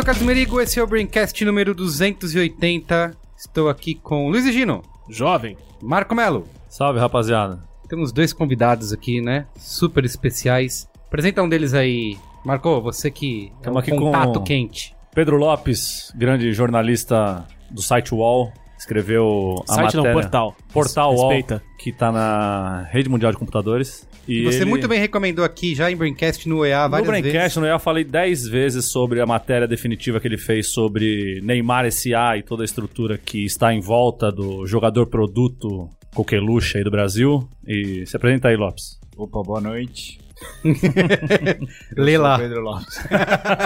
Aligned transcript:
sou 0.00 0.02
o 0.02 0.04
Carlos 0.06 0.22
Merigo, 0.24 0.60
esse 0.60 0.78
é 0.78 0.82
o 0.82 0.86
Braincast 0.86 1.44
número 1.44 1.74
280. 1.74 3.14
Estou 3.36 3.68
aqui 3.68 3.94
com 3.94 4.30
Luiz 4.30 4.46
e 4.46 4.52
Gino, 4.52 4.82
Jovem. 5.10 5.58
Marco 5.82 6.14
Melo. 6.14 6.46
Salve, 6.70 6.98
rapaziada. 6.98 7.60
Temos 7.86 8.10
dois 8.12 8.32
convidados 8.32 8.92
aqui, 8.92 9.20
né? 9.20 9.46
Super 9.58 10.04
especiais. 10.04 10.88
Apresenta 11.06 11.42
um 11.42 11.48
deles 11.48 11.74
aí. 11.74 12.16
Marco, 12.44 12.80
você 12.80 13.10
que 13.10 13.52
é 13.60 13.64
Tamo 13.64 13.76
um 13.76 13.78
aqui 13.78 13.90
com- 13.90 13.98
contato 13.98 14.42
quente. 14.42 14.94
Pedro 15.14 15.36
Lopes, 15.36 16.12
grande 16.16 16.52
jornalista 16.52 17.46
do 17.70 17.82
site 17.82 18.14
UOL, 18.14 18.52
escreveu 18.80 19.62
a 19.68 19.74
Site 19.74 19.94
não, 19.96 20.02
matéria... 20.04 20.12
portal. 20.22 20.56
Portal 20.72 21.14
UOL, 21.14 21.28
Respeita. 21.30 21.62
que 21.78 21.92
tá 21.92 22.10
na 22.12 22.86
Rede 22.90 23.08
Mundial 23.08 23.32
de 23.32 23.38
Computadores. 23.38 24.08
E 24.28 24.44
Você 24.44 24.58
ele- 24.58 24.66
muito 24.66 24.86
bem 24.86 25.00
recomendou 25.00 25.44
aqui 25.44 25.74
já 25.74 25.90
em 25.90 25.96
Braincast 25.96 26.48
no 26.48 26.64
EA 26.64 26.84
No 26.84 26.90
várias 26.90 27.08
Braincast, 27.08 27.34
vezes. 27.38 27.56
no 27.56 27.66
EA, 27.66 27.72
eu 27.72 27.78
falei 27.80 28.04
10 28.04 28.46
vezes 28.46 28.84
sobre 28.86 29.20
a 29.20 29.26
matéria 29.26 29.66
definitiva 29.66 30.20
que 30.20 30.28
ele 30.28 30.38
fez 30.38 30.68
sobre 30.72 31.40
Neymar 31.42 31.86
S.A. 31.86 32.36
e 32.36 32.42
toda 32.42 32.62
a 32.62 32.64
estrutura 32.64 33.18
que 33.18 33.44
está 33.44 33.72
em 33.74 33.80
volta 33.80 34.30
do 34.30 34.66
jogador 34.66 35.06
produto 35.06 35.88
coqueluche 36.14 36.78
aí 36.78 36.84
do 36.84 36.90
Brasil. 36.90 37.48
E 37.66 38.04
se 38.06 38.14
apresenta 38.16 38.48
aí, 38.48 38.56
Lopes. 38.56 39.00
Opa, 39.16 39.42
boa 39.42 39.60
noite. 39.60 40.19
Lê 41.96 42.16
lá. 42.18 42.38
Pedro 42.38 42.60
Lopes. 42.62 42.98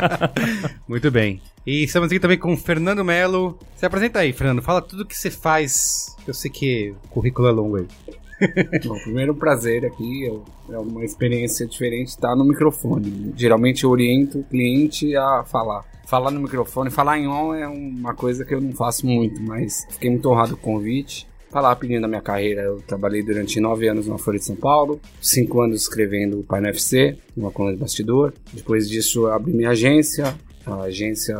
Muito 0.88 1.10
bem. 1.10 1.40
E 1.66 1.84
estamos 1.84 2.10
aqui 2.10 2.20
também 2.20 2.38
com 2.38 2.52
o 2.52 2.56
Fernando 2.56 3.04
Melo. 3.04 3.58
Se 3.76 3.86
apresenta 3.86 4.20
aí, 4.20 4.32
Fernando. 4.32 4.62
Fala 4.62 4.82
tudo 4.82 5.04
que 5.06 5.16
você 5.16 5.30
faz. 5.30 6.14
Eu 6.26 6.34
sei 6.34 6.50
que 6.50 6.94
o 7.04 7.08
currículo 7.08 7.48
é 7.48 7.50
longo 7.52 7.76
aí. 7.76 7.86
Bom, 8.84 8.98
primeiro 9.02 9.34
prazer 9.34 9.84
aqui, 9.86 10.24
eu- 10.24 10.44
é 10.70 10.78
uma 10.78 11.04
experiência 11.04 11.66
diferente 11.66 12.08
estar 12.08 12.34
no 12.34 12.44
microfone. 12.44 13.32
Geralmente 13.36 13.84
eu 13.84 13.90
oriento 13.90 14.40
o 14.40 14.44
cliente 14.44 15.14
a 15.16 15.44
falar. 15.44 15.84
Falar 16.06 16.30
no 16.30 16.40
microfone, 16.40 16.90
falar 16.90 17.18
em 17.18 17.26
on 17.26 17.54
é 17.54 17.66
uma 17.66 18.14
coisa 18.14 18.44
que 18.44 18.54
eu 18.54 18.60
não 18.60 18.72
faço 18.72 19.06
muito, 19.06 19.40
mas 19.42 19.86
fiquei 19.90 20.10
muito 20.10 20.28
honrado 20.28 20.56
com 20.56 20.70
o 20.72 20.74
convite. 20.78 21.26
Falar 21.54 21.68
rapidinho 21.68 22.00
da 22.00 22.08
minha 22.08 22.20
carreira, 22.20 22.62
eu 22.62 22.82
trabalhei 22.84 23.22
durante 23.22 23.60
nove 23.60 23.86
anos 23.86 24.08
na 24.08 24.18
Folha 24.18 24.40
de 24.40 24.44
São 24.44 24.56
Paulo, 24.56 25.00
cinco 25.22 25.62
anos 25.62 25.82
escrevendo 25.82 26.40
o 26.40 26.42
Pai 26.42 26.60
FC, 26.66 27.16
uma 27.36 27.52
coluna 27.52 27.76
de 27.76 27.80
bastidor. 27.80 28.34
Depois 28.52 28.88
disso, 28.88 29.28
abri 29.28 29.52
minha 29.52 29.70
agência. 29.70 30.34
A 30.66 30.80
agência 30.80 31.36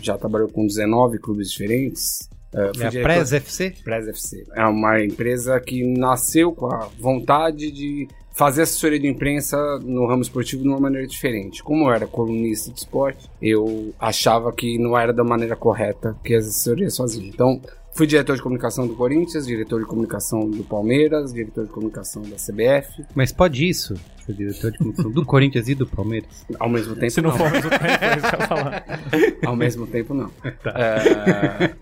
já 0.00 0.16
trabalhou 0.16 0.48
com 0.48 0.66
19 0.66 1.18
clubes 1.18 1.50
diferentes. 1.50 2.26
Eh, 2.54 2.72
fui 2.74 2.84
É 2.84 2.88
a 2.88 3.02
Prez 3.02 3.34
FC? 3.34 3.74
Press 3.84 4.08
FC. 4.08 4.46
É 4.56 4.64
uma 4.64 5.04
empresa 5.04 5.60
que 5.60 5.86
nasceu 5.86 6.52
com 6.52 6.72
a 6.72 6.88
vontade 6.98 7.70
de 7.70 8.08
fazer 8.32 8.62
assessoria 8.62 8.98
de 8.98 9.08
imprensa 9.08 9.58
no 9.80 10.06
ramo 10.06 10.22
esportivo 10.22 10.62
de 10.62 10.68
uma 10.68 10.80
maneira 10.80 11.06
diferente. 11.06 11.62
Como 11.62 11.84
eu 11.84 11.92
era 11.92 12.06
colunista 12.06 12.72
de 12.72 12.78
esporte, 12.78 13.28
eu 13.42 13.92
achava 14.00 14.50
que 14.54 14.78
não 14.78 14.98
era 14.98 15.12
da 15.12 15.22
maneira 15.22 15.54
correta 15.54 16.16
que 16.24 16.34
as 16.34 16.46
assessorias 16.46 16.96
faziam. 16.96 17.26
Então, 17.26 17.60
fui 18.00 18.06
diretor 18.06 18.34
de 18.34 18.40
comunicação 18.42 18.86
do 18.86 18.94
Corinthians, 18.94 19.46
diretor 19.46 19.78
de 19.78 19.84
comunicação 19.86 20.48
do 20.48 20.64
Palmeiras, 20.64 21.34
diretor 21.34 21.66
de 21.66 21.70
comunicação 21.70 22.22
da 22.22 22.36
CBF. 22.36 23.04
Mas 23.14 23.30
pode 23.30 23.68
isso? 23.68 23.94
Ser 24.24 24.32
diretor 24.32 24.70
de 24.72 24.78
comunicação 24.78 25.10
do 25.12 25.26
Corinthians 25.26 25.68
e 25.68 25.74
do 25.74 25.86
Palmeiras? 25.86 26.46
Ao 26.58 26.66
mesmo 26.70 26.94
tempo, 26.94 27.10
Se 27.10 27.20
não 27.20 27.30
for 27.30 27.44
ao 27.46 27.50
mesmo 27.52 27.68
tempo, 27.68 27.84
é 27.84 28.16
isso 28.16 28.26
que 28.30 28.34
eu 28.36 28.40
ia 28.40 28.46
falar. 28.46 28.84
Ao 29.44 29.54
mesmo 29.56 29.86
tempo, 29.86 30.14
não. 30.14 30.30
É, 30.64 31.74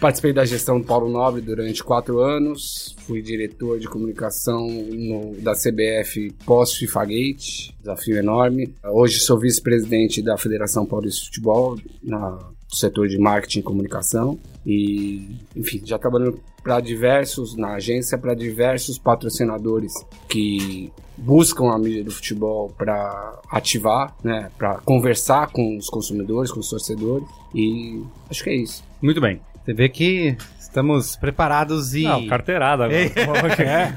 Participei 0.00 0.32
da 0.32 0.44
gestão 0.44 0.78
do 0.80 0.86
Paulo 0.86 1.08
Nobre 1.10 1.40
durante 1.40 1.82
quatro 1.82 2.20
anos. 2.20 2.94
Fui 3.00 3.20
diretor 3.20 3.80
de 3.80 3.88
comunicação 3.88 4.68
no- 4.68 5.34
da 5.40 5.52
CBF 5.54 6.30
pós-FIFA 6.46 7.04
Gate. 7.06 7.70
Desafio 7.80 8.16
enorme. 8.18 8.72
Hoje 8.84 9.18
sou 9.18 9.36
vice-presidente 9.36 10.22
da 10.22 10.36
Federação 10.38 10.86
Paulista 10.86 11.20
de 11.22 11.26
Futebol, 11.26 11.76
na- 12.02 12.38
no 12.38 12.76
setor 12.76 13.08
de 13.08 13.18
marketing 13.18 13.58
e 13.60 13.62
comunicação. 13.62 14.38
E, 14.64 15.36
enfim, 15.56 15.82
já 15.84 15.98
trabalhando 15.98 16.38
para 16.62 16.80
diversos, 16.80 17.56
na 17.56 17.74
agência, 17.74 18.16
para 18.16 18.34
diversos 18.34 18.98
patrocinadores 18.98 19.92
que 20.28 20.92
buscam 21.16 21.70
a 21.72 21.78
mídia 21.78 22.04
do 22.04 22.10
futebol 22.10 22.72
para 22.76 23.40
ativar, 23.50 24.16
né, 24.22 24.50
para 24.56 24.78
conversar 24.78 25.50
com 25.50 25.76
os 25.76 25.88
consumidores, 25.88 26.50
com 26.50 26.60
os 26.60 26.68
torcedores. 26.70 27.26
E 27.54 28.02
acho 28.30 28.44
que 28.44 28.50
é 28.50 28.54
isso. 28.54 28.84
Muito 29.00 29.20
bem. 29.20 29.40
Você 29.64 29.74
vê 29.74 29.88
que 29.88 30.36
estamos 30.72 31.16
preparados 31.16 31.94
e. 31.94 32.04
Não, 32.04 32.26
carteirada 32.26 32.84
agora. 32.84 33.02
É. 33.62 33.92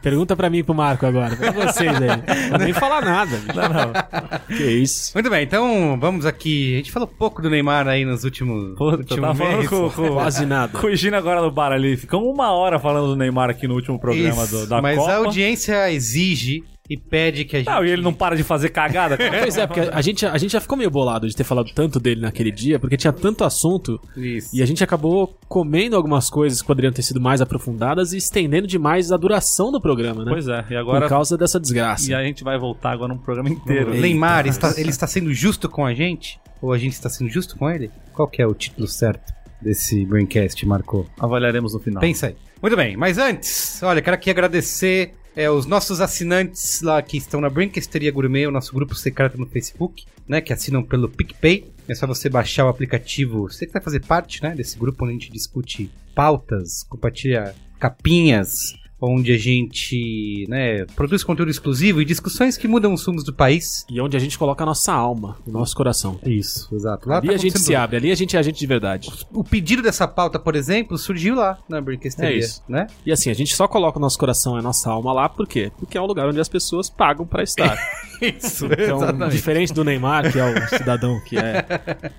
Pergunta 0.00 0.36
pra 0.36 0.48
mim 0.48 0.58
e 0.58 0.62
pro 0.62 0.74
Marco 0.74 1.04
agora. 1.04 1.34
Pra 1.36 1.50
vocês 1.50 1.90
aí. 2.00 2.08
Não 2.50 2.58
nem 2.58 2.72
falar 2.72 3.02
nada. 3.04 3.36
Não, 3.54 3.68
não. 3.68 4.56
Que 4.56 4.64
isso. 4.64 5.10
Muito 5.14 5.28
bem, 5.28 5.42
então 5.42 5.98
vamos 5.98 6.24
aqui. 6.24 6.74
A 6.74 6.76
gente 6.78 6.92
falou 6.92 7.06
pouco 7.08 7.42
do 7.42 7.50
Neymar 7.50 7.88
aí 7.88 8.04
nos 8.04 8.24
últimos, 8.24 8.76
Puta, 8.76 8.98
últimos 8.98 9.20
tava 9.20 9.34
falando 9.34 9.56
meses. 9.56 9.68
com, 9.70 9.90
com, 9.90 10.08
Quase 10.12 10.46
nada. 10.46 10.78
com 10.78 10.86
o 10.86 10.94
Gino 10.94 11.16
agora 11.16 11.40
no 11.42 11.50
bar 11.50 11.72
ali. 11.72 11.96
Ficamos 11.96 12.26
uma 12.32 12.52
hora 12.52 12.78
falando 12.78 13.08
do 13.08 13.16
Neymar 13.16 13.50
aqui 13.50 13.66
no 13.66 13.74
último 13.74 13.98
programa 13.98 14.44
Isso, 14.44 14.56
do, 14.56 14.66
da 14.66 14.80
mas 14.80 14.96
Copa. 14.96 15.12
a 15.12 15.16
audiência 15.16 15.90
exige 15.90 16.64
e 16.88 16.96
pede 16.96 17.44
que 17.44 17.56
a 17.56 17.58
gente. 17.60 17.68
Não, 17.68 17.84
e 17.84 17.90
ele 17.90 18.02
não 18.02 18.14
para 18.14 18.36
de 18.36 18.42
fazer 18.42 18.68
cagada. 18.68 19.16
Pois 19.16 19.56
é, 19.56 19.66
porque 19.66 19.80
a 19.80 20.00
gente, 20.00 20.24
a 20.24 20.38
gente 20.38 20.52
já 20.52 20.60
ficou 20.60 20.76
meio 20.76 20.90
bolado 20.90 21.28
de 21.28 21.34
ter 21.34 21.44
falado 21.44 21.70
tanto 21.74 21.98
dele 21.98 22.20
naquele 22.20 22.50
dia, 22.50 22.78
porque 22.78 22.96
tinha 22.96 23.12
tanto 23.12 23.44
assunto 23.44 24.00
Isso. 24.16 24.54
e 24.54 24.62
a 24.62 24.66
gente 24.66 24.82
acabou 24.82 25.38
comendo 25.48 25.96
algumas 25.96 26.30
coisas 26.30 26.60
que 26.60 26.66
poderiam 26.66 26.92
ter 26.92 27.02
sido 27.02 27.20
mais 27.20 27.40
aprofundadas 27.40 28.12
e 28.12 28.16
estendendo 28.16 28.66
demais 28.66 29.12
a 29.12 29.16
duração 29.16 29.70
do 29.70 29.80
programa, 29.80 30.24
né? 30.24 30.30
Pois 30.30 30.48
é, 30.48 30.60
e 30.60 30.68
Por 30.68 30.76
agora... 30.76 31.08
causa 31.08 31.36
dessa 31.36 31.58
desgraça. 31.58 32.10
E 32.10 32.14
a 32.14 32.22
gente 32.22 32.44
vai 32.44 32.58
voltar 32.58 32.92
agora 32.92 33.12
no 33.12 33.20
programa 33.20 33.48
inteiro. 33.50 33.94
Neymar, 33.94 34.46
está, 34.46 34.74
ele 34.78 34.90
está 34.90 35.06
sendo 35.06 35.32
justo 35.32 35.68
com 35.68 35.84
a 35.84 35.94
gente? 35.94 36.38
Ou 36.60 36.72
a 36.72 36.78
gente 36.78 36.92
está 36.92 37.08
sendo 37.08 37.30
justo 37.30 37.56
com 37.56 37.68
ele? 37.70 37.90
Qual 38.12 38.28
que 38.28 38.40
é 38.40 38.46
o 38.46 38.54
título 38.54 38.86
certo 38.88 39.32
desse 39.60 40.04
Braincast, 40.06 40.64
Marcou? 40.66 41.06
Avaliaremos 41.18 41.74
no 41.74 41.80
final. 41.80 42.00
Pensa 42.00 42.28
aí. 42.28 42.36
Muito 42.60 42.76
bem, 42.76 42.96
mas 42.96 43.18
antes, 43.18 43.82
olha, 43.82 44.00
quero 44.00 44.14
aqui 44.14 44.30
agradecer 44.30 45.14
é, 45.36 45.50
os 45.50 45.66
nossos 45.66 46.00
assinantes 46.00 46.80
lá 46.80 47.00
que 47.02 47.18
estão 47.18 47.42
na 47.42 47.50
Brinquesteria 47.50 48.10
Gourmet, 48.10 48.46
o 48.46 48.50
nosso 48.50 48.72
grupo 48.72 48.94
secreto 48.94 49.38
no 49.38 49.46
Facebook, 49.46 50.06
né, 50.26 50.40
que 50.40 50.50
assinam 50.50 50.82
pelo 50.82 51.10
PicPay. 51.10 51.70
É 51.86 51.94
só 51.94 52.06
você 52.06 52.30
baixar 52.30 52.64
o 52.64 52.68
aplicativo. 52.68 53.42
Você 53.42 53.66
que 53.66 53.72
vai 53.72 53.82
fazer 53.82 54.00
parte, 54.00 54.42
né, 54.42 54.54
desse 54.54 54.78
grupo 54.78 55.04
onde 55.04 55.10
a 55.10 55.18
gente 55.18 55.30
discute 55.30 55.90
pautas, 56.14 56.82
compartilha 56.84 57.54
capinhas, 57.78 58.74
onde 59.00 59.32
a 59.32 59.38
gente, 59.38 60.46
né, 60.48 60.86
produz 60.96 61.22
conteúdo 61.22 61.50
exclusivo 61.50 62.00
e 62.00 62.04
discussões 62.04 62.56
que 62.56 62.66
mudam 62.66 62.94
os 62.94 63.04
rumos 63.04 63.22
do 63.24 63.32
país. 63.32 63.84
E 63.90 64.00
onde 64.00 64.16
a 64.16 64.20
gente 64.20 64.38
coloca 64.38 64.62
a 64.64 64.66
nossa 64.66 64.92
alma, 64.92 65.36
o 65.46 65.50
nosso 65.50 65.76
coração. 65.76 66.18
Isso, 66.24 66.74
exato. 66.74 67.08
Lá 67.08 67.18
ali 67.18 67.28
tá 67.28 67.34
a 67.34 67.36
gente 67.36 67.58
se 67.58 67.74
abre, 67.74 67.96
ali 67.96 68.10
a 68.10 68.14
gente 68.14 68.36
é 68.36 68.38
a 68.38 68.42
gente 68.42 68.58
de 68.58 68.66
verdade. 68.66 69.10
o 69.32 69.44
pedido 69.44 69.82
dessa 69.82 70.08
pauta, 70.08 70.38
por 70.38 70.56
exemplo, 70.56 70.96
surgiu 70.96 71.34
lá 71.34 71.58
na 71.68 71.80
Brinquesteria, 71.80 72.36
É 72.36 72.38
isso. 72.38 72.62
né? 72.68 72.86
E 73.04 73.12
assim, 73.12 73.30
a 73.30 73.34
gente 73.34 73.54
só 73.54 73.68
coloca 73.68 73.98
o 73.98 74.00
nosso 74.00 74.18
coração 74.18 74.56
e 74.56 74.60
a 74.60 74.62
nossa 74.62 74.90
alma 74.90 75.12
lá, 75.12 75.28
por 75.28 75.46
quê? 75.46 75.70
Porque 75.78 75.98
é 75.98 76.00
um 76.00 76.06
lugar 76.06 76.26
onde 76.28 76.40
as 76.40 76.48
pessoas 76.48 76.88
pagam 76.88 77.26
pra 77.26 77.42
estar. 77.42 77.76
Isso, 78.22 78.64
Então, 78.66 79.28
diferente 79.28 79.74
do 79.74 79.84
Neymar, 79.84 80.32
que 80.32 80.38
é 80.38 80.44
o 80.44 80.68
cidadão 80.74 81.20
que 81.20 81.36
é 81.36 81.66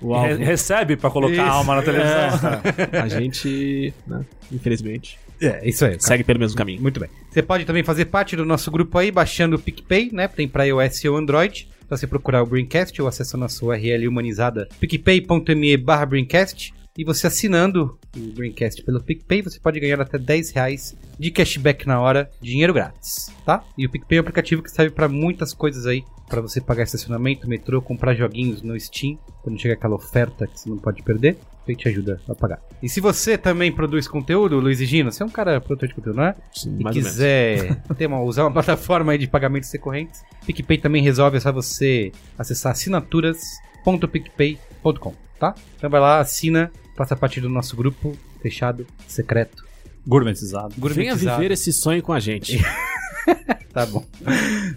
o 0.00 0.12
Re- 0.16 0.30
alvo, 0.32 0.44
recebe 0.44 0.96
pra 0.96 1.10
colocar 1.10 1.32
Isso. 1.34 1.42
a 1.42 1.50
alma 1.50 1.74
na 1.74 1.82
televisão. 1.82 2.60
é, 2.92 3.00
a 3.00 3.08
gente, 3.08 3.92
né, 4.06 4.24
infelizmente, 4.52 5.18
É, 5.40 5.68
isso 5.68 5.84
aí. 5.84 5.96
segue 6.00 6.24
pelo 6.24 6.38
mesmo 6.38 6.56
caminho. 6.56 6.80
Muito 6.80 6.98
bem. 6.98 7.08
Você 7.30 7.42
pode 7.42 7.64
também 7.64 7.82
fazer 7.82 8.06
parte 8.06 8.36
do 8.36 8.44
nosso 8.44 8.70
grupo 8.70 8.98
aí, 8.98 9.10
baixando 9.10 9.56
o 9.56 9.58
PicPay, 9.58 10.10
né? 10.12 10.28
Tem 10.28 10.48
pra 10.48 10.64
iOS 10.64 11.04
ou 11.04 11.16
Android. 11.16 11.68
Só 11.88 11.96
você 11.96 12.06
procurar 12.06 12.42
o 12.42 12.46
Braincast 12.46 13.00
ou 13.00 13.08
acessando 13.08 13.44
a 13.44 13.48
sua 13.48 13.74
URL 13.74 14.08
humanizada 14.08 14.68
picpay.me 14.78 15.76
barra 15.76 16.04
Braincast. 16.06 16.74
E 16.98 17.04
você 17.04 17.28
assinando 17.28 17.96
o 18.16 18.32
Braincast 18.32 18.82
pelo 18.82 19.00
PicPay, 19.00 19.40
você 19.40 19.60
pode 19.60 19.78
ganhar 19.78 20.00
até 20.00 20.18
10 20.18 20.50
reais 20.50 20.96
de 21.16 21.30
cashback 21.30 21.86
na 21.86 22.00
hora, 22.00 22.28
dinheiro 22.42 22.74
grátis, 22.74 23.32
tá? 23.46 23.62
E 23.78 23.86
o 23.86 23.90
PicPay 23.90 24.18
é 24.18 24.20
um 24.20 24.22
aplicativo 24.22 24.64
que 24.64 24.70
serve 24.70 24.92
pra 24.92 25.08
muitas 25.08 25.54
coisas 25.54 25.86
aí. 25.86 26.02
Pra 26.28 26.40
você 26.40 26.60
pagar 26.60 26.82
estacionamento, 26.82 27.48
metrô, 27.48 27.80
comprar 27.80 28.16
joguinhos 28.16 28.62
no 28.62 28.76
Steam. 28.80 29.16
Quando 29.44 29.60
chega 29.60 29.74
aquela 29.74 29.94
oferta 29.94 30.48
que 30.48 30.58
você 30.58 30.68
não 30.68 30.76
pode 30.76 31.00
perder, 31.04 31.34
o 31.34 31.36
PicPay 31.66 31.76
te 31.76 31.88
ajuda 31.88 32.20
a 32.28 32.34
pagar. 32.34 32.60
E 32.82 32.88
se 32.88 33.00
você 33.00 33.38
também 33.38 33.70
produz 33.70 34.08
conteúdo, 34.08 34.58
Luiz 34.58 34.80
e 34.80 34.84
Gino, 34.84 35.12
você 35.12 35.22
é 35.22 35.26
um 35.26 35.30
cara 35.30 35.60
produtor 35.60 35.88
de 35.88 35.94
conteúdo, 35.94 36.16
não 36.16 36.24
é? 36.24 36.34
Sim, 36.52 36.78
e 36.80 36.82
mais 36.82 36.96
quiser 36.96 37.80
ter 37.96 38.06
uma, 38.06 38.20
usar 38.22 38.42
uma 38.42 38.50
plataforma 38.58 39.12
aí 39.12 39.18
de 39.18 39.28
pagamentos 39.28 39.70
recorrentes, 39.70 40.24
PicPay 40.44 40.78
também 40.78 41.00
resolve, 41.00 41.36
é 41.36 41.40
só 41.40 41.52
você 41.52 42.10
acessar 42.36 42.72
assinaturas.picpay.com. 42.72 45.14
tá? 45.38 45.54
Então 45.76 45.88
vai 45.88 46.00
lá, 46.00 46.18
assina, 46.18 46.72
faça 46.98 47.16
parte 47.16 47.40
do 47.40 47.48
nosso 47.48 47.74
grupo 47.76 48.14
fechado, 48.42 48.86
secreto, 49.06 49.64
Gourmetizado. 50.06 50.70
Venha 50.70 50.80
gourmetizado. 50.80 51.36
viver 51.40 51.52
esse 51.52 51.72
sonho 51.72 52.02
com 52.02 52.12
a 52.12 52.20
gente. 52.20 52.58
Tá 53.70 53.84
bom. 53.84 54.02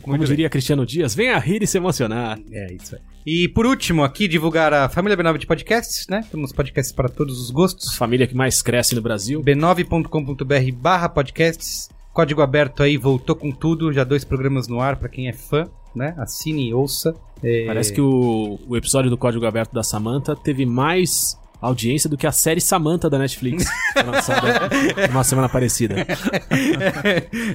Como 0.02 0.18
diria 0.26 0.50
Cristiano 0.50 0.86
Dias, 0.86 1.16
venha 1.16 1.40
rir 1.40 1.64
e 1.64 1.68
se 1.68 1.78
emocionar. 1.78 2.38
É 2.52 2.74
isso 2.74 2.96
aí. 2.96 3.02
E 3.26 3.48
por 3.48 3.66
último, 3.66 4.04
aqui 4.04 4.28
divulgar 4.28 4.74
a 4.74 4.90
família 4.90 5.18
B9 5.18 5.38
de 5.38 5.48
podcasts, 5.48 6.06
né? 6.10 6.24
Temos 6.30 6.52
podcasts 6.52 6.94
para 6.94 7.08
todos 7.08 7.40
os 7.40 7.50
gostos. 7.50 7.96
Família 7.96 8.28
que 8.28 8.36
mais 8.36 8.62
cresce 8.62 8.94
no 8.94 9.02
Brasil. 9.02 9.42
b9.com.br 9.42 10.76
barra 10.76 11.08
podcasts. 11.08 11.90
Código 12.14 12.42
aberto 12.42 12.84
aí, 12.84 12.98
voltou 12.98 13.36
com 13.36 13.52
tudo. 13.52 13.94
Já 13.94 14.04
dois 14.04 14.26
programas 14.26 14.68
no 14.68 14.82
ar 14.82 14.98
para 14.98 15.08
quem 15.08 15.30
é 15.30 15.34
fã, 15.34 15.68
né? 15.96 16.14
Assine 16.18 16.70
e 16.70 16.74
ouça. 16.74 17.16
É, 17.42 17.66
Parece 17.66 17.94
que 17.94 18.02
o, 18.02 18.60
o 18.68 18.76
episódio 18.76 19.10
do 19.10 19.18
Código 19.18 19.46
Aberto 19.46 19.72
da 19.72 19.82
Samantha 19.82 20.36
teve 20.36 20.66
mais 20.66 21.40
audiência 21.62 22.10
do 22.10 22.18
que 22.18 22.26
a 22.26 22.32
série 22.32 22.60
Samantha 22.60 23.10
da 23.10 23.20
Netflix, 23.20 23.66
lançada 24.06 24.70
numa 25.10 25.24
semana 25.24 25.48
parecida. 25.48 25.96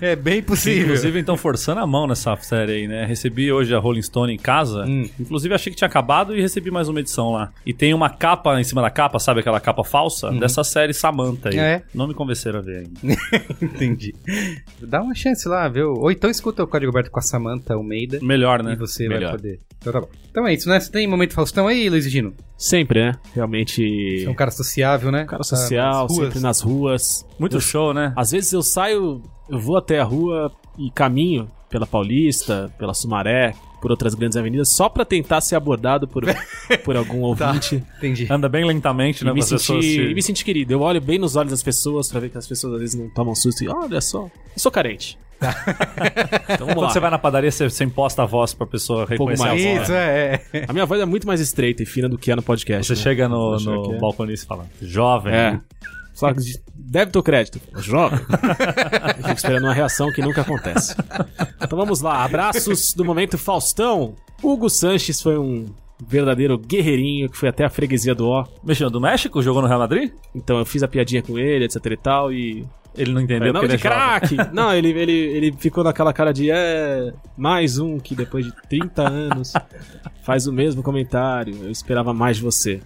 é 0.01 0.15
bem 0.15 0.43
possível. 0.43 0.85
Inclusive, 0.85 1.19
então, 1.19 1.37
forçando 1.37 1.81
a 1.81 1.87
mão 1.87 2.07
nessa 2.07 2.37
série 2.37 2.73
aí, 2.73 2.89
né? 2.89 3.05
Recebi 3.05 3.51
hoje 3.53 3.75
a 3.75 3.79
Rolling 3.79 4.03
Stone 4.03 4.33
em 4.33 4.39
casa. 4.39 4.85
Hum. 4.87 5.09
Inclusive, 5.19 5.55
achei 5.55 5.73
que 5.73 5.77
tinha 5.77 5.89
acabado 5.89 6.37
e 6.37 6.41
recebi 6.41 6.71
mais 6.71 6.89
uma 6.89 7.01
edição 7.01 7.33
lá. 7.33 7.53
E 7.65 7.75
tem 7.75 7.93
uma 7.93 8.09
capa 8.09 8.59
em 8.61 8.65
cima 8.65 8.81
da 8.81 8.91
capa, 8.91 9.19
sabe 9.19 9.41
aquela 9.41 9.61
capa 9.61 9.83
falsa? 9.83 10.31
Dessa 10.31 10.63
série 10.63 10.93
Samantha 10.93 11.49
aí. 11.49 11.59
É. 11.59 11.83
Não 11.95 12.07
me 12.07 12.15
convenceram 12.15 12.61
a 12.61 12.63
ver 12.63 12.87
ainda. 12.87 13.21
Entendi. 13.61 14.15
Dá 14.81 15.03
uma 15.03 15.15
chance 15.15 15.49
lá, 15.49 15.69
viu? 15.69 15.95
Ou 15.95 16.11
então 16.11 16.31
escuta 16.31 16.63
o 16.63 16.67
Código 16.67 16.91
Aberto 16.91 17.11
com 17.11 17.19
a 17.19 17.23
Samantha 17.23 17.75
Almeida. 17.75 18.19
Melhor, 18.23 18.63
né? 18.63 18.75
E 18.75 18.77
você 18.77 19.09
Melhor. 19.09 19.31
vai 19.31 19.37
poder. 19.39 19.61
Então 19.79 19.93
tá 19.93 20.01
bom. 20.01 20.09
Então 20.31 20.47
é 20.47 20.55
isso, 20.55 20.69
né? 20.69 20.79
Você 20.79 20.91
tem 20.91 21.07
momento 21.07 21.33
Faustão 21.35 21.67
aí, 21.67 21.89
Luiz 21.89 22.09
Gino? 22.11 22.35
Sempre, 22.59 23.01
né? 23.01 23.13
Realmente. 23.35 23.83
Você 24.21 24.25
é 24.27 24.31
um 24.31 24.35
cara 24.35 24.51
sociável, 24.51 25.11
né? 25.13 25.25
Cara 25.25 25.39
Tá 25.39 25.45
social, 25.45 26.03
nas 26.09 26.17
sempre 26.17 26.41
nas 26.41 26.61
ruas. 26.61 27.27
Muito 27.39 27.61
show, 27.61 27.93
né? 27.95 28.13
Às 28.17 28.31
vezes 28.31 28.53
eu 28.53 28.63
saio, 28.63 29.23
eu 29.49 29.59
vou 29.59 29.77
até 29.77 30.01
a 30.01 30.05
rua 30.05 30.51
e 30.79 30.91
caminho 30.91 31.51
pela 31.69 31.87
Paulista, 31.87 32.73
pela 32.79 32.95
Sumaré, 32.95 33.55
por 33.83 33.91
outras 33.91 34.15
grandes 34.15 34.37
avenidas, 34.37 34.69
só 34.71 34.89
pra 34.89 35.05
tentar 35.05 35.41
ser 35.41 35.57
abordado 35.57 36.07
por, 36.09 36.25
por 36.85 36.97
algum 36.97 37.35
Tá. 37.35 37.49
ouvinte. 37.49 37.83
Entendi. 37.99 38.27
Anda 38.31 38.49
bem 38.49 38.65
lentamente, 38.65 39.25
né? 39.25 39.31
E 39.31 39.35
me, 39.35 39.43
sentir, 39.43 40.11
e 40.11 40.15
me 40.15 40.23
sentir 40.23 40.45
querido. 40.45 40.73
Eu 40.73 40.81
olho 40.81 41.01
bem 41.01 41.19
nos 41.19 41.37
olhos 41.37 41.51
das 41.51 41.63
pessoas 41.63 42.09
pra 42.09 42.21
ver 42.21 42.31
que 42.31 42.39
as 42.39 42.47
pessoas 42.47 42.75
às 42.75 42.81
vezes 42.81 42.95
não 42.99 43.09
tomam 43.11 43.35
susto 43.35 43.63
e 43.65 43.69
olha 43.69 44.01
só, 44.01 44.23
eu 44.25 44.31
sou 44.59 44.71
carente. 44.73 45.19
então 46.49 46.67
Quando 46.67 46.81
lá. 46.81 46.91
você 46.91 47.01
vai 47.01 47.11
na 47.11 47.19
padaria, 47.19 47.51
você, 47.51 47.69
você 47.69 47.85
imposta 47.85 48.23
a 48.23 48.27
voz 48.27 48.55
pra 48.55 48.67
pessoa 48.67 49.07
reconhecer 49.07 49.43
a 49.43 49.47
mais. 49.47 49.63
voz. 49.63 49.83
Isso, 49.83 49.93
é. 49.93 50.41
A 50.69 50.73
minha 50.73 50.87
voz 50.87 51.01
é 51.01 51.05
muito 51.05 51.27
mais 51.27 51.41
estreita 51.41 51.83
e 51.83 51.87
fina 51.87 52.09
do 52.09 52.17
que 52.19 52.31
é 52.31 52.37
no 52.37 52.43
podcast. 52.43 52.87
Você 52.87 52.99
né? 52.99 53.03
chega 53.03 53.29
no, 53.29 53.57
no 53.59 53.95
é. 53.95 53.99
balconista 53.99 54.45
e 54.45 54.49
fala, 54.49 54.67
jovem. 54.81 55.35
É. 55.35 55.61
Só 56.15 56.33
que 56.33 56.41
de- 56.41 56.61
débito 56.75 57.19
ou 57.19 57.23
crédito? 57.23 57.61
Jovem. 57.77 58.19
Fico 59.19 59.33
esperando 59.33 59.65
uma 59.65 59.75
reação 59.75 60.11
que 60.11 60.23
nunca 60.23 60.41
acontece. 60.41 60.95
Então 61.61 61.79
vamos 61.79 62.01
lá. 62.01 62.25
Abraços 62.25 62.95
do 62.95 63.05
momento 63.05 63.37
Faustão. 63.37 64.15
Hugo 64.43 64.71
Sanches 64.71 65.21
foi 65.21 65.39
um 65.39 65.67
verdadeiro 66.07 66.59
guerreirinho 66.59 67.29
que 67.29 67.37
foi 67.37 67.49
até 67.49 67.65
a 67.65 67.71
freguesia 67.71 68.15
do 68.15 68.29
Ó. 68.29 68.45
Mexeu 68.65 68.89
do 68.89 69.01
México? 69.01 69.43
Jogou 69.43 69.61
no 69.61 69.69
Real 69.69 69.79
Madrid? 69.81 70.11
Então 70.35 70.59
eu 70.59 70.65
fiz 70.65 70.83
a 70.83 70.89
piadinha 70.89 71.23
com 71.23 71.39
ele, 71.39 71.65
etc 71.67 71.85
e 71.87 71.97
tal, 71.97 72.33
e 72.33 72.67
Ele 72.97 73.13
não 73.13 73.21
entendeu 73.21 73.53
Nome 73.53 73.69
de 73.69 73.75
é 73.75 73.79
jovem. 73.79 73.91
craque! 73.97 74.37
Não, 74.53 74.73
ele, 74.73 74.89
ele, 74.91 75.13
ele 75.13 75.53
ficou 75.53 75.85
naquela 75.85 76.13
cara 76.13 76.33
de 76.33 76.51
é. 76.51 77.13
Mais 77.37 77.79
um 77.79 77.99
que 77.99 78.15
depois 78.15 78.45
de 78.45 78.53
30 78.69 79.03
anos 79.09 79.53
faz 80.23 80.47
o 80.47 80.53
mesmo 80.53 80.83
comentário. 80.83 81.55
Eu 81.63 81.71
esperava 81.71 82.15
mais 82.15 82.37
de 82.39 82.43
você. 82.43 82.81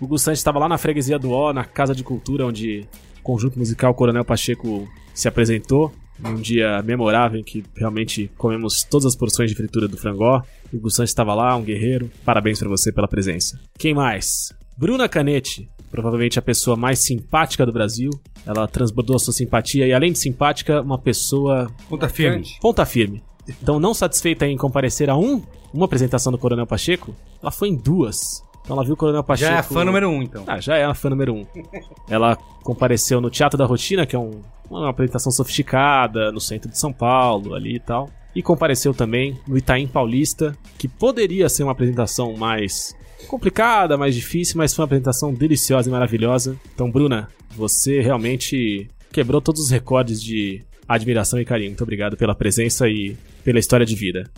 O 0.00 0.06
Gus 0.06 0.22
Santos 0.22 0.40
estava 0.40 0.58
lá 0.58 0.68
na 0.68 0.78
freguesia 0.78 1.18
do 1.18 1.30
Ó, 1.30 1.52
na 1.52 1.64
Casa 1.64 1.94
de 1.94 2.02
Cultura, 2.02 2.46
onde 2.46 2.86
o 3.20 3.22
conjunto 3.22 3.58
musical 3.58 3.94
Coronel 3.94 4.24
Pacheco 4.24 4.88
se 5.14 5.28
apresentou. 5.28 5.92
Num 6.18 6.34
dia 6.36 6.82
memorável 6.82 7.40
em 7.40 7.42
que 7.42 7.64
realmente 7.76 8.30
comemos 8.36 8.84
todas 8.84 9.06
as 9.06 9.16
porções 9.16 9.50
de 9.50 9.56
fritura 9.56 9.88
do 9.88 9.96
frangó. 9.96 10.42
O 10.72 10.78
Gus 10.78 10.94
Santos 10.94 11.10
estava 11.10 11.34
lá, 11.34 11.56
um 11.56 11.62
guerreiro. 11.62 12.10
Parabéns 12.24 12.58
pra 12.58 12.68
você 12.68 12.92
pela 12.92 13.08
presença. 13.08 13.58
Quem 13.78 13.94
mais? 13.94 14.52
Bruna 14.76 15.08
Canete, 15.08 15.68
provavelmente 15.92 16.38
a 16.38 16.42
pessoa 16.42 16.76
mais 16.76 16.98
simpática 16.98 17.64
do 17.64 17.72
Brasil. 17.72 18.10
Ela 18.44 18.66
transbordou 18.66 19.14
a 19.14 19.18
sua 19.20 19.32
simpatia 19.32 19.86
e, 19.86 19.92
além 19.92 20.10
de 20.10 20.18
simpática, 20.18 20.80
uma 20.82 20.98
pessoa 20.98 21.70
Ponta 21.88 22.08
firme. 22.08 22.44
ponta 22.60 22.84
firme. 22.84 23.22
Então, 23.48 23.78
não 23.78 23.92
satisfeita 23.94 24.46
em 24.46 24.56
comparecer 24.56 25.10
a 25.10 25.16
um, 25.16 25.42
uma 25.72 25.84
apresentação 25.84 26.32
do 26.32 26.38
Coronel 26.38 26.66
Pacheco, 26.66 27.14
ela 27.40 27.50
foi 27.52 27.68
em 27.68 27.76
duas. 27.76 28.42
Então, 28.64 28.74
ela 28.76 28.84
viu 28.84 28.94
o 28.94 28.96
Coronel 28.96 29.22
Pacheco. 29.22 29.50
Já 29.50 29.56
é 29.56 29.60
a 29.60 29.62
fã 29.62 29.84
número 29.84 30.08
um, 30.08 30.22
então. 30.22 30.44
Ah, 30.46 30.60
já 30.60 30.76
é 30.76 30.84
a 30.84 30.94
fã 30.94 31.10
número 31.10 31.34
um. 31.34 31.44
Ela 32.08 32.36
compareceu 32.62 33.20
no 33.20 33.28
Teatro 33.30 33.58
da 33.58 33.66
Rotina, 33.66 34.06
que 34.06 34.14
é 34.16 34.18
um- 34.18 34.40
uma 34.70 34.88
apresentação 34.88 35.30
sofisticada, 35.32 36.30
no 36.32 36.40
centro 36.40 36.70
de 36.70 36.78
São 36.78 36.92
Paulo, 36.92 37.54
ali 37.54 37.76
e 37.76 37.80
tal. 37.80 38.08
E 38.34 38.42
compareceu 38.42 38.94
também 38.94 39.38
no 39.46 39.58
Itaim 39.58 39.86
Paulista, 39.86 40.56
que 40.78 40.86
poderia 40.88 41.48
ser 41.48 41.64
uma 41.64 41.72
apresentação 41.72 42.34
mais 42.36 42.96
complicada, 43.26 43.96
mais 43.96 44.14
difícil, 44.14 44.56
mas 44.58 44.74
foi 44.74 44.82
uma 44.82 44.86
apresentação 44.86 45.32
deliciosa 45.32 45.88
e 45.88 45.92
maravilhosa. 45.92 46.58
Então, 46.74 46.90
Bruna, 46.90 47.28
você 47.54 48.00
realmente 48.00 48.88
quebrou 49.12 49.40
todos 49.40 49.62
os 49.62 49.70
recordes 49.70 50.22
de 50.22 50.64
admiração 50.88 51.40
e 51.40 51.44
carinho. 51.44 51.70
Muito 51.70 51.82
obrigado 51.82 52.16
pela 52.16 52.34
presença 52.34 52.88
e 52.88 53.16
pela 53.44 53.58
história 53.58 53.86
de 53.86 53.94
vida. 53.94 54.30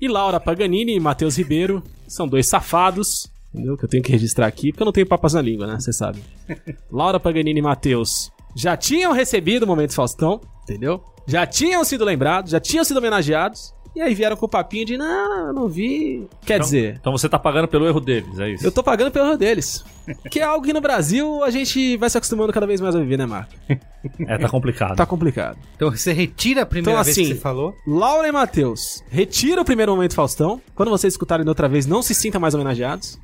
E 0.00 0.08
Laura 0.08 0.40
Paganini 0.40 0.96
e 0.96 1.00
Matheus 1.00 1.36
Ribeiro 1.36 1.82
são 2.06 2.28
dois 2.28 2.48
safados, 2.48 3.30
entendeu? 3.52 3.76
Que 3.76 3.84
eu 3.84 3.88
tenho 3.88 4.02
que 4.02 4.12
registrar 4.12 4.46
aqui, 4.46 4.70
porque 4.70 4.82
eu 4.82 4.86
não 4.86 4.92
tenho 4.92 5.06
papas 5.06 5.34
na 5.34 5.42
língua, 5.42 5.66
né? 5.66 5.78
Você 5.78 5.92
sabe. 5.92 6.20
Laura 6.90 7.18
Paganini 7.18 7.60
e 7.60 7.62
Matheus 7.62 8.30
já 8.56 8.76
tinham 8.76 9.12
recebido 9.12 9.64
o 9.64 9.66
Momento 9.66 9.94
Faustão, 9.94 10.40
entendeu? 10.62 11.02
Já 11.26 11.46
tinham 11.46 11.82
sido 11.84 12.04
lembrados, 12.04 12.50
já 12.52 12.60
tinham 12.60 12.84
sido 12.84 12.98
homenageados. 12.98 13.73
E 13.96 14.00
aí 14.00 14.12
vieram 14.14 14.36
com 14.36 14.46
o 14.46 14.48
papinho 14.48 14.84
de, 14.84 14.96
não, 14.96 15.46
eu 15.48 15.52
não 15.52 15.68
vi. 15.68 16.26
Quer 16.44 16.58
dizer, 16.58 16.96
Então 17.00 17.12
você 17.12 17.28
tá 17.28 17.38
pagando 17.38 17.68
pelo 17.68 17.86
erro 17.86 18.00
deles, 18.00 18.38
é 18.40 18.50
isso? 18.50 18.66
eu 18.66 18.72
tô 18.72 18.82
pagando 18.82 19.10
pelo 19.12 19.26
erro 19.28 19.36
deles. 19.38 19.84
Que 20.30 20.40
é 20.40 20.42
algo 20.42 20.66
que 20.66 20.72
no 20.72 20.80
Brasil 20.80 21.42
a 21.44 21.50
gente 21.50 21.96
vai 21.96 22.10
se 22.10 22.18
acostumando 22.18 22.52
cada 22.52 22.66
vez 22.66 22.80
mais 22.80 22.94
a 22.96 22.98
viver, 23.00 23.16
né, 23.18 23.26
Marco? 23.26 23.52
É, 24.28 24.36
tá 24.36 24.50
complicado. 24.50 24.96
Tá 24.96 25.06
complicado. 25.06 25.56
Então 25.76 25.90
você 25.90 26.12
retira 26.12 26.60
a 26.60 26.66
primeira 26.66 27.00
Então, 27.00 27.04
vez 27.04 27.16
assim, 27.16 27.26
que 27.28 27.34
você 27.36 27.40
falou. 27.40 27.72
Laura 27.86 28.28
e 28.28 28.32
Matheus, 28.32 29.02
retira 29.08 29.62
o 29.62 29.64
primeiro 29.64 29.92
momento 29.94 30.14
Faustão. 30.14 30.60
Quando 30.74 30.90
vocês 30.90 31.14
escutarem 31.14 31.42
da 31.42 31.50
outra 31.50 31.68
vez, 31.70 31.86
não 31.86 32.02
se 32.02 32.14
sintam 32.14 32.38
mais 32.38 32.52
homenageados. 32.54 33.18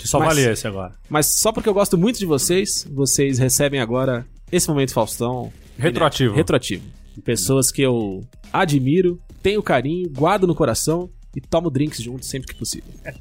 Só 0.00 0.18
mas- 0.18 0.28
vale 0.34 0.50
esse 0.50 0.66
agora. 0.66 0.92
Mas 1.08 1.38
só 1.38 1.52
porque 1.52 1.68
eu 1.68 1.74
gosto 1.74 1.96
muito 1.96 2.18
de 2.18 2.26
vocês, 2.26 2.84
vocês 2.92 3.38
recebem 3.38 3.78
agora 3.80 4.26
esse 4.50 4.68
momento 4.68 4.92
Faustão. 4.92 5.52
Retroativo. 5.78 6.34
Retroativo. 6.34 6.82
Pessoas 7.24 7.70
que 7.70 7.82
eu 7.82 8.24
admiro, 8.52 9.20
tenho 9.44 9.62
carinho, 9.62 10.08
guardo 10.10 10.46
no 10.46 10.54
coração 10.54 11.10
e 11.36 11.40
tomo 11.40 11.68
drinks 11.70 12.00
juntos 12.02 12.28
sempre 12.30 12.50
que 12.50 12.58
possível. 12.58 12.90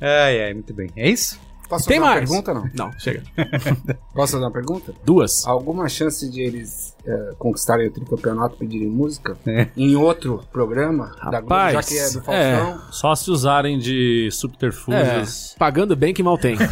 Ai, 0.00 0.42
ai, 0.42 0.52
muito 0.54 0.74
bem. 0.74 0.90
É 0.96 1.08
isso? 1.08 1.38
Posso 1.68 1.86
Tem 1.88 1.98
fazer 1.98 2.08
uma 2.08 2.14
mais? 2.16 2.28
pergunta 2.30 2.54
não? 2.54 2.70
Não, 2.74 2.92
chega. 2.98 3.22
Posso 4.14 4.32
fazer 4.34 4.44
uma 4.44 4.52
pergunta? 4.52 4.92
Duas. 5.04 5.44
Alguma 5.46 5.88
chance 5.88 6.28
de 6.30 6.40
eles 6.40 6.94
é, 7.04 7.32
conquistarem 7.38 7.88
o 7.88 7.92
tricampeonato 7.92 8.54
e 8.54 8.58
pedirem 8.58 8.86
música 8.88 9.36
É. 9.46 9.68
em 9.76 9.94
outro 9.96 10.44
programa 10.52 11.10
da 11.30 11.40
Globo, 11.40 11.54
já 11.54 11.66
Rapaz, 11.66 11.88
que 11.88 11.98
é 11.98 12.10
do 12.10 12.22
Faustão? 12.22 12.82
Só 12.92 13.14
se 13.16 13.30
usarem 13.32 13.78
de 13.80 14.28
subterfúgios. 14.32 15.54
É, 15.54 15.58
pagando 15.58 15.94
bem 15.96 16.14
que 16.14 16.22
mal 16.22 16.38
tem. 16.38 16.56
Muito 16.56 16.70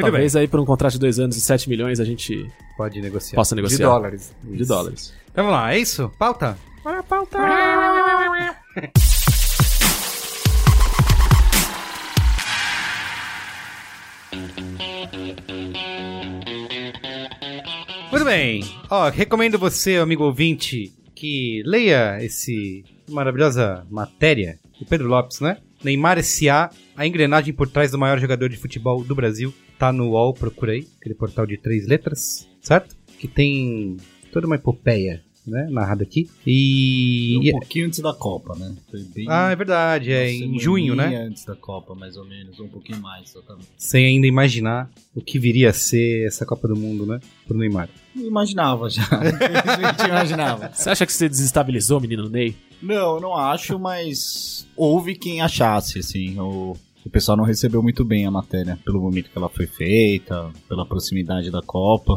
Talvez 0.00 0.36
aí 0.36 0.48
por 0.48 0.60
um 0.60 0.64
contrato 0.64 0.92
de 0.92 0.98
dois 1.00 1.18
anos 1.18 1.36
e 1.36 1.40
7 1.40 1.68
milhões 1.68 2.00
a 2.00 2.04
gente 2.04 2.34
bem. 2.34 2.50
Pode 2.76 3.00
negociar. 3.00 3.36
possa 3.36 3.54
De 3.54 3.60
negociar. 3.60 3.86
dólares. 3.86 4.32
De 4.42 4.64
dólares. 4.64 5.12
Então 5.32 5.44
vamos 5.44 5.60
lá, 5.60 5.72
é 5.72 5.78
isso? 5.78 6.10
Pauta? 6.18 6.58
Muito 18.10 18.24
bem. 18.24 18.64
Ó, 18.90 19.08
recomendo 19.08 19.56
você, 19.56 19.98
amigo 19.98 20.24
ouvinte, 20.24 20.92
que 21.14 21.62
leia 21.64 22.18
esse 22.20 22.84
maravilhosa 23.08 23.86
matéria 23.88 24.58
do 24.80 24.86
Pedro 24.86 25.06
Lopes, 25.06 25.40
né? 25.40 25.58
Neymar 25.82 26.18
S.A., 26.18 26.70
a 26.96 27.06
engrenagem 27.06 27.54
por 27.54 27.68
trás 27.68 27.92
do 27.92 27.98
maior 27.98 28.18
jogador 28.18 28.48
de 28.48 28.56
futebol 28.56 29.04
do 29.04 29.14
Brasil. 29.14 29.54
Tá 29.78 29.92
no 29.92 30.10
UOL, 30.10 30.34
procurei, 30.34 30.88
aquele 30.98 31.14
portal 31.14 31.46
de 31.46 31.56
três 31.56 31.86
letras, 31.86 32.48
certo? 32.60 32.96
Que 33.18 33.28
tem 33.28 33.96
toda 34.30 34.46
uma 34.46 34.56
epopeia, 34.56 35.22
né? 35.46 35.68
Narrada 35.70 36.02
aqui. 36.02 36.30
E. 36.46 37.38
Um 37.38 37.58
pouquinho 37.58 37.86
antes 37.86 38.00
da 38.00 38.12
Copa, 38.12 38.54
né? 38.56 38.74
Foi 38.90 39.00
bem. 39.14 39.26
Ah, 39.28 39.50
é 39.50 39.56
verdade, 39.56 40.12
é 40.12 40.32
em 40.32 40.58
junho, 40.58 40.94
né? 40.94 41.16
antes 41.16 41.44
da 41.44 41.56
Copa, 41.56 41.94
mais 41.94 42.16
ou 42.16 42.24
menos, 42.24 42.58
um 42.60 42.68
pouquinho 42.68 43.00
mais, 43.00 43.30
exatamente. 43.30 43.68
Sem 43.76 44.06
ainda 44.06 44.26
imaginar 44.26 44.90
o 45.14 45.20
que 45.20 45.38
viria 45.38 45.70
a 45.70 45.72
ser 45.72 46.26
essa 46.26 46.46
Copa 46.46 46.68
do 46.68 46.76
Mundo, 46.76 47.06
né? 47.06 47.20
Pro 47.46 47.56
Neymar. 47.56 47.88
Eu 48.16 48.26
imaginava 48.26 48.88
já. 48.88 49.02
a 49.10 49.92
gente 49.92 50.08
imaginava. 50.08 50.70
Você 50.72 50.90
acha 50.90 51.06
que 51.06 51.12
você 51.12 51.28
desestabilizou 51.28 51.98
o 51.98 52.00
menino 52.00 52.28
Ney? 52.28 52.56
Não, 52.82 53.16
eu 53.16 53.20
não 53.20 53.36
acho, 53.36 53.78
mas 53.78 54.66
houve 54.76 55.14
quem 55.14 55.40
achasse, 55.40 55.98
assim. 55.98 56.38
O... 56.38 56.76
O 57.04 57.10
pessoal 57.10 57.36
não 57.36 57.44
recebeu 57.44 57.82
muito 57.82 58.04
bem 58.04 58.26
a 58.26 58.30
matéria, 58.30 58.78
pelo 58.84 59.00
momento 59.00 59.30
que 59.30 59.38
ela 59.38 59.48
foi 59.48 59.66
feita, 59.66 60.50
pela 60.68 60.84
proximidade 60.84 61.50
da 61.50 61.62
Copa. 61.62 62.12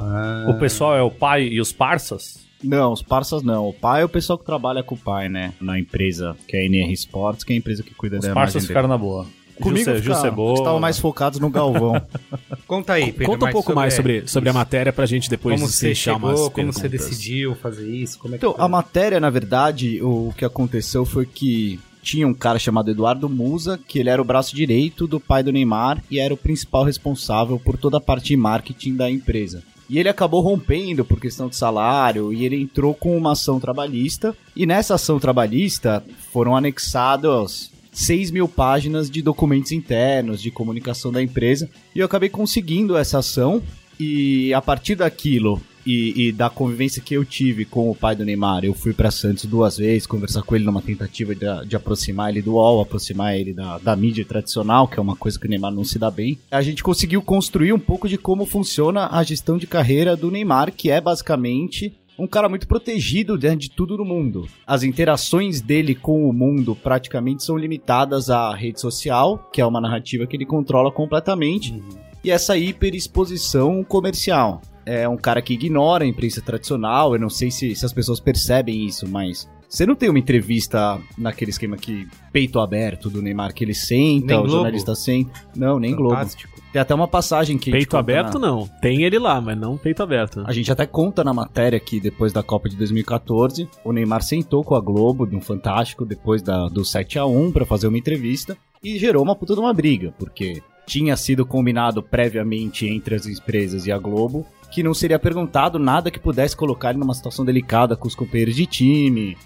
O 0.50 0.60
pessoal 0.60 0.96
é 0.96 1.02
o 1.02 1.10
pai 1.12 1.44
e 1.48 1.62
os 1.62 1.72
parças? 1.72 2.44
Não, 2.62 2.92
os 2.94 3.02
parças 3.02 3.44
não. 3.44 3.68
O 3.70 3.74
pai 3.74 4.02
é 4.02 4.06
o 4.06 4.10
pessoal 4.10 4.38
que 4.38 4.46
trabalha 4.46 4.84
com 4.84 4.96
o 4.96 4.98
pai, 4.98 5.30
né? 5.30 5.54
Na 5.60 5.80
empresa, 5.80 6.36
que 6.48 6.56
é 6.58 6.62
a 6.62 6.66
NR 6.66 6.92
Sports, 6.94 7.44
que 7.44 7.54
é 7.54 7.56
a 7.56 7.60
empresa 7.60 7.82
que 7.84 7.94
cuida 7.94 8.18
Os 8.20 8.26
da 8.26 8.34
parças 8.34 8.56
imagem 8.56 8.68
ficaram 8.68 8.88
dele. 8.90 9.00
na 9.00 9.06
boa. 9.06 9.26
Comigo 9.62 9.86
Gil 9.86 9.96
Ce- 9.98 10.02
Gil 10.04 10.16
fica- 10.16 10.28
Cebola. 10.30 10.54
estavam 10.56 10.80
mais 10.80 10.98
focados 11.00 11.40
no 11.40 11.50
Galvão. 11.50 12.02
Conta 12.66 12.94
aí, 12.94 13.12
Pedro. 13.12 13.34
Conta 13.34 13.46
um 13.46 13.52
pouco 13.52 13.74
mais 13.76 13.94
sobre, 13.94 14.28
sobre 14.28 14.50
a 14.50 14.54
matéria 14.54 14.92
pra 14.92 15.06
gente 15.06 15.30
depois 15.30 15.60
como 15.60 15.70
você 15.72 15.94
chegou, 15.94 16.30
umas 16.30 16.40
como 16.40 16.52
perguntas. 16.52 16.82
você 16.82 16.90
decidiu 16.90 17.54
fazer 17.56 17.88
isso, 17.88 18.18
como 18.18 18.34
é 18.34 18.38
que 18.38 18.46
Então, 18.46 18.56
foi? 18.56 18.66
a 18.66 18.68
matéria, 18.68 19.20
na 19.20 19.30
verdade, 19.30 20.02
o 20.02 20.34
que 20.36 20.44
aconteceu 20.44 21.06
foi 21.06 21.26
que 21.28 21.80
tinha 22.04 22.28
um 22.28 22.34
cara 22.34 22.60
chamado 22.60 22.92
Eduardo 22.92 23.30
Musa, 23.30 23.80
que 23.88 23.98
ele 23.98 24.10
era 24.10 24.22
o 24.22 24.26
braço 24.26 24.54
direito 24.54 25.08
do 25.08 25.20
pai 25.20 25.42
do 25.42 25.52
Neymar 25.52 26.04
e 26.12 26.20
era 26.20 26.34
o 26.34 26.38
principal 26.38 26.84
responsável 26.84 27.58
por 27.58 27.78
toda 27.78 27.98
a 27.98 28.02
parte 28.02 28.28
de 28.28 28.38
marketing 28.38 28.96
da 28.96 29.10
empresa. 29.10 29.64
E 29.90 29.98
ele 29.98 30.10
acabou 30.10 30.42
rompendo 30.42 31.06
por 31.06 31.20
questão 31.20 31.48
de 31.48 31.56
salário 31.56 32.34
e 32.34 32.46
ele 32.46 32.62
entrou 32.62 32.94
com 32.94 33.18
uma 33.18 33.32
ação 33.32 33.60
trabalhista. 33.60 34.36
E 34.56 34.66
nessa 34.66 34.96
ação 34.96 35.20
trabalhista 35.20 36.04
foram 36.32 36.56
anexados 36.56 37.72
6 37.92 38.32
mil 38.32 38.48
páginas 38.48 39.10
de 39.10 39.22
documentos 39.22 39.72
internos, 39.72 40.42
de 40.42 40.52
comunicação 40.52 41.12
da 41.12 41.22
empresa. 41.22 41.70
E 41.96 42.00
eu 42.00 42.06
acabei 42.06 42.30
conseguindo 42.30 42.98
essa 42.98 43.20
ação. 43.20 43.62
E 44.00 44.54
a 44.54 44.62
partir 44.62 44.96
daquilo 44.96 45.62
e, 45.86 46.28
e 46.28 46.32
da 46.32 46.50
convivência 46.50 47.02
que 47.02 47.14
eu 47.14 47.26
tive 47.26 47.66
com 47.66 47.90
o 47.90 47.96
pai 47.96 48.16
do 48.16 48.26
Neymar, 48.26 48.64
eu 48.64 48.74
fui 48.74 48.94
pra 48.94 49.12
Santos 49.12 49.46
duas 49.46 49.78
vezes 49.78 50.08
conversar 50.08 50.44
com 50.44 50.56
ele 50.56 50.66
numa 50.66 50.82
tentativa 50.82 51.34
de, 51.36 51.46
de 51.68 51.76
aproximar 51.76 52.30
ele 52.30 52.42
do 52.42 52.54
UOL, 52.54 52.82
aproximar 52.82 53.38
ele 53.38 53.54
da, 53.54 53.78
da 53.78 53.96
mídia 53.96 54.26
tradicional, 54.26 54.88
que 54.88 55.00
é 55.00 55.02
uma 55.02 55.16
coisa 55.16 55.40
que 55.40 55.46
o 55.46 55.50
Neymar 55.50 55.74
não 55.74 55.84
se 55.84 56.00
dá 56.00 56.10
bem. 56.10 56.38
A 56.52 56.62
gente 56.62 56.84
conseguiu 56.84 57.22
construir 57.22 57.74
um 57.74 57.80
pouco 57.80 58.08
de 58.08 58.18
como 58.18 58.46
funciona 58.46 59.08
a 59.12 59.24
gestão 59.24 59.58
de 59.58 59.68
carreira 59.68 60.16
do 60.16 60.32
Neymar, 60.32 60.72
que 60.72 60.90
é 60.90 61.02
basicamente 61.02 61.94
um 62.18 62.28
cara 62.28 62.48
muito 62.48 62.68
protegido 62.68 63.38
né, 63.38 63.56
de 63.56 63.70
tudo 63.70 63.98
no 63.98 64.06
mundo. 64.06 64.48
As 64.66 64.84
interações 64.84 65.62
dele 65.62 65.96
com 65.96 66.30
o 66.30 66.34
mundo 66.34 66.76
praticamente 66.76 67.44
são 67.44 67.58
limitadas 67.58 68.30
à 68.30 68.54
rede 68.54 68.80
social, 68.80 69.50
que 69.52 69.62
é 69.62 69.66
uma 69.66 69.82
narrativa 69.82 70.28
que 70.28 70.36
ele 70.36 70.46
controla 70.46 70.92
completamente, 70.92 71.82
e 72.24 72.32
essa 72.32 72.58
hiperexposição 72.58 73.84
comercial. 73.84 74.62
É 74.86 75.08
um 75.08 75.18
cara 75.18 75.42
que 75.42 75.54
ignora 75.54 76.04
a 76.04 76.08
imprensa 76.08 76.42
tradicional, 76.42 77.14
eu 77.14 77.20
não 77.20 77.30
sei 77.30 77.50
se, 77.52 77.76
se 77.76 77.86
as 77.86 77.94
pessoas 77.94 78.20
percebem 78.20 78.86
isso, 78.86 79.08
mas 79.08 79.50
você 79.70 79.86
não 79.88 79.96
tem 79.96 80.10
uma 80.10 80.20
entrevista 80.20 81.00
naquele 81.18 81.50
esquema 81.52 81.76
que 81.78 82.08
peito 82.32 82.60
aberto 82.60 83.10
do 83.10 83.22
Neymar 83.22 83.54
que 83.54 83.64
ele 83.64 83.74
senta, 83.74 84.28
Nem 84.28 84.36
o 84.38 84.42
Globo? 84.42 84.50
jornalista 84.56 84.94
senta. 84.94 85.32
Não, 85.56 85.80
nem 85.80 85.96
Globo. 85.96 86.16
Fantástico. 86.16 86.54
Tem 86.72 86.82
até 86.82 86.94
uma 86.96 87.08
passagem 87.08 87.58
que 87.58 87.70
Peito 87.72 87.96
aberto 87.98 88.40
na- 88.40 88.48
não. 88.48 88.68
Tem 88.82 89.04
ele 89.04 89.20
lá, 89.20 89.40
mas 89.40 89.56
não 89.58 89.78
peito 89.78 90.02
aberto. 90.04 90.44
a 90.46 90.52
gente 90.52 90.72
até 90.72 90.86
conta 90.88 91.24
na 91.24 91.32
matéria 91.34 91.80
que 91.80 92.00
depois 92.00 92.34
da 92.34 92.42
Copa 92.44 92.68
de 92.68 92.76
2014, 92.76 93.70
o 93.86 93.92
Neymar 93.94 94.24
sentou 94.24 94.64
com 94.64 94.74
a 94.76 94.82
Globo 94.82 95.26
no 95.26 95.40
Fantástico 95.40 96.04
depois 96.06 96.42
da, 96.42 96.68
do 96.68 96.84
7 96.84 97.20
a 97.20 97.26
1 97.28 97.52
para 97.52 97.66
fazer 97.66 97.88
uma 97.88 97.98
entrevista 97.98 98.58
e 98.84 98.98
gerou 98.98 99.24
uma 99.24 99.36
puta 99.36 99.54
de 99.54 99.60
uma 99.60 99.72
briga, 99.74 100.14
porque 100.20 100.62
tinha 100.86 101.16
sido 101.16 101.46
combinado 101.46 102.02
previamente 102.02 102.88
entre 102.88 103.16
as 103.16 103.26
empresas 103.28 103.86
e 103.86 103.92
a 103.92 103.98
Globo 103.98 104.46
que 104.74 104.82
não 104.82 104.94
seria 104.94 105.20
perguntado 105.20 105.78
nada 105.78 106.10
que 106.10 106.20
pudesse 106.20 106.58
colocar 106.58 106.90
ele 106.90 106.98
numa 106.98 107.14
situação 107.14 107.46
delicada 107.46 107.96
com 107.96 108.08
os 108.08 108.16
companheiros 108.16 108.56
de 108.56 108.66
time, 108.66 109.38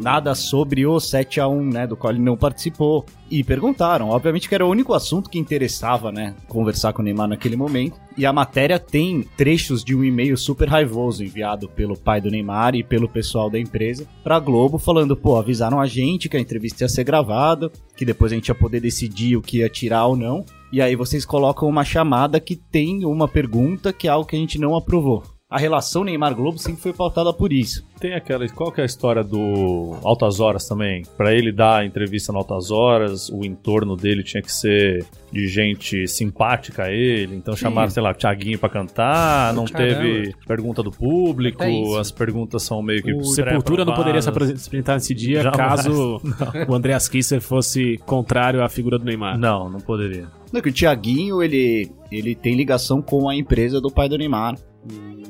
nada 0.00 0.34
sobre 0.34 0.84
o 0.84 0.98
7 0.98 1.40
a 1.40 1.46
1 1.46 1.70
né, 1.70 1.86
do 1.86 1.96
qual 1.96 2.12
ele 2.12 2.20
não 2.20 2.36
participou. 2.36 3.06
E 3.30 3.42
perguntaram, 3.44 4.10
obviamente 4.10 4.48
que 4.48 4.54
era 4.54 4.66
o 4.66 4.70
único 4.70 4.92
assunto 4.92 5.30
que 5.30 5.38
interessava, 5.38 6.10
né, 6.10 6.34
conversar 6.48 6.92
com 6.92 7.00
o 7.00 7.04
Neymar 7.04 7.28
naquele 7.28 7.56
momento. 7.56 7.96
E 8.16 8.26
a 8.26 8.32
matéria 8.32 8.78
tem 8.78 9.22
trechos 9.36 9.84
de 9.84 9.94
um 9.94 10.02
e-mail 10.02 10.36
super 10.36 10.68
raivoso 10.68 11.22
enviado 11.22 11.68
pelo 11.68 11.96
pai 11.96 12.20
do 12.20 12.30
Neymar 12.30 12.74
e 12.74 12.82
pelo 12.82 13.08
pessoal 13.08 13.48
da 13.48 13.60
empresa 13.60 14.06
pra 14.24 14.40
Globo, 14.40 14.78
falando, 14.78 15.16
pô, 15.16 15.36
avisaram 15.36 15.80
a 15.80 15.86
gente 15.86 16.28
que 16.28 16.36
a 16.36 16.40
entrevista 16.40 16.84
ia 16.84 16.88
ser 16.88 17.04
gravada, 17.04 17.70
que 17.96 18.04
depois 18.04 18.32
a 18.32 18.34
gente 18.34 18.48
ia 18.48 18.54
poder 18.54 18.80
decidir 18.80 19.36
o 19.36 19.42
que 19.42 19.58
ia 19.58 19.68
tirar 19.68 20.06
ou 20.06 20.16
não. 20.16 20.44
E 20.72 20.80
aí 20.80 20.96
vocês 20.96 21.24
colocam 21.24 21.68
uma 21.68 21.84
chamada 21.84 22.40
que 22.40 22.56
tem 22.56 23.04
uma 23.04 23.28
pergunta 23.28 23.92
que 23.92 24.08
é 24.08 24.10
algo 24.10 24.26
que 24.26 24.36
a 24.36 24.38
gente 24.38 24.58
não 24.58 24.74
aprovou. 24.74 25.22
A 25.48 25.58
relação 25.58 26.02
Neymar-Globo 26.02 26.58
sempre 26.58 26.82
foi 26.82 26.92
pautada 26.92 27.32
por 27.32 27.52
isso. 27.52 27.86
Tem 28.00 28.14
aquela. 28.14 28.48
Qual 28.48 28.72
que 28.72 28.80
é 28.80 28.82
a 28.82 28.86
história 28.86 29.22
do 29.22 29.96
Altas 30.02 30.40
Horas 30.40 30.66
também? 30.66 31.04
Pra 31.16 31.32
ele 31.32 31.52
dar 31.52 31.82
a 31.82 31.86
entrevista 31.86 32.32
no 32.32 32.38
Altas 32.38 32.72
Horas, 32.72 33.28
o 33.28 33.44
entorno 33.44 33.94
dele 33.94 34.24
tinha 34.24 34.42
que 34.42 34.52
ser 34.52 35.06
de 35.30 35.46
gente 35.46 36.08
simpática 36.08 36.84
a 36.84 36.92
ele. 36.92 37.36
Então 37.36 37.54
chamaram, 37.54 37.88
sei 37.90 38.02
lá, 38.02 38.10
o 38.10 38.14
Thiaguinho 38.14 38.58
pra 38.58 38.68
cantar, 38.68 39.54
não 39.54 39.66
Caramba. 39.66 40.00
teve 40.00 40.34
pergunta 40.48 40.82
do 40.82 40.90
público, 40.90 41.62
as 41.96 42.10
perguntas 42.10 42.64
são 42.64 42.82
meio 42.82 43.00
que. 43.00 43.14
O 43.14 43.22
Sepultura 43.22 43.84
não 43.84 43.94
poderia 43.94 44.20
se 44.20 44.28
apresentar 44.28 44.94
nesse 44.94 45.14
dia 45.14 45.42
Jamais. 45.42 45.56
caso 45.56 46.20
o 46.68 46.74
Andreas 46.74 47.08
Kisser 47.08 47.40
fosse 47.40 47.98
contrário 47.98 48.64
à 48.64 48.68
figura 48.68 48.98
do 48.98 49.04
Neymar. 49.04 49.38
Não, 49.38 49.70
não 49.70 49.78
poderia. 49.78 50.26
Não, 50.52 50.60
que 50.60 50.70
o 50.70 50.72
Thiaguinho, 50.72 51.40
ele, 51.40 51.88
ele 52.10 52.34
tem 52.34 52.56
ligação 52.56 53.00
com 53.00 53.28
a 53.28 53.36
empresa 53.36 53.80
do 53.80 53.92
pai 53.92 54.08
do 54.08 54.18
Neymar. 54.18 54.56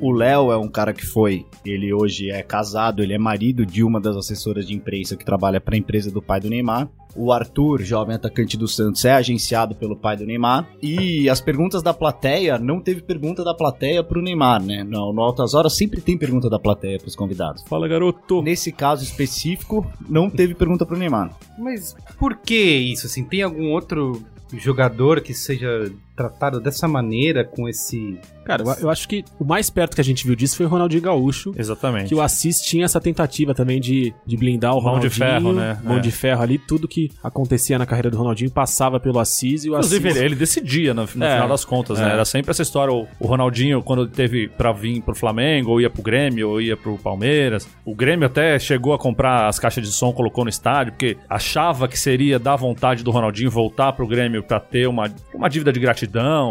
O 0.00 0.12
Léo 0.12 0.52
é 0.52 0.56
um 0.58 0.68
cara 0.68 0.92
que 0.92 1.06
foi, 1.06 1.46
ele 1.64 1.92
hoje 1.92 2.30
é 2.30 2.42
casado, 2.42 3.02
ele 3.02 3.14
é 3.14 3.18
marido 3.18 3.64
de 3.64 3.82
uma 3.82 3.98
das 3.98 4.14
assessoras 4.14 4.66
de 4.66 4.74
imprensa 4.74 5.16
que 5.16 5.24
trabalha 5.24 5.60
para 5.60 5.74
a 5.74 5.78
empresa 5.78 6.10
do 6.10 6.20
pai 6.20 6.38
do 6.38 6.50
Neymar. 6.50 6.88
O 7.14 7.32
Arthur, 7.32 7.80
jovem 7.82 8.14
atacante 8.14 8.58
do 8.58 8.68
Santos, 8.68 9.02
é 9.06 9.12
agenciado 9.12 9.74
pelo 9.74 9.96
pai 9.96 10.18
do 10.18 10.26
Neymar. 10.26 10.68
E 10.82 11.30
as 11.30 11.40
perguntas 11.40 11.82
da 11.82 11.94
plateia, 11.94 12.58
não 12.58 12.78
teve 12.78 13.00
pergunta 13.00 13.42
da 13.42 13.54
plateia 13.54 14.04
pro 14.04 14.20
Neymar, 14.20 14.62
né? 14.62 14.84
No, 14.84 15.14
no 15.14 15.22
Altas 15.22 15.54
Horas 15.54 15.74
sempre 15.74 16.02
tem 16.02 16.18
pergunta 16.18 16.50
da 16.50 16.58
plateia 16.58 16.98
pros 16.98 17.16
convidados. 17.16 17.62
Fala, 17.66 17.88
garoto. 17.88 18.42
Nesse 18.42 18.70
caso 18.70 19.02
específico, 19.02 19.90
não 20.06 20.28
teve 20.28 20.54
pergunta 20.54 20.84
pro 20.84 20.98
Neymar. 20.98 21.34
Mas 21.58 21.96
por 22.18 22.36
que 22.36 22.76
isso? 22.76 23.06
Assim, 23.06 23.24
tem 23.24 23.40
algum 23.40 23.70
outro 23.70 24.22
jogador 24.52 25.22
que 25.22 25.32
seja 25.32 25.90
tratado 26.16 26.60
dessa 26.60 26.88
maneira, 26.88 27.44
com 27.44 27.68
esse. 27.68 28.18
Cara, 28.44 28.62
eu, 28.62 28.72
eu 28.82 28.90
acho 28.90 29.08
que 29.08 29.24
o 29.40 29.44
mais 29.44 29.68
perto 29.68 29.94
que 29.96 30.00
a 30.00 30.04
gente 30.04 30.24
viu 30.24 30.36
disso 30.36 30.56
foi 30.56 30.66
o 30.66 30.68
Ronaldinho 30.68 31.02
Gaúcho. 31.02 31.52
Exatamente. 31.56 32.08
Que 32.08 32.14
o 32.14 32.20
Assis 32.22 32.60
tinha 32.62 32.84
essa 32.84 33.00
tentativa 33.00 33.52
também 33.54 33.80
de, 33.80 34.14
de 34.24 34.36
blindar 34.36 34.72
o 34.72 34.76
Mão 34.76 34.94
Ronaldinho. 34.94 35.10
de 35.10 35.16
ferro, 35.18 35.52
né? 35.52 35.78
Mão 35.84 35.96
É. 35.96 36.00
de 36.00 36.10
ferro 36.12 36.42
ali, 36.42 36.56
tudo 36.58 36.86
que 36.86 37.10
acontecia 37.22 37.76
na 37.78 37.84
carreira 37.84 38.08
do 38.10 38.16
Ronaldinho 38.16 38.50
passava 38.50 39.00
pelo 39.00 39.18
Assis 39.18 39.64
e 39.64 39.68
o 39.70 39.74
Inclusive, 39.74 40.08
Assis. 40.08 40.16
ele, 40.20 40.26
ele 40.28 40.34
decidia 40.36 40.94
no, 40.94 41.02
no 41.02 41.24
É. 41.24 41.32
final 41.34 41.48
das 41.48 41.64
contas, 41.64 41.98
né? 41.98 42.08
É. 42.08 42.12
Era 42.12 42.24
sempre 42.24 42.52
essa 42.52 42.62
história. 42.62 42.94
O, 42.94 43.06
o 43.18 43.26
Ronaldinho, 43.26 43.82
quando 43.82 44.02
ele 44.02 44.10
teve 44.12 44.48
pra 44.48 44.72
vir 44.72 45.02
pro 45.02 45.14
Flamengo, 45.14 45.72
ou 45.72 45.80
ia 45.80 45.90
pro 45.90 46.02
Grêmio, 46.02 46.48
ou 46.50 46.60
ia 46.60 46.76
pro 46.76 46.96
Palmeiras. 46.98 47.68
O 47.84 47.94
Grêmio 47.96 48.26
até 48.26 48.58
chegou 48.60 48.94
a 48.94 48.98
comprar 48.98 49.48
as 49.48 49.58
caixas 49.58 49.84
de 49.84 49.92
som, 49.92 50.12
colocou 50.12 50.44
no 50.44 50.50
estádio, 50.50 50.92
porque 50.92 51.16
achava 51.28 51.88
que 51.88 51.98
seria 51.98 52.38
da 52.38 52.54
vontade 52.54 53.02
do 53.02 53.10
Ronaldinho 53.10 53.50
voltar 53.50 53.92
pro 53.92 54.06
Grêmio 54.06 54.42
pra 54.42 54.60
ter 54.60 54.86
uma, 54.88 55.12
uma 55.34 55.48
dívida 55.48 55.72
de 55.72 55.80
gratidão. 55.80 56.05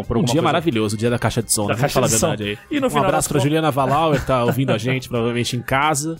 Por 0.06 0.16
Um 0.16 0.20
dia 0.22 0.34
coisa. 0.34 0.42
maravilhoso, 0.42 0.94
o 0.96 0.98
dia 0.98 1.10
da 1.10 1.18
caixa 1.18 1.42
de 1.42 1.52
som, 1.52 1.62
Da 1.66 1.74
né? 1.74 1.74
Vamos 1.74 1.80
caixa 1.80 1.94
falar 1.94 2.06
a 2.06 2.10
verdade 2.10 2.42
aí. 2.44 2.58
E 2.70 2.80
no 2.80 2.86
um 2.86 2.90
final 2.90 3.04
abraço 3.04 3.28
pra 3.28 3.34
contas- 3.34 3.42
Juliana 3.44 3.70
Valauer, 3.70 4.24
tá 4.24 4.44
ouvindo 4.44 4.70
a 4.70 4.78
gente, 4.78 5.08
provavelmente 5.08 5.56
em 5.56 5.60
casa, 5.62 6.16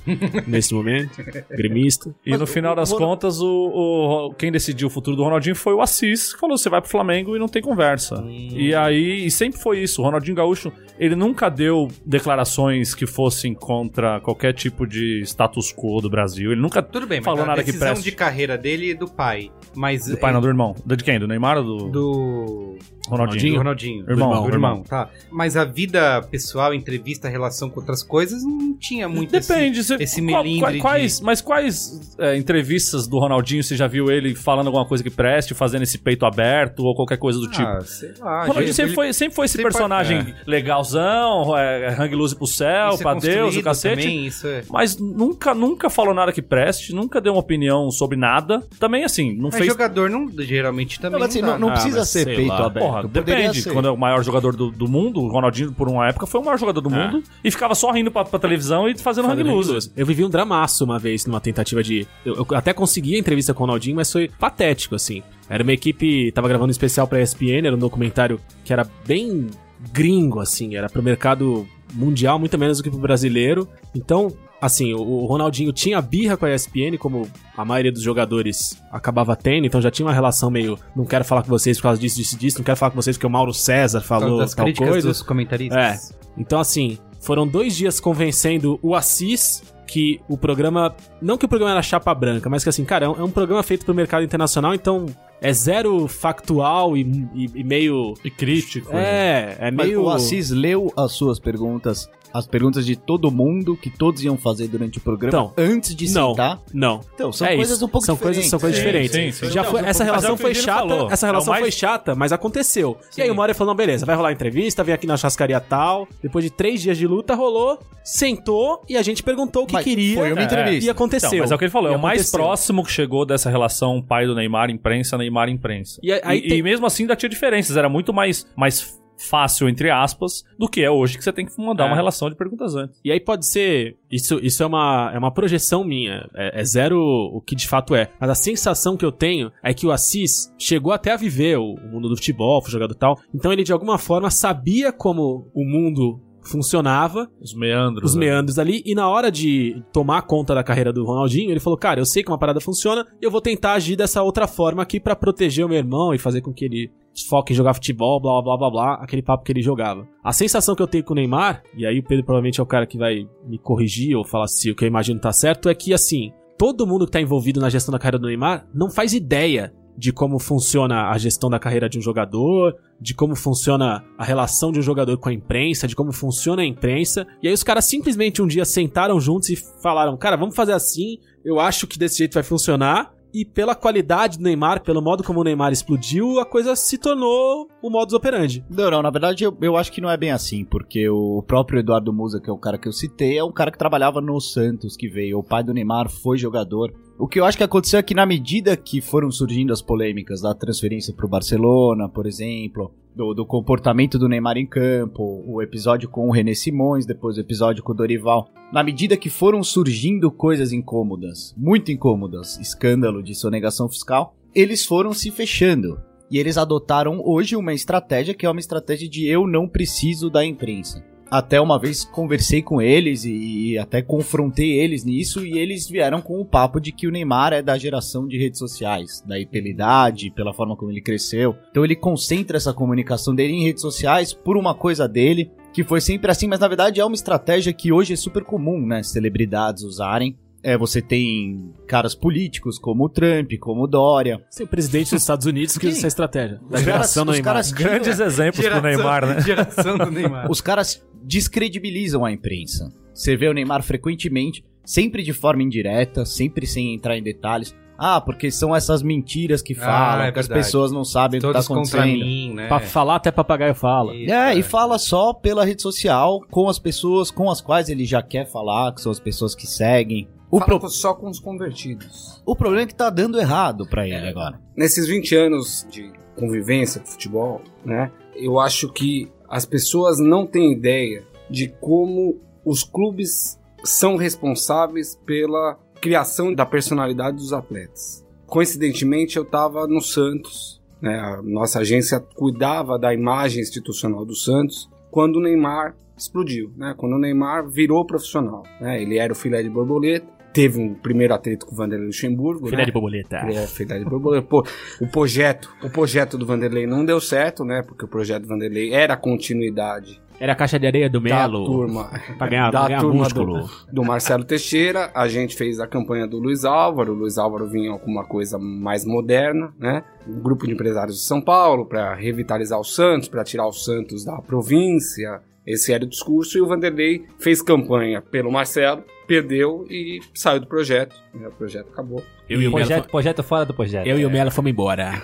nesse 0.47 0.75
momento, 0.75 1.19
gremista. 1.51 2.15
E 2.25 2.37
no 2.37 2.47
final 2.47 2.75
das 2.75 2.93
contas, 2.93 3.41
o, 3.41 4.29
o- 4.29 4.35
quem 4.35 4.51
decidiu 4.53 4.89
o 4.89 4.91
futuro 4.91 5.17
do 5.17 5.23
Ronaldinho 5.25 5.57
foi 5.57 5.75
o 5.75 5.81
Assis, 5.81 6.33
que 6.35 6.41
falou: 6.41 6.57
você 6.59 6.69
vai 6.69 6.81
pro 6.81 6.91
Flamengo 6.91 7.37
e 7.37 7.39
não 7.39 7.49
tem 7.49 7.63
conversa. 7.63 8.23
E 8.29 8.75
aí, 8.75 9.27
e 9.27 9.31
sempre 9.31 9.61
foi 9.61 9.81
isso. 9.81 10.01
O 10.03 10.05
Ronaldinho 10.05 10.37
Gaúcho, 10.37 10.73
ele 10.99 11.15
nunca 11.17 11.49
deu 11.49 11.89
declarações 12.05 12.95
que 12.95 13.07
fossem 13.07 13.55
contra 13.55 14.21
qualquer 14.21 14.53
tipo 14.53 14.87
de 14.87 15.21
status 15.23 15.73
quo 15.73 16.01
do 16.01 16.11
Brasil. 16.11 16.53
Ele 16.53 16.61
nunca 16.61 16.83
Tudo 16.83 17.07
bem, 17.07 17.19
mas 17.19 17.25
falou 17.25 17.47
nada 17.47 17.61
que 17.63 17.67
decisão 17.67 17.89
preste. 17.93 18.05
de 18.05 18.13
carreira 18.13 18.57
dele 18.59 18.91
e 18.91 18.95
do 18.95 19.09
pai. 19.09 19.51
Mas 19.75 20.07
Do 20.07 20.17
pai, 20.17 20.33
não, 20.33 20.41
do 20.41 20.49
irmão. 20.49 20.75
De 20.85 20.97
quem? 21.05 21.19
Do 21.19 21.27
Neymar 21.29 21.59
ou 21.59 21.65
do, 21.65 21.89
do 21.91 22.79
Ronaldinho? 23.09 23.59
Ronaldinho. 23.59 24.05
Irmão, 24.11 24.33
irmão, 24.33 24.49
irmão. 24.49 24.83
tá. 24.83 25.09
Mas 25.31 25.57
a 25.57 25.65
vida 25.65 26.23
pessoal, 26.31 26.75
entrevista, 26.75 27.29
relação 27.29 27.69
com 27.71 27.81
outras 27.81 28.03
coisas, 28.03 28.43
não 28.45 28.75
tinha 28.79 29.09
muito 29.09 29.31
Depende. 29.31 29.81
esse, 29.81 29.89
você- 29.97 30.03
esse 30.03 30.21
qual- 30.23 30.43
melindre 30.43 30.61
qual- 30.61 30.73
de- 30.73 30.79
quais, 30.81 31.21
Mas 31.21 31.41
quais 31.41 32.15
é, 32.19 32.37
entrevistas 32.37 33.07
do 33.07 33.19
Ronaldinho 33.19 33.63
você 33.63 33.77
já 33.77 33.87
viu 33.87 34.11
ele 34.11 34.35
falando 34.35 34.67
alguma 34.67 34.87
coisa 34.87 35.03
que 35.03 35.11
preste, 35.11 35.55
fazendo 35.55 35.83
esse 35.83 35.99
peito 35.99 36.25
aberto 36.27 36.81
ou 36.85 36.95
qualquer 36.95 37.17
coisa 37.19 37.39
do 37.39 37.49
tipo? 37.51 37.67
Ah, 37.67 37.81
sei 37.83 38.13
lá. 38.21 38.41
Ronaldinho 38.43 38.63
ele- 38.65 38.73
sempre 38.73 38.91
ele- 38.91 38.95
foi, 38.95 39.13
sempre 39.13 39.35
foi 39.35 39.45
esse 39.47 39.53
sempre- 39.57 39.71
personagem 39.71 40.35
legalzão, 40.47 41.57
é, 41.57 41.89
hang 41.99 42.15
luz 42.15 42.35
pro 42.35 42.47
céu, 42.47 42.91
isso 42.91 43.01
é 43.01 43.03
pra 43.03 43.15
Deus, 43.15 43.57
o 43.57 43.63
cacete. 43.63 44.03
Também, 44.03 44.27
isso 44.27 44.47
é... 44.47 44.63
Mas 44.71 44.97
nunca, 44.99 45.55
nunca 45.55 45.89
falou 45.89 46.13
nada 46.15 46.33
que 46.33 46.43
preste, 46.43 46.93
nunca 46.95 47.21
deu 47.21 47.33
uma 47.33 47.41
opinião 47.41 47.91
sobre 47.91 48.17
nada. 48.19 48.63
Também, 48.79 49.05
assim, 49.05 49.35
não 49.37 49.45
Mas 49.51 49.57
fez. 49.57 49.67
jogador 49.69 50.11
não, 50.11 50.29
geralmente 50.39 51.01
também 51.01 51.13
Não, 51.13 51.21
mas 51.21 51.31
assim, 51.31 51.41
não, 51.41 51.49
dá. 51.49 51.59
não, 51.59 51.61
não 51.61 51.69
Ah, 51.69 51.73
precisa 51.73 51.99
mas 52.01 52.09
ser 52.09 52.25
peito 52.27 52.49
lá. 52.49 52.67
aberto. 52.67 52.87
Porra, 52.87 52.96
poderia 53.03 53.35
depende. 53.43 53.63
ser. 53.63 53.73
Quando 53.73 53.89
é 53.89 53.91
o 53.91 53.97
maior 53.97 54.23
jogador 54.23 54.55
do, 54.57 54.71
do 54.71 54.89
mundo, 54.89 55.21
o 55.21 55.29
Ronaldinho, 55.29 55.73
por 55.73 55.89
uma 55.89 56.09
época, 56.09 56.27
foi 56.27 56.41
o 56.41 56.45
maior 56.45 56.59
jogador 56.59 56.81
do 56.81 56.95
É. 56.95 57.05
mundo 57.07 57.23
e 57.45 57.51
ficava 57.51 57.75
só 57.75 57.91
rindo 57.93 58.11
pra, 58.11 58.25
pra 58.25 58.39
televisão 58.39 58.89
e 58.89 58.97
fazendo 58.99 59.29
hang 59.29 59.43
loose. 59.43 59.91
Eu 59.97 60.07
vivi 60.07 60.25
um 60.25 60.31
dramaço 60.31 60.85
uma 60.85 60.99
vez 60.99 61.27
numa 61.27 61.41
tentativa 61.41 61.83
de. 61.83 62.07
Eu, 62.25 62.35
eu 62.51 62.57
até 62.57 62.73
consegui 62.73 63.17
a 63.17 63.19
entrevista 63.19 63.53
com 63.55 63.63
o 63.63 63.67
Ronaldinho, 63.67 63.97
mas 63.97 64.11
foi 64.11 64.29
patético, 64.39 64.95
assim. 64.95 65.23
Era 65.49 65.63
uma 65.63 65.73
equipe. 65.73 66.33
Tava 66.33 66.49
gravando 66.49 66.69
um 66.69 66.71
especial 66.71 67.07
pra 67.07 67.21
ESPN, 67.21 67.67
era 67.67 67.75
um 67.77 67.79
documentário 67.79 68.41
que 68.65 68.73
era 68.73 68.87
bem 69.07 69.47
gringo, 69.93 70.41
assim. 70.41 70.77
Era 70.77 70.89
pro 70.89 71.03
mercado 71.03 71.67
mundial, 71.95 72.39
muito 72.39 72.59
menos 72.59 72.79
do 72.79 72.85
que 72.85 72.91
pro 72.91 72.99
brasileiro. 72.99 73.69
Então, 73.95 74.33
assim, 74.61 74.95
o, 74.95 75.27
Ronaldinho 75.27 75.73
tinha 75.73 76.01
birra 76.01 76.37
com 76.37 76.47
a 76.47 76.55
ESPN, 76.55 76.97
como 76.99 77.29
a 77.57 77.65
maioria 77.65 77.93
dos 77.93 78.03
jogadores 78.03 78.81
acabava 78.91 79.35
tendo, 79.37 79.67
então 79.67 79.81
já 79.81 79.91
tinha 79.91 80.07
uma 80.07 80.13
relação 80.15 80.51
meio. 80.51 80.79
Não 80.95 81.05
quero 81.05 81.25
falar 81.25 81.43
com 81.43 81.49
vocês 81.49 81.77
por 81.79 81.85
causa 81.85 82.01
disso, 82.01 82.17
disso, 82.17 82.39
disso, 82.39 82.59
não 82.59 82.65
quero 82.65 82.77
falar 82.77 82.91
com 82.91 83.01
vocês 83.01 83.17
porque 83.17 83.27
o 83.27 83.31
Mauro 83.31 83.53
César 83.53 84.01
falou 84.01 84.39
das 84.39 84.55
tal 84.55 84.73
coisa. 84.75 85.09
dos 85.09 85.23
comentaristas. 85.23 86.17
Então, 86.37 86.61
assim, 86.61 86.99
foram 87.21 87.47
dois 87.47 87.75
dias 87.77 87.99
convencendo 88.01 88.79
o 88.83 88.95
Assis 88.95 89.63
que 89.87 90.21
o 90.29 90.37
programa. 90.37 90.95
Não 91.23 91.39
que 91.39 91.45
o 91.45 91.49
programa 91.49 91.73
era 91.73 91.83
chapa 91.83 92.13
branca, 92.15 92.51
mas 92.51 92.63
que 92.63 92.69
assim, 92.69 92.85
cara, 92.85 93.07
é 93.07 93.09
um, 93.09 93.15
é 93.21 93.25
um 93.25 93.31
programa 93.31 93.63
feito 93.63 93.85
pro 93.85 93.95
mercado 93.95 94.25
internacional, 94.25 94.75
então 94.75 95.07
é 95.41 95.53
zero 95.53 96.09
factual 96.09 96.97
e, 96.97 97.03
e- 97.35 97.51
e 97.61 97.65
meio. 97.65 98.15
E 98.25 98.31
crítico. 98.31 98.91
É, 98.97 99.57
é 99.61 99.71
Mas 99.71 99.87
meio. 99.87 100.03
o 100.03 100.11
Assis 100.11 100.51
leu 100.51 100.93
as 100.97 101.13
suas 101.13 101.39
perguntas, 101.39 102.09
as 102.33 102.47
perguntas 102.47 102.85
de 102.85 102.97
todo 102.97 103.31
mundo 103.31 103.77
que 103.77 103.91
todos 103.91 104.23
iam 104.23 104.37
fazer 104.37 104.69
durante 104.69 104.99
o 104.99 105.01
programa 105.01 105.53
Então, 105.53 105.53
antes 105.57 105.95
de 105.95 106.13
não. 106.13 106.31
sentar. 106.31 106.61
Não. 106.73 107.01
Então, 107.15 107.33
são 107.33 107.47
é 107.47 107.57
coisas 107.57 107.77
isso. 107.77 107.87
um 107.87 107.89
pouco 107.89 108.07
são 108.07 108.15
diferentes. 108.15 108.37
Coisas, 108.39 108.51
são 108.51 108.59
coisas 108.61 108.79
Sim, 108.79 108.85
diferentes. 108.87 109.37
sim, 109.37 109.47
sim. 109.47 109.53
Já 109.53 109.63
Não, 109.63 109.71
foi, 109.71 109.81
mas 109.83 109.91
essa 109.91 110.03
é 110.03 110.05
o 110.05 110.07
relação 110.07 110.37
que 110.37 110.43
o 110.43 110.47
foi 110.47 110.55
chata. 110.55 110.79
falou. 110.89 111.11
Essa 111.11 111.27
É 111.27 111.29
o 111.29 111.31
relação 111.33 111.53
mais- 111.53 111.63
foi 111.63 111.71
chata, 111.73 112.15
mas 112.15 112.33
aconteceu. 112.33 112.97
E 113.17 113.23
aí, 113.23 113.31
hora 113.31 113.51
ele 113.51 113.55
falou: 113.59 113.73
não, 113.73 113.77
beleza, 113.77 114.05
vai 114.07 114.15
rolar 114.17 114.33
entrevista, 114.33 114.83
vem 114.85 114.95
aqui 114.95 115.07
na 115.07 115.17
chascaria 115.17 115.61
tal. 115.61 116.07
Depois 116.23 116.45
de 116.45 116.51
três 116.51 116.81
dias 116.83 116.99
de 116.99 117.07
luta, 117.07 117.35
rolou, 117.35 117.79
sentou 118.05 118.83
e 118.89 118.97
a 118.97 119.03
gente 119.03 119.23
perguntou 119.23 119.65
o 119.65 119.67
que 119.67 119.73
Mas 119.75 119.85
queria. 119.85 120.15
foi 120.17 120.33
uma 120.33 120.43
entrevista. 120.43 120.87
E 120.87 120.91
aconteceu. 120.91 121.29
Então, 121.29 121.41
mas 121.41 121.51
é 121.51 121.55
o 121.55 121.59
que 121.59 121.65
ele 121.65 121.71
falou, 121.71 121.93
é 121.93 121.97
o 121.97 122.01
mais 122.01 122.31
próximo 122.31 122.85
que 122.85 122.91
chegou 122.91 123.25
dessa 123.27 123.51
relação 123.51 124.01
pai 124.03 124.27
do 124.27 124.35
Neymar, 124.35 124.71
imprensa, 124.71 125.17
Neymar, 125.19 125.49
imprensa. 125.49 126.01
E 126.03 126.13
aí 126.13 126.39
e, 126.39 126.49
tem- 126.49 126.59
e 126.59 126.63
mesmo 126.63 126.87
assim 126.87 127.03
ainda 127.05 127.17
tinha 127.17 127.29
diferenças, 127.29 127.77
era 127.77 127.89
muito 127.89 128.13
mais, 128.13 128.47
mais 128.57 128.99
fácil, 129.19 129.69
entre 129.69 129.91
aspas, 129.91 130.45
do 130.59 130.69
que 130.69 130.83
é 130.83 130.91
hoje, 130.91 131.17
que 131.19 131.25
você 131.25 131.33
tem 131.33 131.47
que 131.47 131.61
mandar 131.61 131.85
É. 131.85 131.87
uma 131.89 131.97
relação 131.97 132.29
de 132.29 132.37
perguntas 132.37 132.75
antes. 132.75 133.01
E 133.05 133.11
aí 133.11 133.21
pode 133.21 133.47
ser. 133.47 133.97
Isso, 134.11 134.39
isso 134.43 134.63
é, 134.63 134.67
uma, 134.67 135.11
é 135.15 135.19
uma 135.19 135.33
projeção 135.33 135.83
minha. 135.85 136.29
É, 136.35 136.61
é 136.61 136.65
zero 136.65 137.01
o 137.01 137.41
que 137.41 137.57
de 137.57 137.67
fato 137.67 137.95
é. 137.95 138.11
Mas 138.21 138.31
a 138.31 138.35
sensação 138.35 138.97
que 138.97 139.05
eu 139.05 139.13
tenho 139.13 139.51
é 139.63 139.75
que 139.75 139.87
o 139.87 139.91
Assis 139.91 140.53
chegou 140.59 140.93
até 140.93 141.13
a 141.13 141.17
viver 141.17 141.59
o, 141.59 141.75
o 141.75 141.89
mundo 141.93 142.09
do 142.09 142.17
futebol, 142.17 142.63
foi 142.63 142.71
jogador 142.71 142.95
tal. 142.95 143.19
Então 143.35 143.53
ele 143.53 143.65
de 143.65 143.73
alguma 143.73 143.99
forma 143.99 144.31
sabia 144.31 144.93
como 144.93 145.51
o 145.55 145.65
mundo 145.65 146.21
funcionava, 146.49 147.29
Os 147.41 147.55
meandros. 147.55 148.11
os 148.11 148.17
né? 148.17 148.27
meandros 148.27 148.59
ali, 148.59 148.83
e 148.85 148.95
na 148.95 149.09
hora 149.09 149.31
de 149.31 149.83
tomar 149.93 150.23
conta 150.23 150.55
da 150.55 150.63
carreira 150.63 150.93
do 150.93 151.05
Ronaldinho, 151.05 151.51
ele 151.51 151.61
falou: 151.61 151.79
Cara, 151.79 152.01
eu 152.01 152.07
sei 152.07 152.23
que 152.23 152.31
uma 152.31 152.39
parada 152.39 152.61
funciona, 152.61 153.07
eu 153.21 153.31
vou 153.31 153.41
tentar 153.41 153.73
agir 153.75 153.97
dessa 153.97 154.23
outra 154.23 154.47
forma 154.47 154.83
aqui 154.83 154.99
pra 155.01 155.17
proteger 155.17 155.65
o 155.65 155.69
meu 155.69 155.79
irmão 155.79 156.15
e 156.15 156.19
fazer 156.19 156.41
com 156.41 156.53
que 156.53 156.65
ele 156.65 156.91
foque 157.29 157.53
em 157.53 157.57
jogar 157.57 157.73
futebol, 157.75 158.21
blá 158.21 158.43
blá 158.43 158.43
blá 158.43 158.57
blá 158.57 158.71
blá, 158.71 158.95
aquele 159.03 159.23
papo 159.23 159.43
que 159.45 159.53
ele 159.53 159.63
jogava. 159.63 160.07
A 160.23 160.33
sensação 160.33 160.75
que 160.75 160.83
eu 160.83 160.87
tenho 160.87 161.03
com 161.05 161.13
o 161.15 161.17
Neymar, 161.17 161.63
e 161.77 161.87
aí 161.87 161.99
o 161.99 162.03
Pedro 162.05 162.25
provavelmente 162.25 162.61
é 162.61 162.63
o 162.63 162.67
cara 162.67 162.87
que 162.87 162.99
vai 162.99 163.27
me 163.47 163.59
corrigir 163.59 164.15
ou 164.17 164.25
falar 164.25 164.49
se 164.49 164.71
o 164.71 164.77
que 164.77 164.85
eu 164.85 164.89
imagino 164.89 165.19
tá 165.19 165.33
certo, 165.33 165.69
é 165.69 165.75
que 165.75 165.95
assim, 165.95 166.31
todo 166.59 166.87
mundo 166.87 167.07
que 167.07 167.13
tá 167.13 167.21
envolvido 167.21 167.61
na 167.61 167.71
gestão 167.71 167.91
da 167.91 167.99
carreira 167.99 168.19
do 168.19 168.27
Neymar 168.27 168.67
não 168.75 168.91
faz 168.91 169.15
ideia 169.15 169.73
de 169.97 170.13
como 170.13 170.39
funciona 170.39 171.11
a 171.11 171.19
gestão 171.19 171.49
da 171.49 171.59
carreira 171.59 171.89
de 171.89 171.99
um 171.99 172.03
jogador, 172.03 172.77
de 173.01 173.15
como 173.15 173.35
funciona 173.35 174.05
a 174.19 174.25
relação 174.25 174.71
de 174.71 174.79
um 174.79 174.83
jogador 174.83 175.17
com 175.19 175.29
a 175.29 175.33
imprensa, 175.33 175.89
de 175.89 175.97
como 175.97 176.13
funciona 176.13 176.63
a 176.63 176.67
imprensa. 176.67 177.27
E 177.43 177.49
aí 177.49 177.55
os 177.55 177.63
caras 177.63 177.87
simplesmente 177.87 178.43
um 178.43 178.47
dia 178.47 178.65
sentaram 178.65 179.21
juntos 179.21 179.49
e 179.49 179.57
falaram: 179.57 180.17
"Cara, 180.17 180.37
vamos 180.37 180.55
fazer 180.55 180.73
assim. 180.73 181.19
Eu 181.45 181.61
acho 181.61 181.87
que 181.87 181.99
desse 181.99 182.19
jeito 182.19 182.35
vai 182.35 182.43
funcionar". 182.43 183.16
E 183.37 183.45
pela 183.45 183.75
qualidade 183.75 184.39
do 184.39 184.45
Neymar, 184.45 184.83
pelo 184.83 185.03
modo 185.03 185.23
como 185.23 185.41
o 185.41 185.45
Neymar 185.45 185.71
explodiu, 185.71 186.41
a 186.41 186.47
coisa 186.47 186.75
se 186.75 186.97
tornou 186.97 187.69
o 187.83 187.91
modus 187.91 188.15
operandi. 188.15 188.65
Não, 188.71 188.91
não, 188.91 189.03
na 189.03 189.11
verdade 189.11 189.45
eu, 189.45 189.55
eu 189.61 189.77
acho 189.77 189.93
que 189.93 190.01
não 190.01 190.09
é 190.09 190.17
bem 190.17 190.31
assim, 190.31 190.65
porque 190.65 191.07
o 191.11 191.43
próprio 191.47 191.81
Eduardo 191.81 192.15
Musa, 192.15 192.41
que 192.41 192.49
é 192.49 192.53
o 192.53 192.57
cara 192.57 192.79
que 192.79 192.89
eu 192.89 192.93
citei, 192.95 193.37
é 193.37 193.45
um 193.45 193.53
cara 193.53 193.71
que 193.71 193.77
trabalhava 193.77 194.23
no 194.23 194.41
Santos, 194.41 194.97
que 194.97 195.07
veio. 195.07 195.37
O 195.37 195.45
pai 195.45 195.63
do 195.63 195.75
Neymar 195.75 196.09
foi 196.09 196.39
jogador. 196.39 196.95
O 197.19 197.29
que 197.29 197.39
eu 197.39 197.45
acho 197.45 197.59
que 197.59 197.65
aconteceu 197.65 197.99
é 197.99 198.03
que 198.03 198.15
na 198.15 198.25
medida 198.25 198.75
que 198.75 199.03
foram 199.03 199.31
surgindo 199.31 199.71
as 199.71 199.83
polêmicas 199.83 200.41
da 200.41 200.55
transferência 200.55 201.13
pro 201.13 201.29
Barcelona, 201.29 202.09
por 202.09 202.27
exemplo, 202.27 202.91
do, 203.17 203.33
do 203.33 203.47
comportamento 203.47 204.19
do 204.19 204.29
Neymar 204.29 204.59
em 204.59 204.67
campo, 204.67 205.43
o 205.47 205.63
episódio 205.63 206.07
com 206.07 206.29
o 206.29 206.31
René 206.31 206.53
Simões, 206.53 207.07
depois 207.07 207.39
o 207.39 207.41
episódio 207.41 207.83
com 207.83 207.93
o 207.93 207.95
Dorival, 207.95 208.51
na 208.71 208.83
medida 208.83 209.17
que 209.17 209.31
foram 209.31 209.65
surgindo 209.65 210.31
coisas 210.31 210.71
incômodas, 210.71 211.55
muito 211.57 211.91
incômodas, 211.91 212.59
escândalo 212.59 213.23
de 213.23 213.35
sonegação 213.35 213.89
fiscal, 213.89 214.37
eles 214.55 214.85
foram 214.85 215.15
se 215.15 215.31
fechando. 215.31 215.99
E 216.31 216.39
eles 216.39 216.59
adotaram 216.59 217.23
hoje 217.25 217.57
uma 217.57 217.73
estratégia 217.73 218.35
que 218.35 218.45
é 218.45 218.51
uma 218.51 218.61
estratégia 218.61 219.09
de 219.09 219.27
eu 219.27 219.47
não 219.47 219.67
preciso 219.67 220.29
da 220.29 220.45
imprensa. 220.45 221.03
Até 221.31 221.61
uma 221.61 221.79
vez 221.79 222.05
conversei 222.05 222.63
com 222.63 222.81
eles 222.81 223.25
e, 223.25 223.73
e 223.73 223.79
até 223.79 224.01
confrontei 224.01 224.79
eles 224.79 225.05
nisso 225.05 225.45
e 225.45 225.59
eles 225.59 225.89
vieram 225.89 226.21
com 226.21 226.41
o 226.41 226.45
papo 226.45 226.81
de 226.81 226.93
que 226.93 227.07
o 227.07 227.11
Neymar 227.11 227.53
é 227.53 227.63
da 227.63 227.77
geração 227.77 228.27
de 228.29 228.39
redes 228.39 228.59
sociais, 228.59 229.23
daí 229.27 229.45
pela 229.45 229.69
idade, 229.69 230.31
pela 230.31 230.55
forma 230.55 230.77
como 230.77 230.91
ele 230.91 231.01
cresceu. 231.01 231.57
Então 231.71 231.85
ele 231.85 231.97
concentra 231.97 232.57
essa 232.57 232.73
comunicação 232.73 233.35
dele 233.35 233.53
em 233.55 233.65
redes 233.65 233.83
sociais 233.83 234.33
por 234.33 234.57
uma 234.57 234.75
coisa 234.75 235.09
dele, 235.09 235.51
que 235.73 235.83
foi 235.85 236.01
sempre 236.01 236.31
assim, 236.31 236.47
mas 236.47 236.61
na 236.61 236.69
verdade 236.69 237.01
é 237.01 237.05
uma 237.05 237.15
estratégia 237.15 237.73
que 237.73 237.93
hoje 237.93 238.13
é 238.13 238.17
super 238.17 238.45
comum, 238.45 238.87
né, 238.87 239.03
celebridades 239.03 239.83
usarem. 239.83 240.37
É, 240.63 240.77
você 240.77 241.01
tem 241.01 241.73
caras 241.87 242.13
políticos 242.13 242.77
como 242.77 243.05
o 243.05 243.09
Trump, 243.09 243.53
como 243.61 243.85
o 243.85 243.87
Dória, 243.87 244.43
Sim, 244.51 244.65
o 244.65 244.67
presidente 244.67 245.13
dos 245.13 245.23
Estados 245.23 245.47
Unidos 245.47 245.79
que 245.79 245.87
usa 245.87 245.99
essa 245.99 246.07
estratégia. 246.09 246.61
Da 246.69 246.79
Os 246.79 246.83
geração 246.83 247.25
do 247.25 247.31
Neymar. 247.31 247.45
caras 247.45 247.71
Grandes 247.71 248.19
exemplos 248.19 248.67
pro 248.67 248.83
Neymar, 248.83 249.27
né? 249.27 249.41
Geração 249.47 249.97
do 249.97 250.11
Neymar. 250.11 250.51
Os 250.51 250.61
caras 250.61 251.06
descredibilizam 251.23 252.25
a 252.25 252.33
imprensa. 252.33 252.93
Você 253.13 253.37
vê 253.37 253.49
o 253.49 253.53
Neymar 253.55 253.83
frequentemente, 253.83 254.65
sempre 254.85 255.23
de 255.23 255.33
forma 255.33 255.63
indireta, 255.63 256.25
sempre 256.25 256.67
sem 256.67 256.95
entrar 256.95 257.17
em 257.17 257.23
detalhes. 257.23 257.75
Ah, 257.99 258.21
porque 258.21 258.51
são 258.51 258.77
essas 258.77 259.03
mentiras 259.03 259.63
que 259.63 259.75
falam, 259.75 260.27
é 260.27 260.33
que 260.33 260.39
as 260.39 260.47
pessoas 260.49 260.93
não 260.93 261.03
sabem 261.03 261.39
o 261.39 261.41
que 261.41 261.47
tá 261.47 261.53
Todos 261.55 261.67
contra 261.69 262.01
acontecendo. 262.03 262.27
mim, 262.27 262.53
né? 262.53 262.69
Pra 262.69 262.79
falar 262.79 263.17
até 263.17 263.31
papagaio 263.31 263.75
fala. 263.75 264.15
É, 264.15 264.55
e 264.55 264.63
fala 264.63 264.99
só 264.99 265.33
pela 265.33 265.65
rede 265.65 265.81
social, 265.81 266.43
com 266.51 266.69
as 266.69 266.79
pessoas 266.79 267.31
com 267.31 267.51
as 267.51 267.63
quais 267.63 267.89
ele 267.89 268.05
já 268.05 268.21
quer 268.23 268.45
falar, 268.47 268.93
que 268.95 269.01
são 269.01 269.11
as 269.11 269.19
pessoas 269.19 269.55
que 269.55 269.67
seguem. 269.67 270.29
O, 270.51 270.59
Fala 270.59 270.67
pro- 270.73 270.81
com- 270.81 270.89
só 270.91 271.15
com 271.15 271.29
os 271.31 271.41
convertidos. 271.41 272.43
o 272.45 272.55
problema 272.55 272.83
é 272.83 272.87
que 272.87 272.95
tá 272.95 273.09
dando 273.09 273.39
errado 273.41 273.87
pra 273.89 274.07
ele 274.07 274.29
agora. 274.29 274.61
Nesses 274.77 275.07
20 275.09 275.35
anos 275.35 275.87
de 275.91 276.13
convivência 276.37 277.01
com 277.01 277.07
futebol, 277.07 277.63
né? 277.85 278.13
Eu 278.35 278.61
acho 278.61 278.93
que 278.93 279.29
as 279.49 279.65
pessoas 279.65 280.19
não 280.19 280.47
têm 280.47 280.73
ideia 280.73 281.25
de 281.49 281.69
como 281.81 282.41
os 282.65 282.83
clubes 282.83 283.59
são 283.85 284.17
responsáveis 284.17 285.17
pela 285.25 285.79
criação 286.01 286.53
da 286.53 286.67
personalidade 286.67 287.37
dos 287.37 287.53
atletas. 287.53 288.25
Coincidentemente, 288.47 289.37
eu 289.37 289.43
estava 289.43 289.87
no 289.87 290.01
Santos, 290.01 290.81
né? 291.01 291.19
A 291.19 291.43
nossa 291.43 291.81
agência 291.81 292.21
cuidava 292.21 292.99
da 292.99 293.13
imagem 293.13 293.61
institucional 293.61 294.25
do 294.25 294.35
Santos 294.35 294.89
quando 295.11 295.37
o 295.37 295.43
Neymar 295.43 295.97
explodiu, 296.17 296.73
né? 296.77 296.95
Quando 296.97 297.15
o 297.15 297.19
Neymar 297.19 297.69
virou 297.69 298.05
profissional, 298.07 298.63
né? 298.81 299.01
Ele 299.03 299.19
era 299.19 299.33
o 299.33 299.37
filé 299.37 299.63
de 299.63 299.71
borboleta, 299.71 300.27
teve 300.57 300.81
um 300.81 300.95
primeiro 300.95 301.35
atrito 301.35 301.67
com 301.67 301.73
o 301.75 301.77
Vanderlei 301.77 302.07
Luxemburgo, 302.07 302.67
Filé 302.67 302.79
né? 302.79 302.85
de 302.87 302.93
borboleta. 302.93 303.37
É, 303.37 303.67
filé 303.67 303.99
de 303.99 304.05
borboleta. 304.07 304.47
Pô, 304.47 304.67
o 305.01 305.07
projeto, 305.07 305.71
o 305.83 305.91
projeto 305.91 306.39
do 306.39 306.47
Vanderlei 306.47 306.87
não 306.87 307.05
deu 307.05 307.21
certo, 307.21 307.65
né? 307.65 307.83
Porque 307.87 308.05
o 308.05 308.09
projeto 308.09 308.43
do 308.43 308.49
Vanderlei 308.49 308.93
era 308.95 309.15
a 309.15 309.17
continuidade 309.17 310.21
Era 310.41 310.53
a 310.53 310.57
caixa 310.57 310.79
de 310.79 310.87
areia 310.87 311.09
do 311.11 311.21
da 311.21 311.25
Melo. 311.49 311.65
turma, 311.67 312.11
Pra 312.39 312.47
ganhar, 312.49 312.71
da 312.71 312.79
pra 312.81 312.89
ganhar 312.89 313.01
turma 313.01 313.19
músculo. 313.25 313.69
do 313.93 314.03
Marcelo 314.05 314.45
Teixeira. 314.45 315.11
A 315.15 315.29
gente 315.29 315.55
fez 315.57 315.79
a 315.81 315.87
campanha 315.87 316.27
do 316.27 316.39
Luiz 316.39 316.65
Álvaro. 316.65 317.13
O 317.13 317.17
Luiz 317.17 317.39
Álvaro 317.39 317.67
vinha 317.69 317.97
com 317.99 318.11
uma 318.11 318.25
coisa 318.25 318.59
mais 318.59 319.05
moderna, 319.05 319.73
né? 319.79 320.05
Um 320.27 320.41
grupo 320.41 320.67
de 320.67 320.73
empresários 320.73 321.17
de 321.17 321.23
São 321.23 321.41
Paulo 321.41 321.87
para 321.87 322.15
revitalizar 322.15 322.79
o 322.81 322.85
Santos, 322.85 323.29
para 323.29 323.45
tirar 323.45 323.67
o 323.67 323.73
Santos 323.73 324.25
da 324.25 324.37
província. 324.43 325.41
Esse 325.67 325.93
era 325.93 326.05
o 326.05 326.09
discurso 326.09 326.57
e 326.57 326.61
o 326.61 326.67
Vanderlei 326.67 327.25
fez 327.39 327.61
campanha 327.61 328.23
pelo 328.23 328.53
Marcelo, 328.53 329.03
perdeu 329.27 329.85
e 329.91 330.21
saiu 330.33 330.61
do 330.61 330.67
projeto. 330.67 331.17
O 331.35 331.51
projeto 331.51 331.89
acabou. 331.93 332.23
Eu 332.49 332.63
e 332.63 332.69
o 332.69 332.71
Melo, 332.71 332.87
Projeto, 332.87 333.11
projeto 333.11 333.43
fora 333.43 333.65
do 333.65 333.75
projeto. 333.75 334.07
eu 334.07 334.19
e 334.21 334.25
o 334.25 334.31
Melo 334.31 334.53
fomos 334.53 334.71
embora. 334.71 335.11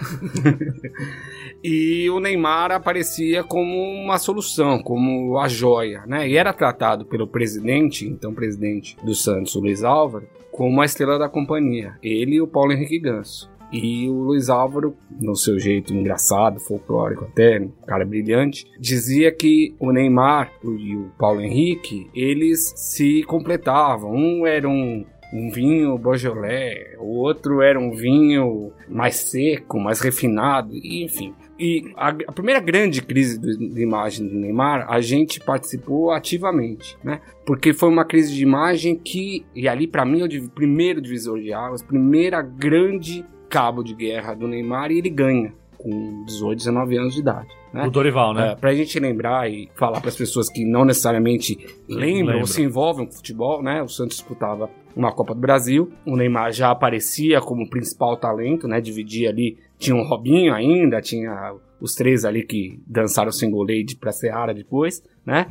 E 1.65 2.11
o 2.11 2.19
Neymar 2.19 2.73
aparecia 2.73 3.45
como 3.45 3.79
uma 3.81 4.19
solução, 4.19 4.83
como 4.83 5.39
a 5.39 5.47
joia, 5.47 6.03
né? 6.07 6.29
E 6.29 6.37
era 6.37 6.53
tratado 6.53 7.05
pelo 7.05 7.25
presidente, 7.29 8.05
então 8.05 8.35
presidente 8.35 8.97
do 9.05 9.15
Santos, 9.15 9.55
o 9.55 9.61
Luiz 9.61 9.85
Álvaro, 9.85 10.27
como 10.51 10.81
a 10.83 10.85
estrela 10.85 11.21
da 11.21 11.29
companhia. 11.29 11.95
Ele 12.03 12.35
e 12.37 12.41
o 12.41 12.49
Paulo 12.49 12.73
Henrique 12.73 12.99
Ganso. 12.99 13.49
E 13.73 14.09
o 14.09 14.15
Luiz 14.15 14.51
Álvaro, 14.51 14.95
no 15.21 15.35
seu 15.35 15.59
jeito 15.59 15.95
engraçado, 15.95 16.61
folclórico 16.61 17.25
até, 17.25 17.59
um 17.59 17.71
cara 17.87 18.05
brilhante, 18.05 18.67
dizia 18.79 19.33
que 19.33 19.75
o 19.81 19.91
Neymar 19.91 20.53
e 20.63 20.95
o 20.95 21.11
Paulo 21.19 21.41
Henrique, 21.41 22.11
eles 22.15 22.73
se 22.77 23.23
completavam. 23.23 24.13
Um 24.13 24.47
era 24.47 24.69
um 24.69 25.05
um 25.33 25.51
vinho 25.51 25.97
Beaujolais, 25.97 26.95
o 26.99 27.07
outro 27.17 27.63
era 27.63 27.81
um 27.81 27.93
vinho 27.93 28.71
mais 28.87 29.17
seco, 29.17 29.81
mais 29.81 29.99
refinado, 30.01 30.75
enfim. 30.75 31.35
E 31.59 31.91
a, 31.97 32.09
a 32.09 32.33
primeira 32.33 32.61
grande 32.61 33.01
crise 33.01 33.39
de 33.39 33.81
imagem 33.81 34.29
do 34.29 34.35
Neymar, 34.35 34.87
a 34.91 35.01
gente 35.01 35.41
participou 35.41 36.11
ativamente, 36.11 36.99
né? 37.03 37.21
Porque 37.47 37.73
foi 37.73 37.89
uma 37.89 38.05
crise 38.05 38.35
de 38.35 38.43
imagem 38.43 38.95
que, 38.95 39.47
e 39.55 39.67
ali 39.67 39.87
para 39.87 40.05
mim 40.05 40.21
é 40.21 40.25
o 40.25 40.51
primeiro 40.51 41.01
divisor 41.01 41.41
de 41.41 41.53
águas, 41.53 41.83
primeira 41.83 42.43
grande 42.43 43.25
cabo 43.53 43.83
de 43.83 43.95
guerra 43.95 44.33
do 44.33 44.49
Neymar 44.49 44.91
e 44.91 44.97
ele 44.97 45.11
ganha 45.11 45.53
com 45.77 46.25
18, 46.25 46.57
19 46.59 46.97
anos 46.97 47.15
de 47.15 47.21
idade. 47.21 47.49
Né? 47.71 47.87
O 47.87 47.91
Dorival, 47.91 48.33
né? 48.33 48.53
É, 48.53 48.55
pra 48.55 48.75
gente 48.75 48.99
lembrar 48.99 49.51
e 49.51 49.69
falar 49.75 50.01
para 50.01 50.09
as 50.09 50.17
pessoas 50.17 50.49
que 50.49 50.65
não 50.65 50.85
necessariamente 50.85 51.59
lembram 51.89 52.35
Lembra. 52.35 52.39
ou 52.39 52.47
se 52.47 52.63
envolvem 52.63 53.05
com 53.07 53.13
futebol, 53.13 53.63
né? 53.63 53.83
O 53.83 53.89
Santos 53.89 54.17
disputava 54.17 54.71
uma 54.97 55.13
Copa 55.13 55.35
do 55.35 55.41
Brasil. 55.41 55.93
O 56.07 56.17
Neymar 56.17 56.53
já 56.53 56.71
aparecia 56.71 57.41
como 57.41 57.69
principal 57.69 58.17
talento, 58.17 58.67
né? 58.67 58.81
Dividia 58.81 59.31
ali, 59.31 59.59
tinha 59.79 59.97
um 59.97 60.03
Robinho 60.03 60.55
ainda, 60.55 61.01
tinha 61.01 61.55
os 61.81 61.95
três 61.95 62.25
ali 62.25 62.45
que 62.45 62.81
dançaram 62.87 63.33
single 63.33 63.63
lady 63.63 63.97
pra 63.97 64.13
Seara 64.13 64.55
depois, 64.55 65.03
né? 65.25 65.47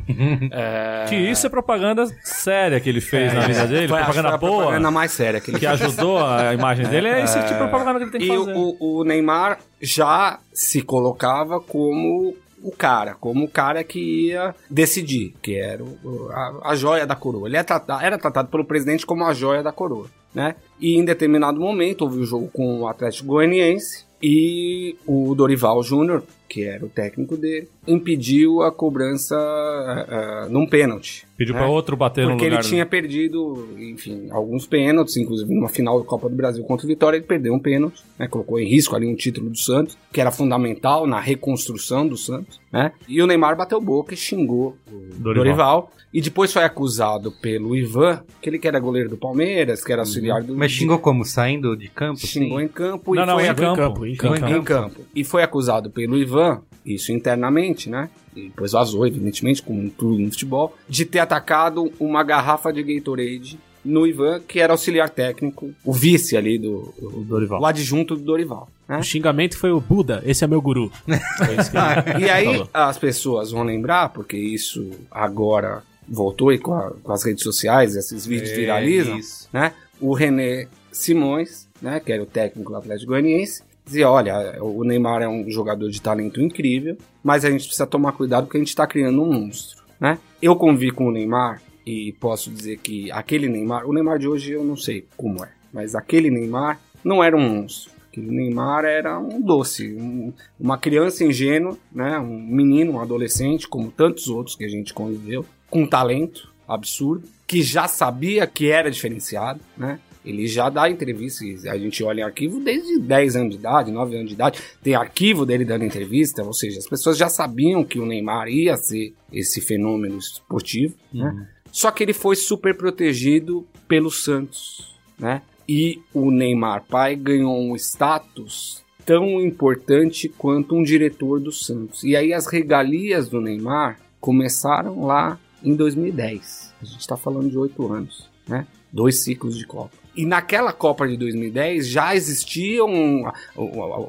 É, 0.52 1.06
Que 1.08 1.16
isso 1.16 1.48
é 1.48 1.50
propaganda 1.50 2.06
séria 2.24 2.80
que 2.80 2.90
ele 2.90 3.02
fez 3.02 3.34
na 3.34 3.42
vida 3.48 3.66
dele, 3.68 3.88
foi 3.88 3.98
propaganda 3.98 4.28
foi 4.30 4.36
a 4.36 4.38
boa, 4.38 4.58
propaganda 4.64 4.92
mais 4.92 5.12
séria 5.12 5.40
que 5.40 5.52
ele 5.52 5.60
que 5.60 5.66
ajudou 5.66 6.18
a 6.18 6.54
imagem 6.54 6.88
dele, 6.88 7.08
é 7.08 7.24
esse 7.24 7.40
tipo 7.48 7.64
de 7.64 7.70
propaganda 7.70 8.00
que 8.00 8.04
ele 8.06 8.12
tem 8.12 8.20
que 8.22 8.28
E 8.34 8.38
fazer. 8.38 8.54
o, 8.54 9.00
o 9.00 9.04
Neymar 9.04 9.60
já 9.82 10.40
se 10.54 10.82
colocava 10.82 11.60
como 11.60 12.36
o 12.64 12.72
cara, 12.72 13.16
como 13.16 13.46
o 13.46 13.48
cara 13.48 13.84
que 13.84 14.28
ia 14.28 14.54
decidir, 14.70 15.34
que 15.42 15.56
era 15.58 15.84
o- 15.84 16.30
a, 16.32 16.72
a 16.72 16.76
joia 16.76 17.08
da 17.08 17.16
coroa. 17.16 17.48
Ele 17.48 17.56
era 17.56 17.64
tratado, 17.66 18.04
era 18.06 18.18
tratado 18.20 18.50
pelo 18.50 18.64
presidente 18.66 19.06
como 19.06 19.26
a 19.26 19.34
joia 19.34 19.64
da 19.64 19.72
coroa, 19.72 20.06
né? 20.36 20.56
E 20.80 20.96
em 20.96 21.04
determinado 21.04 21.60
momento 21.60 22.02
houve 22.04 22.20
o 22.20 22.26
jogo 22.26 22.50
com 22.54 22.82
o 22.82 22.88
Atlético 22.88 23.30
Goianiense 23.30 24.06
e 24.22 24.96
o 25.08 25.34
Dorival 25.34 25.82
Júnior, 25.82 26.22
que 26.52 26.66
era 26.66 26.86
o 26.86 26.90
técnico 26.90 27.38
dele, 27.38 27.70
impediu 27.88 28.62
a 28.62 28.72
cobrança 28.74 29.38
ah, 29.38 30.48
num 30.50 30.68
pênalti. 30.68 31.26
Pediu 31.38 31.54
né? 31.56 31.62
pra 31.62 31.70
outro 31.70 31.96
bater 31.96 32.26
no 32.26 32.32
Porque 32.32 32.44
lugar. 32.46 32.60
ele 32.60 32.68
tinha 32.68 32.86
perdido, 32.86 33.70
enfim, 33.80 34.28
alguns 34.32 34.68
pênaltis, 34.68 35.16
inclusive 35.16 35.54
numa 35.54 35.70
final 35.70 35.98
da 36.00 36.06
Copa 36.06 36.28
do 36.30 36.36
Brasil 36.36 36.62
contra 36.66 36.86
o 36.86 36.90
Vitória, 36.90 37.16
ele 37.18 37.26
perdeu 37.26 37.54
um 37.54 37.60
pênalti, 37.60 38.04
né? 38.20 38.28
Colocou 38.28 38.60
em 38.60 38.68
risco 38.68 38.96
ali 38.96 39.08
um 39.08 39.16
título 39.16 39.50
do 39.50 39.58
Santos, 39.58 39.98
que 40.12 40.20
era 40.20 40.30
fundamental 40.30 41.08
na 41.08 41.20
reconstrução 41.22 42.06
do 42.06 42.18
Santos, 42.18 42.60
né? 42.72 42.92
E 43.08 43.22
o 43.22 43.28
Neymar 43.28 43.56
bateu 43.56 43.80
boca 43.80 44.14
e 44.14 44.18
xingou 44.18 44.76
o 44.92 45.00
Dorival. 45.20 45.34
Dorival. 45.34 45.92
E 46.14 46.20
depois 46.22 46.52
foi 46.52 46.64
acusado 46.66 47.32
pelo 47.32 47.74
Ivan, 47.74 48.22
aquele 48.38 48.60
que 48.60 48.68
era 48.68 48.78
goleiro 48.82 49.08
do 49.10 49.16
Palmeiras, 49.16 49.82
que 49.82 49.94
era 49.94 50.02
auxiliar 50.02 50.44
do. 50.44 50.54
Mas 50.58 50.70
xingou 50.74 51.00
como? 51.00 51.24
Saindo 51.24 51.74
de 51.78 51.88
campo? 51.88 52.20
Xingou 52.20 52.60
Sim. 52.60 52.66
em 52.66 52.68
campo 52.68 53.16
Não, 53.16 53.24
e 53.24 53.26
não, 53.26 53.36
foi 53.36 53.46
em 53.46 53.50
acusado 53.50 53.76
campo. 53.78 54.06
em 54.06 54.12
Em 54.12 54.16
campo. 54.18 54.40
campo. 54.42 54.52
em 54.54 54.64
campo. 54.64 55.02
E 55.16 55.24
foi 55.24 55.42
acusado 55.42 55.90
pelo 55.90 56.18
Ivan, 56.18 56.41
isso 56.86 57.12
internamente, 57.12 57.90
né? 57.90 58.10
E 58.36 58.44
depois 58.44 58.72
vazou, 58.72 59.06
evidentemente, 59.06 59.62
como 59.62 59.90
tudo 59.90 60.18
no 60.20 60.30
futebol, 60.32 60.76
de 60.88 61.06
ter 61.06 61.20
atacado 61.20 61.92
uma 62.00 62.24
garrafa 62.24 62.72
de 62.72 62.82
Gatorade 62.82 63.60
no 63.84 64.06
Ivan, 64.08 64.40
que 64.48 64.60
era 64.60 64.74
auxiliar 64.74 65.10
técnico, 65.10 65.72
o 65.84 65.92
vice 65.92 66.38
ali 66.38 66.58
do. 66.58 66.94
Dorival. 67.28 67.62
O 67.62 67.66
adjunto 67.66 68.16
do 68.16 68.22
Dorival. 68.24 68.70
Né? 68.88 68.98
O 69.00 69.04
xingamento 69.04 69.58
foi 69.58 69.72
o 69.72 69.82
Buda, 69.82 70.22
esse 70.26 70.44
é 70.44 70.48
meu 70.48 70.62
guru. 70.62 70.92
E 72.20 72.30
aí 72.30 72.46
falou. 72.46 72.70
as 72.74 72.98
pessoas 72.98 73.52
vão 73.52 73.64
lembrar, 73.64 74.10
porque 74.10 74.38
isso 74.38 74.92
agora 75.10 75.84
voltou 76.08 76.52
e 76.52 76.58
com, 76.60 76.74
a- 76.74 76.92
com 77.04 77.12
as 77.12 77.24
redes 77.24 77.44
sociais, 77.44 77.96
esses 77.96 78.26
vídeos 78.26 78.52
É, 78.52 78.56
viralizam, 78.56 79.18
isso. 79.18 79.48
né? 79.52 79.74
O 80.00 80.14
René 80.14 80.68
Simões, 80.92 81.68
né, 81.82 82.00
que 82.00 82.12
era 82.12 82.22
o 82.22 82.26
técnico 82.26 82.72
do 82.72 82.78
Atlético 82.78 83.12
Goianiense, 83.12 83.64
dizia, 83.92 84.10
olha, 84.10 84.58
o 84.64 84.84
Neymar 84.84 85.22
é 85.22 85.28
um 85.28 85.50
jogador 85.50 85.90
de 85.90 86.02
talento 86.02 86.42
incrível, 86.42 86.98
mas 87.24 87.44
a 87.46 87.52
gente 87.52 87.64
precisa 87.66 87.86
tomar 87.88 88.14
cuidado 88.14 88.46
porque 88.46 88.58
a 88.58 88.62
gente 88.62 88.70
está 88.70 88.88
criando 88.88 89.22
um 89.22 89.32
monstro, 89.34 89.84
né? 90.00 90.18
Eu 90.42 90.56
convivi 90.56 90.92
com 90.92 91.08
o 91.08 91.12
Neymar 91.12 91.62
e 91.86 92.14
posso 92.20 92.50
dizer 92.50 92.78
que 92.78 93.12
aquele 93.12 93.48
Neymar, 93.50 93.88
o 93.88 93.94
Neymar 93.94 94.18
de 94.20 94.28
hoje 94.28 94.52
eu 94.54 94.64
não 94.64 94.76
sei 94.78 95.06
como 95.18 95.44
é, 95.44 95.50
mas 95.74 95.96
aquele 95.96 96.30
Neymar 96.30 96.80
não 97.04 97.24
era 97.24 97.36
um 97.36 97.42
monstro. 97.50 97.92
Aquele 98.12 98.28
Neymar 98.30 98.84
era 98.84 99.18
um 99.18 99.40
doce, 99.42 99.94
um- 99.96 100.34
uma 100.60 100.78
criança 100.78 101.24
ingênua, 101.24 101.78
né? 101.92 102.20
Um 102.20 102.40
menino, 102.46 102.94
um 102.94 103.00
adolescente, 103.00 103.68
como 103.68 103.90
tantos 103.90 104.28
outros 104.28 104.56
que 104.56 104.66
a 104.66 104.70
gente 104.70 104.94
conviveu, 104.94 105.46
com 105.70 105.86
talento 105.88 106.52
absurdo, 106.68 107.28
que 107.48 107.62
já 107.62 107.88
sabia 107.88 108.46
que 108.46 108.70
era 108.70 108.92
diferenciado, 108.92 109.62
né? 109.78 110.00
Ele 110.24 110.48
já 110.48 110.70
dá 110.70 110.90
entrevista, 110.90 111.44
e 111.44 111.68
a 111.68 111.78
gente 111.78 112.04
olha 112.04 112.22
em 112.22 112.24
arquivo 112.24 112.60
desde 112.60 113.00
10 113.00 113.36
anos 113.36 113.52
de 113.52 113.58
idade, 113.58 113.92
9 113.92 114.16
anos 114.16 114.28
de 114.28 114.34
idade, 114.36 114.60
tem 114.84 114.94
arquivo 114.94 115.46
dele 115.46 115.66
dando 115.66 115.84
entrevista, 115.84 116.44
ou 116.44 116.54
seja, 116.54 116.78
as 116.80 116.88
pessoas 116.88 117.18
já 117.18 117.28
sabiam 117.28 117.84
que 117.84 118.00
o 118.00 118.06
Neymar 118.06 118.48
ia 118.48 118.78
ser 118.78 119.14
esse 119.32 119.60
fenômeno 119.62 120.18
esportivo, 120.18 120.96
né? 121.14 121.48
Só 121.72 121.90
que 121.90 122.04
ele 122.04 122.14
foi 122.14 122.36
super 122.36 122.76
protegido 122.76 123.66
pelo 123.88 124.12
Santos, 124.12 124.96
né? 125.18 125.42
E 125.68 126.00
o 126.14 126.30
Neymar 126.30 126.84
pai 126.86 127.16
ganhou 127.16 127.58
um 127.58 127.76
status 127.76 128.84
tão 129.06 129.40
importante 129.40 130.28
quanto 130.30 130.76
um 130.76 130.84
diretor 130.84 131.40
do 131.40 131.52
Santos. 131.52 132.04
E 132.04 132.16
aí 132.16 132.34
as 132.34 132.46
regalias 132.46 133.30
do 133.30 133.40
Neymar 133.40 134.00
começaram 134.20 135.06
lá 135.06 135.40
em 135.64 135.74
2010. 135.74 136.74
A 136.82 136.86
gente 136.86 137.00
está 137.00 137.16
falando 137.16 137.50
de 137.50 137.58
oito 137.58 137.92
anos, 137.92 138.30
né? 138.48 138.68
Dois 138.92 139.24
ciclos 139.24 139.58
de 139.58 139.66
Copa. 139.66 140.01
E 140.16 140.26
naquela 140.26 140.74
Copa 140.74 141.08
de 141.08 141.16
2010 141.16 141.88
já 141.88 142.14
existia 142.16 142.84
um- 142.84 143.24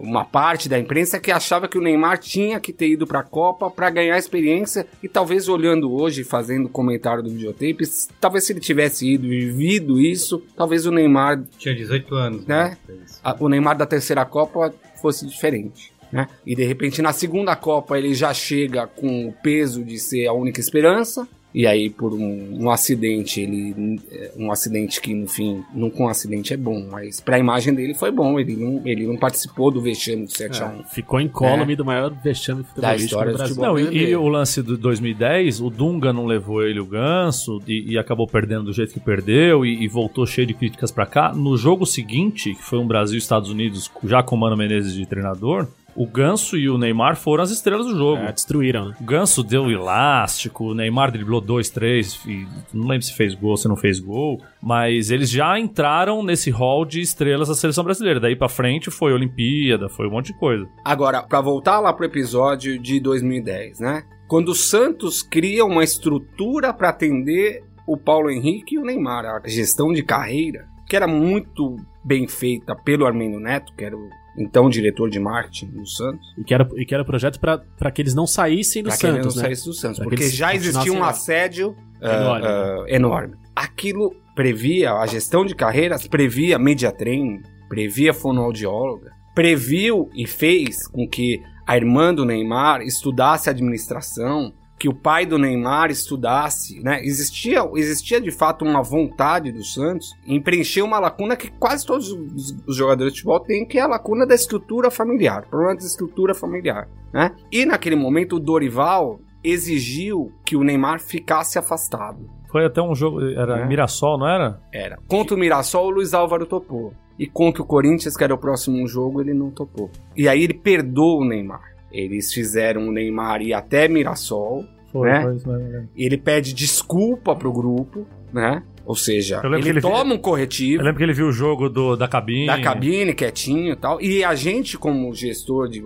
uma 0.00 0.24
parte 0.24 0.68
da 0.68 0.78
imprensa 0.78 1.20
que 1.20 1.30
achava 1.30 1.68
que 1.68 1.78
o 1.78 1.80
Neymar 1.80 2.18
tinha 2.18 2.58
que 2.58 2.72
ter 2.72 2.88
ido 2.88 3.06
para 3.06 3.20
a 3.20 3.22
Copa 3.22 3.70
para 3.70 3.88
ganhar 3.90 4.18
experiência 4.18 4.86
e 5.02 5.08
talvez 5.08 5.48
olhando 5.48 5.92
hoje, 5.92 6.24
fazendo 6.24 6.68
comentário 6.68 7.22
do 7.22 7.30
videotape, 7.30 7.84
talvez 8.20 8.44
se 8.44 8.52
ele 8.52 8.60
tivesse 8.60 9.08
ido 9.12 9.26
e 9.32 9.46
vivido 9.46 10.00
isso, 10.00 10.42
talvez 10.56 10.86
o 10.86 10.90
Neymar 10.90 11.42
Tinha 11.56 11.74
18 11.74 12.14
anos. 12.14 12.46
Né? 12.46 12.76
a- 13.22 13.36
o 13.38 13.48
Neymar 13.48 13.76
da 13.76 13.86
terceira 13.86 14.24
Copa 14.24 14.74
fosse 15.00 15.26
diferente. 15.26 15.92
Né? 16.10 16.26
E 16.44 16.54
de 16.54 16.64
repente 16.64 17.00
na 17.00 17.12
segunda 17.12 17.56
Copa 17.56 17.96
ele 17.96 18.12
já 18.12 18.34
chega 18.34 18.86
com 18.86 19.28
o 19.28 19.32
peso 19.32 19.82
de 19.82 19.98
ser 19.98 20.26
a 20.26 20.32
única 20.34 20.60
esperança. 20.60 21.26
E 21.54 21.66
aí, 21.66 21.90
por 21.90 22.14
um, 22.14 22.62
um 22.64 22.70
acidente, 22.70 23.40
ele. 23.40 24.00
é, 24.10 24.32
Um 24.36 24.50
acidente 24.50 25.00
que, 25.00 25.12
no 25.14 25.28
fim, 25.28 25.62
nunca 25.74 26.02
um 26.02 26.08
acidente 26.08 26.54
é 26.54 26.56
bom, 26.56 26.86
mas 26.90 27.20
pra 27.20 27.38
imagem 27.38 27.74
dele 27.74 27.94
foi 27.94 28.10
bom. 28.10 28.38
Ele 28.40 28.56
não, 28.56 28.80
ele 28.86 29.06
não 29.06 29.16
participou 29.16 29.70
do 29.70 29.80
vexame 29.80 30.24
do 30.24 30.32
7x1. 30.32 30.86
Ficou 30.86 31.20
incólume 31.20 31.76
do 31.76 31.84
maior 31.84 32.10
vexame 32.22 32.64
futebolístico 32.64 33.04
história 33.04 33.32
do 33.32 33.38
do 33.38 33.38
Brasil. 33.38 33.62
Não, 33.62 33.78
e, 33.78 34.10
e 34.10 34.16
o 34.16 34.28
lance 34.28 34.62
do 34.62 34.78
2010, 34.78 35.60
o 35.60 35.68
Dunga 35.68 36.12
não 36.12 36.24
levou 36.26 36.62
ele 36.66 36.80
o 36.80 36.86
ganso 36.86 37.60
e, 37.66 37.92
e 37.92 37.98
acabou 37.98 38.26
perdendo 38.26 38.64
do 38.64 38.72
jeito 38.72 38.92
que 38.94 39.00
perdeu 39.00 39.64
e, 39.66 39.82
e 39.82 39.88
voltou 39.88 40.26
cheio 40.26 40.46
de 40.46 40.54
críticas 40.54 40.90
pra 40.90 41.04
cá. 41.06 41.32
No 41.34 41.56
jogo 41.56 41.84
seguinte, 41.84 42.54
que 42.54 42.62
foi 42.62 42.78
um 42.78 42.86
Brasil 42.86 43.16
e 43.16 43.18
Estados 43.18 43.50
Unidos, 43.50 43.90
já 44.04 44.22
com 44.22 44.36
o 44.36 44.40
Mano 44.40 44.56
Menezes 44.56 44.94
de 44.94 45.06
treinador, 45.06 45.68
o 45.94 46.07
Ganso 46.07 46.57
e 46.57 46.68
o 46.68 46.78
Neymar 46.78 47.16
foram 47.16 47.42
as 47.42 47.50
estrelas 47.50 47.87
do 47.87 47.96
jogo. 47.96 48.22
É, 48.22 48.33
destruíram, 48.33 48.88
né? 48.88 48.94
O 49.00 49.05
Ganso 49.05 49.42
deu 49.42 49.70
elástico, 49.70 50.70
o 50.70 50.74
Neymar 50.74 51.11
driblou 51.11 51.40
dois, 51.40 51.70
três, 51.70 52.20
e 52.26 52.46
não 52.72 52.88
lembro 52.88 53.02
se 53.02 53.14
fez 53.14 53.35
gol, 53.35 53.57
se 53.57 53.68
não 53.68 53.76
fez 53.76 54.00
gol, 54.00 54.40
mas 54.61 55.11
eles 55.11 55.31
já 55.31 55.59
entraram 55.59 56.22
nesse 56.22 56.50
hall 56.50 56.85
de 56.85 57.00
estrelas 57.00 57.48
da 57.48 57.55
seleção 57.55 57.85
brasileira. 57.85 58.20
Daí 58.20 58.37
pra 58.37 58.48
frente 58.48 58.90
foi 58.90 59.12
Olimpíada, 59.12 59.88
foi 59.88 60.09
um 60.09 60.11
monte 60.11 60.33
de 60.33 60.38
coisa. 60.38 60.66
Agora, 60.85 61.22
pra 61.22 61.40
voltar 61.40 61.81
lá 61.81 61.92
pro 61.92 62.07
episódio 62.07 62.78
de 62.78 63.00
2010, 63.00 63.81
né? 63.81 64.02
Quando 64.28 64.50
o 64.50 64.55
Santos 64.55 65.22
cria 65.22 65.64
uma 65.64 65.85
estrutura 65.85 66.72
pra 66.72 66.88
atender 66.88 67.62
o 67.87 67.96
Paulo 67.98 68.31
Henrique 68.31 68.76
e 68.76 68.78
o 68.78 68.85
Neymar, 68.85 69.26
a 69.26 69.46
gestão 69.46 69.92
de 69.92 70.02
carreira, 70.02 70.66
que 70.88 70.96
era 70.96 71.07
muito 71.07 71.76
bem 72.05 72.26
feita 72.26 72.74
pelo 72.74 73.07
Armênio 73.07 73.38
Neto, 73.40 73.72
que 73.76 73.85
era 73.85 73.96
o 73.96 74.09
então 74.36 74.68
diretor 74.68 75.10
de 75.10 75.18
marketing 75.20 75.66
do 75.66 75.86
Santos, 75.86 76.26
E 76.38 76.44
que 76.44 76.54
era, 76.54 76.68
e 76.76 76.84
que 76.86 76.94
era 76.94 77.04
projeto 77.04 77.38
pra 77.38 77.90
que 77.90 78.00
eles 78.02 78.14
não 78.14 78.26
saíssem 78.26 78.82
do 78.82 78.88
pra 78.88 78.96
que 78.96 79.06
ele 79.06 79.16
não 79.18 79.22
Santos, 79.24 79.36
né? 79.36 79.42
saísse 79.42 79.64
do 79.66 79.74
Santos, 79.74 79.98
Pra 79.98 80.04
que 80.04 80.10
porque 80.10 80.22
eles 80.24 80.34
já 80.34 80.54
existia 80.54 80.92
um 80.92 81.04
assédio 81.04 81.76
ah, 82.00 82.14
Enorme. 82.14 82.46
ah, 82.46 82.84
enorme. 82.88 83.34
Aquilo 83.54 84.10
previa, 84.34 84.92
a 84.94 85.06
gestão 85.06 85.44
de 85.44 85.54
carreiras 85.54 86.06
previa 86.08 86.58
mediatrem, 86.58 87.42
previa 87.68 88.14
fonoaudióloga, 88.14 89.12
previu 89.34 90.08
e 90.14 90.26
fez 90.26 90.86
com 90.88 91.06
que 91.06 91.40
a 91.66 91.76
irmã 91.76 92.14
do 92.14 92.24
Neymar 92.24 92.80
estudasse 92.82 93.48
administração, 93.50 94.52
que 94.82 94.88
o 94.88 94.92
pai 94.92 95.24
do 95.24 95.38
Neymar 95.38 95.92
estudasse, 95.92 96.82
né? 96.82 97.00
Existia, 97.04 97.60
existia 97.76 98.20
de 98.20 98.32
fato 98.32 98.64
uma 98.64 98.82
vontade 98.82 99.52
do 99.52 99.62
Santos 99.62 100.12
em 100.26 100.42
preencher 100.42 100.82
uma 100.82 100.98
lacuna 100.98 101.36
que 101.36 101.52
quase 101.52 101.86
todos 101.86 102.10
os, 102.10 102.76
jogadores 102.76 103.12
de 103.12 103.20
futebol 103.20 103.38
têm, 103.38 103.64
que 103.64 103.78
é 103.78 103.82
a 103.82 103.86
lacuna 103.86 104.26
da 104.26 104.34
estrutura 104.34 104.90
familiar, 104.90 105.46
problema 105.48 105.76
de 105.76 105.84
estrutura 105.84 106.34
familiar, 106.34 106.88
né? 107.14 107.30
E 107.52 107.64
naquele 107.64 107.94
momento 107.94 108.34
o 108.34 108.40
Dorival 108.40 109.20
exigiu 109.44 110.32
que 110.44 110.56
o 110.56 110.64
Neymar 110.64 110.98
ficasse 110.98 111.60
afastado. 111.60 112.28
Foi 112.50 112.66
até 112.66 112.82
um 112.82 112.92
jogo. 112.92 113.20
Era 113.20 113.60
É. 113.60 113.64
Mirassol, 113.64 114.18
não 114.18 114.26
era? 114.26 114.60
Era. 114.74 114.98
Contra 115.06 115.36
o 115.36 115.38
Mirassol, 115.38 115.86
o 115.86 115.90
Luiz 115.90 116.12
Álvaro 116.12 116.44
topou. 116.44 116.92
E 117.16 117.28
contra 117.28 117.62
o 117.62 117.66
Corinthians, 117.66 118.16
que 118.16 118.24
era 118.24 118.34
o 118.34 118.38
próximo 118.38 118.84
jogo, 118.88 119.20
ele 119.20 119.32
não 119.32 119.52
topou. 119.52 119.88
E 120.16 120.26
aí 120.26 120.42
ele 120.42 120.54
perdoa 120.54 121.20
o 121.20 121.24
Neymar. 121.24 121.71
Eles 121.92 122.33
fizeram 122.33 122.88
o 122.88 122.92
Neymar 122.92 123.42
ir 123.42 123.52
até 123.52 123.87
Mirassol. 123.88 124.64
Foi, 124.92 125.09
É? 125.11 125.22
foi 125.22 125.37
isso 125.37 125.48
mesmo. 125.48 125.88
E 125.96 126.05
ele 126.05 126.16
pede 126.18 126.52
desculpa 126.52 127.35
pro 127.37 127.52
grupo, 127.52 128.07
né? 128.33 128.62
Ou 128.85 128.96
seja, 128.96 129.40
ele, 129.44 129.68
ele- 129.68 129.81
toma 129.81 130.14
um 130.14 130.18
corretivo 130.18 130.81
Eu 130.83 130.87
lembro 130.87 130.98
que 130.98 131.05
ele 131.05 131.12
viu 131.12 131.28
o 131.28 131.33
jogo 131.33 131.68
do, 131.68 131.94
da 131.96 132.09
cabine. 132.09 132.46
da 132.46 132.61
cabine, 132.61 133.14
quietinho 133.14 133.72
e 133.74 133.76
tal. 133.76 134.00
E 134.00 134.24
a 134.24 134.35
gente, 134.35 134.76
como 134.76 135.14
gestor 135.14 135.68
de. 135.68 135.81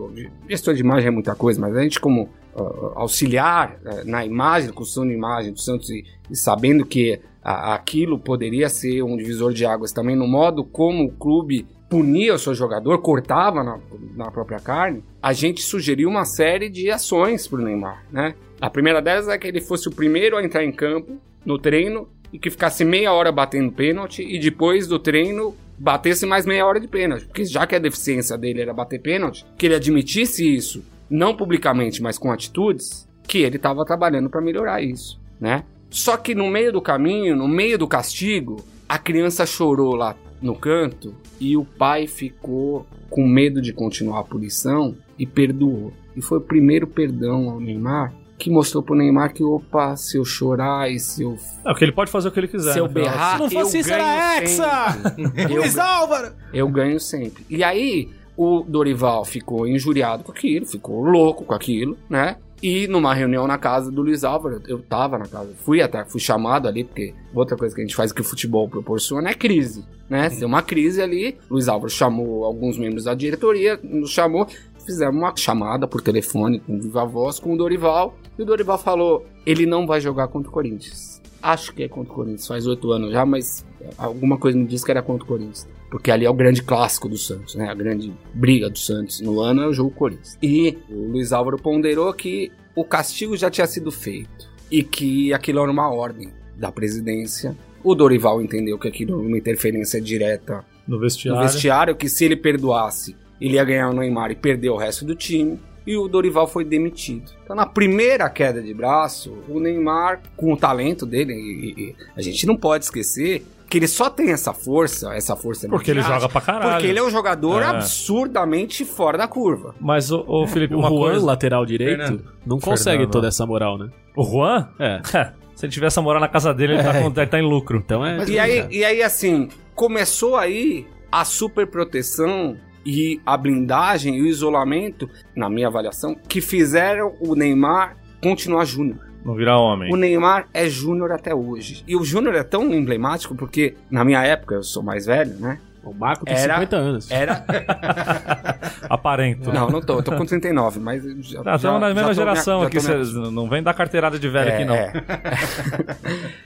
Gestor 0.49 0.75
de 0.75 0.81
imagem 0.81 1.09
é 1.09 1.11
muita 1.11 1.35
coisa, 1.35 1.61
mas 1.61 1.77
a 1.77 1.83
gente, 1.83 2.01
como 2.01 2.31
ah, 2.57 2.93
auxiliar 2.95 3.77
eh, 3.85 4.03
na 4.05 4.25
imagem, 4.25 4.71
construção 4.73 5.07
de 5.07 5.13
imagem 5.15 5.53
do 5.53 5.61
Santos 5.61 5.91
e, 5.91 6.05
e 6.31 6.35
sabendo 6.35 6.87
que 6.87 7.21
a- 7.45 7.75
aquilo 7.75 8.19
poderia 8.19 8.69
ser 8.71 9.03
um 9.03 9.17
divisor 9.17 9.53
de 9.53 9.67
águas 9.67 9.93
também 9.93 10.17
no 10.17 10.27
modo 10.27 10.65
como 10.65 11.05
o 11.05 11.13
clube 11.13 11.67
punia 11.89 12.35
o 12.35 12.39
seu 12.39 12.55
jogador, 12.55 12.99
cortava 12.99 13.63
na, 13.63 13.79
na 14.17 14.31
própria 14.31 14.59
carne, 14.59 15.05
a 15.23 15.33
gente 15.33 15.63
sugeriu 15.63 16.09
uma 16.09 16.25
série 16.25 16.69
de 16.69 16.91
ações 16.91 17.47
pro 17.47 17.63
Neymar, 17.63 18.05
né? 18.11 18.35
A 18.61 18.69
primeira 18.71 19.01
delas 19.01 19.29
é 19.29 19.39
que 19.39 19.47
ele 19.47 19.61
fosse 19.61 19.89
o 19.89 19.93
primeiro 19.93 20.37
a 20.37 20.45
entrar 20.45 20.65
em 20.65 20.73
campo 20.73 21.17
no 21.45 21.59
treino 21.59 22.09
e 22.33 22.39
que 22.39 22.51
ficasse 22.51 22.85
meia 22.85 23.13
hora 23.13 23.31
batendo 23.31 23.71
pênalti 23.71 24.23
e 24.23 24.39
depois 24.39 24.87
do 24.87 24.99
treino 24.99 25.55
batesse 25.79 26.27
mais 26.27 26.47
meia 26.47 26.67
hora 26.67 26.81
de 26.81 26.89
pênalti. 26.89 27.27
Porque 27.27 27.45
já 27.45 27.67
que 27.67 27.75
a 27.75 27.79
deficiência 27.79 28.37
dele 28.37 28.63
era 28.63 28.73
bater 28.73 29.01
pênalti, 29.01 29.45
que 29.57 29.67
ele 29.67 29.75
admitisse 29.75 30.45
isso, 30.45 30.85
não 31.09 31.37
publicamente, 31.37 32.03
mas 32.03 32.19
com 32.19 32.33
atitudes, 32.33 33.07
que 33.29 33.39
ele 33.39 33.57
estava 33.57 33.85
trabalhando 33.85 34.31
para 34.31 34.41
melhorar 34.41 34.83
isso, 34.83 35.21
né? 35.41 35.65
Só 35.91 36.17
que 36.17 36.35
no 36.35 36.49
meio 36.49 36.73
do 36.73 36.83
caminho, 36.83 37.37
no 37.37 37.47
meio 37.47 37.79
do 37.79 37.87
castigo, 37.87 38.65
a 38.89 38.99
criança 38.99 39.47
chorou 39.47 39.95
lá 39.95 40.17
no 40.41 40.55
canto 40.55 41.15
e 41.41 41.57
o 41.57 41.65
pai 41.65 42.07
ficou 42.07 42.87
com 43.11 43.27
medo 43.27 43.61
de 43.63 43.73
continuar 43.73 44.21
a 44.21 44.25
punição 44.25 44.95
e 45.19 45.27
perdoou. 45.27 45.93
E 46.15 46.21
foi 46.23 46.39
o 46.39 46.41
primeiro 46.43 46.87
perdão 46.87 47.51
ao 47.51 47.61
Neymar 47.61 48.13
que 48.39 48.51
mostrou 48.51 48.83
pro 48.83 48.95
Neymar 48.95 49.33
que, 49.33 49.43
opa, 49.43 49.97
se 49.97 50.19
eu 50.19 50.25
chorar 50.25 50.91
e 50.93 50.99
se 51.01 51.23
eu, 51.23 51.39
É, 51.65 51.71
porque 51.71 51.85
ele 51.85 51.93
pode 51.93 52.11
fazer 52.11 52.29
o 52.29 52.33
que 52.33 52.39
ele 52.41 52.49
quiser. 52.49 52.75
se 52.75 52.79
eu 52.79 52.87
final. 52.87 53.05
berrar, 53.05 53.33
Se 53.37 53.43
não 53.43 53.51
fosse 53.51 53.77
eu 53.77 53.81
isso, 53.81 53.89
ganho 53.89 54.03
era 54.03 54.37
Hexa! 54.43 54.93
sempre. 55.15 55.55
Eu 55.55 55.61
Luiz 55.61 55.79
Álvaro! 55.79 56.33
eu 56.53 56.69
ganho 56.69 57.01
sempre. 57.01 57.47
E 57.49 57.65
aí, 57.65 58.11
o 58.37 58.61
Dorival 58.69 59.25
ficou 59.25 59.67
injuriado 59.67 60.23
com 60.23 60.33
aquilo, 60.33 60.67
ficou 60.67 61.03
louco 61.03 61.47
com 61.47 61.55
aquilo, 61.55 61.97
né? 62.11 62.37
E 62.63 62.87
numa 62.89 63.13
reunião 63.13 63.47
na 63.47 63.59
casa 63.59 63.91
do 63.91 64.03
Luiz 64.03 64.25
Álvaro, 64.25 64.63
eu 64.67 64.79
tava 64.81 65.19
na 65.19 65.27
casa, 65.27 65.53
fui 65.65 65.83
até, 65.83 66.05
fui 66.05 66.21
chamado 66.21 66.67
ali, 66.67 66.85
porque 66.85 67.15
outra 67.35 67.57
coisa 67.57 67.75
que 67.75 67.83
a 67.83 67.85
gente 67.85 67.95
faz 67.95 68.13
que 68.13 68.21
o 68.23 68.25
futebol 68.25 68.69
proporciona 68.69 69.31
é 69.31 69.35
crise, 69.35 69.85
né? 70.09 70.31
Se 70.31 70.39
tem 70.39 70.49
uma 70.49 70.63
crise 70.63 71.03
ali, 71.03 71.37
Luiz 71.51 71.69
Álvaro 71.69 71.91
chamou 71.91 72.45
alguns 72.45 72.79
membros 72.79 73.05
da 73.05 73.15
diretoria, 73.15 73.79
nos 73.83 74.11
chamou, 74.11 74.47
fizemos 74.87 75.17
uma 75.17 75.37
chamada 75.37 75.87
por 75.87 76.01
telefone 76.01 76.61
com 76.61 76.81
viva 76.81 77.05
voz 77.05 77.39
com 77.39 77.53
o 77.53 77.57
Dorival, 77.57 78.17
e 78.39 78.43
o 78.43 78.47
Dorival 78.47 78.79
falou: 78.79 79.27
ele 79.45 79.67
não 79.67 79.87
vai 79.87 80.01
jogar 80.01 80.29
contra 80.29 80.49
o 80.49 80.53
Corinthians. 80.53 81.21
Acho 81.43 81.75
que 81.75 81.83
é 81.83 81.89
contra 81.89 82.13
o 82.13 82.17
Corinthians, 82.17 82.47
faz 82.47 82.67
oito 82.67 82.91
anos 82.91 83.13
já, 83.13 83.27
mas 83.27 83.67
alguma 83.99 84.39
coisa 84.39 84.57
me 84.57 84.67
diz 84.67 84.83
que 84.83 84.91
era 84.91 85.03
contra 85.03 85.25
o 85.25 85.29
Corinthians. 85.29 85.69
Porque 85.91 86.11
ali 86.11 86.25
é 86.25 86.31
o 86.31 86.35
grande 86.35 86.63
clássico 86.63 87.09
do 87.09 87.17
Santos, 87.17 87.55
né? 87.55 87.69
A 87.69 87.75
grande 87.75 88.13
briga 88.35 88.69
do 88.69 88.79
Santos 88.79 89.21
no 89.21 89.41
ano 89.41 89.63
é 89.63 89.67
o 89.69 89.73
jogo 89.73 89.91
Corinthians. 89.91 90.37
E 90.43 90.77
o 90.91 91.13
Luiz 91.13 91.33
Álvaro 91.33 91.57
ponderou 91.59 92.13
que 92.13 92.51
o 92.75 92.85
castigo 92.85 93.37
já 93.37 93.51
tinha 93.51 93.67
sido 93.67 93.91
feito 93.93 94.49
e 94.71 94.83
que 94.83 95.33
aquilo 95.33 95.61
era 95.61 95.71
uma 95.71 95.89
ordem 95.91 96.31
da 96.57 96.73
presidência. 96.73 97.57
O 97.85 97.95
Dorival 97.95 98.43
entendeu 98.43 98.79
que 98.79 98.89
aquilo 98.89 99.19
era 99.19 99.29
uma 99.29 99.39
interferência 99.39 100.01
direta 100.01 100.65
No 100.89 100.97
no 100.97 101.01
vestiário. 101.01 101.43
vestiário, 101.43 101.97
que 101.97 102.09
se 102.09 102.25
ele 102.25 102.37
perdoasse, 102.37 103.15
ele 103.41 103.55
ia 103.55 103.65
ganhar 103.65 103.89
o 103.91 103.93
Neymar 103.93 104.33
e 104.33 104.35
perder 104.35 104.71
o 104.71 104.77
resto 104.77 105.05
do 105.05 105.15
time. 105.15 105.59
E 105.87 105.97
o 105.97 106.09
Dorival 106.09 106.49
foi 106.49 106.65
demitido. 106.65 107.31
Então, 107.45 107.55
na 107.55 107.65
primeira 107.65 108.29
queda 108.29 108.61
de 108.61 108.75
braço, 108.75 109.39
o 109.49 109.61
Neymar, 109.61 110.21
com 110.37 110.53
o 110.53 110.57
talento 110.57 111.07
dele, 111.07 111.33
e- 111.33 111.81
e 111.81 111.95
a 112.17 112.21
gente 112.21 112.45
não 112.45 112.57
pode 112.57 112.85
esquecer 112.87 113.47
que 113.69 113.79
ele 113.79 113.89
só 113.89 114.09
tem 114.09 114.31
essa 114.31 114.53
força, 114.53 115.13
essa 115.15 115.35
força 115.37 115.69
Porque 115.69 115.91
ele 115.91 116.03
joga 116.03 116.29
pra 116.29 116.41
caralho. 116.41 116.71
Porque 116.73 116.87
ele 116.87 116.99
é 116.99 117.03
um 117.03 117.11
jogador 117.11 117.63
É. 117.63 117.67
absurdamente 117.67 118.85
fora 118.85 119.19
da 119.19 119.27
curva. 119.27 119.75
Mas, 119.81 120.11
ô, 120.13 120.25
ô, 120.27 120.47
Felipe, 120.47 120.75
O 120.75 120.81
Juan, 120.81 120.89
coisa... 120.91 121.27
lateral 121.27 121.67
direito, 121.67 121.99
Fernando. 121.99 122.25
não 122.47 122.59
consegue 122.59 122.99
Fernando. 122.99 123.13
toda 123.13 123.29
essa 123.29 123.45
moral, 123.45 123.77
né? 123.79 123.89
O 124.17 124.23
Juan? 124.25 124.69
É. 124.79 125.01
Se 125.57 125.65
ele 125.67 125.73
tivesse 125.73 125.99
a 125.99 126.03
morar 126.03 126.21
na 126.21 126.29
casa 126.29 126.53
dele, 126.53 126.75
ele, 126.75 126.83
tá, 126.83 126.93
com- 127.01 127.07
ele 127.21 127.27
tá 127.27 127.39
em 127.39 127.43
lucro. 127.49 127.79
Então 127.79 128.05
é. 128.05 128.25
E 128.29 128.39
aí, 128.39 128.67
e 128.71 128.85
aí, 128.85 129.03
assim, 129.03 129.49
começou 129.75 130.37
aí 130.37 130.87
a 131.11 131.25
superproteção 131.25 132.57
e 132.85 133.21
a 133.27 133.37
blindagem 133.37 134.17
e 134.19 134.23
o 134.23 134.27
isolamento, 134.27 135.09
na 135.35 135.49
minha 135.51 135.67
avaliação, 135.67 136.15
que 136.29 136.41
fizeram 136.41 137.15
o 137.21 137.35
Neymar 137.35 137.97
continuar 138.23 138.65
júnior. 138.65 139.01
Não 139.25 139.35
virar 139.35 139.59
homem. 139.59 139.93
O 139.93 139.97
Neymar 139.97 140.47
é 140.55 140.69
júnior 140.69 141.11
até 141.13 141.35
hoje. 141.35 141.83
E 141.87 141.97
o 141.97 142.05
júnior 142.05 142.35
é 142.35 142.43
tão 142.43 142.73
emblemático 142.73 143.35
porque, 143.35 143.75
na 143.91 144.05
minha 144.05 144.23
época, 144.23 144.55
eu 144.57 144.63
sou 144.63 144.83
mais 144.83 145.07
velho, 145.07 145.35
né? 145.41 145.59
O 145.83 145.93
Marco 145.95 146.25
tem 146.25 146.35
Era- 146.35 146.55
50 146.55 146.77
anos. 146.77 147.11
Era. 147.11 147.45
Aparento. 148.91 149.53
Não, 149.53 149.69
não 149.69 149.81
tô, 149.81 149.99
eu 149.99 150.03
tô 150.03 150.17
com 150.17 150.27
39, 150.27 150.81
mas. 150.81 151.03
Já, 151.27 151.43
Tá, 151.43 151.57
estamos 151.57 151.81
na 151.81 151.95
mesma 151.95 152.13
geração 152.15 152.61
me- 152.61 152.67
aqui. 152.67 152.81
cês 152.81 153.13
não 153.13 153.49
vem 153.49 153.63
dar 153.63 153.75
carteirada 153.75 154.19
de 154.19 154.29
velho 154.29 154.51
É, 154.51 154.55
aqui, 154.55 154.65
não. 154.65 154.75
é. 154.75 154.93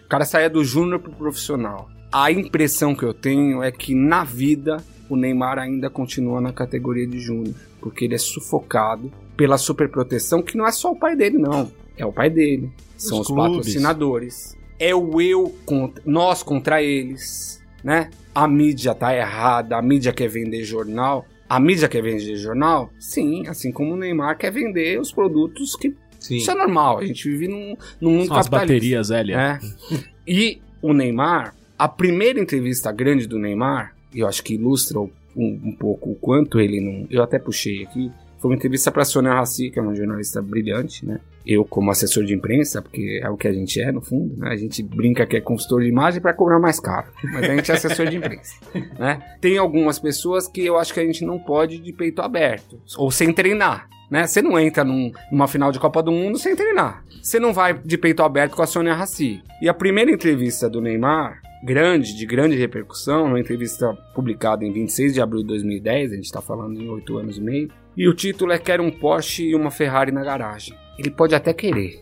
o 0.04 0.09
cara 0.09 0.24
saía 0.24 0.50
do 0.50 0.62
júnior 0.64 1.00
pro 1.00 1.12
profissional. 1.12 1.88
A 2.12 2.30
impressão 2.30 2.94
que 2.94 3.02
eu 3.04 3.14
tenho 3.14 3.62
é 3.62 3.70
que 3.70 3.94
na 3.94 4.24
vida 4.24 4.78
o 5.09 5.16
Neymar 5.16 5.59
ainda 5.59 5.88
continua 5.88 6.40
na 6.40 6.52
categoria 6.52 7.06
de 7.06 7.18
júnior, 7.18 7.54
porque 7.80 8.04
ele 8.04 8.14
é 8.14 8.18
sufocado 8.18 9.11
pela 9.37 9.56
superproteção 9.56 10.42
que 10.42 10.56
não 10.56 10.66
é 10.66 10.72
só 10.72 10.90
o 10.92 10.98
pai 10.98 11.16
dele, 11.16 11.38
não. 11.38 11.70
É 12.00 12.06
o 12.06 12.12
pai 12.12 12.30
dele, 12.30 12.70
são 12.96 13.20
Os 13.20 13.26
clubes. 13.26 13.56
patrocinadores, 13.56 14.56
é 14.78 14.94
o 14.94 15.20
eu 15.20 15.54
contra 15.66 16.02
nós 16.06 16.42
contra 16.42 16.82
eles, 16.82 17.62
né? 17.84 18.10
A 18.34 18.48
mídia 18.48 18.94
tá 18.94 19.14
errada, 19.14 19.76
a 19.76 19.82
mídia 19.82 20.12
quer 20.12 20.28
vender 20.28 20.64
jornal. 20.64 21.26
A 21.48 21.58
mídia 21.58 21.88
quer 21.88 22.02
vender 22.02 22.36
jornal? 22.36 22.90
Sim, 22.98 23.46
assim 23.48 23.72
como 23.72 23.92
o 23.92 23.96
Neymar 23.96 24.38
quer 24.38 24.52
vender 24.52 25.00
os 25.00 25.12
produtos 25.12 25.74
que 25.74 25.94
Sim. 26.18 26.36
isso 26.36 26.50
é 26.50 26.54
normal, 26.54 26.98
a 26.98 27.04
gente 27.04 27.28
vive 27.28 27.48
num, 27.48 27.76
num 28.00 28.10
mundo 28.12 28.28
São 28.28 28.36
as 28.36 28.48
capitalista. 28.48 28.74
baterias, 28.74 29.10
Elia. 29.10 29.36
É. 29.36 29.58
E 30.26 30.60
o 30.80 30.92
Neymar, 30.92 31.54
a 31.78 31.88
primeira 31.88 32.38
entrevista 32.40 32.92
grande 32.92 33.26
do 33.26 33.38
Neymar, 33.38 33.94
e 34.14 34.20
eu 34.20 34.28
acho 34.28 34.42
que 34.44 34.54
ilustra 34.54 34.98
um, 35.00 35.10
um 35.36 35.76
pouco 35.78 36.10
o 36.10 36.14
quanto 36.14 36.60
ele 36.60 36.80
não. 36.80 37.06
Eu 37.10 37.22
até 37.22 37.38
puxei 37.38 37.82
aqui. 37.82 38.10
Foi 38.38 38.50
uma 38.50 38.56
entrevista 38.56 38.90
para 38.90 39.04
Sônia 39.04 39.32
Rassi, 39.32 39.70
que 39.70 39.78
é 39.78 39.82
uma 39.82 39.94
jornalista 39.94 40.40
brilhante, 40.40 41.04
né? 41.04 41.20
Eu, 41.46 41.64
como 41.64 41.90
assessor 41.90 42.24
de 42.24 42.35
imprensa, 42.35 42.83
porque 42.83 43.20
é 43.22 43.29
o 43.31 43.37
que 43.37 43.48
a 43.48 43.53
gente 43.53 43.81
é, 43.81 43.90
no 43.90 44.00
fundo, 44.00 44.37
né? 44.37 44.50
A 44.50 44.57
gente 44.57 44.83
brinca 44.83 45.26
que 45.26 45.37
é 45.37 45.40
consultor 45.40 45.81
de 45.83 45.88
imagem 45.88 46.20
para 46.20 46.35
cobrar 46.35 46.59
mais 46.59 46.79
caro, 46.79 47.09
mas 47.33 47.44
a 47.48 47.55
gente 47.57 47.70
é 47.70 47.74
assessor 47.74 48.07
de 48.07 48.16
imprensa, 48.16 48.55
né? 48.98 49.20
Tem 49.40 49.57
algumas 49.59 49.98
pessoas 49.98 50.46
que 50.46 50.64
eu 50.64 50.76
acho 50.79 50.92
que 50.92 51.00
a 51.00 51.05
gente 51.05 51.24
não 51.24 51.38
pode 51.38 51.79
de 51.79 51.92
peito 51.92 52.20
aberto, 52.20 52.81
ou 52.98 53.11
sem 53.11 53.33
treinar, 53.33 53.88
né? 54.11 54.26
Você 54.26 54.42
não 54.42 54.59
entra 54.59 54.85
num- 54.85 55.11
numa 55.33 55.48
final 55.48 55.72
de 55.72 55.79
Copa 55.81 56.03
do 56.03 56.12
Mundo 56.12 56.38
sem 56.38 56.55
treinar. 56.55 57.05
Você 57.22 57.38
não 57.40 57.53
vai 57.53 57.72
de 57.74 57.96
peito 57.98 58.22
aberto 58.22 58.57
com 58.57 58.62
a 58.62 58.66
Sônia 58.66 58.94
Rassi. 58.94 59.42
E 59.62 59.68
a 59.68 59.74
primeira 59.74 60.11
entrevista 60.11 60.68
do 60.68 60.81
Neymar, 60.81 61.40
grande, 61.64 62.16
de 62.16 62.26
grande 62.26 62.57
repercussão, 62.57 63.24
uma 63.26 63.40
entrevista 63.40 63.92
publicada 64.14 64.64
em 64.64 64.72
26 64.72 65.14
de 65.14 65.20
abril 65.20 65.40
de 65.42 65.48
2010, 65.48 66.12
a 66.12 66.16
gente 66.16 66.33
tá 66.33 66.40
falando 66.40 66.81
em 66.81 66.88
oito 66.88 67.18
anos 67.18 67.38
e 67.38 67.40
meio, 67.40 67.68
e 67.96 68.09
o 68.09 68.14
título 68.14 68.53
é 68.53 68.59
Quero 68.59 68.83
um 68.83 68.90
Porsche 68.90 69.44
e 69.50 69.55
uma 69.55 69.70
Ferrari 69.70 70.11
na 70.12 70.22
garagem. 70.24 70.74
Ele 71.00 71.10
pode 71.10 71.34
até 71.34 71.54
querer. 71.54 71.98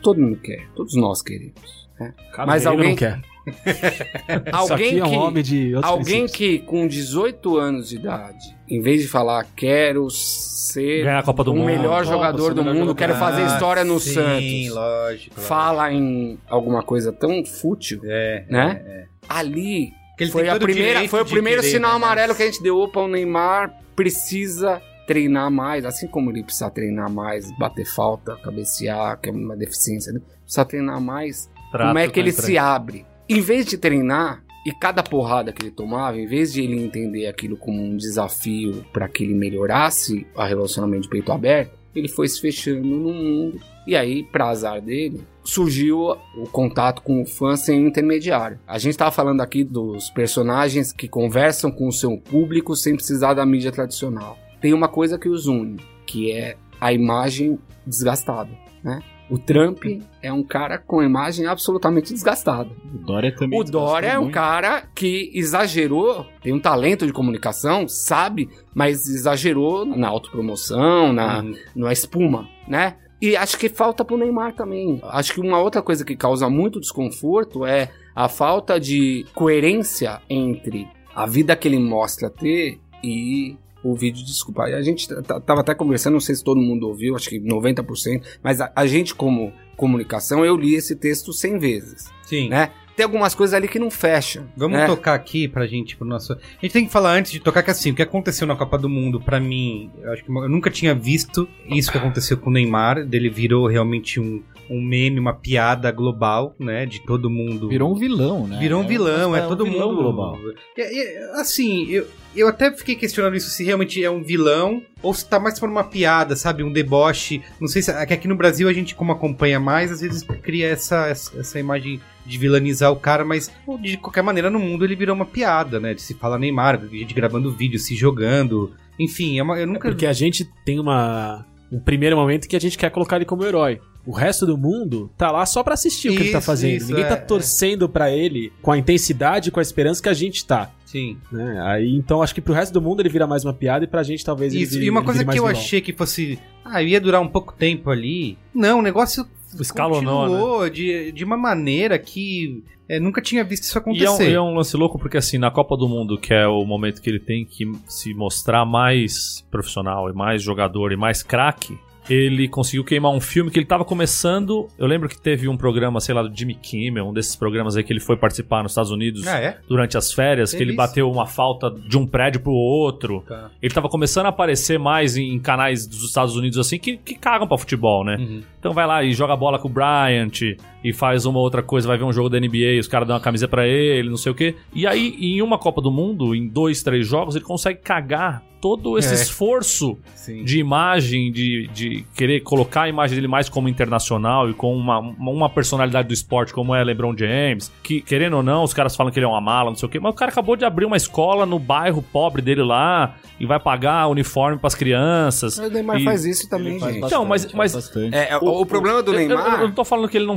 Todo 0.00 0.20
mundo 0.20 0.36
quer, 0.36 0.68
todos 0.76 0.94
nós 0.94 1.20
queremos. 1.20 1.88
né? 1.98 2.14
Mas 2.46 2.64
alguém- 2.66 2.90
não 2.90 2.96
quer. 2.96 3.20
Alguém 4.52 4.98
é 4.98 5.04
um 5.04 5.08
que, 5.10 5.16
homem 5.16 5.42
de 5.42 5.74
outros 5.74 5.90
alguém 5.92 6.18
princípios. 6.26 6.36
que 6.36 6.58
com 6.66 6.86
18 6.86 7.56
anos 7.56 7.88
de 7.88 7.96
idade, 7.96 8.44
em 8.68 8.80
vez 8.82 9.00
de 9.00 9.08
falar 9.08 9.44
quero 9.56 10.08
ser 10.10 11.04
Ganhar 11.04 11.18
a 11.20 11.22
Copa 11.22 11.42
do 11.42 11.52
o 11.52 11.56
Mundo. 11.56 11.64
melhor 11.66 12.04
Copa, 12.04 12.14
jogador 12.14 12.52
do 12.54 12.60
melhor 12.62 12.74
mundo, 12.74 12.88
jogador. 12.90 12.94
quero 12.98 13.14
fazer 13.14 13.42
Ah, 13.42 13.46
história 13.46 13.84
no 13.84 13.98
sim, 13.98 14.12
Santos, 14.12 14.68
lógico. 14.74 15.40
fala 15.40 15.90
em 15.90 16.38
alguma 16.46 16.82
coisa 16.82 17.10
tão 17.10 17.42
fútil, 17.44 18.00
É, 18.04 18.44
né? 18.50 18.82
é, 18.86 18.90
é. 18.90 19.04
ali 19.28 19.92
foi, 20.30 20.46
a 20.48 20.56
primeira, 20.58 21.08
foi 21.08 21.22
o 21.22 21.24
primeiro 21.24 21.62
querer, 21.62 21.72
sinal 21.72 21.92
né, 21.92 21.96
amarelo 22.04 22.28
mas- 22.28 22.36
que 22.36 22.42
a 22.42 22.46
gente 22.46 22.62
deu. 22.62 22.76
Opa, 22.78 23.00
o 23.00 23.08
Neymar 23.08 23.72
precisa 23.96 24.82
treinar 25.08 25.50
mais, 25.50 25.86
assim 25.86 26.06
como 26.06 26.30
ele 26.30 26.44
precisa 26.44 26.70
treinar 26.70 27.10
mais, 27.10 27.50
bater 27.58 27.86
falta, 27.86 28.36
cabecear, 28.36 29.18
que 29.18 29.30
é 29.30 29.32
uma 29.32 29.56
deficiência, 29.56 30.12
né? 30.12 30.20
precisa 30.42 30.64
treinar 30.66 31.00
mais 31.00 31.50
Trato 31.72 31.88
como 31.88 31.98
é 31.98 32.06
que 32.06 32.14
com 32.14 32.20
ele 32.20 32.32
se 32.32 32.58
abre. 32.58 33.06
Em 33.26 33.40
vez 33.40 33.64
de 33.64 33.78
treinar, 33.78 34.44
e 34.66 34.72
cada 34.72 35.02
porrada 35.02 35.50
que 35.50 35.62
ele 35.62 35.70
tomava, 35.70 36.18
em 36.18 36.26
vez 36.26 36.52
de 36.52 36.62
ele 36.62 36.78
entender 36.78 37.26
aquilo 37.26 37.56
como 37.56 37.82
um 37.82 37.96
desafio 37.96 38.84
para 38.92 39.08
que 39.08 39.24
ele 39.24 39.34
melhorasse 39.34 40.26
o 40.34 40.42
relacionamento 40.42 41.04
de 41.04 41.08
peito 41.08 41.32
aberto, 41.32 41.72
ele 41.94 42.08
foi 42.08 42.28
se 42.28 42.38
fechando 42.38 42.86
no 42.86 43.12
mundo. 43.12 43.60
E 43.86 43.96
aí, 43.96 44.22
pra 44.22 44.50
azar 44.50 44.82
dele, 44.82 45.22
surgiu 45.42 45.98
o 46.36 46.44
contato 46.52 47.00
com 47.00 47.22
o 47.22 47.26
fã 47.26 47.56
sem 47.56 47.86
intermediário. 47.86 48.58
A 48.66 48.78
gente 48.78 48.92
estava 48.92 49.10
falando 49.10 49.40
aqui 49.40 49.64
dos 49.64 50.10
personagens 50.10 50.92
que 50.92 51.08
conversam 51.08 51.70
com 51.70 51.88
o 51.88 51.92
seu 51.92 52.18
público 52.18 52.76
sem 52.76 52.94
precisar 52.94 53.32
da 53.32 53.46
mídia 53.46 53.72
tradicional. 53.72 54.36
Tem 54.60 54.72
uma 54.72 54.88
coisa 54.88 55.18
que 55.18 55.28
os 55.28 55.46
une, 55.46 55.78
que 56.06 56.32
é 56.32 56.56
a 56.80 56.92
imagem 56.92 57.58
desgastada, 57.86 58.50
né? 58.82 59.00
O 59.30 59.36
Trump 59.38 59.84
é 60.22 60.32
um 60.32 60.42
cara 60.42 60.78
com 60.78 61.00
a 61.00 61.04
imagem 61.04 61.46
absolutamente 61.46 62.14
desgastada. 62.14 62.70
O 62.94 62.98
Dória 62.98 63.34
também. 63.36 63.60
O 63.60 63.62
Dória 63.62 64.06
é 64.08 64.18
um 64.18 64.22
muito. 64.22 64.34
cara 64.34 64.84
que 64.94 65.30
exagerou, 65.34 66.24
tem 66.42 66.54
um 66.54 66.58
talento 66.60 67.06
de 67.06 67.12
comunicação, 67.12 67.86
sabe, 67.86 68.48
mas 68.74 69.06
exagerou 69.06 69.84
na 69.84 70.08
autopromoção, 70.08 71.12
na, 71.12 71.42
Uhum. 71.42 71.54
na 71.76 71.92
espuma, 71.92 72.48
né? 72.66 72.96
E 73.20 73.36
acho 73.36 73.58
que 73.58 73.68
falta 73.68 74.02
pro 74.02 74.16
Neymar 74.16 74.54
também. 74.54 74.98
Acho 75.04 75.34
que 75.34 75.40
uma 75.40 75.60
outra 75.60 75.82
coisa 75.82 76.06
que 76.06 76.16
causa 76.16 76.48
muito 76.48 76.80
desconforto 76.80 77.66
é 77.66 77.90
a 78.16 78.28
falta 78.30 78.80
de 78.80 79.26
coerência 79.34 80.22
entre 80.30 80.88
a 81.14 81.26
vida 81.26 81.54
que 81.54 81.68
ele 81.68 81.78
mostra 81.80 82.30
ter 82.30 82.78
e 83.04 83.56
o 83.82 83.94
vídeo. 83.94 84.24
Desculpa, 84.24 84.64
a 84.64 84.82
gente 84.82 85.08
tava 85.46 85.60
até 85.60 85.74
conversando, 85.74 86.14
não 86.14 86.20
sei 86.20 86.34
se 86.34 86.44
todo 86.44 86.60
mundo 86.60 86.88
ouviu, 86.88 87.16
acho 87.16 87.28
que 87.28 87.40
90%, 87.40 88.22
mas 88.42 88.60
a, 88.60 88.72
a 88.74 88.86
gente, 88.86 89.14
como 89.14 89.52
comunicação, 89.76 90.44
eu 90.44 90.56
li 90.56 90.74
esse 90.74 90.96
texto 90.96 91.32
100 91.32 91.58
vezes, 91.58 92.10
Sim. 92.22 92.48
né? 92.48 92.70
Tem 92.98 93.04
algumas 93.04 93.32
coisas 93.32 93.54
ali 93.54 93.68
que 93.68 93.78
não 93.78 93.92
fecham. 93.92 94.48
Vamos 94.56 94.76
né? 94.76 94.84
tocar 94.84 95.14
aqui 95.14 95.46
pra 95.46 95.68
gente, 95.68 95.96
pro 95.96 96.04
nosso. 96.04 96.32
A 96.32 96.36
gente 96.60 96.72
tem 96.72 96.84
que 96.84 96.90
falar 96.90 97.12
antes 97.12 97.30
de 97.30 97.38
tocar 97.38 97.62
que 97.62 97.70
assim, 97.70 97.92
o 97.92 97.94
que 97.94 98.02
aconteceu 98.02 98.44
na 98.44 98.56
Copa 98.56 98.76
do 98.76 98.88
Mundo, 98.88 99.20
pra 99.20 99.38
mim, 99.38 99.88
eu 100.02 100.12
acho 100.12 100.24
que 100.24 100.28
eu 100.28 100.48
nunca 100.48 100.68
tinha 100.68 100.96
visto 100.96 101.48
isso 101.68 101.92
que 101.92 101.96
aconteceu 101.96 102.36
com 102.36 102.50
o 102.50 102.52
Neymar. 102.52 103.06
Dele 103.06 103.30
virou 103.30 103.68
realmente 103.68 104.18
um, 104.18 104.42
um 104.70 104.80
meme, 104.80 105.18
uma 105.18 105.34
piada 105.34 105.90
global, 105.90 106.54
né? 106.58 106.86
De 106.86 107.00
todo 107.00 107.30
mundo. 107.30 107.68
Virou 107.68 107.92
um 107.92 107.94
vilão, 107.94 108.46
né? 108.46 108.58
Virou 108.58 108.82
um 108.82 108.86
vilão, 108.86 109.34
é, 109.34 109.44
um 109.44 109.48
todo 109.48 109.64
vilão 109.64 109.90
mundo. 109.90 110.02
global. 110.02 110.38
E, 110.76 111.18
assim, 111.34 111.88
eu, 111.88 112.06
eu 112.34 112.48
até 112.48 112.70
fiquei 112.70 112.94
questionando 112.94 113.36
isso 113.36 113.50
se 113.50 113.64
realmente 113.64 114.02
é 114.02 114.10
um 114.10 114.22
vilão 114.22 114.82
ou 115.02 115.14
se 115.14 115.28
tá 115.28 115.40
mais 115.40 115.58
por 115.58 115.68
uma 115.68 115.84
piada, 115.84 116.36
sabe? 116.36 116.62
Um 116.62 116.72
deboche. 116.72 117.42
Não 117.60 117.68
sei 117.68 117.82
se. 117.82 117.90
É 117.90 118.02
aqui 118.02 118.28
no 118.28 118.36
Brasil 118.36 118.68
a 118.68 118.72
gente, 118.72 118.94
como 118.94 119.12
acompanha 119.12 119.58
mais, 119.58 119.90
às 119.90 120.00
vezes 120.00 120.22
cria 120.42 120.68
essa, 120.68 121.08
essa, 121.08 121.58
imagem 121.58 122.00
de 122.26 122.38
vilanizar 122.38 122.92
o 122.92 122.96
cara, 122.96 123.24
mas 123.24 123.50
de 123.80 123.96
qualquer 123.96 124.22
maneira 124.22 124.50
no 124.50 124.58
mundo 124.58 124.84
ele 124.84 124.96
virou 124.96 125.14
uma 125.14 125.26
piada, 125.26 125.80
né? 125.80 125.94
De 125.94 126.02
se 126.02 126.14
fala 126.14 126.38
Neymar, 126.38 126.80
gente 126.92 127.14
gravando 127.14 127.52
vídeo, 127.52 127.78
se 127.78 127.94
jogando. 127.94 128.72
Enfim, 128.98 129.38
é 129.38 129.42
uma, 129.42 129.58
eu 129.58 129.66
nunca. 129.66 129.88
Porque 129.88 130.06
a 130.06 130.12
gente 130.12 130.44
tem 130.64 130.78
uma 130.78 131.46
um 131.70 131.78
primeiro 131.78 132.16
momento 132.16 132.48
que 132.48 132.56
a 132.56 132.60
gente 132.60 132.78
quer 132.78 132.90
colocar 132.90 133.16
ele 133.16 133.24
como 133.24 133.44
herói. 133.44 133.80
O 134.06 134.12
resto 134.12 134.46
do 134.46 134.56
mundo 134.56 135.10
tá 135.18 135.30
lá 135.30 135.44
só 135.44 135.62
pra 135.62 135.74
assistir 135.74 136.08
o 136.08 136.12
que 136.16 136.22
ele 136.22 136.30
tá 136.32 136.38
Isso, 136.38 136.46
fazendo. 136.46 136.76
isso, 136.76 136.86
Ninguém 136.88 137.04
é, 137.04 137.08
tá 137.08 137.14
é. 137.14 137.18
torcendo 137.18 137.88
pra 137.88 138.10
ele 138.10 138.50
com 138.62 138.72
a 138.72 138.78
intensidade, 138.78 139.50
com 139.50 139.58
a 139.60 139.62
esperança 139.62 140.02
que 140.02 140.08
a 140.08 140.14
gente 140.14 140.46
tá. 140.46 140.70
Sim. 140.86 141.18
Né? 141.30 141.60
Aí, 141.62 141.94
então, 141.94 142.22
acho 142.22 142.34
que 142.34 142.40
pro 142.40 142.54
resto 142.54 142.72
do 142.72 142.80
mundo 142.80 143.00
ele 143.00 143.10
vira 143.10 143.26
mais 143.26 143.44
uma 143.44 143.52
piada 143.52 143.84
e 143.84 143.88
pra 143.88 144.02
gente 144.02 144.24
talvez 144.24 144.54
ele 144.54 144.62
Isso, 144.62 144.72
vire, 144.74 144.86
e 144.86 144.90
uma 144.90 145.00
ele 145.00 145.04
coisa 145.06 145.24
que 145.24 145.30
eu 145.30 145.44
vilão. 145.44 145.48
achei 145.50 145.82
que 145.82 145.92
fosse. 145.92 146.38
Ah, 146.64 146.82
ia 146.82 146.98
durar 146.98 147.20
um 147.20 147.28
pouco 147.28 147.52
tempo 147.52 147.90
ali. 147.90 148.38
Não, 148.54 148.78
o 148.78 148.82
negócio 148.82 149.26
Escalonou, 149.60 150.22
continuou 150.22 150.70
de, 150.70 151.12
de 151.12 151.24
uma 151.24 151.36
maneira 151.36 151.98
que 151.98 152.64
é, 152.88 152.98
nunca 153.00 153.20
tinha 153.20 153.44
visto 153.44 153.64
isso 153.64 153.76
E 153.76 153.78
é, 153.78 153.80
um, 153.80 153.82
acontecer. 153.82 154.30
e 154.30 154.34
é 154.34 154.40
um 154.40 154.54
lance 154.54 154.76
louco 154.76 154.98
porque, 154.98 155.16
assim, 155.16 155.38
na 155.38 155.50
Copa 155.50 155.76
do 155.76 155.88
Mundo, 155.88 156.18
que 156.18 156.32
é 156.32 156.46
o 156.46 156.64
momento 156.64 157.02
que 157.02 157.10
ele 157.10 157.20
tem 157.20 157.44
que 157.44 157.70
se 157.86 158.14
mostrar 158.14 158.64
mais 158.64 159.46
profissional 159.50 160.08
e 160.08 160.12
mais 160.12 160.42
jogador 160.42 160.92
e 160.92 160.96
mais 160.96 161.22
craque, 161.22 161.78
ele 162.10 162.48
conseguiu 162.48 162.82
queimar 162.84 163.12
um 163.12 163.20
filme 163.20 163.50
que 163.50 163.58
ele 163.58 163.66
tava 163.66 163.84
começando. 163.84 164.66
Eu 164.78 164.86
lembro 164.86 165.10
que 165.10 165.20
teve 165.20 165.46
um 165.46 165.58
programa, 165.58 166.00
sei 166.00 166.14
lá, 166.14 166.22
do 166.22 166.34
Jimmy 166.34 166.54
Kimmel, 166.54 167.06
um 167.06 167.12
desses 167.12 167.36
programas 167.36 167.76
aí 167.76 167.84
que 167.84 167.92
ele 167.92 168.00
foi 168.00 168.16
participar 168.16 168.62
nos 168.62 168.72
Estados 168.72 168.90
Unidos 168.90 169.26
Ah, 169.26 169.38
é? 169.38 169.58
durante 169.68 169.98
as 169.98 170.10
férias, 170.10 170.50
que 170.50 170.56
Teve 170.56 170.70
ele 170.70 170.70
isso? 170.72 170.76
bateu 170.78 171.10
uma 171.10 171.26
falta 171.26 171.70
de 171.70 171.98
um 171.98 172.06
prédio 172.06 172.40
pro 172.40 172.50
outro. 172.52 173.22
Tá. 173.28 173.50
Ele 173.60 173.74
tava 173.74 173.90
começando 173.90 174.24
a 174.24 174.30
aparecer 174.30 174.78
mais 174.78 175.18
em 175.18 175.38
canais 175.38 175.86
dos 175.86 176.02
Estados 176.02 176.34
Unidos, 176.34 176.56
assim, 176.58 176.78
que, 176.78 176.96
que 176.96 177.14
cagam 177.14 177.46
pra 177.46 177.58
futebol, 177.58 178.02
né? 178.02 178.16
Uhum. 178.18 178.40
Então 178.58 178.72
vai 178.72 178.86
lá 178.86 179.04
e 179.04 179.12
joga 179.12 179.36
bola 179.36 179.58
com 179.58 179.68
o 179.68 179.70
Bryant 179.70 180.56
e 180.82 180.92
faz 180.92 181.26
uma 181.26 181.38
outra 181.38 181.62
coisa, 181.62 181.88
vai 181.88 181.98
ver 181.98 182.04
um 182.04 182.12
jogo 182.12 182.28
da 182.28 182.38
NBA, 182.38 182.78
os 182.80 182.88
caras 182.88 183.06
dão 183.06 183.16
uma 183.16 183.22
camisa 183.22 183.48
pra 183.48 183.66
ele, 183.66 184.08
não 184.08 184.16
sei 184.16 184.32
o 184.32 184.34
quê. 184.34 184.54
E 184.74 184.86
aí, 184.86 185.14
em 185.18 185.42
uma 185.42 185.58
Copa 185.58 185.80
do 185.80 185.90
Mundo, 185.90 186.34
em 186.34 186.46
dois, 186.48 186.82
três 186.82 187.06
jogos, 187.06 187.34
ele 187.36 187.44
consegue 187.44 187.80
cagar 187.80 188.42
todo 188.60 188.98
esse 188.98 189.10
É. 189.10 189.14
esforço 189.14 189.96
Sim. 190.16 190.42
de 190.42 190.58
imagem, 190.58 191.30
de, 191.30 191.68
de 191.72 192.04
querer 192.16 192.40
colocar 192.40 192.82
a 192.82 192.88
imagem 192.88 193.14
dele 193.14 193.28
mais 193.28 193.48
como 193.48 193.68
internacional 193.68 194.50
e 194.50 194.52
com 194.52 194.74
uma, 194.76 194.98
uma 194.98 195.48
personalidade 195.48 196.08
do 196.08 196.14
esporte 196.14 196.52
como 196.52 196.74
é 196.74 196.82
LeBron 196.82 197.16
James, 197.16 197.70
que 197.84 198.00
querendo 198.00 198.36
ou 198.36 198.42
não, 198.42 198.64
os 198.64 198.74
caras 198.74 198.96
falam 198.96 199.12
que 199.12 199.18
ele 199.20 199.26
é 199.26 199.28
uma 199.28 199.40
mala, 199.40 199.70
não 199.70 199.76
sei 199.76 199.86
o 199.86 199.90
quê, 199.90 200.00
mas 200.00 200.12
o 200.12 200.16
cara 200.16 200.32
acabou 200.32 200.56
de 200.56 200.64
abrir 200.64 200.86
uma 200.86 200.96
escola 200.96 201.46
no 201.46 201.56
bairro 201.56 202.02
pobre 202.02 202.42
dele 202.42 202.62
lá 202.64 203.14
e 203.38 203.46
vai 203.46 203.60
pagar 203.60 204.08
uniforme 204.08 204.58
pras 204.58 204.74
crianças. 204.74 205.56
O 205.58 205.68
Neymar 205.70 206.00
E- 206.00 206.04
faz 206.04 206.24
isso 206.24 206.48
também, 206.50 206.72
Ele 206.72 206.80
faz 206.80 206.94
gente. 206.94 207.06
Então, 207.06 207.24
mas- 207.24 207.42
bastante, 207.44 207.56
mas- 207.56 207.72
faz 207.72 207.84
bastante. 207.84 208.16
É, 208.16 208.30
é, 208.32 208.38
o, 208.38 208.60
o 208.60 208.66
problema 208.66 209.00
do 209.04 209.12
Eu- 209.14 209.20
eu- 209.20 209.28
Neymar. 209.28 209.60
Eu, 209.60 209.68
não 209.68 209.74
tô 209.74 209.84
falando 209.84 210.08
que 210.08 210.16
ele 210.16 210.26
não 210.26 210.36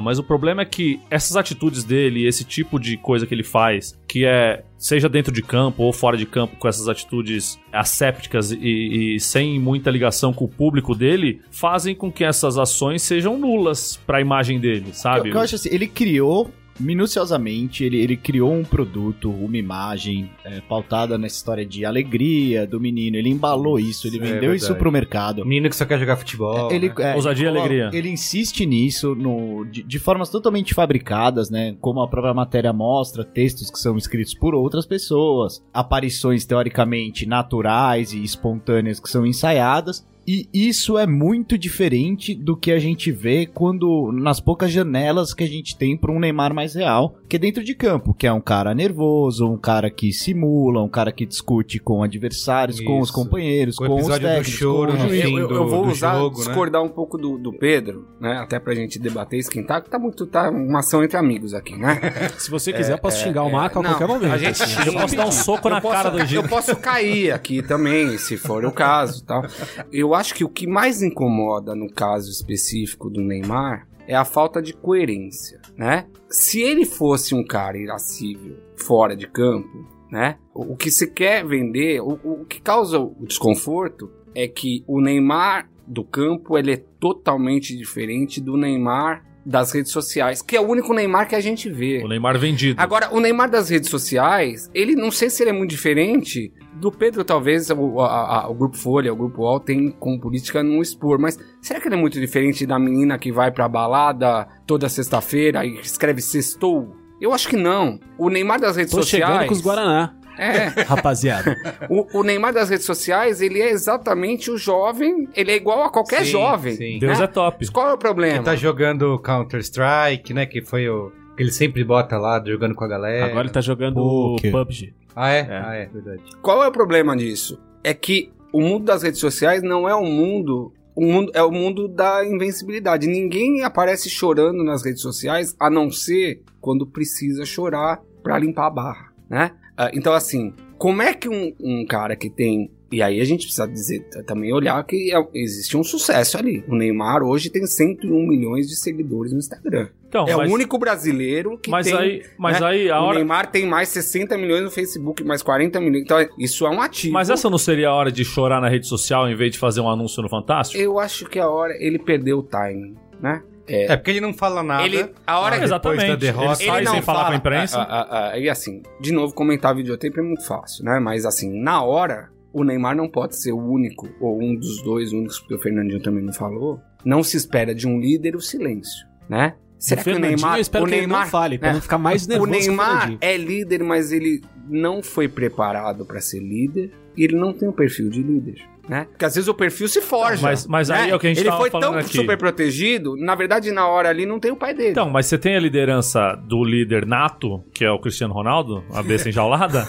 mas 0.00 0.18
o 0.18 0.22
problema 0.22 0.62
é 0.62 0.64
que 0.64 1.00
essas 1.10 1.36
atitudes 1.36 1.84
dele, 1.84 2.26
esse 2.26 2.44
tipo 2.44 2.78
de 2.78 2.96
coisa 2.96 3.26
que 3.26 3.34
ele 3.34 3.42
faz, 3.42 3.98
que 4.08 4.24
é 4.24 4.64
seja 4.78 5.08
dentro 5.08 5.32
de 5.32 5.42
campo 5.42 5.82
ou 5.82 5.92
fora 5.92 6.16
de 6.16 6.26
campo, 6.26 6.56
com 6.56 6.68
essas 6.68 6.88
atitudes 6.88 7.58
assépticas 7.72 8.52
e, 8.52 9.14
e 9.14 9.20
sem 9.20 9.58
muita 9.58 9.90
ligação 9.90 10.32
com 10.32 10.44
o 10.44 10.48
público 10.48 10.94
dele, 10.94 11.40
fazem 11.50 11.94
com 11.94 12.12
que 12.12 12.22
essas 12.22 12.58
ações 12.58 13.02
sejam 13.02 13.38
nulas 13.38 13.98
pra 14.06 14.20
imagem 14.20 14.60
dele, 14.60 14.92
sabe? 14.92 15.30
Eu, 15.30 15.34
eu 15.34 15.40
acho 15.40 15.54
assim, 15.54 15.70
ele 15.72 15.86
criou 15.86 16.50
minuciosamente, 16.78 17.84
ele, 17.84 17.98
ele 17.98 18.16
criou 18.16 18.52
um 18.52 18.64
produto, 18.64 19.30
uma 19.30 19.56
imagem 19.56 20.30
é, 20.44 20.60
pautada 20.60 21.16
nessa 21.18 21.36
história 21.36 21.64
de 21.64 21.84
alegria 21.84 22.66
do 22.66 22.80
menino. 22.80 23.16
Ele 23.16 23.28
embalou 23.30 23.78
isso, 23.78 24.06
ele 24.06 24.18
É 24.18 24.20
vendeu 24.20 24.54
isso 24.54 24.66
verdade. 24.66 24.78
pro 24.78 24.92
mercado. 24.92 25.42
O 25.42 25.46
menino 25.46 25.68
que 25.68 25.76
só 25.76 25.84
quer 25.84 25.98
jogar 25.98 26.16
futebol. 26.16 26.70
Ele, 26.72 26.88
né? 26.88 26.94
é, 26.98 27.14
Ousadia 27.14 27.46
e 27.46 27.48
alegria. 27.48 27.90
Ele 27.92 28.08
insiste 28.08 28.66
nisso 28.66 29.14
no, 29.14 29.64
de, 29.64 29.82
de 29.82 29.98
formas 29.98 30.28
totalmente 30.30 30.74
fabricadas, 30.74 31.50
né? 31.50 31.76
Como 31.80 32.00
a 32.00 32.08
própria 32.08 32.34
matéria 32.34 32.72
mostra, 32.72 33.24
textos 33.24 33.70
que 33.70 33.78
são 33.78 33.96
escritos 33.96 34.34
por 34.34 34.54
outras 34.54 34.86
pessoas, 34.86 35.62
aparições 35.72 36.44
teoricamente 36.44 37.26
naturais 37.26 38.12
e 38.12 38.22
espontâneas 38.22 39.00
que 39.00 39.08
são 39.08 39.26
ensaiadas. 39.26 40.06
E 40.26 40.48
isso 40.52 40.96
é 40.98 41.06
muito 41.06 41.58
diferente 41.58 42.34
do 42.34 42.56
que 42.56 42.72
a 42.72 42.78
gente 42.78 43.12
vê 43.12 43.46
quando 43.46 44.10
nas 44.12 44.40
poucas 44.40 44.70
janelas 44.70 45.34
que 45.34 45.44
a 45.44 45.48
gente 45.48 45.76
tem 45.76 45.96
para 45.96 46.10
um 46.12 46.18
Neymar 46.18 46.54
mais 46.54 46.74
real, 46.74 47.16
que 47.28 47.36
é 47.36 47.38
dentro 47.38 47.62
de 47.62 47.74
campo, 47.74 48.14
que 48.14 48.26
é 48.26 48.32
um 48.32 48.40
cara 48.40 48.74
nervoso, 48.74 49.46
um 49.46 49.58
cara 49.58 49.90
que 49.90 50.12
simula, 50.12 50.82
um 50.82 50.88
cara 50.88 51.12
que 51.12 51.26
discute 51.26 51.78
com 51.78 52.02
adversários, 52.02 52.80
com 52.80 53.00
os 53.00 53.08
Isso. 53.10 53.12
companheiros, 53.18 53.76
Com 53.76 53.86
com, 53.86 53.96
os 54.00 54.06
técnicos, 54.08 54.48
choro 54.48 54.92
com 54.96 55.04
o 55.04 55.08
juiz. 55.08 55.24
eu, 55.24 55.38
eu- 55.38 55.48
do- 55.48 55.54
eu 55.54 55.68
vou 55.68 55.86
usar, 55.88 56.14
jogo, 56.14 56.38
né? 56.38 56.44
discordar 56.46 56.82
um 56.82 56.88
pouco 56.88 57.18
do, 57.18 57.36
do 57.38 57.52
Pedro, 57.52 58.06
né? 58.20 58.38
Até 58.38 58.58
pra 58.58 58.74
gente 58.74 58.98
debater, 58.98 59.38
esquentar, 59.38 59.82
que 59.82 59.90
tá 59.90 59.98
muito, 59.98 60.26
tá 60.26 60.50
uma 60.50 60.78
ação 60.80 61.02
entre 61.04 61.16
amigos 61.18 61.52
aqui, 61.54 61.76
né? 61.76 62.00
Se 62.38 62.50
você 62.50 62.72
quiser, 62.72 62.92
eu 62.94 62.98
posso 62.98 63.22
xingar 63.22 63.42
o 63.42 63.50
Marco 63.52 63.78
a 63.78 63.82
Não, 63.82 63.90
qualquer 63.90 64.06
momento. 64.08 64.32
A 64.32 64.38
gente 64.38 64.60
Eu 64.86 64.92
posso 64.94 65.16
dar 65.16 65.26
um 65.26 65.32
soco 65.32 65.68
na 65.68 65.80
posso- 65.80 65.94
cara 65.94 66.10
do 66.10 66.20
Egito. 66.20 66.42
Eu 66.44 66.48
posso 66.48 66.76
cair 66.76 67.30
aqui 67.32 67.62
também, 67.62 68.16
se 68.16 68.36
for 68.36 68.64
o 68.64 68.72
caso, 68.72 69.24
tal. 69.24 69.44
Eu 69.92 70.13
acho 70.14 70.34
que 70.34 70.44
o 70.44 70.48
que 70.48 70.66
mais 70.66 71.02
incomoda 71.02 71.74
no 71.74 71.90
caso 71.90 72.30
específico 72.30 73.10
do 73.10 73.20
Neymar 73.20 73.86
é 74.06 74.14
a 74.14 74.24
falta 74.24 74.60
de 74.60 74.72
coerência, 74.72 75.60
né? 75.76 76.06
Se 76.28 76.60
ele 76.60 76.84
fosse 76.84 77.34
um 77.34 77.44
cara 77.44 77.78
irascível 77.78 78.56
fora 78.76 79.16
de 79.16 79.26
campo, 79.26 79.86
né? 80.10 80.38
O, 80.52 80.72
o 80.72 80.76
que 80.76 80.90
se 80.90 81.10
quer 81.10 81.46
vender, 81.46 82.00
o, 82.00 82.18
o 82.22 82.44
que 82.44 82.60
causa 82.60 82.98
o 82.98 83.14
desconforto 83.26 84.10
é 84.34 84.46
que 84.46 84.84
o 84.86 85.00
Neymar 85.00 85.70
do 85.86 86.04
campo 86.04 86.56
ele 86.58 86.72
é 86.72 86.84
totalmente 86.98 87.76
diferente 87.76 88.40
do 88.40 88.56
Neymar 88.56 89.24
das 89.44 89.72
redes 89.72 89.92
sociais, 89.92 90.40
que 90.40 90.56
é 90.56 90.60
o 90.60 90.66
único 90.66 90.92
Neymar 90.94 91.28
que 91.28 91.34
a 91.34 91.40
gente 91.40 91.68
vê. 91.70 92.02
O 92.04 92.08
Neymar 92.08 92.38
vendido. 92.38 92.80
Agora, 92.80 93.08
o 93.12 93.20
Neymar 93.20 93.50
das 93.50 93.68
redes 93.68 93.90
sociais, 93.90 94.70
ele 94.74 94.94
não 94.94 95.10
sei 95.10 95.28
se 95.28 95.42
ele 95.42 95.50
é 95.50 95.52
muito 95.52 95.70
diferente 95.70 96.52
do 96.74 96.90
Pedro, 96.90 97.24
talvez 97.24 97.70
o, 97.70 98.00
a- 98.00 98.42
a- 98.44 98.48
o 98.48 98.54
Grupo 98.54 98.76
Folha, 98.76 99.12
o 99.12 99.16
Grupo 99.16 99.42
UOL 99.42 99.60
tem 99.60 99.90
como 99.92 100.18
política 100.20 100.62
não 100.62 100.80
expor, 100.80 101.18
mas 101.18 101.38
será 101.60 101.80
que 101.80 101.86
ele 101.88 101.94
é 101.94 101.98
muito 101.98 102.18
diferente 102.18 102.64
da 102.66 102.78
menina 102.78 103.18
que 103.18 103.30
vai 103.30 103.50
pra 103.50 103.68
balada 103.68 104.46
toda 104.66 104.88
sexta-feira 104.88 105.64
e 105.64 105.78
escreve 105.80 106.20
sextou? 106.22 106.96
Eu 107.20 107.32
acho 107.32 107.48
que 107.48 107.56
não. 107.56 108.00
O 108.18 108.28
Neymar 108.28 108.60
das 108.60 108.76
redes 108.76 108.90
Tô 108.92 109.02
sociais. 109.02 109.24
chegando 109.24 109.46
com 109.46 109.52
os 109.54 109.60
Guaraná. 109.62 110.14
É. 110.38 110.82
rapaziada. 110.82 111.56
O, 111.88 112.18
o 112.18 112.22
Neymar 112.22 112.52
das 112.52 112.68
redes 112.68 112.86
sociais, 112.86 113.40
ele 113.40 113.60
é 113.60 113.70
exatamente 113.70 114.50
o 114.50 114.56
jovem, 114.56 115.28
ele 115.34 115.52
é 115.52 115.56
igual 115.56 115.84
a 115.84 115.90
qualquer 115.90 116.24
Sim, 116.24 116.32
jovem. 116.32 116.74
sim. 116.74 116.98
Deus 116.98 117.18
né? 117.18 117.24
é 117.24 117.28
top. 117.28 117.58
Mas 117.60 117.70
Qual 117.70 117.88
é 117.88 117.92
o 117.92 117.98
problema? 117.98 118.36
Ele 118.36 118.44
tá 118.44 118.56
jogando 118.56 119.18
Counter-Strike, 119.20 120.34
né? 120.34 120.46
Que 120.46 120.62
foi 120.62 120.88
o. 120.88 121.12
Que 121.36 121.42
ele 121.42 121.52
sempre 121.52 121.82
bota 121.82 122.16
lá, 122.16 122.42
jogando 122.44 122.74
com 122.74 122.84
a 122.84 122.88
galera. 122.88 123.26
Agora 123.26 123.46
ele 123.46 123.52
tá 123.52 123.60
jogando 123.60 123.96
Poker. 123.96 124.52
PUBG. 124.52 124.94
Ah, 125.16 125.30
é? 125.30 125.38
É. 125.40 125.62
Ah, 125.64 125.74
é, 125.74 125.86
verdade. 125.86 126.22
Qual 126.42 126.62
é 126.62 126.68
o 126.68 126.72
problema 126.72 127.16
disso? 127.16 127.60
É 127.82 127.92
que 127.92 128.32
o 128.52 128.60
mundo 128.60 128.84
das 128.84 129.02
redes 129.02 129.20
sociais 129.20 129.62
não 129.62 129.88
é 129.88 129.94
um 129.96 130.06
mundo. 130.06 130.72
O 130.94 131.04
mundo 131.04 131.32
é 131.34 131.42
o 131.42 131.50
mundo 131.50 131.88
da 131.88 132.24
invencibilidade. 132.24 133.08
Ninguém 133.08 133.62
aparece 133.64 134.08
chorando 134.08 134.62
nas 134.62 134.84
redes 134.84 135.02
sociais, 135.02 135.56
a 135.58 135.68
não 135.68 135.90
ser 135.90 136.42
quando 136.60 136.86
precisa 136.86 137.44
chorar 137.44 138.00
pra 138.22 138.38
limpar 138.38 138.66
a 138.66 138.70
barra, 138.70 139.12
né? 139.28 139.50
Ah, 139.76 139.90
então, 139.92 140.12
assim, 140.12 140.52
como 140.78 141.02
é 141.02 141.14
que 141.14 141.28
um, 141.28 141.52
um 141.60 141.86
cara 141.86 142.14
que 142.16 142.30
tem. 142.30 142.70
E 142.92 143.02
aí 143.02 143.20
a 143.20 143.24
gente 143.24 143.42
precisa 143.46 143.66
dizer 143.66 144.04
também 144.24 144.52
olhar 144.52 144.80
que 144.84 145.12
é- 145.12 145.28
existe 145.34 145.76
um 145.76 145.82
sucesso 145.82 146.38
ali. 146.38 146.62
O 146.68 146.76
Neymar 146.76 147.24
hoje 147.24 147.50
tem 147.50 147.66
101 147.66 148.24
milhões 148.24 148.68
de 148.68 148.76
seguidores 148.76 149.32
no 149.32 149.38
Instagram. 149.38 149.88
Então, 150.06 150.28
é 150.28 150.36
mas, 150.36 150.48
o 150.48 150.54
único 150.54 150.78
brasileiro 150.78 151.58
que 151.58 151.70
mas 151.72 151.86
tem. 151.86 151.96
aí, 151.96 152.22
mas 152.38 152.60
né? 152.60 152.66
aí 152.68 152.90
a 152.90 153.00
o 153.00 153.04
hora. 153.06 153.18
Neymar 153.18 153.50
tem 153.50 153.66
mais 153.66 153.88
60 153.88 154.38
milhões 154.38 154.62
no 154.62 154.70
Facebook, 154.70 155.24
mais 155.24 155.42
40 155.42 155.80
milhões. 155.80 156.02
Então, 156.04 156.24
isso 156.38 156.64
é 156.66 156.70
um 156.70 156.80
ativo. 156.80 157.12
Mas 157.14 157.30
essa 157.30 157.50
não 157.50 157.58
seria 157.58 157.88
a 157.88 157.94
hora 157.94 158.12
de 158.12 158.24
chorar 158.24 158.60
na 158.60 158.68
rede 158.68 158.86
social 158.86 159.28
em 159.28 159.34
vez 159.34 159.50
de 159.50 159.58
fazer 159.58 159.80
um 159.80 159.88
anúncio 159.88 160.22
no 160.22 160.28
Fantástico? 160.28 160.80
Eu 160.80 161.00
acho 161.00 161.26
que 161.28 161.40
a 161.40 161.48
hora 161.48 161.74
ele 161.80 161.98
perdeu 161.98 162.38
o 162.38 162.42
timing, 162.44 162.94
né? 163.20 163.42
É, 163.66 163.96
porque 163.96 164.10
ele 164.10 164.20
não 164.20 164.34
fala 164.34 164.62
nada. 164.62 164.84
Ele, 164.84 165.06
a 165.26 165.40
hora 165.40 165.56
Ah, 165.56 165.58
que 165.58 165.64
Exatamente. 165.64 166.00
depois 166.00 166.18
da 166.20 166.26
derrota. 166.26 166.62
Ele 166.62 166.70
sai 166.70 166.86
sem 166.86 167.02
falar 167.02 167.26
com 167.26 167.32
a 167.32 167.36
imprensa. 167.36 167.78
Ah, 167.80 167.86
ah, 168.10 168.30
ah, 168.32 168.38
e 168.38 168.48
assim, 168.48 168.82
de 169.00 169.12
novo, 169.12 169.34
comentar 169.34 169.74
videotape 169.74 170.18
é 170.18 170.22
muito 170.22 170.46
fácil, 170.46 170.84
né? 170.84 170.98
Mas 171.00 171.24
assim, 171.24 171.60
na 171.62 171.82
hora, 171.82 172.28
o 172.52 172.62
Neymar 172.62 172.94
não 172.94 173.08
pode 173.08 173.36
ser 173.40 173.52
o 173.52 173.58
único, 173.58 174.08
ou 174.20 174.40
um 174.42 174.54
dos 174.54 174.82
dois 174.82 175.12
únicos, 175.12 175.38
porque 175.40 175.54
o 175.54 175.58
Fernandinho 175.58 176.00
também 176.02 176.22
não 176.22 176.32
falou. 176.32 176.80
Não 177.04 177.22
se 177.22 177.36
espera 177.36 177.74
de 177.74 177.86
um 177.88 177.98
líder 177.98 178.36
o 178.36 178.40
silêncio, 178.40 179.06
né? 179.28 179.54
Será 179.78 180.00
o 180.00 180.04
que 180.04 180.10
o 180.12 180.18
Neymar. 180.18 180.56
eu 180.56 180.60
espero 180.62 180.84
o 180.84 180.88
que 180.88 180.94
ele 180.94 181.00
Neymar 181.02 181.22
não 181.24 181.30
fale, 181.30 181.58
pra 181.58 181.68
né? 181.68 181.74
não 181.74 181.80
ficar 181.82 181.98
mais 181.98 182.24
O 182.24 182.28
nervoso 182.28 182.50
o 182.50 182.54
Neymar 182.54 182.86
Fernandinho. 182.90 183.18
é 183.20 183.36
líder, 183.36 183.82
mas 183.82 184.12
ele 184.12 184.40
não 184.68 185.02
foi 185.02 185.28
preparado 185.28 186.06
pra 186.06 186.20
ser 186.20 186.40
líder 186.40 186.90
e 187.16 187.24
ele 187.24 187.36
não 187.36 187.52
tem 187.52 187.68
o 187.68 187.72
perfil 187.72 188.08
de 188.08 188.22
líder, 188.22 188.62
né? 188.88 189.06
Porque 189.10 189.24
às 189.24 189.34
vezes 189.34 189.48
o 189.48 189.54
perfil 189.54 189.88
se 189.88 190.00
forja. 190.00 190.42
Mas- 190.42 190.66
mas 190.66 190.90
aí 190.90 191.06
né? 191.06 191.10
é 191.10 191.14
o 191.14 191.18
que 191.18 191.26
a 191.26 191.30
gente 191.34 191.40
Ele 191.40 191.50
foi 191.52 191.70
tão 191.70 191.94
aqui. 191.94 192.16
super 192.16 192.36
protegido, 192.36 193.16
na 193.16 193.34
verdade, 193.34 193.70
na 193.72 193.86
hora 193.88 194.08
ali 194.08 194.26
não 194.26 194.38
tem 194.38 194.50
o 194.52 194.56
pai 194.56 194.74
dele. 194.74 194.90
Então, 194.90 195.08
mas 195.10 195.26
você 195.26 195.38
tem 195.38 195.56
a 195.56 195.60
liderança 195.60 196.34
do 196.46 196.62
líder 196.64 197.06
nato, 197.06 197.64
que 197.72 197.84
é 197.84 197.90
o 197.90 197.98
Cristiano 197.98 198.34
Ronaldo, 198.34 198.84
a 198.92 199.02
besta 199.02 199.28
enjaulada, 199.30 199.86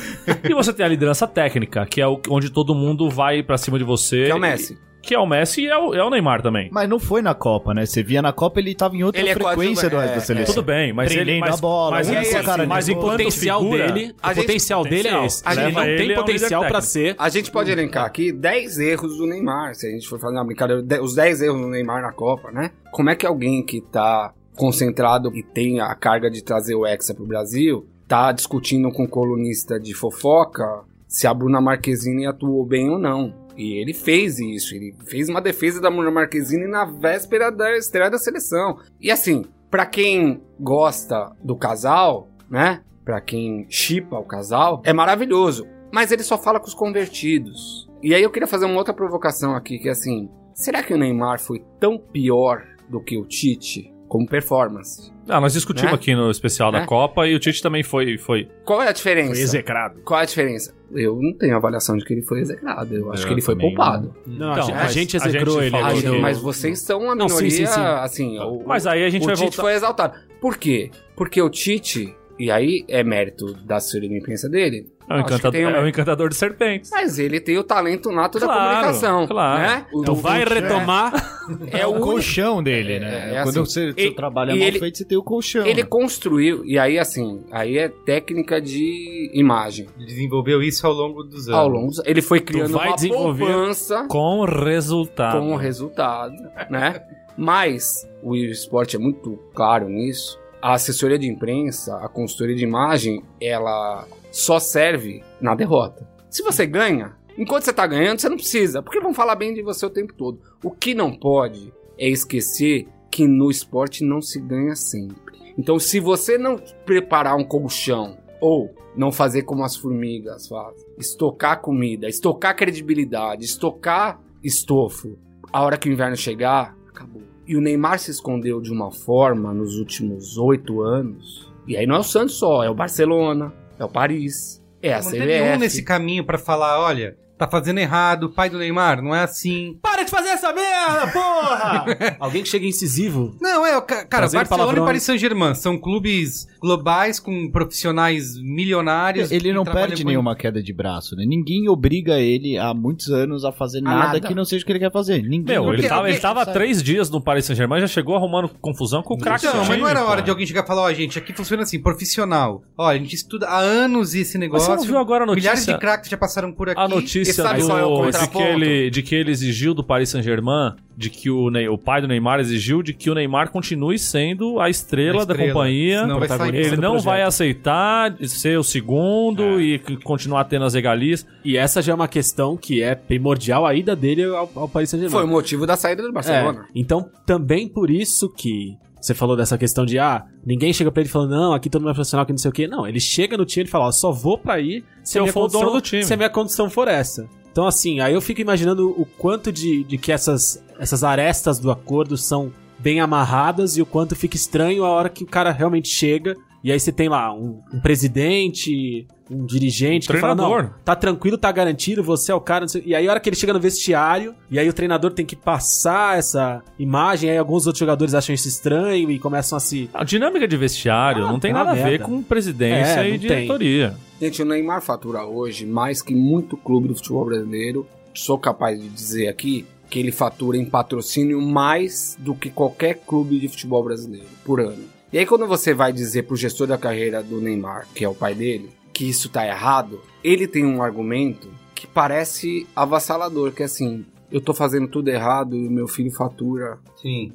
e 0.47 0.53
você 0.53 0.71
tem 0.73 0.85
a 0.85 0.89
liderança 0.89 1.27
técnica, 1.27 1.85
que 1.85 2.01
é 2.01 2.05
onde 2.29 2.49
todo 2.51 2.73
mundo 2.75 3.09
vai 3.09 3.43
pra 3.43 3.57
cima 3.57 3.77
de 3.77 3.83
você. 3.83 4.25
que 4.25 4.31
é 4.31 4.35
o 4.35 4.39
Messi. 4.39 4.77
Que 5.05 5.13
é 5.13 5.19
o 5.19 5.25
Messi 5.25 5.61
e 5.61 5.67
é 5.67 5.77
o, 5.77 5.93
é 5.93 6.03
o 6.03 6.09
Neymar 6.09 6.41
também. 6.41 6.69
Mas 6.71 6.89
não 6.89 6.99
foi 6.99 7.21
na 7.21 7.33
Copa, 7.35 7.73
né? 7.73 7.85
Você 7.85 8.01
via 8.01 8.21
na 8.21 8.33
Copa, 8.33 8.59
ele 8.59 8.73
tava 8.73 8.95
em 8.95 9.03
outra 9.03 9.21
Ele 9.21 9.29
é 9.29 9.33
frequência 9.33 9.87
do 9.89 9.95
coadjuvante, 9.97 10.15
resto 10.15 10.15
é, 10.15 10.15
da 10.15 10.21
seleção. 10.21 10.55
Tudo 10.55 10.65
bem, 10.65 10.93
mas 10.93 11.11
ele... 11.15 11.39
Mas, 11.39 11.53
a 11.55 11.57
bola, 11.57 11.91
mas, 11.91 12.09
um 12.09 12.13
ele- 12.13 12.43
cara 12.43 12.65
mas 12.65 12.89
enquanto 12.89 13.11
potencial 13.11 13.61
figura, 13.61 13.91
dele, 13.91 14.15
a 14.21 14.31
o 14.31 14.33
gente- 14.33 14.45
potencial 14.45 14.83
dele 14.83 15.07
é 15.07 15.25
esse. 15.25 15.43
a 15.47 15.51
Ele 15.53 15.61
gente- 15.61 15.73
não 15.75 15.83
ele 15.85 15.97
tem 15.97 16.09
é 16.09 16.13
um 16.13 16.21
potencial 16.23 16.61
técnico. 16.63 16.81
ser. 16.83 17.15
A 17.17 17.29
gente 17.29 17.51
pode 17.51 17.71
elencar 17.71 18.05
aqui 18.05 18.31
10 18.31 18.79
erros 18.79 19.17
do 19.17 19.25
Neymar, 19.27 19.75
se 19.75 19.87
a 19.87 19.91
gente 19.91 20.07
for 20.07 20.19
fazer 20.19 20.35
uma 20.35 20.43
brincadeira, 20.45 20.81
de- 20.81 20.99
os 20.99 21.13
10 21.13 21.41
erros 21.41 21.61
do 21.61 21.67
Neymar 21.67 22.01
na 22.01 22.11
Copa, 22.11 22.51
né? 22.51 22.71
Como 22.91 23.09
é 23.09 23.15
que 23.15 23.25
alguém 23.25 23.63
que 23.63 23.81
tá 23.81 24.33
concentrado 24.55 25.31
e 25.35 25.43
tem 25.43 25.79
a 25.81 25.93
carga 25.93 26.31
de 26.31 26.41
trazer 26.43 26.73
o 26.75 26.85
Hexa 26.85 27.13
pro 27.13 27.25
Brasil, 27.27 27.85
tá 28.07 28.31
discutindo 28.31 28.89
com 28.91 29.03
um 29.03 29.07
colunista 29.07 29.79
de 29.79 29.93
fofoca 29.93 30.65
se 31.07 31.27
a 31.27 31.33
Bruna 31.33 31.61
Marquezine 31.61 32.25
atuou 32.25 32.65
bem 32.65 32.89
ou 32.89 32.97
não? 32.97 33.44
E 33.57 33.79
ele 33.79 33.93
fez 33.93 34.39
isso, 34.39 34.75
ele 34.75 34.93
fez 35.05 35.29
uma 35.29 35.41
defesa 35.41 35.79
da 35.79 35.89
Bruna 35.89 36.11
Marquezine 36.11 36.67
na 36.67 36.85
véspera 36.85 37.49
da 37.49 37.75
estreia 37.77 38.09
da 38.09 38.17
seleção. 38.17 38.77
E 38.99 39.09
assim, 39.09 39.45
pra 39.71 39.85
quem 39.85 40.41
gosta 40.59 41.31
do 41.43 41.55
casal, 41.55 42.29
né? 42.49 42.81
Pra 43.03 43.21
quem 43.21 43.65
chipa 43.69 44.17
o 44.17 44.25
casal, 44.25 44.81
é 44.83 44.91
maravilhoso. 44.91 45.67
Mas 45.91 46.11
ele 46.11 46.23
só 46.23 46.37
fala 46.37 46.59
com 46.59 46.67
os 46.67 46.73
convertidos. 46.73 47.89
E 48.03 48.13
aí 48.13 48.21
eu 48.21 48.31
queria 48.31 48.47
fazer 48.47 48.65
uma 48.65 48.77
outra 48.77 48.93
provocação 48.93 49.55
aqui, 49.55 49.79
que 49.79 49.87
é 49.87 49.91
assim: 49.91 50.29
será 50.53 50.83
que 50.83 50.93
o 50.93 50.97
Neymar 50.97 51.39
foi 51.39 51.63
tão 51.79 51.97
pior 51.97 52.63
do 52.89 53.01
que 53.01 53.17
o 53.17 53.25
Tite 53.25 53.94
como 54.07 54.27
performance? 54.27 55.11
Ah, 55.27 55.41
nós 55.41 55.53
discutimos 55.53 55.91
Né? 55.91 55.95
aqui 55.95 56.15
no 56.15 56.29
especial 56.29 56.71
da 56.71 56.81
Né? 56.81 56.85
Copa 56.85 57.27
e 57.27 57.33
o 57.35 57.39
Tite 57.39 57.61
também 57.61 57.81
foi... 57.83 58.17
foi... 58.17 58.47
Qual 58.63 58.81
é 58.81 58.87
a 58.87 58.91
diferença? 58.91 59.31
Foi 59.33 59.39
execrado. 59.41 60.01
Qual 60.03 60.19
é 60.19 60.23
a 60.23 60.25
diferença? 60.25 60.73
Eu 60.93 61.17
não 61.19 61.33
tenho 61.33 61.55
avaliação 61.55 61.97
de 61.97 62.05
que 62.05 62.13
ele 62.13 62.21
foi 62.21 62.41
execrado. 62.41 62.93
Eu 62.95 63.11
acho 63.11 63.23
Eu 63.23 63.27
que 63.27 63.33
ele 63.33 63.41
foi 63.41 63.55
poupado. 63.57 64.15
Não, 64.27 64.51
Então, 64.51 64.51
a, 64.53 64.61
gente- 64.61 64.71
a 64.71 64.75
mas 64.83 64.93
gente 64.93 65.17
a 65.17 65.19
execrou 65.27 65.61
gente 65.63 65.75
ele 65.75 66.03
não, 66.07 66.15
eu- 66.15 66.21
mas 66.21 66.37
vocês 66.37 66.79
são 66.81 67.01
uma 67.01 67.15
Não, 67.15 67.27
sim, 67.27 67.35
minoria, 67.45 67.65
sim, 67.67 67.73
sim. 67.73 67.79
assim... 67.81 68.39
O, 68.39 68.63
Mas 68.65 68.85
aí 68.85 69.03
a 69.03 69.09
gente 69.09 69.23
o 69.23 69.25
vai 69.25 69.35
Tite 69.35 69.45
voltar... 69.57 69.61
foi 69.63 69.73
exaltado. 69.73 70.13
Por 70.39 70.57
quê? 70.57 70.91
Porque 71.15 71.41
o 71.41 71.49
Tite, 71.49 72.15
e 72.39 72.51
aí 72.51 72.83
é 72.87 73.03
mérito 73.03 73.53
da 73.65 73.77
assessoria 73.77 74.09
de 74.09 74.17
imprensa 74.17 74.49
dele, 74.49 74.87
É 75.09 75.13
que 75.15 75.19
encantador, 75.21 75.51
tem 75.51 75.65
um- 75.65 75.69
é 75.69 75.81
o 75.83 75.87
encantador 75.87 76.29
de 76.29 76.35
serpentes. 76.35 76.89
mas 76.91 77.19
ele 77.19 77.39
tem 77.39 77.57
o 77.57 77.63
talento 77.63 78.11
nato 78.11 78.39
da 78.39 78.45
Claro, 78.47 78.61
comunicação. 78.69 79.27
claro. 79.27 79.59
Né? 79.61 79.85
O- 79.93 80.01
Então 80.01 80.13
o- 80.13 80.17
vai 80.17 80.41
é- 80.41 80.45
retomar. 80.45 81.35
É 81.71 81.85
o 81.85 81.97
o 81.97 81.99
colchão 81.99 82.63
dele, 82.63 82.99
né? 82.99 83.33
É, 83.33 83.35
é 83.35 83.43
Quando 83.43 83.61
assim, 83.61 83.71
você, 83.71 83.93
e- 83.95 84.01
seu 84.03 84.15
trabalho 84.15 84.51
é 84.51 84.55
e 84.55 84.59
mal 84.59 84.67
ele- 84.67 84.79
feito, 84.79 84.97
você 84.97 85.05
tem 85.05 85.17
o 85.17 85.23
colchão. 85.23 85.65
Ele 85.65 85.83
né? 85.83 85.87
construiu, 85.87 86.65
e 86.65 86.79
aí 86.79 86.97
assim, 86.97 87.43
aí 87.51 87.77
é 87.77 87.87
técnica 87.87 88.59
de 88.59 89.29
imagem. 89.33 89.87
Ele 89.95 90.07
desenvolveu 90.07 90.61
isso 90.63 90.85
ao 90.87 90.93
longo 90.93 91.23
dos 91.23 91.47
anos. 91.47 91.59
Ao 91.59 91.67
longo, 91.67 91.87
dos- 91.87 92.01
ele 92.05 92.21
foi 92.23 92.39
criando 92.39 92.73
vai 92.73 92.87
uma 92.87 92.97
poupança 92.97 94.05
Com 94.09 94.43
resultado. 94.43 95.39
com 95.39 95.53
o 95.53 95.55
resultado, 95.55 96.33
né? 96.69 97.01
Mas 97.37 98.07
o 98.23 98.35
esporte 98.35 98.95
é 98.95 98.99
muito 98.99 99.37
claro 99.53 99.87
nisso. 99.89 100.39
A 100.65 100.73
assessoria 100.73 101.19
de 101.19 101.29
imprensa, 101.29 101.95
a 101.97 102.09
consultoria 102.09 102.55
de 102.55 102.63
imagem, 102.63 103.21
ela 103.39 104.07
só 104.31 104.57
serve 104.57 105.23
na 105.39 105.53
derrota. 105.53 106.09
Se 106.27 106.41
você 106.41 106.65
ganha, 106.65 107.15
enquanto 107.37 107.65
você 107.65 107.71
tá 107.71 107.85
ganhando, 107.85 108.19
você 108.19 108.27
não 108.27 108.35
precisa, 108.35 108.81
porque 108.81 108.99
vão 108.99 109.13
falar 109.13 109.35
bem 109.35 109.53
de 109.53 109.61
você 109.61 109.85
o 109.85 109.91
tempo 109.91 110.15
todo. 110.15 110.41
O 110.63 110.71
que 110.71 110.95
não 110.95 111.15
pode 111.15 111.71
é 111.99 112.09
esquecer 112.09 112.87
que 113.11 113.27
no 113.27 113.51
esporte 113.51 114.03
não 114.03 114.23
se 114.23 114.41
ganha 114.41 114.75
sempre. 114.75 115.37
Então, 115.55 115.77
se 115.77 115.99
você 115.99 116.35
não 116.35 116.57
preparar 116.83 117.37
um 117.37 117.43
colchão 117.43 118.17
ou 118.41 118.73
não 118.97 119.11
fazer 119.11 119.43
como 119.43 119.63
as 119.63 119.75
formigas 119.75 120.47
fazem, 120.47 120.83
estocar 120.97 121.61
comida, 121.61 122.09
estocar 122.09 122.55
credibilidade, 122.55 123.45
estocar 123.45 124.19
estofo, 124.43 125.15
a 125.53 125.61
hora 125.61 125.77
que 125.77 125.87
o 125.87 125.93
inverno 125.93 126.17
chegar, 126.17 126.75
acabou. 126.89 127.21
E 127.47 127.55
o 127.55 127.61
Neymar 127.61 127.99
se 127.99 128.11
escondeu 128.11 128.59
de 128.59 128.71
uma 128.71 128.91
forma 128.91 129.53
nos 129.53 129.77
últimos 129.77 130.37
oito 130.37 130.81
anos. 130.81 131.51
E 131.67 131.77
aí 131.77 131.85
não 131.85 131.95
é 131.95 131.99
o 131.99 132.03
Santos 132.03 132.35
só, 132.35 132.63
é 132.63 132.69
o 132.69 132.75
Barcelona, 132.75 133.53
é 133.79 133.85
o 133.85 133.89
Paris, 133.89 134.63
é 134.81 134.93
a 134.93 135.01
Não 135.01 135.11
CBF. 135.11 135.57
nesse 135.59 135.83
caminho 135.83 136.23
pra 136.23 136.37
falar, 136.37 136.79
olha, 136.79 137.17
tá 137.37 137.47
fazendo 137.47 137.79
errado, 137.79 138.29
pai 138.29 138.49
do 138.49 138.57
Neymar, 138.57 139.01
não 139.01 139.13
é 139.13 139.21
assim. 139.23 139.77
Para 139.81 140.03
de 140.03 140.11
fazer 140.11 140.29
essa 140.29 140.53
merda, 140.53 141.07
porra! 141.11 141.85
Alguém 142.19 142.43
que 142.43 142.49
chega 142.49 142.65
incisivo. 142.65 143.35
Não, 143.41 143.65
é, 143.65 143.79
cara, 143.81 144.05
Trazendo 144.07 144.39
Barcelona 144.39 144.43
e 144.43 144.47
palavrões. 144.47 144.85
Paris 144.85 145.03
Saint-Germain 145.03 145.55
são 145.55 145.77
clubes 145.77 146.47
globais 146.61 147.19
com 147.19 147.49
profissionais 147.51 148.37
milionários. 148.41 149.31
Ele 149.31 149.51
não 149.53 149.63
perde 149.63 150.03
com- 150.03 150.09
nenhuma 150.09 150.35
queda 150.35 150.61
de 150.61 150.73
braço, 150.73 151.15
né? 151.15 151.25
Ninguém 151.27 151.67
obriga 151.69 152.19
ele 152.19 152.57
há 152.57 152.73
muitos 152.73 153.09
anos 153.09 153.43
a 153.45 153.51
fazer 153.51 153.81
nada, 153.81 154.13
nada. 154.13 154.19
que 154.21 154.33
não 154.33 154.45
seja 154.45 154.63
o 154.63 154.65
que 154.65 154.71
ele 154.71 154.79
quer 154.79 154.91
fazer. 154.91 155.21
Ninguém 155.21 155.55
Meu, 155.59 155.73
ele 155.73 155.87
tava, 155.87 156.09
ele 156.09 156.19
tava 156.19 156.41
há 156.41 156.45
três 156.45 156.81
dias 156.81 157.09
no 157.09 157.21
Paris 157.21 157.45
Saint-Germain 157.45 157.81
já 157.81 157.87
chegou 157.87 158.15
arrumando 158.15 158.49
confusão 158.61 159.01
com 159.03 159.13
o 159.15 159.17
craque 159.17 159.45
Não, 159.45 159.65
mas 159.65 159.79
não 159.79 159.87
era 159.87 160.03
hora 160.05 160.21
de 160.21 160.29
alguém 160.29 160.45
chegar 160.45 160.63
e 160.63 160.67
falar, 160.67 160.83
ó, 160.83 160.93
gente, 160.93 161.17
aqui 161.19 161.33
funciona 161.33 161.63
assim, 161.63 161.79
profissional. 161.81 162.63
Ó, 162.77 162.87
a 162.87 162.97
gente 162.97 163.13
estuda 163.15 163.47
há 163.47 163.57
anos 163.59 164.13
esse 164.15 164.37
Mas 164.37 164.41
negócio. 164.41 164.67
você 164.67 164.75
não 164.77 164.83
viu 164.83 164.97
agora 164.97 165.23
a 165.23 165.27
notícia? 165.27 165.49
Milhares 165.51 165.65
de 165.65 165.77
craques 165.77 166.09
já 166.09 166.17
passaram 166.17 166.51
por 166.51 166.69
aqui. 166.69 166.79
A 166.79 166.85
E 166.85 166.89
notícia 166.89 167.24
sabe 167.33 167.61
do, 167.61 167.67
qual 167.67 167.77
é 167.79 167.85
o 167.85 168.11
de, 168.11 168.27
que 168.29 168.37
ele, 168.41 168.89
de 168.89 169.01
que 169.01 169.15
ele 169.15 169.31
exigiu 169.31 169.73
do 169.73 169.83
Paris 169.83 170.09
Saint-Germain, 170.09 170.73
de 170.97 171.09
que 171.09 171.29
o, 171.29 171.49
Ney- 171.49 171.67
o 171.67 171.77
pai 171.77 172.01
do 172.01 172.07
Neymar 172.07 172.39
exigiu 172.39 172.81
de 172.81 172.93
que 172.93 173.09
o 173.09 173.13
Neymar 173.15 173.49
continue 173.51 173.99
sendo 173.99 174.59
a 174.59 174.69
estrela, 174.69 175.21
A 175.23 175.25
da 175.25 175.33
estrela. 175.33 175.53
companhia. 175.53 176.07
Vai 176.07 176.27
sair 176.27 176.55
ele 176.55 176.77
não 176.77 176.91
projeto. 176.91 177.03
vai 177.05 177.21
aceitar 177.21 178.15
ser 178.27 178.57
o 178.57 178.63
segundo 178.63 179.59
e 179.61 179.77
c- 179.79 179.97
continuar 180.03 180.45
tendo 180.45 180.65
as 180.65 180.73
regalias. 180.73 181.25
E 181.43 181.57
essa 181.57 181.81
já 181.81 181.91
é 181.91 181.95
uma 181.95 182.07
questão 182.07 182.55
que 182.55 182.81
é 182.81 182.95
primordial 182.95 183.65
a 183.65 183.73
ida 183.75 183.95
dele 183.95 184.23
ao, 184.23 184.49
ao 184.55 184.69
Paris 184.69 184.89
Saint-Germain. 184.89 185.11
Foi 185.19 185.23
o 185.25 185.27
motivo 185.31 185.65
da 185.67 185.75
saída 185.75 186.03
do 186.03 186.11
Barcelona. 186.13 186.61
É, 186.67 186.71
então, 186.73 187.09
também 187.25 187.67
por 187.67 187.89
isso 187.89 188.29
que 188.29 188.77
você 189.05 189.13
falou 189.13 189.35
dessa 189.37 189.57
questão 189.57 189.85
de, 189.85 189.99
ah, 189.99 190.25
ninguém 190.45 190.73
chega 190.73 190.91
pra 190.91 191.01
ele 191.01 191.09
falando, 191.09 191.31
não, 191.31 191.53
aqui 191.53 191.69
todo 191.69 191.81
mundo 191.81 191.91
é 191.91 191.93
profissional, 191.93 192.25
que 192.25 192.31
não 192.31 192.39
sei 192.39 192.49
o 192.49 192.53
quê. 192.53 192.67
Não, 192.67 192.87
ele 192.87 192.99
chega 192.99 193.37
no 193.37 193.45
time 193.45 193.65
e 193.65 193.69
fala, 193.69 193.87
ó, 193.87 193.91
só 193.91 194.11
vou 194.11 194.37
pra 194.37 194.59
ir 194.59 194.83
se, 195.03 195.19
eu 195.19 195.23
a 195.23 195.23
minha 195.25 195.33
for 195.33 195.39
o 195.39 195.43
condição, 195.43 195.61
dono 195.61 195.73
do 195.73 195.81
time. 195.81 196.03
se 196.03 196.13
a 196.13 196.17
minha 196.17 196.29
condição 196.29 196.69
for 196.69 196.87
essa. 196.87 197.29
Então, 197.51 197.67
assim, 197.67 197.99
aí 197.99 198.13
eu 198.13 198.21
fico 198.21 198.41
imaginando 198.41 198.89
o 198.99 199.05
quanto 199.05 199.51
de, 199.51 199.83
de 199.83 199.97
que 199.97 200.11
essas, 200.11 200.63
essas 200.79 201.03
arestas 201.03 201.59
do 201.59 201.69
acordo 201.71 202.17
são 202.17 202.51
bem 202.79 202.99
amarradas 202.99 203.77
e 203.77 203.81
o 203.81 203.85
quanto 203.85 204.15
fica 204.15 204.35
estranho 204.35 204.83
a 204.83 204.89
hora 204.89 205.09
que 205.09 205.23
o 205.23 205.27
cara 205.27 205.51
realmente 205.51 205.87
chega. 205.87 206.35
E 206.63 206.71
aí 206.71 206.79
você 206.79 206.91
tem 206.91 207.07
lá 207.07 207.31
um, 207.31 207.61
um 207.71 207.79
presidente, 207.79 209.07
um 209.29 209.45
dirigente 209.45 210.07
que 210.07 210.17
fala, 210.17 210.35
Treinador. 210.35 210.63
não, 210.63 210.73
tá 210.83 210.95
tranquilo, 210.95 211.37
tá 211.37 211.51
garantido, 211.51 212.03
você 212.03 212.31
é 212.31 212.35
o 212.35 212.39
cara, 212.41 212.67
sei- 212.67 212.83
e 212.85 212.93
aí 212.93 213.07
a 213.07 213.11
hora 213.11 213.19
que 213.19 213.27
ele 213.29 213.35
chega 213.35 213.53
no 213.53 213.59
vestiário, 213.59 214.35
e 214.51 214.59
aí 214.59 214.69
o 214.69 214.73
treinador 214.73 215.11
tem 215.11 215.25
que 215.25 215.35
passar 215.35 216.17
essa 216.17 216.61
imagem, 216.77 217.29
aí 217.29 217.37
alguns 217.37 217.65
outros 217.65 217.79
jogadores 217.79 218.13
acham 218.13 218.35
isso 218.35 218.47
estranho 218.47 219.09
e 219.09 219.17
começam 219.17 219.57
a 219.57 219.59
se... 219.59 219.89
A 219.93 220.03
dinâmica 220.03 220.47
de 220.47 220.55
vestiário 220.57 221.25
Ah, 221.25 221.31
não 221.31 221.39
tem 221.39 221.51
uma 221.51 221.63
nada 221.63 221.71
a 221.79 221.83
ver 221.83 222.01
com 222.01 222.21
presidência 222.21 223.01
É, 223.03 223.09
e 223.09 223.17
diretoria. 223.17 223.95
Gente, 224.21 224.41
o 224.41 224.45
Neymar 224.45 224.81
fatura 224.81 225.25
hoje 225.25 225.65
mais 225.65 226.01
que 226.01 226.13
muito 226.13 226.55
clube 226.55 226.87
do 226.87 226.95
futebol 226.95 227.25
brasileiro. 227.25 227.85
Sou 228.13 228.37
capaz 228.37 228.79
de 228.79 228.87
dizer 228.87 229.27
aqui 229.27 229.65
que 229.89 229.99
ele 229.99 230.11
fatura 230.11 230.55
em 230.57 230.65
patrocínio 230.65 231.41
mais 231.41 232.15
do 232.19 232.33
que 232.35 232.49
qualquer 232.49 233.01
clube 233.05 233.39
de 233.39 233.47
futebol 233.49 233.83
brasileiro 233.83 234.27
por 234.43 234.59
ano. 234.61 234.83
E 235.11 235.17
aí 235.17 235.25
quando 235.25 235.45
você 235.47 235.73
vai 235.73 235.91
dizer 235.91 236.23
pro 236.23 236.35
gestor 236.35 236.67
da 236.67 236.77
carreira 236.77 237.21
do 237.23 237.41
Neymar, 237.41 237.87
que 237.93 238.03
é 238.05 238.09
o 238.09 238.15
pai 238.15 238.33
dele, 238.33 238.69
que 238.95 239.07
isso 239.09 239.27
tá 239.27 239.45
errado, 239.45 239.99
ele 240.23 240.47
tem 240.47 240.65
um 240.65 240.81
argumento 240.81 241.49
que 241.75 241.85
parece 241.85 242.65
avassalador, 242.73 243.51
que 243.51 243.61
é 243.61 243.65
assim, 243.65 244.05
eu 244.31 244.39
tô 244.39 244.53
fazendo 244.53 244.87
tudo 244.87 245.09
errado 245.09 245.53
e 245.53 245.67
o 245.67 245.71
meu 245.71 245.85
filho 245.85 246.09
fatura 246.11 246.79
Sim. 247.01 247.33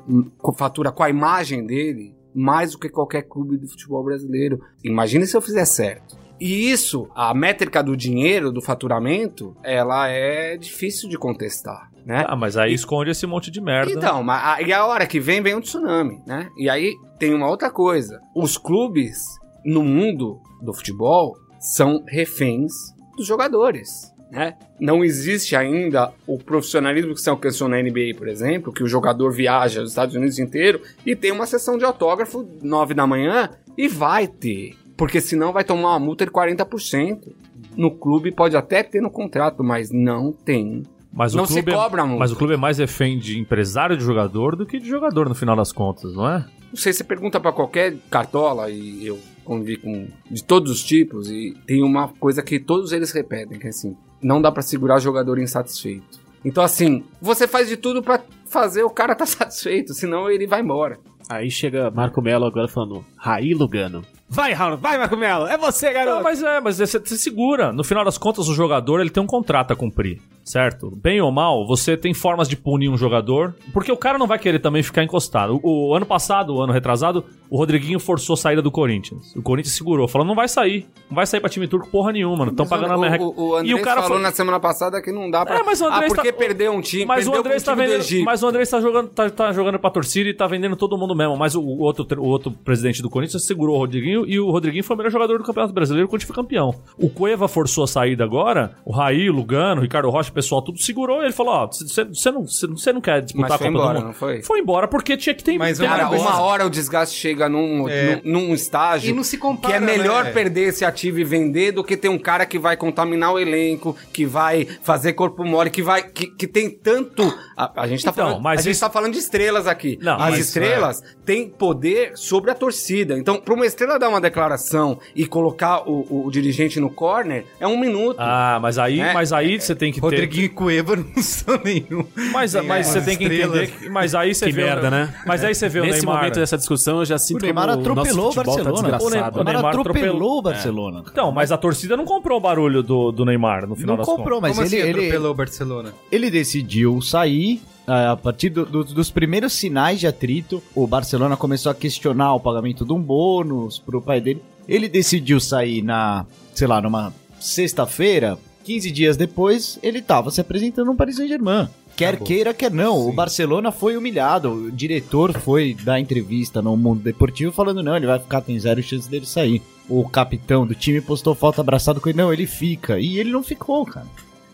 fatura 0.56 0.90
com 0.90 1.02
a 1.02 1.10
imagem 1.10 1.66
dele 1.66 2.14
mais 2.34 2.72
do 2.72 2.78
que 2.78 2.88
qualquer 2.88 3.24
clube 3.24 3.58
de 3.58 3.68
futebol 3.68 4.02
brasileiro. 4.02 4.58
Imagina 4.82 5.26
se 5.26 5.36
eu 5.36 5.42
fizer 5.42 5.66
certo. 5.66 6.16
E 6.40 6.70
isso, 6.70 7.10
a 7.14 7.34
métrica 7.34 7.82
do 7.82 7.94
dinheiro, 7.94 8.50
do 8.50 8.62
faturamento, 8.62 9.54
ela 9.62 10.08
é 10.08 10.56
difícil 10.56 11.10
de 11.10 11.18
contestar, 11.18 11.90
né? 12.06 12.24
Ah, 12.26 12.36
mas 12.36 12.56
aí 12.56 12.72
esconde 12.72 13.10
esse 13.10 13.26
monte 13.26 13.50
de 13.50 13.60
merda. 13.60 13.92
Então, 13.92 14.22
mas 14.22 14.42
a, 14.42 14.62
e 14.62 14.72
a 14.72 14.86
hora 14.86 15.06
que 15.06 15.20
vem, 15.20 15.42
vem 15.42 15.54
um 15.54 15.60
tsunami, 15.60 16.22
né? 16.26 16.48
E 16.56 16.70
aí 16.70 16.94
tem 17.18 17.34
uma 17.34 17.50
outra 17.50 17.70
coisa. 17.70 18.18
Os 18.34 18.56
clubes 18.56 19.18
no 19.62 19.82
mundo 19.82 20.40
do 20.62 20.72
futebol 20.72 21.36
são 21.60 22.02
reféns 22.08 22.72
dos 23.16 23.26
jogadores, 23.26 24.12
né? 24.30 24.56
Não 24.80 25.04
existe 25.04 25.54
ainda 25.54 26.10
o 26.26 26.38
profissionalismo 26.38 27.14
que 27.14 27.20
se 27.20 27.28
alcançou 27.28 27.68
na 27.68 27.80
NBA, 27.82 28.14
por 28.16 28.28
exemplo, 28.28 28.72
que 28.72 28.82
o 28.82 28.88
jogador 28.88 29.30
viaja 29.30 29.80
aos 29.80 29.90
Estados 29.90 30.14
Unidos 30.14 30.38
inteiro 30.38 30.80
e 31.04 31.14
tem 31.14 31.30
uma 31.30 31.46
sessão 31.46 31.76
de 31.76 31.84
autógrafo 31.84 32.48
nove 32.62 32.94
da 32.94 33.06
manhã 33.06 33.50
e 33.76 33.88
vai 33.88 34.26
ter. 34.26 34.74
Porque 34.96 35.20
senão 35.20 35.52
vai 35.52 35.64
tomar 35.64 35.90
uma 35.90 35.98
multa 35.98 36.24
de 36.24 36.32
40%. 36.32 37.32
No 37.76 37.90
clube 37.90 38.32
pode 38.32 38.56
até 38.56 38.82
ter 38.82 39.00
no 39.00 39.10
contrato, 39.10 39.62
mas 39.62 39.90
não 39.90 40.32
tem. 40.32 40.82
Mas 41.12 41.34
não 41.34 41.44
o 41.44 41.46
se 41.46 41.54
clube 41.54 41.72
cobra 41.72 42.02
é, 42.02 42.04
multa. 42.04 42.20
Mas 42.20 42.32
o 42.32 42.36
clube 42.36 42.54
é 42.54 42.56
mais 42.56 42.78
refém 42.78 43.18
de 43.18 43.38
empresário 43.38 43.96
de 43.96 44.04
jogador 44.04 44.56
do 44.56 44.66
que 44.66 44.78
de 44.78 44.88
jogador 44.88 45.28
no 45.28 45.34
final 45.34 45.56
das 45.56 45.72
contas, 45.72 46.14
não 46.14 46.28
é? 46.28 46.44
Não 46.70 46.76
sei, 46.76 46.92
você 46.92 47.02
pergunta 47.02 47.40
pra 47.40 47.52
qualquer 47.52 47.96
cartola, 48.10 48.70
e 48.70 49.06
eu 49.06 49.18
convivi 49.50 49.78
com 49.78 50.06
de 50.30 50.44
todos 50.44 50.70
os 50.70 50.84
tipos, 50.84 51.28
e 51.28 51.56
tem 51.66 51.82
uma 51.82 52.06
coisa 52.06 52.40
que 52.40 52.60
todos 52.60 52.92
eles 52.92 53.10
repetem, 53.10 53.58
que 53.58 53.66
é 53.66 53.70
assim, 53.70 53.96
não 54.22 54.40
dá 54.40 54.52
pra 54.52 54.62
segurar 54.62 55.00
jogador 55.00 55.40
insatisfeito. 55.40 56.20
Então 56.44 56.62
assim, 56.62 57.02
você 57.20 57.48
faz 57.48 57.68
de 57.68 57.76
tudo 57.76 58.00
pra 58.00 58.22
fazer 58.46 58.84
o 58.84 58.90
cara 58.90 59.12
tá 59.16 59.26
satisfeito, 59.26 59.92
senão 59.92 60.30
ele 60.30 60.46
vai 60.46 60.60
embora. 60.60 61.00
Aí 61.28 61.50
chega 61.50 61.90
Marco 61.90 62.22
Melo 62.22 62.44
agora 62.44 62.68
falando, 62.68 63.04
Raí 63.16 63.52
Lugano. 63.52 64.04
Vai, 64.32 64.52
Raul, 64.52 64.76
vai, 64.76 64.96
Marco 64.96 65.16
Melo, 65.16 65.46
é 65.48 65.58
você, 65.58 65.92
garoto! 65.92 66.16
Não, 66.16 66.22
mas 66.22 66.40
é, 66.40 66.60
mas 66.60 66.76
você, 66.76 67.00
você 67.00 67.16
segura. 67.18 67.72
No 67.72 67.82
final 67.82 68.04
das 68.04 68.16
contas, 68.16 68.48
o 68.48 68.54
jogador 68.54 69.00
ele 69.00 69.10
tem 69.10 69.20
um 69.20 69.26
contrato 69.26 69.72
a 69.72 69.76
cumprir, 69.76 70.20
certo? 70.44 70.88
Bem 71.02 71.20
ou 71.20 71.32
mal, 71.32 71.66
você 71.66 71.96
tem 71.96 72.14
formas 72.14 72.48
de 72.48 72.56
punir 72.56 72.88
um 72.88 72.96
jogador, 72.96 73.56
porque 73.72 73.90
o 73.90 73.96
cara 73.96 74.18
não 74.18 74.28
vai 74.28 74.38
querer 74.38 74.60
também 74.60 74.84
ficar 74.84 75.02
encostado. 75.02 75.58
O, 75.64 75.88
o 75.88 75.94
ano 75.96 76.06
passado, 76.06 76.54
o 76.54 76.62
ano 76.62 76.72
retrasado, 76.72 77.24
o 77.50 77.56
Rodriguinho 77.56 77.98
forçou 77.98 78.34
a 78.34 78.36
saída 78.36 78.62
do 78.62 78.70
Corinthians. 78.70 79.34
O 79.34 79.42
Corinthians 79.42 79.74
segurou, 79.74 80.06
falou: 80.06 80.24
não 80.24 80.36
vai 80.36 80.46
sair. 80.46 80.86
Não 81.10 81.16
vai 81.16 81.26
sair 81.26 81.40
pra 81.40 81.50
time 81.50 81.66
turco 81.66 81.88
porra 81.88 82.12
nenhuma, 82.12 82.44
não 82.44 82.52
estão 82.52 82.68
pagando 82.68 82.92
a 82.92 82.96
o, 82.96 83.00
merreca. 83.00 83.24
o, 83.24 83.34
o 83.36 83.56
Andrés 83.56 83.70
E 83.70 83.74
o 83.74 83.82
cara 83.82 84.00
falou 84.02 84.18
foi- 84.18 84.22
na 84.22 84.30
semana 84.30 84.60
passada 84.60 85.02
que 85.02 85.10
não 85.10 85.28
dá 85.28 85.44
pra... 85.44 85.58
É, 85.58 85.62
mas 85.64 85.80
o 85.80 85.86
ah, 85.86 85.96
Andrés 85.96 86.12
porque 86.12 86.30
tá- 86.30 86.38
perdeu 86.38 86.72
um 86.72 86.80
time, 86.80 87.04
Mas 87.04 87.26
o 87.26 87.32
perdeu 87.32 87.40
Andrés 87.46 87.62
tá 87.64 87.74
vendendo, 87.74 88.24
mas 88.24 88.42
o 88.44 88.46
Andrés 88.46 88.70
tá 88.70 88.80
jogando, 88.80 89.08
tá, 89.08 89.28
tá 89.28 89.52
jogando 89.52 89.76
pra 89.80 89.90
torcida 89.90 90.30
e 90.30 90.34
tá 90.34 90.46
vendendo 90.46 90.76
todo 90.76 90.96
mundo 90.96 91.16
mesmo. 91.16 91.36
Mas 91.36 91.56
o, 91.56 91.60
o 91.60 91.80
outro, 91.80 92.06
o 92.22 92.26
outro 92.26 92.52
presidente 92.52 93.02
do 93.02 93.10
Corinthians 93.10 93.44
segurou 93.44 93.74
o 93.74 93.78
Rodriguinho 93.80 94.19
e 94.26 94.38
o 94.40 94.50
Rodriguinho 94.50 94.84
foi 94.84 94.94
o 94.94 94.96
melhor 94.98 95.10
jogador 95.10 95.38
do 95.38 95.44
Campeonato 95.44 95.72
Brasileiro 95.74 96.08
quando 96.08 96.24
foi 96.24 96.34
campeão. 96.34 96.74
O 96.98 97.08
Cueva 97.10 97.48
forçou 97.48 97.84
a 97.84 97.86
saída 97.86 98.24
agora, 98.24 98.76
o 98.84 98.92
Raí, 98.92 99.28
o 99.28 99.32
Lugano, 99.32 99.80
o 99.80 99.82
Ricardo 99.82 100.08
Rocha, 100.10 100.30
o 100.30 100.32
pessoal 100.34 100.62
tudo 100.62 100.78
segurou. 100.80 101.22
Ele 101.22 101.32
falou: 101.32 101.54
Ó, 101.54 101.66
você 101.66 102.04
você 102.04 102.30
não, 102.30 102.46
você 102.46 102.92
não- 102.92 103.00
quer 103.00 103.22
disputar 103.22 103.50
Mas 103.50 103.52
a 103.52 103.58
Copa 103.58 103.70
embora, 103.70 103.88
do 103.88 103.94
Mundo? 104.00 104.06
não 104.08 104.12
foi? 104.14 104.42
Foi 104.42 104.60
embora 104.60 104.86
porque 104.88 105.16
tinha 105.16 105.34
que 105.34 105.42
ter. 105.44 105.56
Mas 105.58 105.78
ter 105.78 105.84
uma 105.86 105.96
Cara, 105.96 106.10
uma 106.10 106.40
hora 106.42 106.66
o 106.66 106.70
desgaste 106.70 107.16
chega 107.16 107.48
num, 107.48 107.88
É. 107.88 108.20
num, 108.24 108.32
num 108.48 108.54
estágio 108.54 109.10
E 109.10 109.12
não 109.12 109.22
se 109.24 109.38
compara, 109.38 109.76
que 109.78 109.82
é 109.82 109.86
melhor 109.86 110.24
né? 110.24 110.32
perder 110.32 110.68
esse 110.68 110.84
ativo 110.84 111.18
e 111.18 111.24
vender 111.24 111.72
do 111.72 111.82
que 111.82 111.96
ter 111.96 112.08
um 112.08 112.18
cara 112.18 112.44
que 112.44 112.58
vai 112.58 112.76
contaminar 112.76 113.32
o 113.32 113.38
elenco, 113.38 113.96
que 114.12 114.26
vai 114.26 114.66
fazer 114.82 115.14
corpo 115.14 115.44
mole, 115.44 115.70
que 115.70 115.82
vai 115.82 116.02
que, 116.02 116.26
que 116.26 116.46
tem 116.46 116.68
tanto 116.70 117.22
a, 117.56 117.82
a 117.82 117.86
gente 117.86 118.04
tá 118.04 118.10
Então, 118.10 118.26
falando, 118.26 118.42
mas 118.42 118.60
a 118.60 118.62
gente 118.62 118.72
isso- 118.72 118.80
tá 118.80 118.90
falando 118.90 119.12
de 119.12 119.18
estrelas 119.18 119.66
aqui. 119.66 119.98
Não, 120.02 120.14
As 120.14 120.30
mas- 120.30 120.38
estrelas 120.40 121.02
têm 121.24 121.48
poder 121.48 122.12
sobre 122.16 122.50
a 122.50 122.54
torcida. 122.54 123.16
Então, 123.18 123.36
para 123.40 123.54
uma 123.54 123.64
estrela 123.64 123.98
dar 123.98 124.08
uma 124.10 124.20
declaração 124.20 124.98
e 125.16 125.26
colocar 125.26 125.88
o, 125.88 126.00
o- 126.10 126.26
o 126.26 126.30
dirigente 126.30 126.78
no 126.80 126.90
corner 126.90 127.44
é 127.58 127.66
um 127.66 127.78
minuto. 127.78 128.16
Ah, 128.18 128.58
mas 128.60 128.78
aí, 128.78 129.00
É. 129.00 129.12
mas 129.12 129.32
aí 129.32 129.60
você 129.60 129.74
tem 129.74 129.92
que 129.92 130.00
ter. 130.00 130.04
Rodriguinho 130.06 130.44
e 130.44 130.48
Cueva 130.48 130.96
não 130.96 131.04
são 131.22 131.58
nenhum. 131.64 132.04
Mas, 132.32 132.54
mas 132.54 132.86
as 132.88 132.92
você 132.92 133.00
tem 133.00 133.16
que 133.16 133.24
entender. 133.24 133.70
Que, 133.70 133.88
mas 133.88 134.14
aí 134.14 134.34
você 134.34 134.46
Que 134.46 134.52
vê. 134.52 134.62
o- 134.62 134.66
merda, 134.66 134.90
né? 134.90 135.14
Mas 135.26 135.42
aí 135.44 135.54
você 135.54 135.68
vê 135.68 135.80
o 135.80 135.84
Nesse 135.84 135.98
Neymar. 136.00 136.16
momento 136.16 136.34
dessa 136.40 136.56
discussão, 136.58 136.98
eu 136.98 137.04
já 137.04 137.18
sinto 137.18 137.38
O 137.40 137.44
Neymar 137.44 137.68
como 137.68 137.80
atropelou 137.80 138.24
nosso 138.26 138.28
o 138.40 138.44
futebol 138.44 138.54
Barcelona. 138.56 138.72
Tá 138.90 138.96
O 138.96 138.98
desgraçado. 139.08 139.40
O 139.40 139.44
Neymar 139.44 139.54
Neymar 139.54 139.70
atropelou 139.70 140.08
atropelou- 140.10 140.38
o 140.38 140.42
Barcelona. 140.42 141.02
Então, 141.10 141.32
mas 141.32 141.52
a 141.52 141.56
torcida 141.56 141.96
não 141.96 142.04
comprou 142.04 142.38
o 142.38 142.40
barulho 142.40 142.82
do, 142.82 143.12
do 143.12 143.24
Neymar 143.24 143.66
no 143.66 143.74
final 143.76 143.96
Não 143.96 144.04
das 144.04 144.06
comprou, 144.06 144.40
mas 144.40 144.56
Como 144.56 144.66
ele, 144.66 144.76
assim 144.76 144.88
ele, 144.88 144.98
atropelou 145.00 145.30
o 145.30 145.34
Barcelona? 145.34 145.94
ele 146.10 146.30
decidiu 146.30 147.00
sair. 147.00 147.60
Ah, 147.92 148.12
A 148.12 148.16
partir 148.16 148.50
do- 148.50 148.64
do- 148.66 148.84
dos 148.84 149.10
primeiros 149.10 149.52
sinais 149.52 149.98
de 150.00 150.06
atrito, 150.06 150.62
o 150.74 150.86
Barcelona 150.86 151.36
começou 151.36 151.70
a 151.70 151.74
questionar 151.74 152.34
o 152.34 152.40
pagamento 152.40 152.84
de 152.84 152.92
um 152.92 153.00
bônus 153.00 153.78
pro 153.78 154.00
pai 154.02 154.20
dele. 154.20 154.42
Ele 154.68 154.88
decidiu 154.88 155.40
sair 155.40 155.82
na, 155.82 156.24
sei 156.54 156.66
lá, 156.66 156.80
numa 156.80 157.12
sexta-feira. 157.40 158.38
15 158.64 158.90
dias 158.90 159.16
depois, 159.16 159.78
ele 159.82 160.00
tava 160.02 160.30
se 160.30 160.40
apresentando 160.40 160.86
no 160.86 160.94
Paris 160.94 161.16
Saint-Germain. 161.16 161.68
Quer 161.96 162.10
Acabou. 162.10 162.26
queira, 162.26 162.54
quer 162.54 162.70
não. 162.70 163.02
Sim. 163.02 163.08
O 163.08 163.12
Barcelona 163.12 163.72
foi 163.72 163.96
humilhado. 163.96 164.50
O 164.52 164.70
diretor 164.72 165.32
foi 165.38 165.74
dar 165.82 165.98
entrevista 166.00 166.62
no 166.62 166.76
Mundo 166.76 167.02
Deportivo 167.02 167.52
falando: 167.52 167.82
não, 167.82 167.96
ele 167.96 168.06
vai 168.06 168.18
ficar, 168.18 168.40
tem 168.40 168.58
zero 168.58 168.82
chance 168.82 169.08
dele 169.10 169.26
sair. 169.26 169.60
O 169.88 170.08
capitão 170.08 170.66
do 170.66 170.74
time 170.74 171.00
postou 171.00 171.34
foto 171.34 171.60
abraçado 171.60 172.00
com 172.00 172.08
ele: 172.08 172.16
não, 172.18 172.32
ele 172.32 172.46
fica. 172.46 172.98
E 173.00 173.18
ele 173.18 173.30
não 173.30 173.42
ficou, 173.42 173.84
cara. 173.84 174.06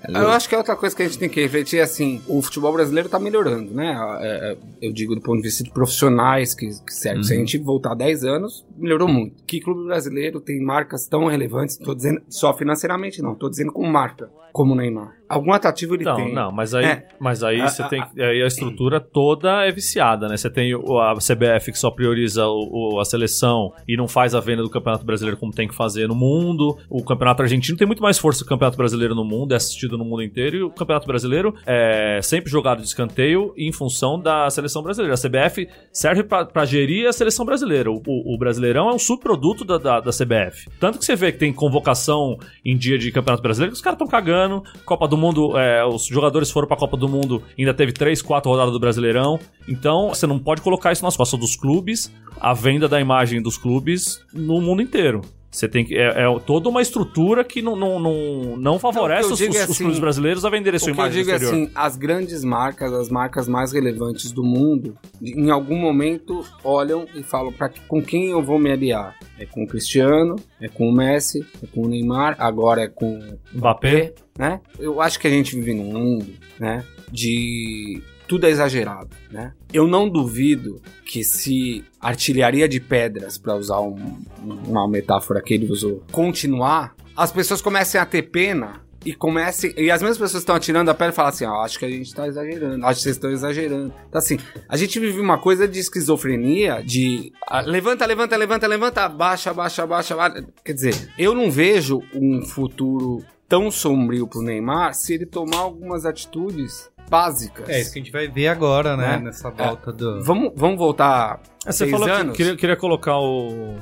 Eu 0.09 0.31
acho 0.31 0.49
que 0.49 0.55
é 0.55 0.59
outra 0.59 0.77
coisa 0.77 0.95
que 0.95 1.03
a 1.03 1.07
gente 1.07 1.19
tem 1.19 1.29
que 1.29 1.41
refletir 1.41 1.79
é 1.79 1.83
assim, 1.83 2.21
o 2.29 2.41
futebol 2.41 2.73
brasileiro 2.73 3.09
tá 3.09 3.19
melhorando, 3.19 3.73
né? 3.75 3.97
É, 4.21 4.53
é, 4.53 4.57
Eu 4.81 4.93
digo 4.93 5.15
do 5.15 5.21
ponto 5.21 5.37
de 5.37 5.43
vista 5.43 5.65
de 5.65 5.71
profissionais 5.71 6.55
que, 6.55 6.69
que 6.69 6.93
serve. 6.95 7.25
Se 7.25 7.35
a 7.35 7.37
gente 7.37 7.59
voltar 7.59 7.95
10 7.95 8.25
anos, 8.25 8.65
melhorou 8.77 9.09
muito. 9.09 9.43
Que 9.45 9.61
clube 9.61 9.85
brasileiro 9.85 10.41
tem 10.41 10.61
marcas 10.61 11.07
tão 11.07 11.27
relevantes, 11.27 11.77
tô 11.77 11.95
dizendo 11.95 12.23
só 12.29 12.57
financeiramente 12.57 13.21
não, 13.23 13.35
tô 13.35 13.49
dizendo 13.49 13.73
como 13.73 13.91
marca, 13.91 14.31
como 14.57 14.73
o 14.73 14.75
Neymar. 14.77 15.15
Algum 15.29 15.53
atrativo 15.53 15.95
ele 15.97 16.05
Não, 16.05 16.15
tem. 16.17 16.33
não, 16.33 16.51
mas 16.53 16.73
aí, 16.73 16.85
É. 16.87 17.09
mas 17.19 17.43
aí 17.43 17.61
A- 17.61 17.69
você 17.69 17.83
a- 17.83 17.89
tem 17.89 18.01
aí 18.17 18.43
a 18.43 18.47
estrutura 18.47 19.01
toda 19.01 19.67
é 19.67 19.73
viciada, 19.73 20.29
né? 20.29 20.37
Você 20.37 20.49
tem 20.49 20.73
a 20.73 21.15
CBF 21.21 21.73
que 21.73 21.79
só 21.79 21.91
prioriza 21.91 22.47
o- 22.47 22.95
o- 22.95 23.01
a 23.01 23.05
seleção 23.05 23.73
e 23.89 23.97
não 23.99 24.07
faz 24.09 24.35
a 24.37 24.41
venda 24.41 24.63
do 24.63 24.71
Campeonato 24.71 25.05
Brasileiro 25.05 25.37
como 25.39 25.53
tem 25.53 25.67
que 25.69 25.75
fazer 25.75 26.07
no 26.09 26.15
mundo. 26.15 26.79
O 26.89 27.05
Campeonato 27.05 27.43
Argentino 27.43 27.77
tem 27.77 27.87
muito 27.87 28.01
mais 28.03 28.19
força 28.19 28.39
que 28.41 28.47
o 28.47 28.49
Campeonato 28.49 28.79
Brasileiro 28.79 29.15
no 29.17 29.25
mundo, 29.25 29.53
é 29.53 29.57
assistido 29.57 29.99
no 29.99 30.05
mundo 30.05 30.23
inteiro 30.23 30.57
e 30.57 30.63
o 30.63 30.71
Campeonato 30.71 31.07
Brasileiro 31.09 31.55
é 31.67 32.21
sempre 32.23 32.49
jogado 32.51 32.81
de 32.81 32.87
escanteio 32.87 33.53
em 33.59 33.73
função 33.73 34.19
da 34.19 34.49
seleção 34.49 34.81
brasileira. 34.83 35.15
A 35.15 35.19
CBF 35.19 35.69
serve 35.93 36.23
pra 36.23 36.47
pra 36.47 36.65
gerir 36.65 37.09
a 37.09 37.13
seleção 37.13 37.45
brasileira. 37.45 37.91
O, 37.91 38.01
o- 38.07 38.35
o 38.35 38.39
Brasileirão 38.39 38.89
é 38.89 38.95
um 38.95 38.99
subproduto 38.99 39.65
da, 39.65 39.77
da, 39.77 40.01
da 40.01 40.13
CBF. 40.13 40.71
Tanto 40.81 40.99
que 41.01 41.05
você 41.05 41.17
vê 41.17 41.33
que 41.33 41.39
tem 41.39 41.53
convocação 41.53 42.39
em 42.65 42.77
dia 42.77 42.97
de 42.97 43.11
Campeonato 43.11 43.43
Brasileiro 43.43 43.73
que 43.73 43.77
os 43.77 43.83
caras 43.83 43.97
estão 43.97 44.07
cagando. 44.07 44.46
Copa 44.85 45.07
do 45.09 45.17
Mundo, 45.17 45.57
é, 45.59 45.85
os 45.87 46.07
jogadores 46.07 46.51
foram 46.51 46.67
pra 46.69 46.77
Copa 46.77 46.97
do 46.97 47.09
Mundo, 47.09 47.43
ainda 47.59 47.75
teve 47.75 47.93
três, 47.93 48.21
quatro 48.23 48.51
rodadas 48.51 48.73
do 48.73 48.81
Brasileirão. 48.81 49.39
Então, 49.69 50.09
você 50.11 50.27
não 50.27 50.39
pode 50.39 50.61
colocar 50.63 50.93
isso 50.93 51.05
nas 51.05 51.17
costas 51.17 51.39
dos 51.39 51.57
clubes, 51.57 52.13
a 52.41 52.53
venda 52.55 52.89
da 52.89 53.01
imagem 53.01 53.41
dos 53.43 53.57
clubes 53.57 54.21
no 54.33 54.61
mundo 54.61 54.83
inteiro. 54.83 55.21
Você 55.49 55.67
tem 55.67 55.87
que. 55.87 55.97
É, 55.97 56.09
é 56.25 56.39
toda 56.41 56.69
uma 56.69 56.83
estrutura 56.83 57.43
que 57.43 57.63
não, 57.63 57.75
não, 57.75 57.99
não, 57.99 58.57
não 58.59 58.79
favorece 58.79 59.23
Não, 59.29 59.33
os, 59.33 59.39
digo 59.39 59.53
os- 59.53 59.57
os 59.59 59.71
assim, 59.71 59.85
clubes 59.85 59.99
brasileiros 59.99 60.45
a 60.45 60.51
venderem 60.51 60.79
sua 60.79 60.87
que 60.87 60.91
eu 60.91 61.05
imagem 61.05 61.23
digo 61.23 61.31
é 61.31 61.37
exterior. 61.37 61.63
assim, 61.65 61.73
as 61.75 61.97
grandes 61.97 62.45
marcas, 62.45 62.93
as 62.93 63.09
marcas 63.09 63.49
mais 63.49 63.73
relevantes 63.73 64.33
do 64.33 64.45
mundo, 64.45 64.99
em 65.23 65.49
algum 65.49 65.79
momento 65.79 66.45
olham 66.63 67.07
e 67.15 67.23
falam 67.23 67.53
para 67.55 67.71
com 67.89 68.03
quem 68.03 68.27
eu 68.27 68.43
vou 68.43 68.59
me 68.59 68.71
aliar. 68.71 69.15
É 69.39 69.47
com 69.47 69.65
o 69.65 69.67
Cristiano, 69.67 70.37
é 70.61 70.69
com 70.69 70.91
o 70.91 70.93
Messi, 70.95 71.41
é 71.63 71.67
com 71.67 71.83
o 71.87 71.89
Neymar, 71.89 72.37
agora 72.39 72.83
é 72.83 72.89
com 72.89 73.19
o 73.19 73.39
Mbappé. 73.57 74.13
Né? 74.39 74.61
Eu 74.79 75.01
acho 75.01 75.19
que 75.19 75.27
a 75.27 75.31
gente 75.31 75.55
vive 75.57 75.75
num 75.75 75.93
mundo, 75.93 76.33
né, 76.59 76.85
de 77.11 78.03
tudo 78.29 78.45
é 78.47 78.51
exagerado, 78.51 79.11
né? 79.31 79.53
Eu 79.73 79.87
não 79.87 80.09
duvido 80.11 80.83
que 81.05 81.23
se 81.23 81.85
artilharia 82.01 82.69
de 82.69 82.81
pedras, 82.81 83.39
para 83.39 83.55
usar 83.55 83.81
um- 83.81 84.19
uma 84.43 84.89
metáfora 84.89 85.41
que 85.41 85.55
ele 85.55 85.71
usou, 85.71 86.03
continuar, 86.11 86.95
as 87.17 87.31
pessoas 87.31 87.63
comecem 87.63 88.01
a 88.01 88.05
ter 88.05 88.23
pena 88.23 88.85
e 89.05 89.15
comecem. 89.15 89.73
E 89.77 89.89
as 89.93 90.03
mesmas 90.03 90.19
pessoas 90.19 90.43
estão 90.43 90.57
atirando 90.57 90.91
a 90.91 90.95
pedra 90.95 91.13
falam 91.13 91.29
assim: 91.29 91.45
ó, 91.45 91.63
acho 91.63 91.79
que 91.79 91.85
a 91.85 91.89
gente 91.89 92.13
tá 92.13 92.27
exagerando, 92.27 92.85
acho 92.85 92.97
que 92.97 93.03
vocês 93.05 93.15
estão 93.17 93.31
exagerando. 93.31 93.95
Então, 94.09 94.19
assim, 94.19 94.37
a 94.69 94.77
gente 94.77 94.99
vive 94.99 95.21
uma 95.21 95.39
coisa 95.39 95.69
de 95.69 95.79
esquizofrenia, 95.79 96.83
de 96.85 97.33
ah, 97.47 97.61
levanta, 97.61 98.05
levanta, 98.05 98.37
levanta, 98.37 98.67
levanta, 98.67 99.09
baixa, 99.09 99.55
baixa, 99.55 99.87
baixa, 99.87 100.17
baixa. 100.17 100.45
Quer 100.65 100.73
dizer, 100.73 101.13
eu 101.17 101.33
não 101.33 101.49
vejo 101.49 102.01
um 102.13 102.43
futuro 102.45 103.25
tão 103.49 103.71
sombrio 103.71 104.27
pro 104.27 104.43
Neymar 104.43 104.95
se 104.95 105.15
ele 105.15 105.27
tomar 105.27 105.59
algumas 105.59 106.05
atitudes 106.07 106.91
básicas. 107.09 107.69
É 107.69 107.81
isso 107.81 107.93
que 107.93 107.99
a 108.01 108.03
gente 108.03 108.13
vai 108.13 108.29
ver 108.29 108.49
agora, 108.49 108.97
né? 108.97 109.17
Né? 109.17 109.25
Nessa 109.25 109.51
volta 109.51 109.93
do. 109.93 110.23
Vamos, 110.23 110.53
vamos 110.57 110.77
voltar 110.79 111.41
É, 111.65 111.71
Você 111.73 111.79
seis 111.79 111.91
falou 111.91 112.07
que 112.07 112.13
anos? 112.13 112.37
queria, 112.37 112.57
queria 112.57 112.77
colocar 112.77 113.19
o. 113.19 113.75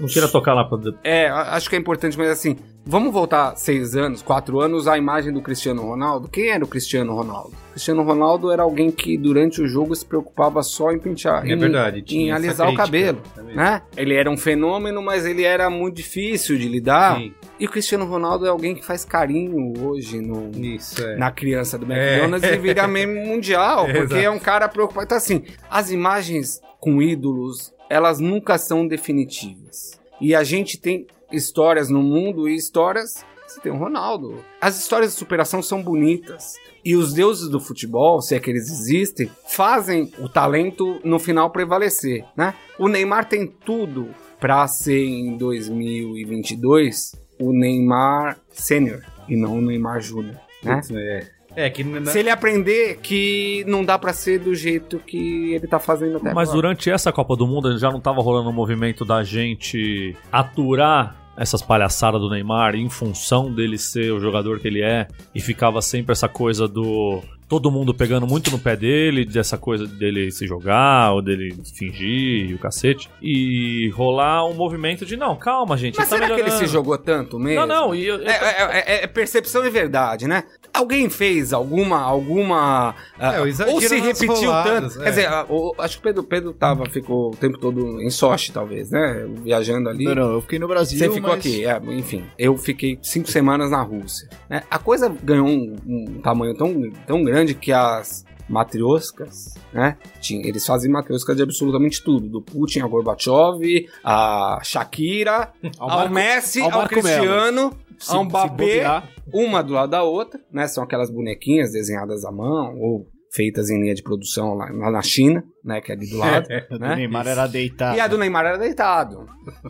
Não 0.00 0.08
queria 0.08 0.28
tocar 0.28 0.54
lá 0.54 0.64
pra. 0.64 0.76
É, 1.04 1.28
acho 1.28 1.70
que 1.70 1.76
é 1.76 1.78
importante, 1.78 2.18
mas 2.18 2.28
assim, 2.30 2.56
vamos 2.84 3.12
voltar 3.12 3.54
seis 3.56 3.94
anos, 3.96 4.20
quatro 4.20 4.60
anos, 4.60 4.88
à 4.88 4.98
imagem 4.98 5.32
do 5.32 5.40
Cristiano 5.40 5.82
Ronaldo. 5.82 6.26
Quem 6.28 6.48
era 6.50 6.64
o 6.64 6.66
Cristiano 6.66 7.14
Ronaldo? 7.14 7.52
Cristiano 7.70 8.02
Ronaldo 8.02 8.50
era 8.50 8.64
alguém 8.64 8.90
que 8.90 9.16
durante 9.16 9.62
o 9.62 9.68
jogo 9.68 9.94
se 9.94 10.04
preocupava 10.04 10.64
só 10.64 10.90
em 10.90 10.98
pentear. 10.98 11.46
É 11.46 11.52
em, 11.52 11.56
verdade, 11.56 12.00
Em 12.00 12.02
tinha 12.02 12.34
essa 12.34 12.44
alisar 12.44 12.66
o 12.66 12.70
crítica 12.74 12.84
cabelo, 12.86 13.22
também. 13.36 13.54
né? 13.54 13.82
Ele 13.96 14.14
era 14.14 14.28
um 14.28 14.36
fenômeno, 14.36 15.00
mas 15.00 15.24
ele 15.24 15.44
era 15.44 15.70
muito 15.70 15.94
difícil 15.94 16.58
de 16.58 16.68
lidar. 16.68 17.16
Sim, 17.16 17.32
E 17.58 17.66
o 17.66 17.70
Cristiano 17.70 18.04
Ronaldo 18.04 18.44
é 18.44 18.50
alguém 18.50 18.74
que 18.74 18.84
faz 18.84 19.04
carinho 19.04 19.72
hoje 19.82 20.20
no, 20.20 20.50
isso, 20.54 21.02
é. 21.02 21.16
na 21.16 21.30
criança 21.30 21.78
do 21.78 21.90
McDonald's 21.90 22.50
e 22.50 22.56
vira 22.58 22.86
meme 22.88 23.26
mundial, 23.26 23.86
É, 23.86 23.92
porque 23.94 24.14
exato. 24.14 24.26
é 24.26 24.30
um 24.30 24.38
cara 24.38 24.68
preocupado. 24.68 25.06
Então, 25.06 25.16
assim, 25.16 25.42
as 25.70 25.90
imagens 25.90 26.60
com 26.78 27.00
ídolos, 27.00 27.72
elas 27.88 28.20
nunca 28.20 28.58
são 28.58 28.86
definitivas. 28.86 29.98
E 30.20 30.34
a 30.34 30.44
gente 30.44 30.78
tem 30.78 31.06
histórias 31.32 31.88
no 31.88 32.02
mundo 32.02 32.46
e 32.48 32.54
histórias. 32.54 33.24
Você 33.46 33.60
tem 33.60 33.72
o 33.72 33.76
Ronaldo. 33.76 34.44
As 34.60 34.78
histórias 34.78 35.12
de 35.12 35.18
superação 35.18 35.62
são 35.62 35.82
bonitas. 35.82 36.54
E 36.84 36.94
os 36.94 37.14
deuses 37.14 37.48
do 37.48 37.58
futebol, 37.58 38.20
se 38.20 38.34
é 38.34 38.40
que 38.40 38.50
eles 38.50 38.70
existem, 38.70 39.30
fazem 39.48 40.12
o 40.18 40.28
talento 40.28 41.00
no 41.02 41.18
final 41.18 41.50
prevalecer, 41.50 42.24
né? 42.36 42.54
O 42.78 42.86
Neymar 42.86 43.28
tem 43.28 43.46
tudo 43.46 44.08
para 44.38 44.66
ser 44.68 45.04
em 45.04 45.36
2022 45.36 47.25
o 47.38 47.52
Neymar 47.52 48.38
sênior 48.50 49.02
e 49.28 49.36
não 49.36 49.58
o 49.58 49.60
Neymar 49.60 50.00
júnior, 50.00 50.36
né? 50.62 50.80
É. 50.92 51.36
É, 51.58 51.70
que 51.70 51.82
na- 51.82 52.10
Se 52.10 52.18
ele 52.18 52.28
aprender 52.28 52.98
que 53.02 53.64
não 53.66 53.82
dá 53.82 53.98
pra 53.98 54.12
ser 54.12 54.38
do 54.38 54.54
jeito 54.54 54.98
que 54.98 55.54
ele 55.54 55.66
tá 55.66 55.78
fazendo 55.78 56.18
até 56.18 56.34
Mas 56.34 56.50
agora. 56.50 56.62
durante 56.68 56.90
essa 56.90 57.10
Copa 57.10 57.34
do 57.34 57.46
Mundo 57.46 57.78
já 57.78 57.90
não 57.90 57.98
tava 58.00 58.20
rolando 58.20 58.50
um 58.50 58.52
movimento 58.52 59.06
da 59.06 59.24
gente 59.24 60.14
aturar 60.30 61.16
essas 61.34 61.62
palhaçadas 61.62 62.20
do 62.20 62.28
Neymar 62.28 62.74
em 62.74 62.88
função 62.90 63.50
dele 63.52 63.78
ser 63.78 64.12
o 64.12 64.20
jogador 64.20 64.58
que 64.60 64.68
ele 64.68 64.82
é 64.82 65.06
e 65.34 65.40
ficava 65.40 65.80
sempre 65.80 66.12
essa 66.12 66.28
coisa 66.28 66.68
do 66.68 67.22
todo 67.48 67.70
mundo 67.70 67.94
pegando 67.94 68.26
muito 68.26 68.50
no 68.50 68.58
pé 68.58 68.76
dele, 68.76 69.24
dessa 69.24 69.56
coisa 69.56 69.86
dele 69.86 70.30
se 70.30 70.46
jogar 70.46 71.12
ou 71.12 71.22
dele 71.22 71.56
fingir 71.74 72.50
e 72.50 72.54
o 72.54 72.58
cacete 72.58 73.08
e 73.22 73.88
rolar 73.94 74.44
um 74.46 74.54
movimento 74.54 75.06
de 75.06 75.16
não, 75.16 75.36
calma 75.36 75.76
gente, 75.76 75.96
Mas 75.98 76.08
tá 76.08 76.16
será 76.16 76.34
que 76.34 76.40
ele 76.40 76.50
se 76.50 76.66
jogou 76.66 76.96
tanto 76.98 77.38
mesmo? 77.38 77.66
Não, 77.66 77.86
não, 77.88 77.94
e 77.94 78.04
eu, 78.06 78.16
eu- 78.16 78.28
É, 78.28 78.32
é- 78.32 78.84
é- 79.00 79.04
é 79.04 79.06
percepção 79.06 79.64
e 79.64 79.70
verdade, 79.70 80.26
né? 80.26 80.44
Alguém 80.74 81.08
fez 81.08 81.52
alguma. 81.52 82.00
alguma 82.00 82.94
ah, 83.18 83.34
É, 83.34 83.40
ou 83.40 83.80
se 83.80 83.98
repetiu 83.98 84.28
roladas, 84.50 84.92
tanto. 84.94 85.00
é. 85.00 85.04
Quer 85.04 85.10
dizer, 85.10 85.26
ah, 85.28 85.46
acho 85.78 85.96
que 85.96 86.00
o 86.00 86.02
Pedro, 86.02 86.22
Pedro 86.24 86.52
tava, 86.52 86.84
ficou 86.90 87.30
o 87.32 87.36
tempo 87.36 87.58
todo 87.58 88.00
em 88.02 88.10
Sochi, 88.10 88.52
talvez, 88.52 88.90
né? 88.90 89.26
Viajando 89.42 89.88
ali. 89.88 90.04
Não, 90.04 90.14
não, 90.14 90.32
eu 90.32 90.40
fiquei 90.42 90.58
no 90.58 90.68
Brasil. 90.68 90.98
Você 90.98 91.10
ficou 91.10 91.30
mas- 91.30 91.38
aqui, 91.38 91.64
é, 91.64 91.80
enfim. 91.92 92.24
Eu 92.38 92.56
fiquei 92.58 92.98
cinco 93.02 93.30
semanas 93.30 93.70
na 93.70 93.80
Rússia. 93.82 94.28
né? 94.50 94.62
A 94.70 94.78
coisa 94.78 95.08
ganhou 95.22 95.46
um, 95.46 95.76
um 95.86 96.20
tamanho 96.22 96.54
tão, 96.54 96.74
tão 97.06 97.24
grande 97.24 97.35
que 97.54 97.72
as 97.72 98.24
matrioscas, 98.48 99.54
né? 99.72 99.96
Eles 100.30 100.64
fazem 100.64 100.90
matrioscas 100.90 101.36
de 101.36 101.42
absolutamente 101.42 102.02
tudo. 102.02 102.28
Do 102.28 102.40
Putin 102.42 102.80
ao 102.80 102.88
Gorbachev, 102.88 103.88
a 104.04 104.60
Shakira, 104.62 105.52
ao, 105.78 105.88
Marco- 105.88 106.14
Messi, 106.14 106.60
ao 106.60 106.72
ao, 106.72 106.88
Cristiano, 106.88 107.72
Se- 107.98 108.12
ao 108.14 108.24
Mbappé, 108.24 109.02
uma 109.32 109.62
do 109.62 109.72
lado 109.72 109.90
da 109.90 110.02
outra, 110.02 110.40
né? 110.52 110.66
São 110.68 110.84
aquelas 110.84 111.10
bonequinhas 111.10 111.72
desenhadas 111.72 112.24
à 112.24 112.30
mão 112.30 112.78
ou 112.78 113.06
feitas 113.36 113.68
em 113.70 113.78
linha 113.80 113.94
de 113.94 114.02
produção 114.02 114.54
lá, 114.54 114.68
lá 114.72 114.90
na 114.90 115.02
China, 115.02 115.44
né? 115.62 115.80
Que 115.80 115.92
é 115.92 115.94
ali 115.94 116.08
do 116.08 116.16
lado. 116.16 116.46
A 116.50 116.60
do 116.74 116.78
né? 116.80 116.96
Neymar 116.96 117.26
era 117.28 117.46
deitado. 117.46 117.96
E 117.96 118.00
a 118.00 118.06
do 118.08 118.16
Neymar 118.18 118.46
era 118.46 118.56
deitado, 118.58 119.26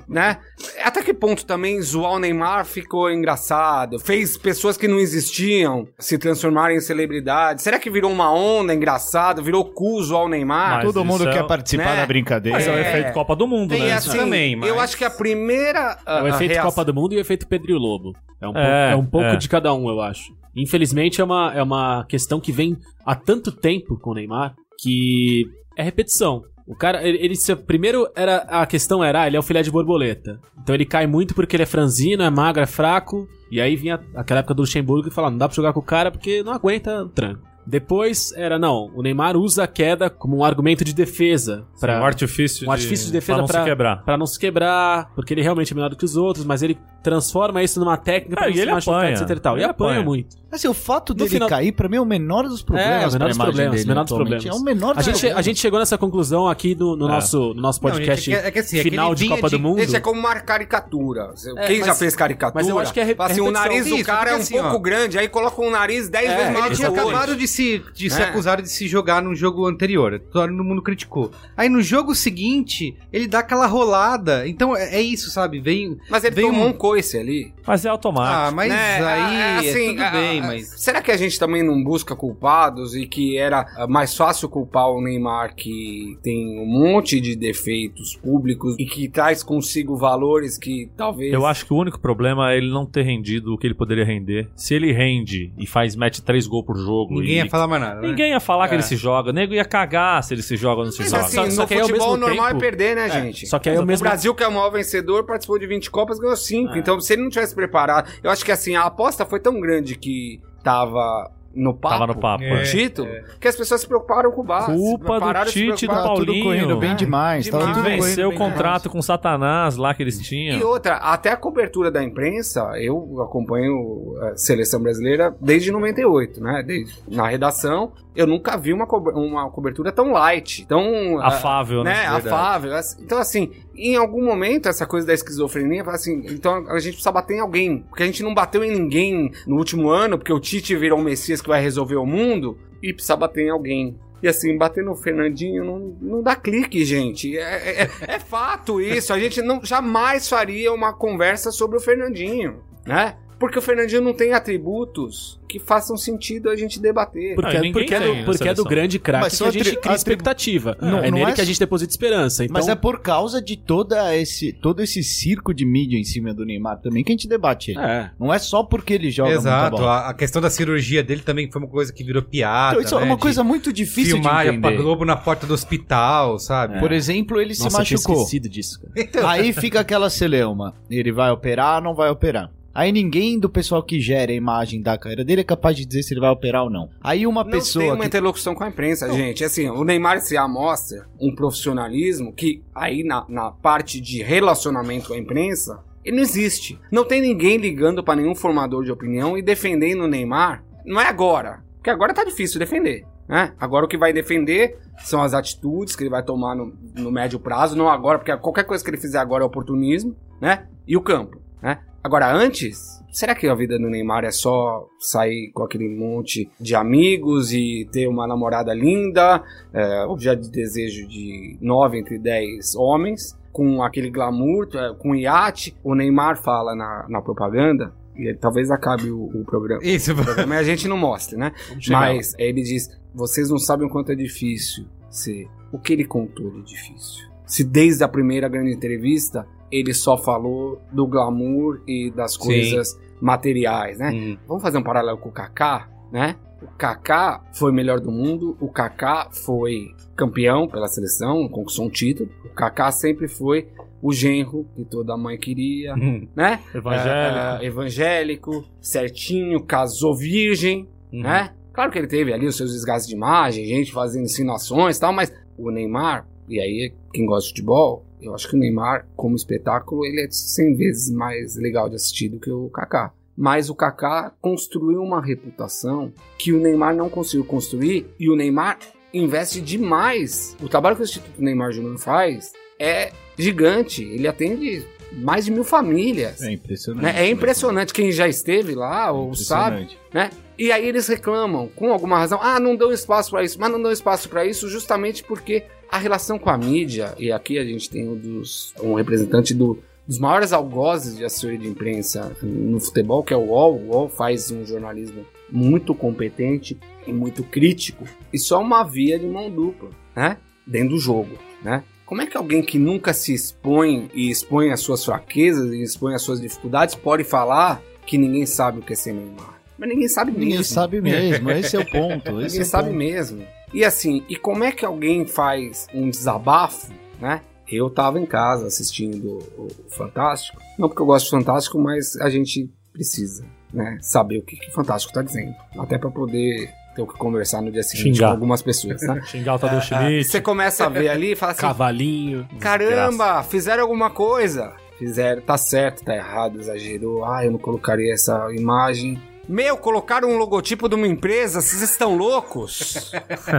né? 0.09 0.39
Até 0.83 1.03
que 1.03 1.13
ponto 1.13 1.45
também 1.45 1.81
zoar 1.83 2.13
o 2.13 2.19
Neymar 2.19 2.65
ficou 2.65 3.11
engraçado? 3.11 3.99
Fez 3.99 4.37
pessoas 4.39 4.77
que 4.77 4.87
não 4.87 4.99
existiam 4.99 5.87
se 5.99 6.17
transformarem 6.17 6.77
em 6.77 6.81
celebridades? 6.81 7.65
Será 7.65 7.79
que 7.79 7.91
virou 7.91 8.11
uma 8.11 8.33
onda 8.33 8.73
engraçado? 8.73 9.43
Virou 9.43 9.65
cool 9.65 10.03
zoar 10.03 10.23
o 10.25 10.29
Neymar? 10.29 10.77
Mas 10.77 10.85
Todo 10.85 11.05
mundo 11.05 11.21
isso 11.23 11.29
é- 11.29 11.33
quer 11.33 11.47
participar 11.47 11.95
né? 11.95 11.97
da 11.97 12.07
brincadeira. 12.07 12.57
mas 12.59 12.67
é 12.67 12.71
o 12.71 12.75
É. 12.77 12.81
efeito 12.91 13.13
Copa 13.13 13.35
do 13.35 13.47
Mundo, 13.47 13.75
E 13.75 13.81
né? 13.81 13.93
assim, 13.93 14.17
também, 14.17 14.55
mas- 14.57 14.69
eu 14.69 14.79
acho 14.79 14.97
que 14.97 15.05
a 15.05 15.11
primeira 15.11 15.99
É 16.07 16.11
o 16.13 16.17
a- 16.17 16.23
a 16.23 16.29
efeito 16.29 16.51
reação- 16.53 16.71
Copa 16.71 16.85
do 16.85 16.95
Mundo 16.95 17.15
e 17.15 17.17
o 17.17 17.21
efeito 17.21 17.47
Pedro 17.49 17.71
e 17.71 17.75
Lobo. 17.75 18.15
É 18.41 18.47
um, 18.47 18.53
pouco- 18.53 18.59
É, 18.69 18.93
é 18.93 18.97
um 18.97 19.07
pouco 19.07 19.27
é. 19.29 19.37
de 19.37 19.49
cada 19.49 19.73
um, 19.75 19.89
eu 19.89 20.01
acho. 20.01 20.33
Infelizmente, 20.57 21.21
é 21.21 21.25
uma, 21.25 21.53
é 21.55 21.63
uma 21.63 22.05
questão 22.05 22.41
que 22.41 22.51
vem 22.51 22.77
há 23.05 23.15
tanto 23.15 23.53
tempo 23.53 23.99
com 23.99 24.11
o 24.11 24.15
Neymar 24.15 24.55
que 24.79 25.47
é 25.77 25.83
repetição. 25.83 26.43
O 26.67 26.75
cara, 26.75 27.07
ele, 27.07 27.19
ele 27.19 27.35
primeiro 27.67 28.09
era 28.17 28.39
a 28.39 28.67
questão 28.67 29.05
era, 29.05 29.23
ah, 29.23 29.27
ele 29.27 29.37
é 29.37 29.39
o 29.39 29.43
filé 29.43 29.63
de 29.63 29.71
borboleta. 29.71 30.41
Então 30.61 30.75
ele 30.75 30.85
cai 30.85 31.07
muito 31.07 31.35
porque 31.35 31.55
ele 31.55 31.63
é 31.63 31.67
franzino, 31.67 32.23
é 32.23 32.31
magro, 32.31 32.63
é 32.63 32.67
fraco. 32.67 33.29
E 33.51 33.61
aí 33.61 33.77
vinha 33.77 34.01
aquela 34.15 34.41
época 34.41 34.55
do 34.55 34.63
Luxemburgo 34.63 35.09
e 35.09 35.13
falava, 35.13 35.31
não 35.31 35.39
dá 35.39 35.49
pra 35.49 35.55
jogar 35.55 35.73
com 35.73 35.81
o 35.81 35.85
cara 35.85 36.11
porque 36.11 36.43
não 36.43 36.53
aguenta 36.53 37.05
o 37.05 37.09
tranco. 37.09 37.56
Depois 37.67 38.33
era, 38.37 38.59
não, 38.59 38.91
o 38.95 39.03
Neymar 39.03 39.37
usa 39.37 39.65
a 39.65 39.67
queda 39.67 40.09
como 40.09 40.39
um 40.39 40.45
argumento 40.45 40.85
de 40.85 40.95
defesa. 40.95 41.67
Pra, 41.81 41.95
Pra, 41.95 42.03
um 42.03 42.07
artifício, 42.07 42.69
um 42.69 42.71
artifício 42.71 43.07
de 43.07 43.13
defesa 43.13 43.33
pra 43.35 43.43
não 43.43 43.47
pra- 43.49 43.61
se 43.63 43.69
quebrar. 43.69 44.05
Pra 44.05 44.17
não 44.17 44.27
se 44.27 44.39
quebrar, 44.39 45.11
porque 45.15 45.35
ele 45.35 45.43
realmente 45.43 45.73
é 45.73 45.75
melhor 45.75 45.91
do 45.91 45.97
que 45.97 46.05
os 46.05 46.17
outros, 46.17 46.45
mas 46.45 46.63
ele 46.63 46.79
transforma 47.03 47.63
isso 47.63 47.79
numa 47.79 47.97
técnica 47.97 48.37
pra 48.37 48.45
Ah, 48.45 48.49
não 48.49 48.55
se 48.55 48.61
ele 48.63 48.71
machucar, 48.73 48.97
apanha. 49.01 49.13
etc 49.15 49.31
e 49.31 49.41
tal. 49.41 49.57
E 49.57 49.61
Ele 49.61 49.65
apanha 49.71 49.91
apanha. 49.93 50.05
muito. 50.05 50.37
Assim, 50.51 50.69
o 50.69 50.75
fato 50.75 51.11
No 51.11 51.17
dele 51.19 51.31
final- 51.31 51.49
cair, 51.49 51.73
pra 51.73 51.89
mim, 51.89 51.97
é 51.97 52.01
o 52.01 52.05
menor 52.05 52.45
dos 52.45 52.63
problemas. 52.63 52.91
É, 53.05 53.09
o 53.09 53.13
menor 53.13 53.29
dos 53.29 53.37
problemas, 53.39 53.75
dele, 53.77 53.89
menor 53.89 54.05
dos 54.05 54.13
problemas. 54.17 54.47
É 54.47 54.53
o 54.53 54.61
menor 54.61 54.91
A 54.91 54.95
dos 54.95 55.05
gente, 55.05 55.13
problemas. 55.15 55.39
a 55.39 55.43
gente 55.43 55.61
chegou 55.61 55.79
nessa 55.79 55.99
conclusão 55.99 56.49
aqui 56.49 56.75
do- 56.75 56.97
no, 56.97 57.07
É. 57.07 57.09
nosso, 57.13 57.53
no 57.55 57.61
nosso 57.61 57.83
Não, 57.83 57.91
podcast 57.91 58.33
é 58.33 58.41
que- 58.41 58.47
é 58.47 58.51
que 58.53 58.59
assim, 58.61 58.79
é 58.79 58.83
que 58.83 58.91
final 58.91 59.09
ele 59.09 59.17
de 59.17 59.29
Copa 59.29 59.49
de- 59.51 59.57
do 59.57 59.63
Mundo. 59.63 59.79
Esse 59.81 59.97
é 59.97 60.01
como 60.01 60.19
uma 60.19 60.35
caricatura. 60.41 61.35
É, 61.59 61.67
Quem 61.67 61.79
mas- 61.79 61.87
já 61.87 61.95
fez 61.95 62.17
caricatura? 62.17 62.55
mas 62.65 62.69
eu 62.69 62.79
acho 62.79 62.93
que 62.93 63.01
é 63.01 63.05
re- 63.05 63.17
assim, 63.19 63.41
é 63.41 63.43
o 63.43 63.51
nariz 63.51 63.87
do 63.87 64.03
cara 64.05 64.31
é 64.31 64.35
um 64.35 64.39
assim, 64.39 64.61
pouco 64.61 64.79
grande, 64.79 65.19
aí 65.19 65.29
coloca 65.29 65.61
um 65.61 65.71
nariz 65.71 66.09
10 66.09 66.31
É, 66.31 66.37
vezes 66.37 66.53
maior 66.53 66.67
Ele 66.67 66.71
que 66.71 66.77
tinha 66.77 66.89
o 66.91 66.93
outro. 66.95 67.09
acabado 67.09 67.37
de, 67.37 67.47
se, 67.57 67.83
de 67.95 68.11
ser 68.11 68.23
É. 68.23 68.25
acusado 68.27 68.63
de 68.63 68.69
se 68.69 68.87
jogar 68.87 69.23
num 69.23 69.35
jogo 69.35 69.67
anterior. 69.67 70.21
Todo 70.33 70.53
mundo 70.53 70.83
criticou. 70.83 71.31
Aí 71.57 71.69
no 71.69 71.83
jogo 71.83 72.15
seguinte, 72.15 72.95
ele 73.13 73.27
dá 73.27 73.39
aquela 73.41 73.67
rolada. 73.67 74.47
Então 74.47 74.77
é, 74.77 74.97
é 74.97 75.01
isso, 75.01 75.31
sabe? 75.31 75.59
Vem. 75.61 75.97
Mas 76.11 76.25
ele 76.25 76.35
Vem 76.35 76.47
tomou 76.47 76.67
um- 76.67 76.71
um 76.71 76.73
coice 76.73 77.19
ali. 77.19 77.53
Mas 77.67 77.85
é 77.85 77.89
automático. 77.89 78.35
Ah, 78.37 78.51
mas 78.51 78.69
né? 78.69 78.77
aí 79.05 79.37
Ah, 79.43 79.59
assim, 79.59 79.69
é 79.69 79.91
tudo 79.91 80.03
ah, 80.03 80.11
bem, 80.11 80.41
ah, 80.41 80.47
mas. 80.47 80.69
Será 80.81 81.01
que 81.03 81.11
a 81.11 81.17
gente 81.17 81.39
também 81.39 81.63
não 81.63 81.83
busca 81.83 82.15
culpados 82.15 82.95
e 82.95 83.07
que 83.07 83.37
era 83.39 83.67
mais 83.89 84.15
fácil 84.17 84.49
culpar 84.49 84.89
o 84.91 85.01
Neymar 85.01 85.55
que 85.55 86.17
tem 86.23 86.61
um 86.61 86.67
monte 86.67 87.21
de 87.21 87.35
defeitos 87.35 88.17
públicos 88.17 88.77
e 88.79 88.85
que 88.87 89.09
traz 89.09 89.43
consigo 89.43 89.97
valores 89.97 90.59
que 90.59 90.89
talvez... 90.97 91.33
Eu 91.33 91.47
acho 91.47 91.65
que 91.67 91.73
o 91.73 91.77
único 91.77 91.99
problema 91.99 92.53
é 92.53 92.57
ele 92.59 92.71
não 92.71 92.85
ter 92.87 93.03
rendido 93.03 93.55
o 93.55 93.59
que 93.59 93.67
ele 93.67 93.75
poderia 93.75 94.05
render. 94.05 94.49
Se 94.55 94.75
ele 94.75 94.93
rende 94.93 95.53
e 95.59 95.67
faz, 95.67 95.97
mete 95.97 96.23
três 96.23 96.47
gols 96.47 96.65
por 96.67 96.77
jogo. 96.77 97.15
Ninguém 97.21 97.39
e... 97.41 97.46
ia 97.47 97.51
falar 97.51 97.67
mais 97.67 97.83
nada. 97.83 98.01
né? 98.01 98.09
Ninguém 98.09 98.31
ia 98.31 98.41
falar 98.41 98.69
que 98.69 98.75
É. 98.75 98.77
ele 98.77 98.83
se 98.83 98.97
joga. 98.97 99.31
O 99.31 99.33
nego 99.33 99.55
ia 99.55 99.65
cagar 99.65 100.23
se 100.23 100.35
ele 100.35 100.43
se 100.43 100.57
joga 100.57 100.81
ou 100.81 100.85
não 100.85 100.93
se 100.93 101.01
Mas 101.01 101.11
joga. 101.11 101.23
assim, 101.25 101.35
Só- 101.37 101.51
só 101.51 101.63
no 101.63 101.69
que 101.69 101.75
aí, 101.75 101.81
ao 101.81 101.87
futebol 101.89 102.11
mesmo 102.13 102.27
normal 102.27 102.47
tempo- 102.49 102.57
é 102.59 102.61
perder, 102.61 102.97
né, 102.97 103.09
gente? 103.11 103.47
Só 103.47 103.59
que 103.59 103.69
aí 103.71 103.79
o 103.79 103.85
mesmo 103.87 104.05
Brasil, 104.05 104.35
que 104.35 104.43
é 104.45 104.49
o 104.49 104.53
maior 104.53 104.71
vencedor, 104.71 105.25
participou 105.25 105.59
de 105.59 105.67
20 105.67 105.91
Copas 105.91 106.19
ganhou 106.19 106.37
5. 106.37 106.77
Então, 106.77 107.01
se 107.01 107.13
ele 107.13 107.23
não 107.23 107.31
tivesse 107.31 107.55
preparado... 107.55 108.11
Eu 108.23 108.31
acho 108.31 108.45
que, 108.45 108.53
assim, 108.53 108.77
a 108.77 108.83
aposta 108.85 109.25
foi 109.25 109.41
tão 109.41 109.61
grande 109.61 109.97
que 109.97 110.41
tava 110.63 111.31
no 111.57 111.75
papo, 111.75 111.95
Tava 111.95 112.07
no 112.09 112.21
papo, 112.21 112.45
é. 112.45 112.63
título, 112.65 113.09
que 113.41 113.49
as 113.49 113.57
pessoas 113.57 113.81
se 113.81 113.87
preocuparam 113.89 114.31
com 114.31 114.43
o 114.43 114.45
Vasco. 114.45 114.73
Culpa 114.73 115.19
do 115.19 115.45
Tite 115.51 115.85
e 115.85 115.89
do. 115.89 115.95
Tava 115.95 116.09
tudo 116.15 116.27
Paulinho. 116.27 116.45
correndo 116.45 116.77
bem 116.77 116.91
É, 116.91 116.95
demais. 116.95 117.49
Tava 117.49 117.65
demais. 117.67 117.77
tudo 117.79 117.91
que 117.91 118.01
venceu 118.03 118.29
o 118.29 118.35
contrato 118.35 118.91
com 118.91 119.01
Satanás 119.01 119.77
lá 119.77 119.95
que 119.95 120.03
eles 120.03 120.19
tinham. 120.21 120.59
E 120.59 120.63
outra, 120.63 120.97
até 120.97 121.31
a 121.31 121.37
cobertura 121.37 121.91
da 121.91 122.05
imprensa, 122.05 122.61
eu 122.79 123.21
acompanho 123.23 124.15
a 124.23 124.37
seleção 124.37 124.81
brasileira 124.83 125.35
desde 125.41 125.71
98, 125.73 126.43
né? 126.43 126.63
Desde, 126.67 126.95
na 127.09 127.27
redação, 127.29 127.93
eu 128.15 128.27
nunca 128.27 128.57
vi 128.57 128.73
uma, 128.73 128.87
co- 128.87 129.11
uma 129.15 129.51
cobertura 129.51 129.91
tão 129.93 130.13
light, 130.13 130.67
tão 130.67 131.19
Afável, 131.21 131.83
né? 131.83 131.91
né? 131.93 132.01
Verdade. 132.13 132.29
Afável. 132.29 132.73
Então, 133.01 133.19
assim, 133.19 133.51
em 133.79 133.97
algum 133.97 134.25
momento, 134.25 134.69
essa 134.69 134.87
coisa 134.87 135.07
da 135.07 135.15
esquizofrenia, 135.15 135.83
assim, 135.89 136.23
então 136.29 136.67
a 136.69 136.79
gente 136.79 136.95
precisa 136.95 137.13
bater 137.13 137.37
em 137.37 137.41
alguém. 137.41 137.85
Porque 137.89 138.03
a 138.03 138.07
gente 138.07 138.23
não 138.23 138.35
bateu 138.35 138.63
em 138.65 138.71
ninguém 138.71 139.31
no 139.47 139.57
último 139.57 139.89
ano, 139.91 140.19
porque 140.19 140.33
o 140.33 140.41
Tite 140.41 140.75
virou 140.77 140.99
o 140.99 141.03
Messias 141.03 141.41
que 141.41 141.49
vai 141.49 141.61
resolver 141.61 141.97
o 141.97 142.07
mundo, 142.07 142.59
e 142.83 142.93
precisa 142.93 143.17
bater 143.17 143.47
em 143.47 143.51
alguém. 143.51 143.99
E 144.23 144.29
assim, 144.29 144.57
bater 144.57 144.83
no 144.83 144.95
Fernandinho 144.97 145.65
não, 145.65 145.97
não 146.01 146.23
dá 146.23 146.35
clique, 146.35 146.85
gente. 146.85 147.37
É, 147.37 147.83
é- 147.83 147.91
é 148.09 148.19
fato 148.19 148.81
isso. 148.81 149.13
A 149.13 149.19
gente 149.19 149.43
não 149.43 149.61
jamais 149.63 150.29
faria 150.29 150.73
uma 150.73 150.93
conversa 150.93 151.51
sobre 151.51 151.77
o 151.77 151.81
Fernandinho. 151.81 152.61
né? 152.87 153.17
Porque 153.39 153.59
o 153.59 153.63
Fernandinho 153.63 154.01
não 154.01 154.15
tem 154.15 154.33
atributos 154.33 155.39
que 155.47 155.61
façam 155.61 155.97
sentido 155.97 156.49
a 156.51 156.57
gente 156.57 156.81
debater. 156.81 157.35
Porque, 157.35 157.57
é- 157.57 157.61
ninguém 157.61 157.73
porque, 157.73 157.95
é, 157.95 158.01
do, 158.01 158.25
porque 158.25 158.49
é 158.49 158.55
do 158.55 158.65
grande 158.65 158.99
craque 158.99 159.37
que 159.37 159.45
a 159.45 159.51
gente 159.51 159.77
cria 159.77 159.95
expectativa. 159.95 160.77
Não- 160.81 160.99
é 160.99 161.11
não 161.11 161.19
nele 161.19 161.31
é 161.31 161.35
que 161.35 161.41
a 161.41 161.45
gente 161.45 161.59
deposita 161.59 161.91
esperança. 161.93 162.45
Então, 162.45 162.55
Mas 162.55 162.67
é 162.69 162.75
por 162.75 163.01
causa 163.01 163.41
de 163.41 163.57
toda 163.57 164.17
esse, 164.17 164.53
todo 164.53 164.83
esse 164.83 165.03
circo 165.03 165.53
de 165.55 165.65
mídia 165.67 165.99
em 165.99 166.05
cima 166.05 166.33
do 166.35 166.45
Neymar 166.45 166.81
também 166.81 167.05
que 167.05 167.13
a 167.13 167.15
gente 167.15 167.29
debate 167.29 167.73
ele. 167.73 167.81
é. 167.81 168.11
Não 168.19 168.33
é 168.33 168.39
só 168.39 168.63
porque 168.63 168.95
ele 168.95 169.11
joga 169.11 169.33
Exato. 169.33 169.71
muita 169.73 169.77
bola. 169.85 169.99
A, 169.99 170.11
a 170.11 170.15
questão 170.15 170.41
da 170.41 170.51
cirurgia 170.51 171.03
dele 171.03 171.21
também 171.21 171.51
foi 171.51 171.61
uma 171.63 171.71
coisa 171.71 171.93
que 171.93 172.03
virou 172.03 172.23
piada. 172.23 172.77
Então, 172.77 172.85
isso 172.87 172.95
é 172.97 173.01
né, 173.01 173.05
uma 173.07 173.17
de 173.17 173.23
coisa 173.23 173.45
muito 173.45 173.73
difícil 173.73 174.15
filmar 174.17 174.45
de 174.45 174.59
pra 174.59 174.71
entender. 174.71 174.83
Globo 174.83 175.05
na 175.05 175.17
porta 175.17 175.47
do 175.47 175.55
hospital, 175.55 176.39
sabe? 176.39 176.81
Por 176.81 176.91
exemplo, 176.91 177.41
ele 177.41 177.51
Nossa, 177.51 177.69
se 177.71 177.75
eu 177.75 177.79
machucou. 177.79 178.17
esquecido 178.17 178.49
disso, 178.49 178.81
cara. 178.81 179.29
Aí 179.29 179.53
fica 179.53 179.81
aquela 179.81 180.09
celeuma. 180.11 180.75
Ele 180.91 181.13
vai 181.13 181.31
operar, 181.31 181.83
não 181.83 181.95
vai 181.95 182.11
operar. 182.11 182.51
Aí 182.77 182.93
ninguém 182.93 183.39
do 183.39 183.49
pessoal 183.49 183.83
que 183.83 183.99
gera 183.99 184.31
a 184.31 184.35
imagem 184.35 184.83
da 184.83 184.99
carreira 184.99 185.25
dele 185.25 185.41
é 185.41 185.45
capaz 185.45 185.75
de 185.75 185.87
dizer 185.87 186.03
se 186.03 186.13
ele 186.13 186.21
vai 186.21 186.29
operar 186.29 186.65
ou 186.65 186.69
não. 186.69 186.91
Aí 187.01 187.27
uma 187.27 187.43
não 187.43 187.51
tem 187.51 187.61
pessoa 187.61 187.87
uma 187.87 188.01
que... 188.01 188.07
interlocução 188.07 188.55
com 188.55 188.65
a 188.65 188.69
imprensa, 188.69 189.11
gente. 189.11 189.43
Assim, 189.43 189.71
o 189.71 189.83
Neymar 189.83 190.21
se 190.21 190.37
amostra 190.37 191.09
um 191.19 191.35
profissionalismo 191.35 192.35
que 192.35 192.63
aí 192.75 193.03
na, 193.03 193.25
na 193.31 193.51
parte 193.51 193.99
de 193.99 194.23
relacionamento 194.23 195.09
com 195.09 195.15
a 195.15 195.19
imprensa, 195.19 195.83
ele 196.05 196.17
não 196.17 196.23
existe. 196.23 196.79
Não 196.93 197.03
tem 197.03 197.23
ninguém 197.23 197.57
ligando 197.57 198.05
pra 198.05 198.15
nenhum 198.15 198.35
formador 198.35 198.85
de 198.85 198.93
opinião 198.93 199.39
e 199.39 199.43
defendendo 199.43 200.03
o 200.03 200.09
Neymar. 200.09 200.63
Não 200.85 201.01
é 201.01 201.07
agora, 201.07 201.65
porque 201.77 201.89
agora 201.89 202.13
tá 202.13 202.25
difícil 202.25 202.59
defender. 202.59 203.07
Né? 203.27 203.55
Agora 203.59 203.87
o 203.87 203.89
que 203.89 203.97
vai 203.97 204.13
defender 204.13 204.79
são 204.99 205.23
as 205.23 205.33
atitudes 205.33 205.97
que 205.97 206.03
ele 206.03 206.11
vai 206.11 206.23
tomar 206.23 206.55
no, 206.55 206.77
no 206.95 207.11
médio 207.11 207.41
prazo, 207.41 207.75
não 207.75 207.89
agora, 207.89 208.19
porque 208.19 208.37
qualquer 208.37 208.65
coisa 208.65 208.85
que 208.85 208.91
ele 208.91 209.01
fizer 209.01 209.19
agora 209.19 209.43
é 209.43 209.47
oportunismo, 209.47 210.15
né? 210.41 210.67
E 210.87 210.95
o 210.95 211.01
campo, 211.01 211.41
né? 211.63 211.81
Agora, 212.07 212.33
antes, 212.33 213.03
será 213.11 213.35
que 213.35 213.49
a 213.49 213.55
vida 213.57 213.77
do 213.77 213.91
Neymar 213.91 214.25
é 214.25 214.31
só 214.31 214.89
sair 214.97 215.51
com 215.53 215.65
aquele 215.65 215.89
monte 215.89 216.49
de 216.61 216.77
amigos 216.77 217.53
e 217.53 217.85
ter 217.91 218.07
uma 218.07 218.29
namorada 218.29 218.73
linda, 218.73 219.43
é, 219.75 220.05
objeto 220.05 220.43
de 220.43 220.51
desejo 220.53 221.09
de 221.09 221.59
9 221.61 221.99
entre 221.99 222.17
10 222.17 222.77
homens, 222.77 223.37
com 223.51 223.83
aquele 223.83 224.09
glamour, 224.09 224.69
é, 224.75 224.95
com 224.95 225.17
iate? 225.17 225.77
O 225.83 225.97
Neymar 225.97 226.41
fala 226.41 226.77
na, 226.77 227.07
na 227.09 227.21
propaganda, 227.21 227.93
e 228.15 228.33
talvez 228.35 228.71
acabe 228.71 229.11
o, 229.11 229.25
o 229.25 229.45
programa. 229.45 229.83
Isso, 229.83 230.13
O 230.13 230.25
programa 230.25 230.55
e 230.55 230.59
a 230.59 230.63
gente 230.63 230.87
não 230.87 230.97
mostre, 230.97 231.37
né? 231.37 231.51
Mas 231.91 232.37
ele 232.39 232.63
diz: 232.63 232.89
vocês 233.13 233.51
não 233.51 233.59
sabem 233.59 233.89
o 233.89 233.91
quanto 233.91 234.13
é 234.13 234.15
difícil 234.15 234.87
ser. 235.11 235.49
O 235.73 235.79
que 235.81 235.93
ele 235.93 236.05
contou 236.05 236.53
de 236.53 236.63
difícil? 236.63 237.27
Se 237.45 237.65
desde 237.65 238.05
a 238.05 238.09
primeira 238.09 238.49
grande 238.49 238.73
entrevista 238.73 239.45
ele 239.71 239.93
só 239.95 240.17
falou 240.17 240.81
do 240.93 241.07
glamour 241.07 241.81
e 241.87 242.11
das 242.11 242.35
Sim. 242.35 242.41
coisas 242.41 242.99
materiais, 243.21 243.99
né? 243.99 244.11
Hum. 244.13 244.37
Vamos 244.47 244.63
fazer 244.63 244.79
um 244.79 244.83
paralelo 244.83 245.19
com 245.19 245.29
o 245.29 245.33
Kaká, 245.33 245.89
né? 246.13 246.37
O 246.63 246.67
Kaká 246.79 247.43
foi 247.53 247.71
o 247.71 247.75
melhor 247.75 248.01
do 248.01 248.11
mundo, 248.11 248.57
o 248.61 248.69
Kaká 248.69 249.29
foi 249.31 249.89
campeão 250.17 250.67
pela 250.67 250.89
seleção, 250.89 251.49
conquistou 251.49 251.87
um 251.87 251.91
título. 251.91 252.31
O 252.45 252.49
Kaká 252.55 252.91
sempre 252.91 253.29
foi 253.29 253.69
o 254.01 254.13
genro 254.13 254.67
que 254.75 254.85
toda 254.85 255.17
mãe 255.17 255.37
queria, 255.39 255.95
Hum. 255.95 256.27
né? 256.35 256.61
Evangélico. 256.75 257.39
É, 257.39 257.59
é, 257.61 257.67
evangélico, 257.67 258.65
certinho, 258.81 259.63
casou 259.65 260.15
virgem, 260.17 260.89
Uhum. 261.13 261.23
né? 261.23 261.53
Claro 261.73 261.91
que 261.93 261.99
ele 261.99 262.07
teve 262.07 262.33
ali 262.33 262.47
os 262.47 262.57
seus 262.57 262.73
desgastes 262.73 263.09
de 263.09 263.15
imagem, 263.15 263.67
gente 263.67 263.93
fazendo 263.93 264.25
insinuações 264.25 264.97
e 264.97 265.01
tal, 265.01 265.13
mas 265.13 265.31
o 265.59 265.71
Neymar, 265.71 266.27
e 266.49 266.59
aí 266.59 266.95
quem 267.13 267.27
gosta 267.27 267.43
de 267.45 267.49
futebol, 267.51 268.06
eu 268.21 268.35
acho 268.35 268.49
que 268.49 268.57
o 268.57 268.59
Neymar, 268.59 269.07
como 269.17 269.37
espetáculo, 269.37 270.05
ele 270.05 270.21
é 270.21 270.31
100 270.31 270.77
vezes 270.77 271.11
mais 271.11 271.57
legal 271.57 271.89
de 271.89 271.97
assistir 271.97 272.29
do 272.29 272.41
que 272.41 272.51
o 272.51 272.69
Kaká. 272.69 273.13
Mas 273.37 273.69
o 273.69 273.75
Kaká 273.75 274.33
construiu 274.41 275.03
uma 275.03 275.21
reputação 275.21 276.13
que 276.39 276.53
o 276.53 276.61
Neymar 276.61 276.97
não 276.97 277.11
conseguiu 277.11 277.45
construir 277.45 278.07
e 278.19 278.31
o 278.31 278.37
Neymar 278.37 278.79
investe 279.13 279.61
demais. 279.61 280.57
O 280.63 280.69
trabalho 280.69 280.97
que 280.97 281.03
o 281.03 281.05
Instituto 281.05 281.43
Neymar 281.43 281.73
Júnior 281.73 281.99
faz 281.99 282.53
é 282.79 283.13
gigante. 283.39 284.03
Ele 284.03 284.27
atende 284.27 284.87
mais 285.13 285.45
de 285.45 285.51
mil 285.51 285.65
famílias. 285.65 286.43
É 286.43 286.53
impressionante. 286.53 287.05
né? 287.05 287.15
É 287.17 287.31
impressionante 287.31 287.93
quem 287.93 288.11
já 288.13 288.27
esteve 288.29 288.75
lá 288.75 289.11
ou 289.13 289.35
sabe, 289.35 289.83
Impressionante. 289.83 289.99
né? 290.13 290.31
E 290.59 290.73
aí 290.73 290.87
eles 290.87 291.07
reclamam, 291.07 291.69
com 291.77 291.93
alguma 291.93 292.19
razão, 292.19 292.39
ah, 292.43 292.59
não 292.59 292.75
deu 292.77 292.91
espaço 292.93 293.31
pra 293.31 293.45
isso, 293.45 293.59
mas 293.61 293.71
não 293.71 293.83
deu 293.83 293.93
espaço 293.93 294.29
pra 294.29 294.45
isso 294.47 294.69
justamente 294.69 295.23
porque 295.23 295.65
a 295.91 295.99
relação 295.99 296.39
com 296.39 296.49
a 296.51 296.57
mídia, 296.59 297.15
e 297.19 297.31
aqui 297.31 297.59
a 297.59 297.65
gente 297.65 297.89
tem 297.91 298.09
um, 298.09 298.17
dos, 298.17 298.75
um 298.83 298.95
representante 298.95 299.53
do, 299.55 299.79
dos 300.07 300.19
maiores 300.19 300.53
algozes 300.53 301.17
de 301.17 301.25
assessoria 301.25 301.59
de 301.59 301.69
imprensa 301.69 302.35
no 302.43 302.81
futebol, 302.81 303.23
que 303.23 303.33
é 303.35 303.37
o 303.37 303.41
UOL. 303.51 303.77
O 303.77 303.89
UOL 303.91 304.09
faz 304.09 304.51
um 304.51 304.65
jornalismo 304.65 305.27
muito 305.51 305.95
competente 305.95 306.77
e 307.07 307.13
muito 307.13 307.45
crítico, 307.45 308.05
e 308.33 308.39
só 308.39 308.61
uma 308.61 308.83
via 308.83 309.19
de 309.19 309.27
mão 309.27 309.51
dupla, 309.51 309.91
né? 310.15 310.39
Dentro 310.67 310.91
do 310.91 310.99
jogo, 310.99 311.39
né? 311.63 311.85
Como 312.07 312.23
é 312.23 312.27
que 312.27 312.37
alguém 312.37 312.63
que 312.63 312.79
nunca 312.79 313.13
se 313.13 313.35
expõe 313.35 314.09
e 314.15 314.31
expõe 314.31 314.71
as 314.71 314.81
suas 314.81 315.05
fraquezas 315.05 315.73
e 315.73 315.83
expõe 315.83 316.15
as 316.15 316.23
suas 316.23 316.41
dificuldades 316.41 316.95
pode 316.95 317.25
falar 317.25 317.83
que 318.07 318.17
ninguém 318.17 318.47
sabe 318.47 318.79
o 318.79 318.83
que 318.83 318.93
é 318.93 318.97
ser 318.97 319.13
Neymar? 319.13 319.61
Mas 319.77 319.89
ninguém 319.89 320.09
sabe 320.09 320.31
Ninguém 320.33 320.49
mesmo. 320.51 320.65
sabe 320.65 321.01
mesmo, 321.03 321.51
esse 321.51 321.77
é 321.77 321.81
o 321.81 321.85
ponto. 321.91 322.33
Ninguém 322.33 322.61
é 322.61 322.65
sabe 322.65 322.89
ponto. 322.89 322.97
mesmo. 322.97 323.45
E 323.75 323.85
assim, 323.85 324.25
e 324.29 324.37
como 324.37 324.65
é 324.65 324.73
que 324.73 324.85
alguém 324.87 325.27
faz 325.27 325.87
um 325.93 326.09
desabafo, 326.09 326.91
né? 327.21 327.43
Eu 327.69 327.91
tava 327.91 328.19
em 328.21 328.25
casa 328.25 328.69
assistindo 328.69 329.39
o 329.59 329.69
Fantástico. 329.91 330.63
Não 330.79 330.89
porque 330.89 331.03
eu 331.03 331.07
gosto 331.07 331.25
de 331.25 331.31
Fantástico, 331.33 331.79
mas 331.79 332.17
a 332.21 332.31
gente 332.31 332.71
precisa, 332.93 333.45
né? 333.73 333.99
Saber 334.01 334.39
o 334.39 334.43
que, 334.43 334.57
que 334.57 334.69
o 334.71 334.73
Fantástico 334.73 335.13
tá 335.13 335.21
dizendo. 335.21 335.55
Até 335.79 335.99
pra 335.99 336.09
poder 336.11 336.71
ter 336.97 337.03
o 337.03 337.07
que 337.07 337.17
conversar 337.19 337.61
no 337.63 337.71
dia 337.71 337.83
seguinte 337.83 338.17
Xingar. 338.17 338.29
com 338.29 338.33
algumas 338.33 338.63
pessoas, 338.63 339.01
né? 339.03 339.21
Xingar 339.29 339.55
o 339.55 339.59
Tadeu 339.59 339.79
Ah, 339.79 339.81
Schmidt. 339.83 340.25
Você 340.25 340.41
começa 340.41 340.87
a 340.87 340.89
ver 340.89 341.09
ali 341.09 341.33
e 341.33 341.37
fala 341.37 341.53
assim: 341.53 341.61
Cavalinho. 341.61 342.49
Caramba, 342.59 343.43
fizeram 343.43 343.83
alguma 343.83 344.11
coisa. 344.11 344.73
Fizeram, 344.99 345.43
tá 345.43 345.59
certo, 345.59 346.03
tá 346.03 346.17
errado, 346.17 346.59
exagerou. 346.59 347.25
Ah, 347.25 347.45
eu 347.45 347.51
não 347.53 347.59
colocaria 347.59 348.15
essa 348.15 348.49
imagem. 348.55 349.21
Meu, 349.47 349.77
colocaram 349.77 350.29
um 350.31 350.39
logotipo 350.39 350.89
de 350.89 350.95
uma 350.97 351.07
empresa, 351.07 351.61
vocês 351.61 351.83
estão 351.83 352.17
loucos? 352.17 353.13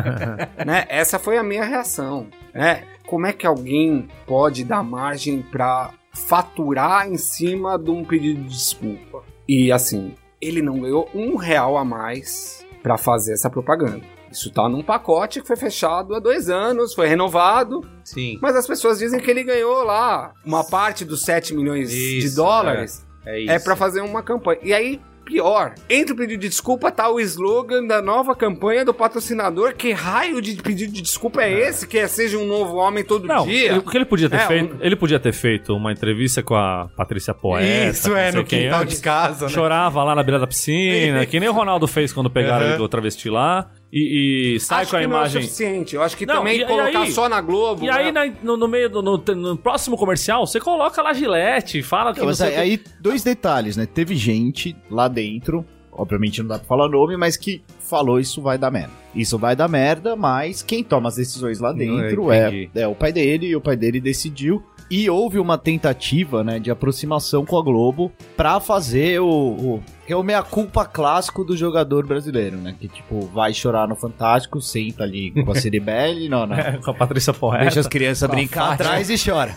né? 0.65 0.85
Essa 0.89 1.17
foi 1.19 1.37
a 1.37 1.43
minha 1.43 1.63
reação. 1.63 2.27
Né? 2.53 2.83
Como 3.05 3.25
é 3.25 3.31
que 3.31 3.47
alguém 3.47 4.07
pode 4.25 4.63
dar 4.65 4.83
margem 4.83 5.41
pra 5.41 5.91
faturar 6.11 7.07
em 7.07 7.17
cima 7.17 7.77
de 7.79 7.89
um 7.89 8.03
pedido 8.03 8.41
de 8.41 8.49
desculpa? 8.49 9.23
E 9.47 9.71
assim, 9.71 10.13
ele 10.41 10.61
não 10.61 10.79
ganhou 10.79 11.09
um 11.15 11.37
real 11.37 11.77
a 11.77 11.85
mais 11.85 12.65
pra 12.81 12.97
fazer 12.97 13.33
essa 13.33 13.49
propaganda. 13.49 14.01
Isso 14.31 14.51
tá 14.51 14.67
num 14.67 14.83
pacote 14.83 15.41
que 15.41 15.47
foi 15.47 15.55
fechado 15.55 16.13
há 16.13 16.19
dois 16.19 16.49
anos, 16.49 16.93
foi 16.93 17.07
renovado, 17.07 17.81
Sim. 18.03 18.37
mas 18.41 18.55
as 18.55 18.67
pessoas 18.67 18.99
dizem 18.99 19.19
que 19.19 19.31
ele 19.31 19.43
ganhou 19.43 19.83
lá 19.83 20.33
uma 20.45 20.63
parte 20.63 21.05
dos 21.05 21.21
7 21.21 21.53
milhões 21.55 21.89
de 21.89 22.19
Isso, 22.19 22.35
dólares. 22.35 23.05
É 23.25 23.39
isso. 23.39 23.51
É, 23.51 23.59
pra 23.59 23.75
fazer 23.75 24.01
uma 24.01 24.23
campanha. 24.23 24.59
E 24.63 24.73
aí, 24.73 25.01
pior, 25.27 25.75
entre 25.89 26.13
o 26.13 26.15
pedido 26.15 26.39
de 26.41 26.47
desculpa 26.49 26.89
tá 26.91 27.09
o 27.09 27.19
slogan 27.19 27.85
da 27.85 28.01
nova 28.01 28.33
campanha 28.35 28.85
do 28.85 28.93
patrocinador. 28.93 29.73
Que 29.75 29.91
raio 29.91 30.41
de 30.41 30.55
pedido 30.55 30.93
de 30.93 31.01
desculpa 31.01 31.41
é 31.43 31.51
esse? 31.51 31.85
Que 31.85 31.99
é 31.99 32.07
seja 32.07 32.37
um 32.37 32.45
novo 32.47 32.75
homem 32.77 33.03
todo 33.03 33.27
Não, 33.27 33.45
dia? 33.45 33.77
o 33.77 33.81
que 33.81 33.97
ele 33.97 34.05
podia 34.05 34.29
ter 34.29 34.37
É, 34.37 34.47
feito? 34.47 34.75
um- 34.75 34.77
Ele 34.81 34.95
podia 34.95 35.19
ter 35.19 35.33
feito 35.33 35.75
uma 35.75 35.91
entrevista 35.91 36.41
com 36.41 36.55
a 36.55 36.87
Patrícia 36.95 37.33
Poeta. 37.33 37.89
Isso, 37.91 38.15
é, 38.15 38.31
no 38.31 38.43
quintal 38.45 38.81
antes. 38.81 38.97
de 38.97 39.03
casa, 39.03 39.45
né? 39.47 39.51
Chorava 39.51 40.03
lá 40.03 40.15
na 40.15 40.23
beira 40.23 40.39
da 40.39 40.47
piscina, 40.47 41.25
que 41.27 41.39
nem 41.39 41.49
o 41.49 41.53
Ronaldo 41.53 41.87
fez 41.87 42.13
quando 42.13 42.29
pegaram 42.29 42.61
Aham. 42.63 42.69
ele 42.69 42.77
do 42.77 42.87
travesti 42.87 43.29
lá. 43.29 43.69
E, 43.91 44.55
e 44.55 44.59
sai 44.59 44.81
Acho 44.81 44.91
com 44.91 44.97
a 44.97 44.99
que 44.99 45.07
não 45.07 45.15
é 45.15 45.19
imagem. 45.19 45.41
suficiente. 45.43 45.95
Eu 45.95 46.01
acho 46.03 46.17
que 46.17 46.25
Não, 46.25 46.35
também 46.35 46.57
e- 46.59 46.61
e 46.61 46.65
colocar 46.65 46.99
aí- 47.03 47.11
só 47.11 47.29
na 47.29 47.39
Globo. 47.39 47.85
E 47.85 47.89
aí, 47.89 48.11
né? 48.11 48.25
na- 48.25 48.33
no, 48.43 48.57
no 48.57 48.67
meio 48.67 48.89
do 48.89 49.01
no, 49.01 49.17
no 49.17 49.57
próximo 49.57 49.95
comercial, 49.97 50.45
você 50.45 50.59
coloca 50.59 51.01
lá 51.01 51.13
Gillette, 51.13 51.81
fala 51.81 52.11
que. 52.13 52.19
Não, 52.19 52.25
não 52.25 52.29
mas 52.31 52.37
sei 52.37 52.47
aí, 52.47 52.53
o 52.53 52.55
quê. 52.55 52.61
aí, 52.89 52.95
dois 52.99 53.23
detalhes, 53.23 53.77
né? 53.77 53.85
Teve 53.85 54.13
gente 54.15 54.75
lá 54.91 55.07
dentro, 55.07 55.65
obviamente 55.91 56.41
não 56.41 56.49
dá 56.49 56.59
pra 56.59 56.67
falar 56.67 56.89
nome, 56.89 57.15
mas 57.15 57.37
que 57.37 57.61
falou 57.79 58.19
isso 58.19 58.41
vai 58.41 58.57
dar 58.57 58.69
merda. 58.69 58.91
Isso 59.15 59.37
vai 59.37 59.55
dar 59.55 59.69
merda, 59.69 60.15
mas 60.17 60.61
quem 60.61 60.83
toma 60.83 61.07
as 61.07 61.15
decisões 61.15 61.59
lá 61.59 61.71
dentro 61.71 62.29
é, 62.31 62.67
é 62.75 62.87
o 62.87 62.93
pai 62.93 63.13
dele, 63.13 63.47
e 63.47 63.55
o 63.55 63.61
pai 63.61 63.77
dele 63.77 64.01
decidiu. 64.01 64.61
E 64.89 65.09
houve 65.09 65.37
uma 65.37 65.57
tentativa, 65.57 66.43
né, 66.45 66.59
de 66.59 66.71
aproximação 66.71 67.45
com 67.45 67.57
a 67.57 67.61
Globo 67.61 68.09
pra 68.37 68.59
fazer 68.61 69.19
o, 69.19 69.27
o, 69.27 69.83
que 70.05 70.13
é 70.13 70.15
o 70.15 70.23
meia-culpa 70.23 70.85
clássico 70.85 71.43
do 71.43 71.57
jogador 71.57 72.07
brasileiro, 72.07 72.55
né? 72.55 72.73
Que, 72.79 72.87
tipo, 72.87 73.25
vai 73.27 73.53
chorar 73.53 73.85
no 73.87 73.97
Fantástico, 73.97 74.61
senta 74.61 75.03
ali 75.03 75.31
com 75.43 75.51
a 75.51 75.55
Ciribelli, 75.59 76.29
não, 76.29 76.45
não. 76.45 76.55
É, 76.55 76.77
com 76.77 76.91
a 76.91 76.93
Patrícia 76.93 77.33
Poeta. 77.33 77.63
Deixa 77.65 77.81
as 77.81 77.87
crianças 77.87 78.29
brincar 78.29 78.73
atrás 78.73 79.09
e 79.09 79.15
chora. 79.17 79.53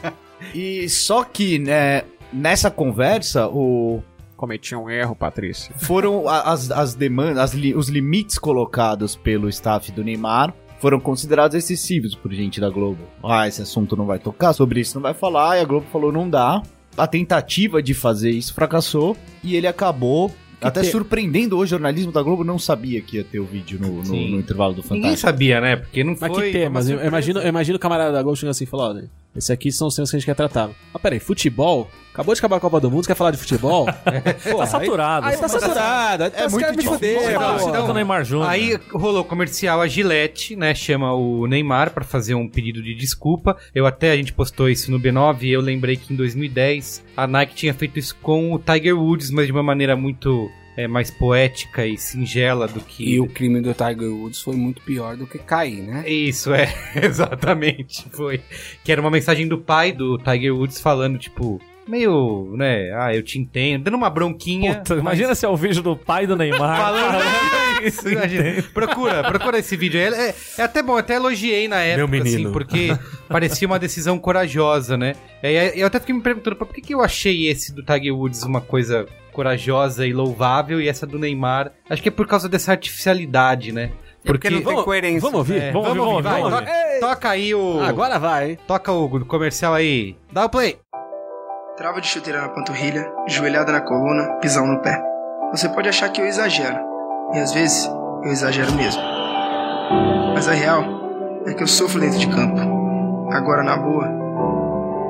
e 0.54 0.88
só 0.88 1.24
que, 1.24 1.58
né, 1.58 2.04
nessa 2.32 2.70
conversa, 2.70 3.48
o, 3.48 4.02
Cometi 4.34 4.74
um 4.74 4.88
erro, 4.88 5.14
Patrícia. 5.14 5.74
foram 5.76 6.26
as, 6.26 6.70
as 6.70 6.94
demandas, 6.94 7.36
as 7.36 7.52
li- 7.52 7.74
os 7.74 7.90
limites 7.90 8.38
colocados 8.38 9.14
pelo 9.14 9.50
staff 9.50 9.92
do 9.92 10.02
Neymar 10.02 10.54
foram 10.80 10.98
considerados 10.98 11.54
excessivos 11.56 12.14
por 12.14 12.32
gente 12.32 12.60
da 12.60 12.68
Globo. 12.70 13.02
Ah, 13.22 13.46
esse 13.46 13.62
assunto 13.62 13.96
não 13.96 14.06
vai 14.06 14.18
tocar, 14.18 14.52
sobre 14.52 14.80
isso 14.80 14.94
não 14.96 15.02
vai 15.02 15.14
falar, 15.14 15.58
e 15.58 15.60
a 15.60 15.64
Globo 15.64 15.86
falou 15.92 16.10
não 16.10 16.28
dá. 16.28 16.62
a 16.96 17.06
tentativa 17.06 17.80
de 17.82 17.94
fazer 17.94 18.30
isso 18.30 18.52
fracassou 18.52 19.16
e 19.44 19.54
ele 19.56 19.66
acabou 19.66 20.30
até 20.60 20.82
te- 20.82 20.90
surpreendendo 20.90 21.56
o 21.56 21.64
jornalismo 21.64 22.12
da 22.12 22.20
Globo, 22.22 22.44
não 22.44 22.58
sabia 22.58 23.00
que 23.00 23.16
ia 23.16 23.24
ter 23.24 23.38
o 23.40 23.44
vídeo 23.46 23.78
no, 23.80 24.02
no- 24.02 24.28
no 24.28 24.38
intervalo 24.38 24.74
do 24.74 24.82
Ninguém 24.82 24.98
Fantástico. 25.02 25.20
sabia, 25.20 25.60
né? 25.60 25.76
Porque 25.76 26.02
não 26.04 26.14
Mas 26.20 26.32
foi. 26.34 26.46
que 26.52 26.58
temas? 26.58 26.88
Eu 26.90 27.02
imagino, 27.06 27.40
eu 27.40 27.48
imagino 27.48 27.76
o 27.76 27.80
camarada 27.80 28.12
da 28.12 28.22
Globo 28.22 28.36
chegando 28.36 28.50
assim 28.50 28.64
e 28.64 28.66
falando, 28.66 28.96
olha, 28.98 29.10
esse 29.34 29.50
aqui 29.52 29.70
são 29.72 29.86
os 29.88 29.94
temas 29.94 30.10
que 30.10 30.16
a 30.16 30.18
gente 30.18 30.26
quer 30.26 30.34
tratar. 30.34 30.68
Ah, 30.92 30.98
peraí, 30.98 31.18
futebol? 31.20 31.88
Acabou 32.12 32.34
de 32.34 32.40
acabar 32.40 32.56
a 32.56 32.60
Copa 32.60 32.80
do 32.80 32.90
Mundo, 32.90 33.04
você 33.04 33.08
quer 33.08 33.14
falar 33.14 33.30
de 33.30 33.38
futebol? 33.38 33.86
Pô, 34.50 34.58
Tá 34.58 34.66
saturado. 34.66 35.26
Aí, 35.26 35.34
aí 35.34 35.40
tá 35.40 35.48
saturado. 35.48 36.24
É 36.24 36.48
muito 36.48 36.76
me 36.76 36.84
pô. 36.84 36.96
então- 36.96 37.90
o 37.90 37.94
Neymar 37.94 38.24
Júnior. 38.24 38.48
Aí 38.50 38.78
rolou 38.92 39.24
comercial, 39.24 39.80
a 39.80 39.86
Gillette, 39.86 40.56
né, 40.56 40.74
chama 40.74 41.12
o 41.14 41.46
Neymar 41.46 41.92
pra 41.92 42.04
fazer 42.04 42.34
um 42.34 42.48
pedido 42.48 42.82
de 42.82 42.94
desculpa. 42.94 43.56
Eu 43.74 43.86
até, 43.86 44.10
a 44.10 44.16
gente 44.16 44.32
postou 44.32 44.68
isso 44.68 44.90
no 44.90 44.98
B9 44.98 45.42
e 45.42 45.52
eu 45.52 45.60
lembrei 45.60 45.96
que 45.96 46.12
em 46.12 46.16
2010 46.16 47.04
a 47.16 47.26
Nike 47.26 47.54
tinha 47.54 47.72
feito 47.74 47.98
isso 47.98 48.16
com 48.20 48.52
o 48.52 48.58
Tiger 48.58 48.98
Woods, 48.98 49.30
mas 49.30 49.46
de 49.46 49.52
uma 49.52 49.62
maneira 49.62 49.94
muito 49.94 50.50
é, 50.76 50.88
mais 50.88 51.10
poética 51.10 51.86
e 51.86 51.96
singela 51.96 52.66
do 52.66 52.80
que... 52.80 53.04
E 53.08 53.20
o 53.20 53.26
crime 53.28 53.60
do 53.60 53.72
Tiger 53.72 54.10
Woods 54.10 54.40
foi 54.40 54.56
muito 54.56 54.82
pior 54.82 55.16
do 55.16 55.26
que 55.26 55.38
cair, 55.38 55.82
né? 55.82 56.08
Isso, 56.08 56.52
é, 56.52 56.72
exatamente, 57.02 58.06
foi. 58.10 58.40
Que 58.84 58.90
era 58.92 59.00
uma 59.00 59.10
mensagem 59.10 59.46
do 59.46 59.58
pai 59.58 59.92
do 59.92 60.18
Tiger 60.18 60.54
Woods 60.54 60.80
falando, 60.80 61.18
tipo, 61.18 61.60
meio, 61.90 62.54
né, 62.56 62.90
ah, 62.96 63.14
eu 63.14 63.22
te 63.22 63.38
entendo, 63.38 63.84
dando 63.84 63.94
uma 63.96 64.08
bronquinha. 64.08 64.76
Puta, 64.76 64.94
imagina 64.94 65.34
se 65.34 65.44
é 65.44 65.48
o 65.48 65.56
vídeo 65.56 65.82
do 65.82 65.96
pai 65.96 66.26
do 66.26 66.36
Neymar. 66.36 66.78
Falando 66.78 67.18
isso, 67.84 68.08
imagina. 68.08 68.62
Procura, 68.74 69.22
procura 69.24 69.58
esse 69.58 69.76
vídeo. 69.76 70.00
aí. 70.00 70.12
É, 70.14 70.34
é 70.58 70.62
até 70.62 70.82
bom, 70.82 70.92
eu 70.92 70.98
até 70.98 71.14
elogiei 71.16 71.66
na 71.68 71.80
época, 71.80 72.06
menino. 72.06 72.28
assim, 72.28 72.52
porque 72.52 72.96
parecia 73.28 73.66
uma 73.66 73.78
decisão 73.78 74.18
corajosa, 74.18 74.96
né? 74.96 75.14
É, 75.42 75.72
eu 75.80 75.86
até 75.86 75.98
fiquei 75.98 76.14
me 76.14 76.20
perguntando, 76.22 76.56
por 76.56 76.68
que, 76.68 76.80
que 76.80 76.94
eu 76.94 77.00
achei 77.02 77.48
esse 77.48 77.74
do 77.74 77.82
Tiger 77.82 78.14
Woods 78.14 78.42
uma 78.44 78.60
coisa 78.60 79.06
corajosa 79.32 80.06
e 80.06 80.12
louvável 80.12 80.80
e 80.80 80.88
essa 80.88 81.06
do 81.06 81.18
Neymar? 81.18 81.72
Acho 81.88 82.02
que 82.02 82.08
é 82.08 82.12
por 82.12 82.26
causa 82.26 82.48
dessa 82.48 82.72
artificialidade, 82.72 83.72
né? 83.72 83.90
Porque 84.22 84.50
não 84.50 84.58
tem 84.58 84.66
Vamos- 84.66 84.84
coerência. 84.84 85.20
Vamos 85.20 85.38
ouvir? 85.38 85.62
É, 85.62 85.72
Vamos 85.72 85.88
ouvir, 85.88 85.98
vamos 86.00 86.22
vai, 86.22 86.42
ouvir. 86.42 86.56
toca, 86.58 86.72
toca 87.00 87.30
aí 87.30 87.54
o. 87.54 87.80
Agora 87.80 88.18
vai. 88.18 88.58
Toca 88.66 88.92
o 88.92 89.24
comercial 89.24 89.72
aí. 89.72 90.14
Dá 90.30 90.44
o 90.44 90.48
play. 90.50 90.76
Trava 91.80 91.98
de 91.98 92.08
chuteira 92.08 92.42
na 92.42 92.48
panturrilha, 92.50 93.10
joelhada 93.26 93.72
na 93.72 93.80
coluna, 93.80 94.34
pisão 94.42 94.66
no 94.66 94.82
pé. 94.82 95.02
Você 95.50 95.66
pode 95.66 95.88
achar 95.88 96.10
que 96.10 96.20
eu 96.20 96.26
exagero, 96.26 96.78
e 97.32 97.38
às 97.38 97.54
vezes 97.54 97.86
eu 98.22 98.30
exagero 98.30 98.70
mesmo. 98.74 99.00
Mas 100.34 100.46
a 100.46 100.52
real 100.52 100.84
é 101.46 101.54
que 101.54 101.62
eu 101.62 101.66
sofro 101.66 101.98
dentro 101.98 102.18
de 102.18 102.26
campo. 102.26 102.60
Agora, 103.32 103.62
na 103.62 103.78
boa, 103.78 104.06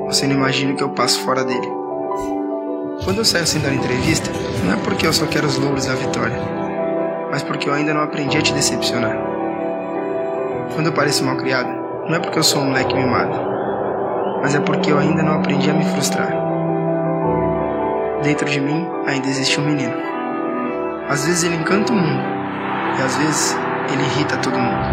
você 0.05 0.25
não 0.25 0.35
imagina 0.35 0.71
o 0.71 0.77
que 0.77 0.81
eu 0.81 0.91
passo 0.91 1.19
fora 1.25 1.43
dele. 1.43 1.67
Quando 3.03 3.17
eu 3.17 3.25
saio 3.25 3.45
sem 3.45 3.61
dar 3.61 3.73
entrevista, 3.73 4.31
não 4.63 4.75
é 4.75 4.77
porque 4.77 5.05
eu 5.05 5.11
só 5.11 5.25
quero 5.25 5.47
os 5.47 5.57
louros 5.57 5.87
da 5.87 5.95
vitória, 5.95 6.39
mas 7.31 7.43
porque 7.43 7.67
eu 7.67 7.73
ainda 7.73 7.93
não 7.93 8.03
aprendi 8.03 8.37
a 8.37 8.41
te 8.41 8.53
decepcionar. 8.53 9.17
Quando 10.73 10.85
eu 10.85 10.93
pareço 10.93 11.21
mal 11.25 11.35
criado, 11.35 11.67
não 12.07 12.15
é 12.15 12.19
porque 12.19 12.39
eu 12.39 12.43
sou 12.43 12.61
um 12.61 12.67
moleque 12.67 12.95
mimado, 12.95 13.37
mas 14.41 14.55
é 14.55 14.59
porque 14.61 14.89
eu 14.89 14.97
ainda 14.97 15.21
não 15.21 15.33
aprendi 15.33 15.69
a 15.69 15.73
me 15.73 15.83
frustrar. 15.83 16.50
Dentro 18.23 18.47
de 18.47 18.61
mim 18.61 18.87
ainda 19.07 19.27
existe 19.27 19.59
um 19.59 19.65
menino. 19.65 19.95
Às 21.09 21.25
vezes 21.25 21.43
ele 21.43 21.55
encanta 21.55 21.91
o 21.91 21.95
mundo, 21.95 22.23
e 22.99 23.01
às 23.01 23.17
vezes 23.17 23.57
ele 23.91 24.03
irrita 24.03 24.37
todo 24.37 24.59
mundo. 24.59 24.85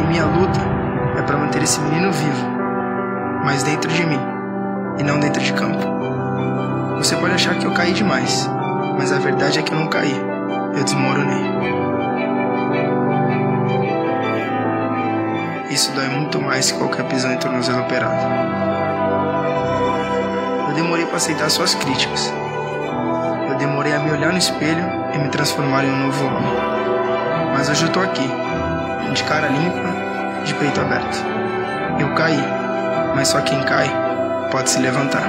E 0.00 0.04
minha 0.08 0.24
luta 0.24 0.58
é 1.18 1.22
para 1.22 1.36
manter 1.36 1.62
esse 1.62 1.78
menino 1.80 2.10
vivo, 2.10 2.46
mas 3.44 3.62
dentro 3.62 3.90
de 3.92 4.06
mim, 4.06 4.18
e 4.98 5.02
não 5.02 5.20
dentro 5.20 5.42
de 5.42 5.52
campo. 5.52 5.86
Você 6.96 7.14
pode 7.16 7.34
achar 7.34 7.56
que 7.56 7.66
eu 7.66 7.74
caí 7.74 7.92
demais, 7.92 8.50
mas 8.96 9.12
a 9.12 9.18
verdade 9.18 9.58
é 9.58 9.62
que 9.62 9.72
eu 9.72 9.78
não 9.78 9.88
caí, 9.88 10.16
eu 10.76 10.82
desmoronei. 10.82 11.44
Isso 15.70 15.92
dói 15.92 16.08
muito 16.08 16.40
mais 16.40 16.72
que 16.72 16.78
qualquer 16.78 17.04
pisão 17.04 17.32
em 17.32 17.38
tornozelo 17.38 17.80
operado. 17.80 18.69
Demorei 20.80 21.04
para 21.04 21.18
aceitar 21.18 21.50
suas 21.50 21.74
críticas. 21.74 22.32
Eu 23.50 23.54
demorei 23.56 23.92
a 23.92 23.98
me 23.98 24.12
olhar 24.12 24.32
no 24.32 24.38
espelho 24.38 24.82
e 25.12 25.18
me 25.18 25.28
transformar 25.28 25.84
em 25.84 25.90
um 25.90 26.06
novo 26.06 26.24
homem. 26.24 26.54
Mas 27.52 27.68
hoje 27.68 27.84
eu 27.84 27.92
tô 27.92 28.00
aqui, 28.00 28.26
de 29.12 29.22
cara 29.24 29.48
limpa, 29.48 30.42
de 30.42 30.54
peito 30.54 30.80
aberto. 30.80 31.22
Eu 31.98 32.14
caí, 32.14 32.42
mas 33.14 33.28
só 33.28 33.42
quem 33.42 33.62
cai 33.64 33.90
pode 34.50 34.70
se 34.70 34.78
levantar. 34.78 35.24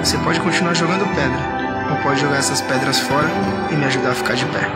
Você 0.00 0.18
pode 0.18 0.40
continuar 0.40 0.74
jogando 0.74 1.06
pedra, 1.14 1.92
ou 1.92 1.96
pode 2.02 2.20
jogar 2.20 2.38
essas 2.38 2.60
pedras 2.62 2.98
fora 2.98 3.28
e 3.70 3.76
me 3.76 3.84
ajudar 3.84 4.10
a 4.10 4.14
ficar 4.14 4.34
de 4.34 4.44
pé. 4.46 4.68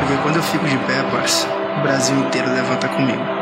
Porque 0.00 0.22
quando 0.22 0.36
eu 0.36 0.42
fico 0.42 0.66
de 0.66 0.76
pé, 0.76 1.02
parça, 1.10 1.48
o 1.78 1.80
Brasil 1.80 2.18
inteiro 2.18 2.50
levanta 2.50 2.86
comigo. 2.86 3.37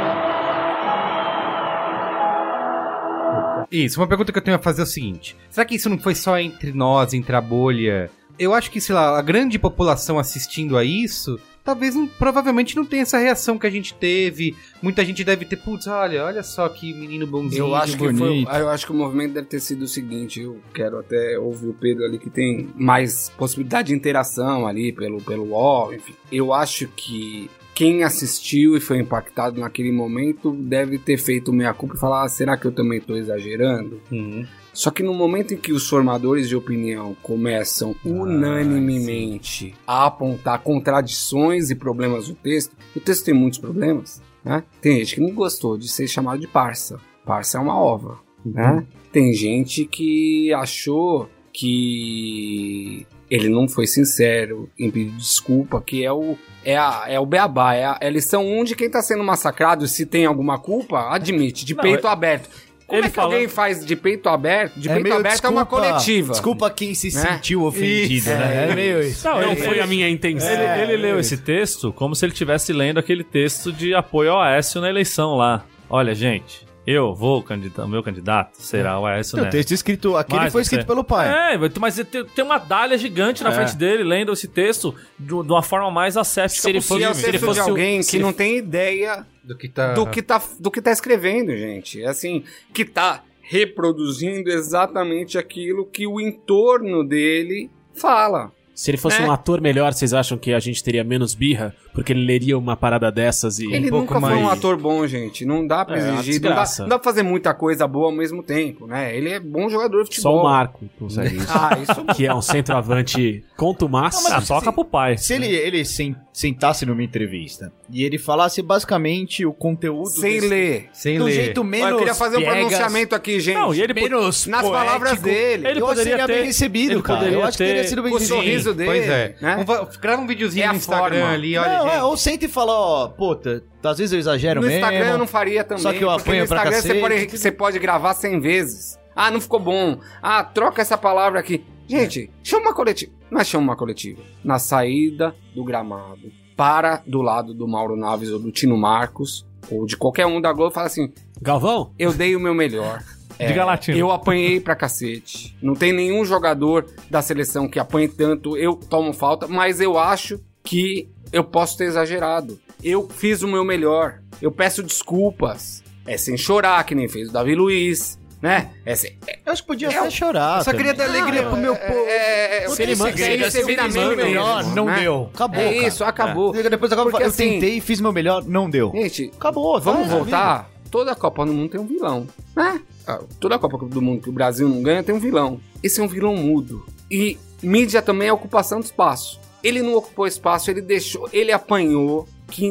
Isso, 3.71 4.01
uma 4.01 4.07
pergunta 4.07 4.33
que 4.33 4.39
eu 4.39 4.43
tenho 4.43 4.57
a 4.57 4.61
fazer 4.61 4.83
é 4.83 4.85
o 4.85 4.87
seguinte: 4.87 5.37
será 5.51 5.65
que 5.65 5.75
isso 5.75 5.89
não 5.89 5.99
foi 5.99 6.15
só 6.15 6.39
entre 6.39 6.73
nós, 6.73 7.13
entre 7.15 7.35
a 7.35 7.41
bolha? 7.41 8.11
Eu 8.39 8.53
acho 8.53 8.71
que, 8.71 8.81
sei 8.81 8.95
lá, 8.95 9.19
a 9.19 9.23
grande 9.23 9.59
população 9.59 10.19
assistindo 10.19 10.77
a 10.77 10.85
isso, 10.85 11.41
talvez 11.65 11.95
não- 11.95 12.07
provavelmente 12.07 12.77
não 12.77 12.85
tenha 12.85 13.01
essa 13.03 13.17
reação 13.17 13.59
que 13.59 13.67
a 13.67 13.71
gente 13.71 13.95
teve. 13.95 14.55
Muita 14.83 15.03
gente 15.07 15.25
deve 15.25 15.47
ter, 15.47 15.57
putz, 15.57 15.87
olha, 15.87 16.23
olha 16.23 16.43
só 16.43 16.69
que 16.69 16.93
menino 16.93 17.27
bonzinho. 17.27 17.61
Eu 17.65 17.75
acho, 17.75 17.97
que 17.97 18.13
foi, 18.15 18.45
eu 18.61 18.69
acho 18.69 18.85
que 18.85 18.93
o 18.93 18.95
movimento 18.95 19.33
deve 19.33 19.47
ter 19.47 19.59
sido 19.59 19.83
o 19.85 19.89
seguinte, 19.89 20.41
eu 20.43 20.61
quero 20.75 20.99
até 20.99 21.39
ouvir 21.39 21.69
o 21.69 21.73
Pedro 21.73 22.05
ali 22.05 22.19
que 22.19 22.29
tem 22.29 22.69
mais 22.77 23.31
possibilidade 23.39 23.89
de 23.89 23.95
interação 23.95 24.67
ali 24.67 24.93
pelo, 24.93 25.19
pelo 25.23 25.45
UOL, 25.53 25.95
enfim. 25.95 26.15
Eu 26.31 26.53
acho 26.53 26.89
que 26.89 27.49
quem 27.77 28.03
assistiu 28.03 28.75
e 28.75 28.81
foi 28.81 28.99
impactado 29.01 29.61
naquele 29.61 29.93
momento 29.93 30.51
deve 30.51 30.99
ter 30.99 31.19
feito 31.19 31.53
meia 31.53 31.75
culpa 31.75 31.95
e 31.95 31.99
falar, 31.99 32.25
ah, 32.25 32.29
será 32.29 32.57
que 32.57 32.65
eu 32.65 32.73
também 32.73 33.03
tô 33.03 33.15
exagerando? 33.15 34.01
Uhum. 34.11 34.47
Só 34.73 34.91
que 34.91 35.03
no 35.03 35.13
momento 35.13 35.53
em 35.53 35.59
que 35.59 35.75
os 35.75 35.87
formadores 35.87 36.49
de 36.49 36.57
opinião 36.57 37.15
começam 37.23 37.95
unanimemente 38.03 39.75
a 39.87 40.07
apontar 40.07 40.63
contradições 40.63 41.69
e 41.69 41.75
problemas 41.75 42.29
do 42.29 42.35
texto, 42.35 42.75
o 42.97 43.01
texto 43.01 43.27
tem 43.27 43.35
muitos 43.35 43.59
problemas, 43.59 44.23
né? 44.43 44.65
Tem 44.81 44.97
gente 44.97 45.17
que 45.17 45.21
não 45.21 45.35
gostou 45.35 45.77
de 45.77 45.87
ser 45.87 46.09
chamado 46.09 46.41
de 46.41 46.49
parça. 46.49 46.99
Parça 47.27 47.59
é 47.59 47.61
uma 47.61 47.79
ova, 47.79 48.19
né? 48.43 48.87
Tem 49.13 49.35
gente 49.35 49.85
que 49.85 50.51
achou 50.55 51.29
que 51.53 53.07
ele 53.31 53.49
não 53.49 53.69
foi 53.69 53.87
sincero 53.87 54.69
em 54.79 54.91
pedir 54.91 55.13
desculpa, 55.17 55.81
que 55.81 56.05
é 56.05 56.13
o 56.13 56.37
é, 56.65 56.77
a, 56.77 57.05
é 57.09 57.21
o 57.21 57.27
beabá, 57.27 57.75
é 57.75 57.85
a, 57.85 57.99
é 58.01 58.07
a 58.09 58.11
lição 58.11 58.45
1 58.45 58.65
de 58.65 58.75
quem 58.77 58.91
tá 58.91 59.01
sendo 59.01 59.23
massacrado, 59.23 59.87
se 59.87 60.05
tem 60.05 60.27
alguma 60.27 60.59
culpa, 60.59 61.11
admite, 61.15 61.65
de 61.65 61.75
Não, 61.75 61.83
peito 61.83 62.09
aberto. 62.09 62.49
Como 62.87 63.01
ele 63.01 63.07
é 63.07 63.11
que 63.11 63.17
falou- 63.17 63.33
alguém 63.33 63.49
faz 63.49 63.85
de 63.85 63.97
peito 63.97 64.29
aberto? 64.29 64.79
De 64.79 64.89
peito 64.89 65.13
aberto 65.13 65.45
é 65.45 65.49
uma 65.49 65.67
coletiva. 65.67 66.33
Desculpa 66.33 66.71
quem 66.71 66.95
se 66.95 67.13
Né? 67.15 67.21
sentiu 67.21 67.65
ofendido, 67.65 68.31
né? 68.31 68.69
É 68.71 68.75
meio 68.77 69.01
isso. 69.03 69.27
Não, 69.29 69.41
Não 69.41 69.57
foi 69.57 69.71
ele- 69.75 69.81
a 69.81 69.87
minha 69.89 70.09
intenção. 70.09 70.49
ele- 70.51 70.83
ele 70.93 70.97
leu 71.03 71.19
esse 71.19 71.37
texto 71.37 71.93
como 71.93 72.15
se 72.15 72.25
ele 72.25 72.33
estivesse 72.33 72.73
lendo 72.73 72.99
aquele 72.99 73.25
texto 73.25 73.73
de 73.73 73.93
apoio 73.95 74.33
ao 74.33 74.41
Aécio 74.41 74.81
na 74.81 74.89
eleição 74.89 75.35
lá. 75.35 75.65
Olha, 75.91 76.15
gente, 76.15 76.65
eu 76.87 77.13
vou 77.15 77.43
candidatar, 77.43 77.85
o 77.85 77.89
meu 77.89 78.03
candidato 78.03 78.55
será 78.63 78.99
o 79.01 79.05
Aécio 79.07 79.33
Tem 79.35 79.41
o 79.41 79.45
Neves. 79.45 79.59
texto 79.61 79.73
escrito, 79.73 80.17
aquele 80.17 80.39
Mas 80.41 80.53
foi 80.53 80.63
você- 80.63 80.75
escrito 80.77 80.87
pelo 80.87 81.03
pai. 81.03 81.55
É, 81.55 81.59
mas 81.81 81.97
tem, 81.97 82.25
tem 82.25 82.45
uma 82.45 82.59
dália 82.59 82.97
gigante 82.97 83.43
na 83.43 83.51
É. 83.51 83.53
frente 83.53 83.75
dele, 83.77 84.05
lendo 84.05 84.33
esse 84.33 84.47
texto 84.47 84.95
de, 85.19 85.35
uma 85.35 85.63
forma 85.63 85.91
mais 85.91 86.17
asséptica 86.17 86.63
Se 86.63 86.69
ele 86.69 86.79
E 86.79 86.81
possível. 86.81 87.09
é 87.09 87.11
o 87.11 87.15
se 87.15 87.23
ele 87.25 87.33
texto 87.33 87.45
fosse 87.45 87.61
o- 87.61 87.65
alguém 87.65 88.03
se 88.03 88.11
que 88.11 88.17
ele- 88.19 88.25
não 88.25 88.33
tem 88.33 88.57
ideia 88.57 89.27
Do 89.43 89.57
que 89.57 89.69
tá. 89.69 89.95
do 89.95 90.07
que 90.07 90.23
tá, 90.23 90.41
do 90.61 90.71
que 90.71 90.81
tá 90.81 90.93
escrevendo, 90.93 91.51
gente. 91.57 92.01
É 92.03 92.07
assim, 92.07 92.45
que 92.73 92.85
tá 92.85 93.23
reproduzindo 93.43 94.51
exatamente 94.51 95.39
aquilo 95.39 95.87
que 95.87 96.07
o 96.07 96.21
entorno 96.21 97.03
dele 97.05 97.71
fala. 97.95 98.53
Se 98.77 98.91
ele 98.91 98.99
fosse 98.99 99.21
É. 99.23 99.25
um 99.25 99.31
ator 99.33 99.61
melhor, 99.61 99.93
vocês 99.95 100.13
acham 100.13 100.37
que 100.37 100.53
a 100.53 100.61
gente 100.61 100.85
teria 100.85 101.03
menos 101.03 101.35
birra? 101.35 101.75
Porque 101.95 102.13
ele 102.13 102.27
leria 102.27 102.59
uma 102.59 102.77
parada 102.77 103.11
dessas 103.11 103.59
e. 103.59 103.65
Ele 103.73 103.89
pouco 103.89 104.13
nunca 104.15 104.21
foi 104.29 104.37
um 104.37 104.43
mais- 104.43 104.59
ator 104.59 104.77
bom, 104.77 105.07
gente. 105.07 105.47
Não 105.47 105.67
dá 105.67 105.83
pra 105.83 105.97
É, 105.97 106.13
exigir. 106.13 106.43
Não 106.43 106.51
dá, 106.55 106.65
não 106.81 106.89
dá 106.89 106.99
pra 106.99 107.05
fazer 107.11 107.23
muita 107.23 107.55
coisa 107.55 107.89
boa 107.89 108.07
ao 108.07 108.13
mesmo 108.13 108.43
tempo, 108.43 108.87
né? 108.87 109.17
Ele 109.17 109.31
é 109.31 109.41
bom 109.41 109.71
jogador 109.71 110.03
de 110.05 110.09
Só 110.17 110.29
futebol. 110.29 110.41
o 110.41 110.45
Marco 110.45 110.85
consegue 110.99 111.37
isso. 111.39 111.47
Ah, 111.57 111.79
isso 111.83 112.05
que 112.15 112.27
é 112.27 112.35
um 112.35 112.43
centroavante 112.43 113.43
contumaz. 113.57 114.27
Ah, 114.27 114.43
toca 114.43 114.71
pro 114.71 114.85
pai. 114.85 115.17
Se 115.17 115.33
ele, 115.33 115.47
ele 115.47 115.83
sen- 115.85 116.15
sentasse 116.31 116.85
numa 116.85 117.03
entrevista 117.03 117.73
e 117.91 118.05
ele 118.05 118.19
falasse 118.19 118.61
basicamente 118.61 119.47
o 119.47 119.55
conteúdo 119.55 120.11
sem 120.11 120.35
desse- 120.35 120.49
ler. 120.49 120.89
Sem 120.93 121.19
do 121.19 121.25
ler. 121.25 121.33
jeito 121.33 121.65
menos 121.65 121.91
eu 121.93 121.97
queria 121.99 122.15
fazer 122.15 122.37
um 122.37 122.41
piegas, 122.41 122.59
pronunciamento 122.59 123.15
aqui, 123.15 123.41
gente. 123.41 123.55
Não, 123.57 123.75
e 123.75 123.81
ele 123.81 123.95
menos 123.95 124.47
Nas 124.47 124.61
poético. 124.61 124.85
palavras 124.85 125.21
dele. 125.23 125.67
Ele 125.67 125.81
eu 125.81 125.87
poderia 125.87 126.11
seria 126.13 126.27
ter- 126.27 126.33
bem 126.35 126.45
recebido, 126.45 126.93
ele 126.93 127.03
cara. 127.03 127.19
poderia 127.21 127.39
Eu 127.39 127.43
acho 127.43 127.53
que 127.53 127.65
ter- 127.65 127.69
teria 127.71 127.85
sido 127.89 128.03
bem 128.03 128.13
recebido. 128.13 128.66
Sorriso 128.73 128.75
dele. 128.75 128.91
Pois 128.91 129.09
é. 129.09 129.37
Né? 129.41 129.57
Um 129.57 129.65
va- 129.65 129.89
grava 130.01 130.23
um 130.23 130.27
videozinho 130.27 130.65
É 130.65 130.67
no 130.69 130.73
a 130.73 130.77
Instagram 130.77 131.19
forma. 131.21 131.33
ali, 131.35 131.57
olha, 131.59 131.79
Não, 131.79 131.85
gente. 131.87 131.95
é, 131.97 132.03
ou 132.03 132.17
senta 132.17 132.45
e 132.45 132.49
fala, 132.49 132.73
ó, 132.73 133.09
puta, 133.09 133.63
às 133.83 133.99
vezes 133.99 134.13
eu 134.13 134.19
exagero 134.19 134.61
No 134.61 134.67
mesmo. 134.67 134.81
Instagram 134.85 135.11
eu 135.13 135.19
não 135.19 135.27
faria 135.27 135.65
também. 135.65 135.83
Só 135.83 135.93
que 135.93 136.03
eu 136.03 136.11
apanho 136.11 136.43
no 136.43 136.49
pra 136.49 136.57
Instagram 136.59 136.81
você 136.83 136.89
cacete. 136.89 137.01
pode, 137.01 137.39
você 137.39 137.53
pode 137.53 137.79
gravar 137.79 138.15
100 138.15 138.41
vezes. 138.41 138.99
Ah, 139.15 139.31
não 139.31 139.41
ficou 139.41 139.59
bom. 139.61 139.99
Ah, 140.23 140.45
troca 140.45 140.83
essa 140.83 140.99
palavra 140.99 141.41
aqui. 141.41 141.65
Gente, 141.89 142.31
chama 142.43 142.67
uma 142.67 142.75
coletiva. 142.75 143.13
Não 143.31 143.41
é 143.41 143.45
chama 143.45 143.65
uma 143.65 143.77
coletiva. 143.77 144.21
Na 144.45 144.59
saída 144.59 145.35
do 145.55 145.65
gramado, 145.65 146.31
para 146.57 147.03
do 147.07 147.23
lado 147.23 147.55
do 147.55 147.67
Mauro 147.67 147.97
Naves 147.97 148.31
ou 148.31 148.39
do 148.39 148.51
Tino 148.53 148.77
Marcos, 148.77 149.47
ou 149.71 149.87
de 149.87 149.97
qualquer 149.97 150.27
um 150.27 150.41
da 150.41 150.53
Globo, 150.53 150.71
fala 150.73 150.87
assim: 150.87 151.13
Galvão? 151.41 151.93
eu 151.99 152.13
dei 152.13 152.37
o 152.37 152.41
meu 152.41 152.55
melhor. 152.55 153.03
É, 153.39 153.49
Diga 153.49 153.65
latino. 153.65 153.99
Eu 153.99 154.11
apanhei 154.11 154.59
pra 154.61 154.75
cacete. 154.75 155.57
Não 155.61 155.75
tem 155.75 155.93
nenhum 155.93 156.25
jogador 156.25 156.87
da 157.11 157.21
seleção 157.21 157.69
que 157.69 157.79
apanhe 157.79 158.09
tanto. 158.09 158.57
Eu 158.57 158.77
tomo 158.77 159.13
falta, 159.13 159.47
mas 159.47 159.81
eu 159.81 159.99
acho 159.99 160.41
que 160.63 161.09
eu 161.33 161.45
posso 161.45 161.77
ter 161.77 161.85
exagerado. 161.85 162.59
Eu 162.83 163.09
fiz 163.09 163.43
o 163.43 163.49
meu 163.49 163.65
melhor. 163.65 164.21
Eu 164.41 164.51
peço 164.53 164.83
desculpas. 164.83 165.83
É 166.07 166.17
sem 166.17 166.37
chorar, 166.37 166.85
que 166.85 166.95
nem 166.95 167.09
fez 167.09 167.29
o 167.29 167.33
Davi 167.33 167.55
Luiz, 167.55 168.19
né? 168.41 168.71
É 168.85 168.95
sem, 168.95 169.19
é, 169.27 169.41
Eu 169.45 169.53
acho 169.53 169.63
que 169.63 169.67
podia 169.69 169.89
É, 169.89 169.97
até 169.99 170.11
chorar. 170.11 170.59
Eu 170.61 170.65
só 170.65 170.73
queria 170.73 170.95
também. 170.95 171.13
dar 171.13 171.19
alegria 171.21 171.43
pro 171.49 171.57
meu 171.57 171.75
povo. 171.75 171.93
é, 172.07 172.65
é, 172.65 172.69
Se 172.69 172.83
ele 172.83 172.93
é, 172.93 172.97
manda- 172.97 173.11
é, 173.11 173.17
se 173.17 173.23
ele- 173.23 173.45
é, 173.45 173.51
se 173.51 173.59
ele 173.59 173.67
vira 173.67 173.89
melhor, 173.89 174.57
mesmo, 174.59 174.75
não 174.77 174.85
né? 174.87 175.01
deu. 175.01 175.31
Acabou, 175.35 175.61
É 175.61 175.75
cara. 175.75 175.89
isso, 175.89 176.05
acabou. 176.05 176.53
Depois 176.53 176.93
agora 176.93 177.11
Porque 177.11 177.23
eu 177.25 177.29
assim- 177.29 177.55
tentei, 177.55 177.81
fiz 177.81 178.01
meu 178.01 178.13
melhor, 178.13 178.45
não 178.45 178.71
deu. 178.71 178.93
Gente, 178.95 179.33
Acabou, 179.37 179.81
Vamos 179.81 180.09
tá, 180.09 180.15
voltar? 180.15 180.71
Toda 180.91 181.15
Copa 181.17 181.45
do 181.45 181.53
Mundo 181.53 181.71
tem 181.71 181.81
um 181.81 181.87
vilão, 181.87 182.27
né? 182.55 182.81
Ah, 183.07 183.23
Toda 183.39 183.59
Copa 183.59 183.79
do 183.87 184.03
Mundo 184.03 184.23
que 184.23 184.29
o 184.29 184.33
Brasil 184.33 184.69
não 184.69 184.83
ganha 184.83 185.03
tem 185.03 185.15
um 185.15 185.21
vilão. 185.21 185.61
Esse 185.83 186.01
é 186.01 186.03
um 186.03 186.09
vilão 186.09 186.37
mudo. 186.37 186.85
E 187.11 187.39
mídia 187.63 188.03
também 188.03 188.29
é 188.29 188.33
ocupação 188.33 188.81
de 188.81 188.87
espaço. 188.87 189.41
Ele 189.63 189.83
não 189.83 189.95
ocupou 189.95 190.27
espaço, 190.27 190.71
ele 190.71 190.81
deixou, 190.81 191.29
ele 191.33 191.53
apanhou. 191.53 192.29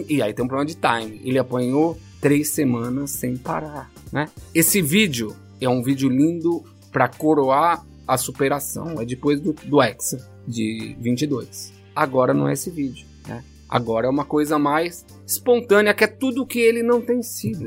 E 0.07 0.21
aí 0.21 0.33
tem 0.33 0.45
um 0.45 0.47
problema 0.47 0.65
de 0.65 0.75
time. 0.75 1.21
Ele 1.23 1.37
apanhou 1.37 1.97
três 2.21 2.49
semanas 2.49 3.11
sem 3.11 3.37
parar, 3.37 3.91
né? 4.11 4.29
Esse 4.53 4.81
vídeo 4.81 5.35
é 5.59 5.69
um 5.69 5.81
vídeo 5.81 6.09
lindo 6.09 6.63
pra 6.91 7.07
coroar 7.07 7.85
a 8.07 8.17
superação. 8.17 9.01
É 9.01 9.05
depois 9.05 9.39
do, 9.39 9.53
do 9.53 9.81
Hexa 9.81 10.25
de 10.47 10.95
22. 10.99 11.73
Agora 11.95 12.33
não 12.33 12.47
é 12.47 12.53
esse 12.53 12.69
vídeo, 12.69 13.05
né? 13.27 13.43
Agora 13.67 14.07
é 14.07 14.09
uma 14.09 14.25
coisa 14.25 14.59
mais 14.59 15.05
espontânea, 15.25 15.93
que 15.93 16.03
é 16.03 16.07
tudo 16.07 16.45
que 16.45 16.59
ele 16.59 16.83
não 16.83 17.01
tem 17.01 17.21
sido. 17.23 17.65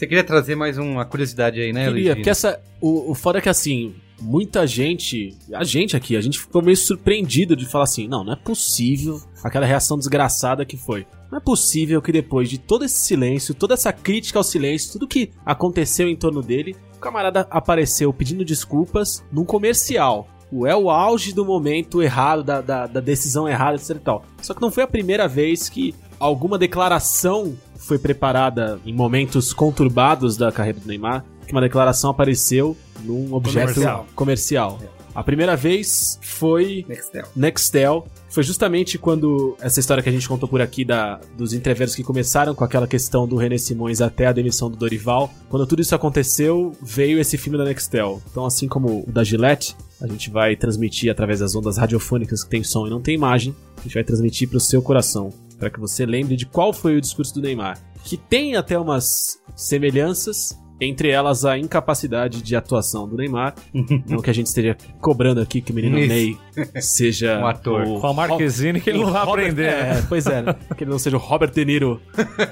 Você 0.00 0.06
queria 0.06 0.24
trazer 0.24 0.54
mais 0.54 0.78
uma 0.78 1.04
curiosidade 1.04 1.60
aí, 1.60 1.74
né, 1.74 1.84
Queria, 1.84 2.12
Luiz? 2.12 2.14
porque 2.14 2.30
essa. 2.30 2.58
O, 2.80 3.10
o 3.10 3.14
foda 3.14 3.36
é 3.36 3.42
que 3.42 3.50
assim, 3.50 3.94
muita 4.18 4.66
gente. 4.66 5.36
A 5.52 5.62
gente 5.62 5.94
aqui, 5.94 6.16
a 6.16 6.22
gente 6.22 6.40
ficou 6.40 6.62
meio 6.62 6.74
surpreendido 6.74 7.54
de 7.54 7.66
falar 7.66 7.84
assim: 7.84 8.08
não, 8.08 8.24
não 8.24 8.32
é 8.32 8.36
possível 8.36 9.20
aquela 9.44 9.66
reação 9.66 9.98
desgraçada 9.98 10.64
que 10.64 10.78
foi. 10.78 11.06
Não 11.30 11.36
é 11.36 11.40
possível 11.42 12.00
que 12.00 12.10
depois 12.10 12.48
de 12.48 12.56
todo 12.56 12.86
esse 12.86 12.94
silêncio, 12.94 13.54
toda 13.54 13.74
essa 13.74 13.92
crítica 13.92 14.38
ao 14.38 14.42
silêncio, 14.42 14.94
tudo 14.94 15.06
que 15.06 15.32
aconteceu 15.44 16.08
em 16.08 16.16
torno 16.16 16.40
dele, 16.40 16.74
o 16.96 16.98
camarada 16.98 17.46
apareceu 17.50 18.10
pedindo 18.10 18.42
desculpas 18.42 19.22
num 19.30 19.44
comercial. 19.44 20.26
O- 20.52 20.66
É 20.66 20.74
o 20.76 20.90
auge 20.90 21.32
do 21.32 21.44
momento 21.44 22.02
errado, 22.02 22.42
da, 22.42 22.60
da, 22.60 22.86
da 22.86 23.00
decisão 23.00 23.48
errada, 23.48 23.76
etc 23.76 23.90
e 23.90 23.98
tal. 24.00 24.24
Só 24.42 24.52
que 24.54 24.60
não 24.60 24.70
foi 24.70 24.82
a 24.82 24.86
primeira 24.86 25.26
vez 25.28 25.68
que 25.68 25.94
alguma 26.18 26.58
declaração 26.58 27.54
foi 27.76 27.98
preparada 27.98 28.78
em 28.84 28.92
momentos 28.92 29.52
conturbados 29.52 30.36
da 30.36 30.50
carreira 30.52 30.78
do 30.80 30.86
Neymar, 30.86 31.24
que 31.46 31.52
uma 31.52 31.60
declaração 31.60 32.10
apareceu 32.10 32.76
num 33.02 33.32
objeto 33.34 33.68
Comercial. 33.74 34.06
comercial. 34.14 34.78
A 35.14 35.22
primeira 35.24 35.56
vez 35.56 36.18
foi 36.22 36.84
Nextel. 36.88 37.26
Nextel. 37.34 38.06
Foi 38.28 38.44
justamente 38.44 38.96
quando 38.96 39.56
essa 39.60 39.80
história 39.80 40.02
que 40.02 40.08
a 40.08 40.12
gente 40.12 40.28
contou 40.28 40.48
por 40.48 40.60
aqui 40.60 40.84
da, 40.84 41.20
dos 41.36 41.52
entreveros 41.52 41.96
que 41.96 42.04
começaram 42.04 42.54
com 42.54 42.62
aquela 42.62 42.86
questão 42.86 43.26
do 43.26 43.36
René 43.36 43.58
Simões 43.58 44.00
até 44.00 44.26
a 44.26 44.32
demissão 44.32 44.70
do 44.70 44.76
Dorival. 44.76 45.32
Quando 45.48 45.66
tudo 45.66 45.82
isso 45.82 45.94
aconteceu, 45.94 46.72
veio 46.80 47.18
esse 47.18 47.36
filme 47.36 47.58
da 47.58 47.64
Nextel. 47.64 48.22
Então, 48.30 48.46
assim 48.46 48.68
como 48.68 49.04
o 49.06 49.10
da 49.10 49.24
Gillette, 49.24 49.76
a 50.00 50.06
gente 50.06 50.30
vai 50.30 50.54
transmitir 50.54 51.10
através 51.10 51.40
das 51.40 51.56
ondas 51.56 51.76
radiofônicas 51.76 52.44
que 52.44 52.50
tem 52.50 52.62
som 52.62 52.86
e 52.86 52.90
não 52.90 53.00
tem 53.00 53.14
imagem. 53.14 53.54
A 53.78 53.82
gente 53.82 53.94
vai 53.94 54.04
transmitir 54.04 54.48
para 54.48 54.58
o 54.58 54.60
seu 54.60 54.80
coração, 54.80 55.30
para 55.58 55.68
que 55.68 55.80
você 55.80 56.06
lembre 56.06 56.36
de 56.36 56.46
qual 56.46 56.72
foi 56.72 56.96
o 56.96 57.00
discurso 57.00 57.34
do 57.34 57.42
Neymar. 57.42 57.78
Que 58.04 58.16
tem 58.16 58.54
até 58.56 58.78
umas 58.78 59.40
semelhanças, 59.56 60.56
entre 60.80 61.10
elas 61.10 61.44
a 61.44 61.58
incapacidade 61.58 62.42
de 62.42 62.56
atuação 62.56 63.06
do 63.08 63.16
Neymar. 63.16 63.54
não 64.08 64.20
que 64.22 64.30
a 64.30 64.32
gente 64.32 64.46
esteja 64.46 64.76
cobrando 65.00 65.40
aqui 65.40 65.60
que 65.60 65.72
o 65.72 65.74
menino 65.74 65.98
Isso. 65.98 66.08
Ney 66.08 66.38
seja 66.80 67.38
Um 67.42 67.46
ator. 67.46 67.82
o 67.86 68.00
Com 68.00 68.06
a 68.06 68.14
Marquezine 68.14 68.80
que 68.80 68.90
ele 68.90 68.98
não 69.00 69.12
vai 69.12 69.24
Robert- 69.24 69.44
aprender. 69.50 69.70
né? 69.70 69.98
É, 69.98 70.02
pois 70.08 70.26
é, 70.26 70.42
né? 70.42 70.56
que 70.76 70.84
ele 70.84 70.90
não 70.90 70.98
seja 70.98 71.16
o 71.16 71.20
Robert 71.20 71.50
De 71.50 71.64
Niro 71.64 72.00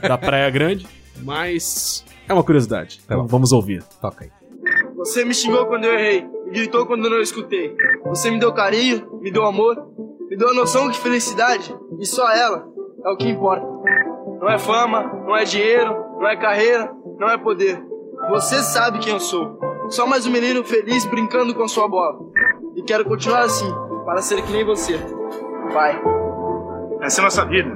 da 0.02 0.18
Praia 0.18 0.50
Grande, 0.50 0.86
mas 1.22 2.04
é 2.28 2.32
uma 2.32 2.42
curiosidade. 2.44 3.00
Então 3.04 3.26
vamos 3.26 3.52
ouvir. 3.52 3.82
Toca 4.00 4.24
aí. 4.24 4.30
Você 4.96 5.24
me 5.24 5.32
xingou 5.32 5.66
quando 5.66 5.84
eu 5.84 5.94
errei, 5.94 6.22
me 6.46 6.50
gritou 6.52 6.84
quando 6.84 7.04
eu 7.04 7.10
não 7.10 7.20
escutei. 7.20 7.74
Você 8.06 8.30
me 8.30 8.38
deu 8.38 8.52
carinho, 8.52 9.20
me 9.22 9.30
deu 9.30 9.44
amor, 9.46 9.76
me 10.28 10.36
deu 10.36 10.50
a 10.50 10.54
noção 10.54 10.90
de 10.90 10.98
felicidade, 10.98 11.74
e 12.00 12.04
só 12.04 12.30
ela 12.32 12.66
é 13.06 13.08
o 13.10 13.16
que 13.16 13.28
importa. 13.28 13.64
Não 14.40 14.48
é 14.50 14.58
fama, 14.58 15.04
não 15.24 15.36
é 15.36 15.44
dinheiro, 15.44 15.90
não 16.18 16.28
é 16.28 16.36
carreira, 16.36 16.92
não 17.18 17.28
é 17.30 17.38
poder. 17.38 17.80
Você 18.28 18.62
sabe 18.62 18.98
quem 18.98 19.12
eu 19.12 19.20
sou. 19.20 19.58
Só 19.88 20.06
mais 20.06 20.26
um 20.26 20.30
menino 20.30 20.62
feliz 20.62 21.06
brincando 21.06 21.54
com 21.54 21.66
sua 21.66 21.88
bola. 21.88 22.18
E 22.76 22.82
quero 22.82 23.04
continuar 23.04 23.42
assim, 23.42 23.72
para 24.04 24.20
ser 24.20 24.42
que 24.42 24.52
nem 24.52 24.64
você. 24.64 24.98
Vai. 25.72 25.98
Essa 27.00 27.20
é 27.20 27.22
a 27.22 27.24
nossa 27.24 27.44
vida. 27.46 27.74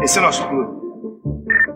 Esse 0.00 0.18
é 0.18 0.22
o 0.22 0.24
nosso 0.24 0.46
clube. 0.48 0.82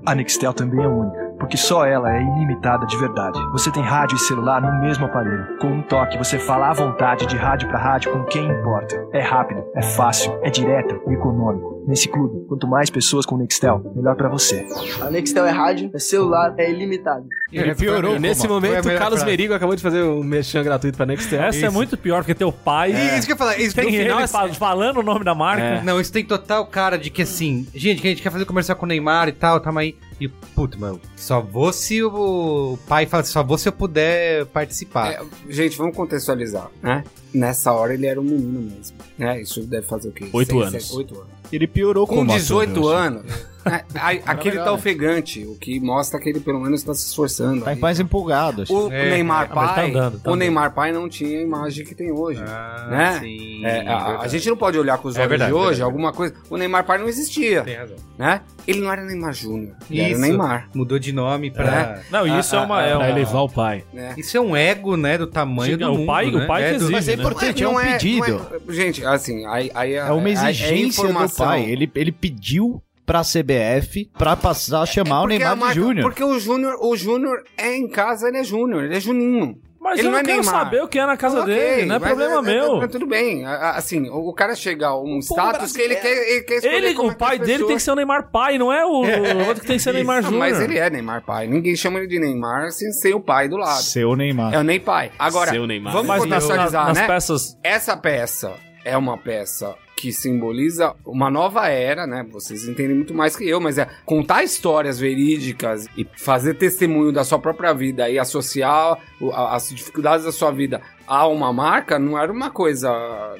A 0.05 0.15
Nextel 0.15 0.53
também 0.53 0.85
é 0.85 0.89
única, 0.89 1.35
porque 1.39 1.57
só 1.57 1.85
ela 1.85 2.13
é 2.13 2.21
ilimitada 2.21 2.87
de 2.87 2.97
verdade. 2.97 3.39
Você 3.53 3.71
tem 3.71 3.83
rádio 3.83 4.17
e 4.17 4.21
celular 4.21 4.61
no 4.61 4.81
mesmo 4.81 5.07
aparelho. 5.07 5.59
Com 5.61 5.69
um 5.69 5.83
toque, 5.83 6.19
você 6.19 6.39
fala 6.39 6.71
à 6.71 6.73
vontade 6.73 7.27
de 7.27 7.37
rádio 7.37 7.69
para 7.69 7.79
rádio 7.79 8.13
com 8.13 8.25
quem 8.25 8.49
importa. 8.49 9.09
É 9.13 9.21
rápido, 9.21 9.65
é 9.75 9.83
fácil, 9.83 10.37
é 10.43 10.51
direto 10.51 11.01
e 11.09 11.15
econômico. 11.15 11.76
Nesse 11.87 12.09
clube, 12.09 12.45
quanto 12.49 12.67
mais 12.67 12.91
pessoas 12.91 13.25
com 13.25 13.37
Nextel, 13.37 13.93
melhor 13.95 14.17
para 14.17 14.29
você. 14.29 14.67
A 15.01 15.09
Nextel 15.09 15.47
é 15.47 15.51
rádio, 15.51 15.91
é 15.95 15.99
celular, 15.99 16.53
é 16.59 16.71
ilimitado. 16.71 17.27
Ele 17.53 17.75
piorou. 17.75 18.17
E 18.17 18.19
nesse 18.19 18.45
a 18.45 18.49
momento, 18.49 18.87
o 18.89 18.99
Carlos 18.99 19.21
frase. 19.21 19.25
Merigo 19.27 19.55
acabou 19.55 19.77
de 19.77 19.83
fazer 19.83 20.03
um 20.03 20.23
merchan 20.25 20.65
gratuito 20.65 20.97
pra 20.97 21.07
Nextel. 21.07 21.41
Essa 21.43 21.67
é 21.67 21.71
muito 21.71 21.97
pior, 21.97 22.19
porque 22.23 22.35
teu 22.35 22.51
pai 22.51 22.91
Isso 23.17 23.27
que 23.27 23.33
eu 23.33 23.35
ia 23.35 23.39
falar. 23.39 23.57
Isso 23.59 23.75
tem 23.77 23.85
no 23.85 23.91
ele 23.91 24.03
final, 24.03 24.21
é 24.21 24.27
fa- 24.27 24.49
falando 24.55 24.99
o 24.99 25.03
nome 25.03 25.25
da 25.25 25.35
marca. 25.35 25.63
É. 25.63 25.83
Não, 25.83 26.01
isso 26.01 26.13
tem 26.13 26.25
total 26.25 26.67
cara 26.67 26.99
de 26.99 27.09
que 27.09 27.23
assim, 27.23 27.67
gente, 27.75 28.01
que 28.01 28.09
a 28.09 28.11
gente 28.11 28.23
quer 28.23 28.31
fazer 28.31 28.45
comercial 28.45 28.77
com 28.77 28.85
o 28.85 28.89
Neymar 28.89 29.29
e 29.29 29.33
tal, 29.33 29.61
tamo 29.61 29.79
aí. 29.79 29.97
E, 30.19 30.29
puta, 30.29 30.79
mano, 30.79 30.99
só 31.15 31.43
vou 31.43 31.73
se 31.75 32.03
o 32.03 32.79
pai 32.89 33.05
fala 33.05 33.23
assim, 33.23 33.33
só 33.33 33.45
vou 33.45 33.59
se 33.59 33.69
eu 33.69 33.73
puder 33.73 34.47
participar. 34.47 35.13
É, 35.13 35.21
gente, 35.49 35.77
vamos 35.77 35.95
contextualizar, 35.95 36.69
né? 36.83 37.05
Nessa 37.35 37.71
hora 37.73 37.93
ele 37.93 38.07
era 38.07 38.19
um 38.19 38.25
menino 38.25 38.61
mesmo. 38.63 38.97
Né? 39.19 39.43
Isso 39.43 39.61
deve 39.67 39.87
fazer 39.87 40.09
o 40.09 40.13
quê? 40.13 40.27
Oito 40.33 40.53
Seis, 40.53 40.63
anos. 40.69 40.85
sete, 40.87 40.97
Oito 40.97 41.15
anos. 41.17 41.27
Ele 41.53 41.67
piorou 41.67 42.07
Com 42.07 42.23
ator, 42.23 42.37
18 42.39 42.77
eu 42.77 42.89
acho. 42.89 42.97
anos, 43.07 43.47
né, 43.67 43.83
aí- 43.97 44.23
aquele 44.25 44.59
tá 44.59 44.73
ofegante, 44.73 45.45
o 45.45 45.55
que 45.57 45.79
mostra 45.81 46.19
que 46.21 46.29
ele 46.29 46.41
pelo 46.41 46.61
menos 46.61 46.83
tá 46.83 46.95
se 46.95 47.07
esforçando. 47.09 47.63
Tá 47.65 47.71
aí. 47.71 47.79
mais 47.79 47.99
empolgado, 48.01 48.63
acho. 48.63 48.73
O 48.73 48.93
É, 48.93 49.11
Neymar 49.11 49.45
é, 49.51 49.55
mas 49.55 49.69
tá 49.69 49.75
pai, 49.75 49.91
andando, 49.91 50.13
tá 50.13 50.31
o 50.31 50.33
andando. 50.33 50.39
Neymar 50.39 50.75
pai 50.75 50.93
não 50.93 51.09
tinha 51.09 51.39
a 51.39 51.43
imagem 51.43 51.85
que 51.85 51.95
tem 51.95 52.11
hoje. 52.13 52.43
Ah, 52.47 52.89
né? 52.91 53.21
sim. 53.21 53.65
É, 53.65 53.87
a- 53.89 54.21
a, 54.21 54.29
gente 54.29 54.49
não 54.49 54.57
pode 54.57 54.79
olhar 54.79 54.99
com 54.99 55.09
os 55.09 55.17
É 55.17 55.21
olhos 55.21 55.31
verdade, 55.31 55.51
de 55.51 55.57
hoje, 55.57 55.65
verdade, 55.67 55.83
alguma 55.83 56.13
coisa. 56.13 56.35
O 56.49 56.57
Neymar 56.57 56.85
pai 56.85 56.99
não 56.99 57.09
existia, 57.09 57.63
Tem 57.63 57.77
razão. 57.77 57.97
né? 58.19 58.41
Ele 58.67 58.81
não 58.81 58.93
era 58.93 59.03
Neymar 59.05 59.33
Júnior, 59.33 59.75
ele 59.91 60.01
era 60.01 60.11
Isso. 60.11 60.21
Neymar. 60.21 60.69
Mudou 60.75 60.99
de 60.99 61.13
nome 61.13 61.51
pra. 61.51 62.01
Não, 62.11 62.27
e 62.27 62.39
isso 62.39 62.57
Ah, 62.57 62.61
é 62.61 62.65
uma. 62.65 62.79
ah, 62.79 62.83
é 62.83 62.89
Pra 62.89 62.99
uma- 62.99 63.09
elevar 63.11 63.43
o 63.43 63.49
pai. 63.49 63.85
Né? 63.93 64.15
Isso 64.17 64.37
é 64.37 64.41
um 64.41 64.57
ego, 64.57 64.97
né, 64.97 65.17
do 65.19 65.27
tamanho 65.27 65.73
Sim, 65.73 65.79
do 65.79 65.93
o 65.93 65.95
mundo, 65.99 66.07
pai- 66.07 66.27
o 66.29 66.39
né? 66.39 66.47
pai 66.47 66.63
que 66.63 66.69
É 66.69 66.71
do- 66.73 66.77
exige, 66.77 66.93
Mas 66.93 67.09
é 67.09 67.17
né? 67.17 67.23
importante, 67.23 67.63
é 67.63 67.69
um 67.69 67.77
pedido. 67.77 68.47
é- 68.69 68.73
gente, 68.73 69.05
assim, 69.05 69.47
aí, 69.47 69.71
aí 69.75 69.95
É 69.95 70.11
uma 70.13 70.29
exigência 70.31 71.07
do 71.13 71.29
pai. 71.37 71.65
Ele, 71.65 71.91
ele 71.95 72.13
pediu 72.13 72.83
pra 73.07 73.23
CBF 73.23 74.11
pra 74.19 74.37
passar 74.37 74.83
a 74.83 74.87
chamar 74.87 75.21
o 75.21 75.29
Porque 75.29 75.39
Neymar 75.39 75.69
de 75.69 75.75
Júnior. 75.81 76.03
Porque 76.09 76.25
o 76.25 76.39
Júnior, 76.39 76.77
o 76.83 76.97
Júnior 76.97 77.43
é 77.57 77.75
em 77.77 77.89
casa, 77.89 78.29
ele 78.29 78.39
é 78.39 78.45
Júnior, 78.45 78.85
ele 78.85 78.97
é 78.97 79.01
Juninho. 79.01 79.59
Mas 79.79 80.01
Ele 80.01 80.09
eu 80.09 80.11
não 80.11 80.13
não 80.15 80.19
é 80.19 80.25
quero 80.25 80.43
Neymar. 80.43 80.61
saber 80.65 80.83
o 80.83 80.89
que 80.89 80.99
é 80.99 81.07
na 81.07 81.17
casa 81.17 81.45
dele, 81.45 81.87
não 81.87 81.95
é 81.95 81.99
problema 82.01 82.43
meu. 82.43 82.79
mas 82.79 82.91
tudo 82.91 83.07
bem, 83.07 83.47
assim, 83.47 84.09
o, 84.11 84.31
o 84.31 84.33
cara 84.33 84.57
chega 84.57 84.89
a 84.89 85.01
um 85.01 85.21
status 85.21 85.71
que 85.73 85.81
ele 85.81 85.95
quer, 85.95 86.29
ele 86.29 86.41
quer 86.43 86.55
escolher 86.57 86.75
Ele, 86.75 86.95
como 86.95 87.09
o 87.11 87.13
é 87.13 87.15
pai 87.15 87.39
dele 87.39 87.65
tem 87.67 87.77
que 87.77 87.83
ser 87.83 87.93
o 87.93 87.95
Neymar 87.95 88.33
pai, 88.33 88.59
não 88.59 88.73
é 88.73 88.85
o, 88.85 88.89
o 89.05 89.39
outro 89.47 89.61
que 89.61 89.67
tem 89.69 89.77
que 89.77 89.83
ser 89.85 89.95
Neymar 89.95 90.19
Ah, 90.19 90.23
Júnior. 90.23 90.41
Mas 90.41 90.61
ele 90.61 90.77
é 90.77 90.91
Neymar 90.91 91.23
pai, 91.25 91.47
ninguém 91.47 91.77
chama 91.77 92.01
ele 92.01 92.09
de 92.09 92.19
Neymar 92.19 92.73
sem 92.73 92.91
ser 92.91 93.15
o 93.15 93.21
pai 93.21 93.49
do 93.49 93.57
lado. 93.57 93.81
Seu 93.81 94.17
Neymar. 94.17 94.53
É 94.55 94.59
o 94.59 94.65
Ney 94.65 94.81
pai. 94.81 95.13
Agora, 95.17 95.53
Seu 95.53 95.65
Neymar. 95.69 95.93
vamos 95.93 96.17
contextualizar, 96.17 96.89
nas 96.89 96.99
né? 96.99 97.07
peças 97.07 97.57
Essa 97.63 97.97
peça 97.97 98.55
é 98.87 98.97
uma 98.97 99.19
peça 99.19 99.75
que 99.97 100.13
simboliza 100.13 100.95
uma 101.05 101.29
nova 101.29 101.69
era, 101.69 102.07
né? 102.07 102.25
Vocês 102.31 102.69
entendem 102.69 102.95
muito 102.95 103.13
mais 103.13 103.35
que 103.35 103.49
eu, 103.49 103.61
mas 103.61 103.79
é 103.79 103.89
contar 104.05 104.45
histórias 104.45 104.99
verídicas 104.99 105.87
e 105.97 106.07
fazer 106.17 106.55
testemunho 106.55 107.11
da 107.11 107.25
sua 107.25 107.39
própria 107.39 107.73
vida 107.73 108.09
e 108.09 108.19
associar 108.19 108.99
as 109.35 109.71
dificuldades 109.71 110.25
da 110.25 110.31
sua 110.31 110.53
vida 110.53 110.81
a 111.07 111.27
uma 111.27 111.53
marca 111.53 111.99
não 111.99 112.17
era 112.17 112.31
uma 112.31 112.51
coisa 112.51 112.91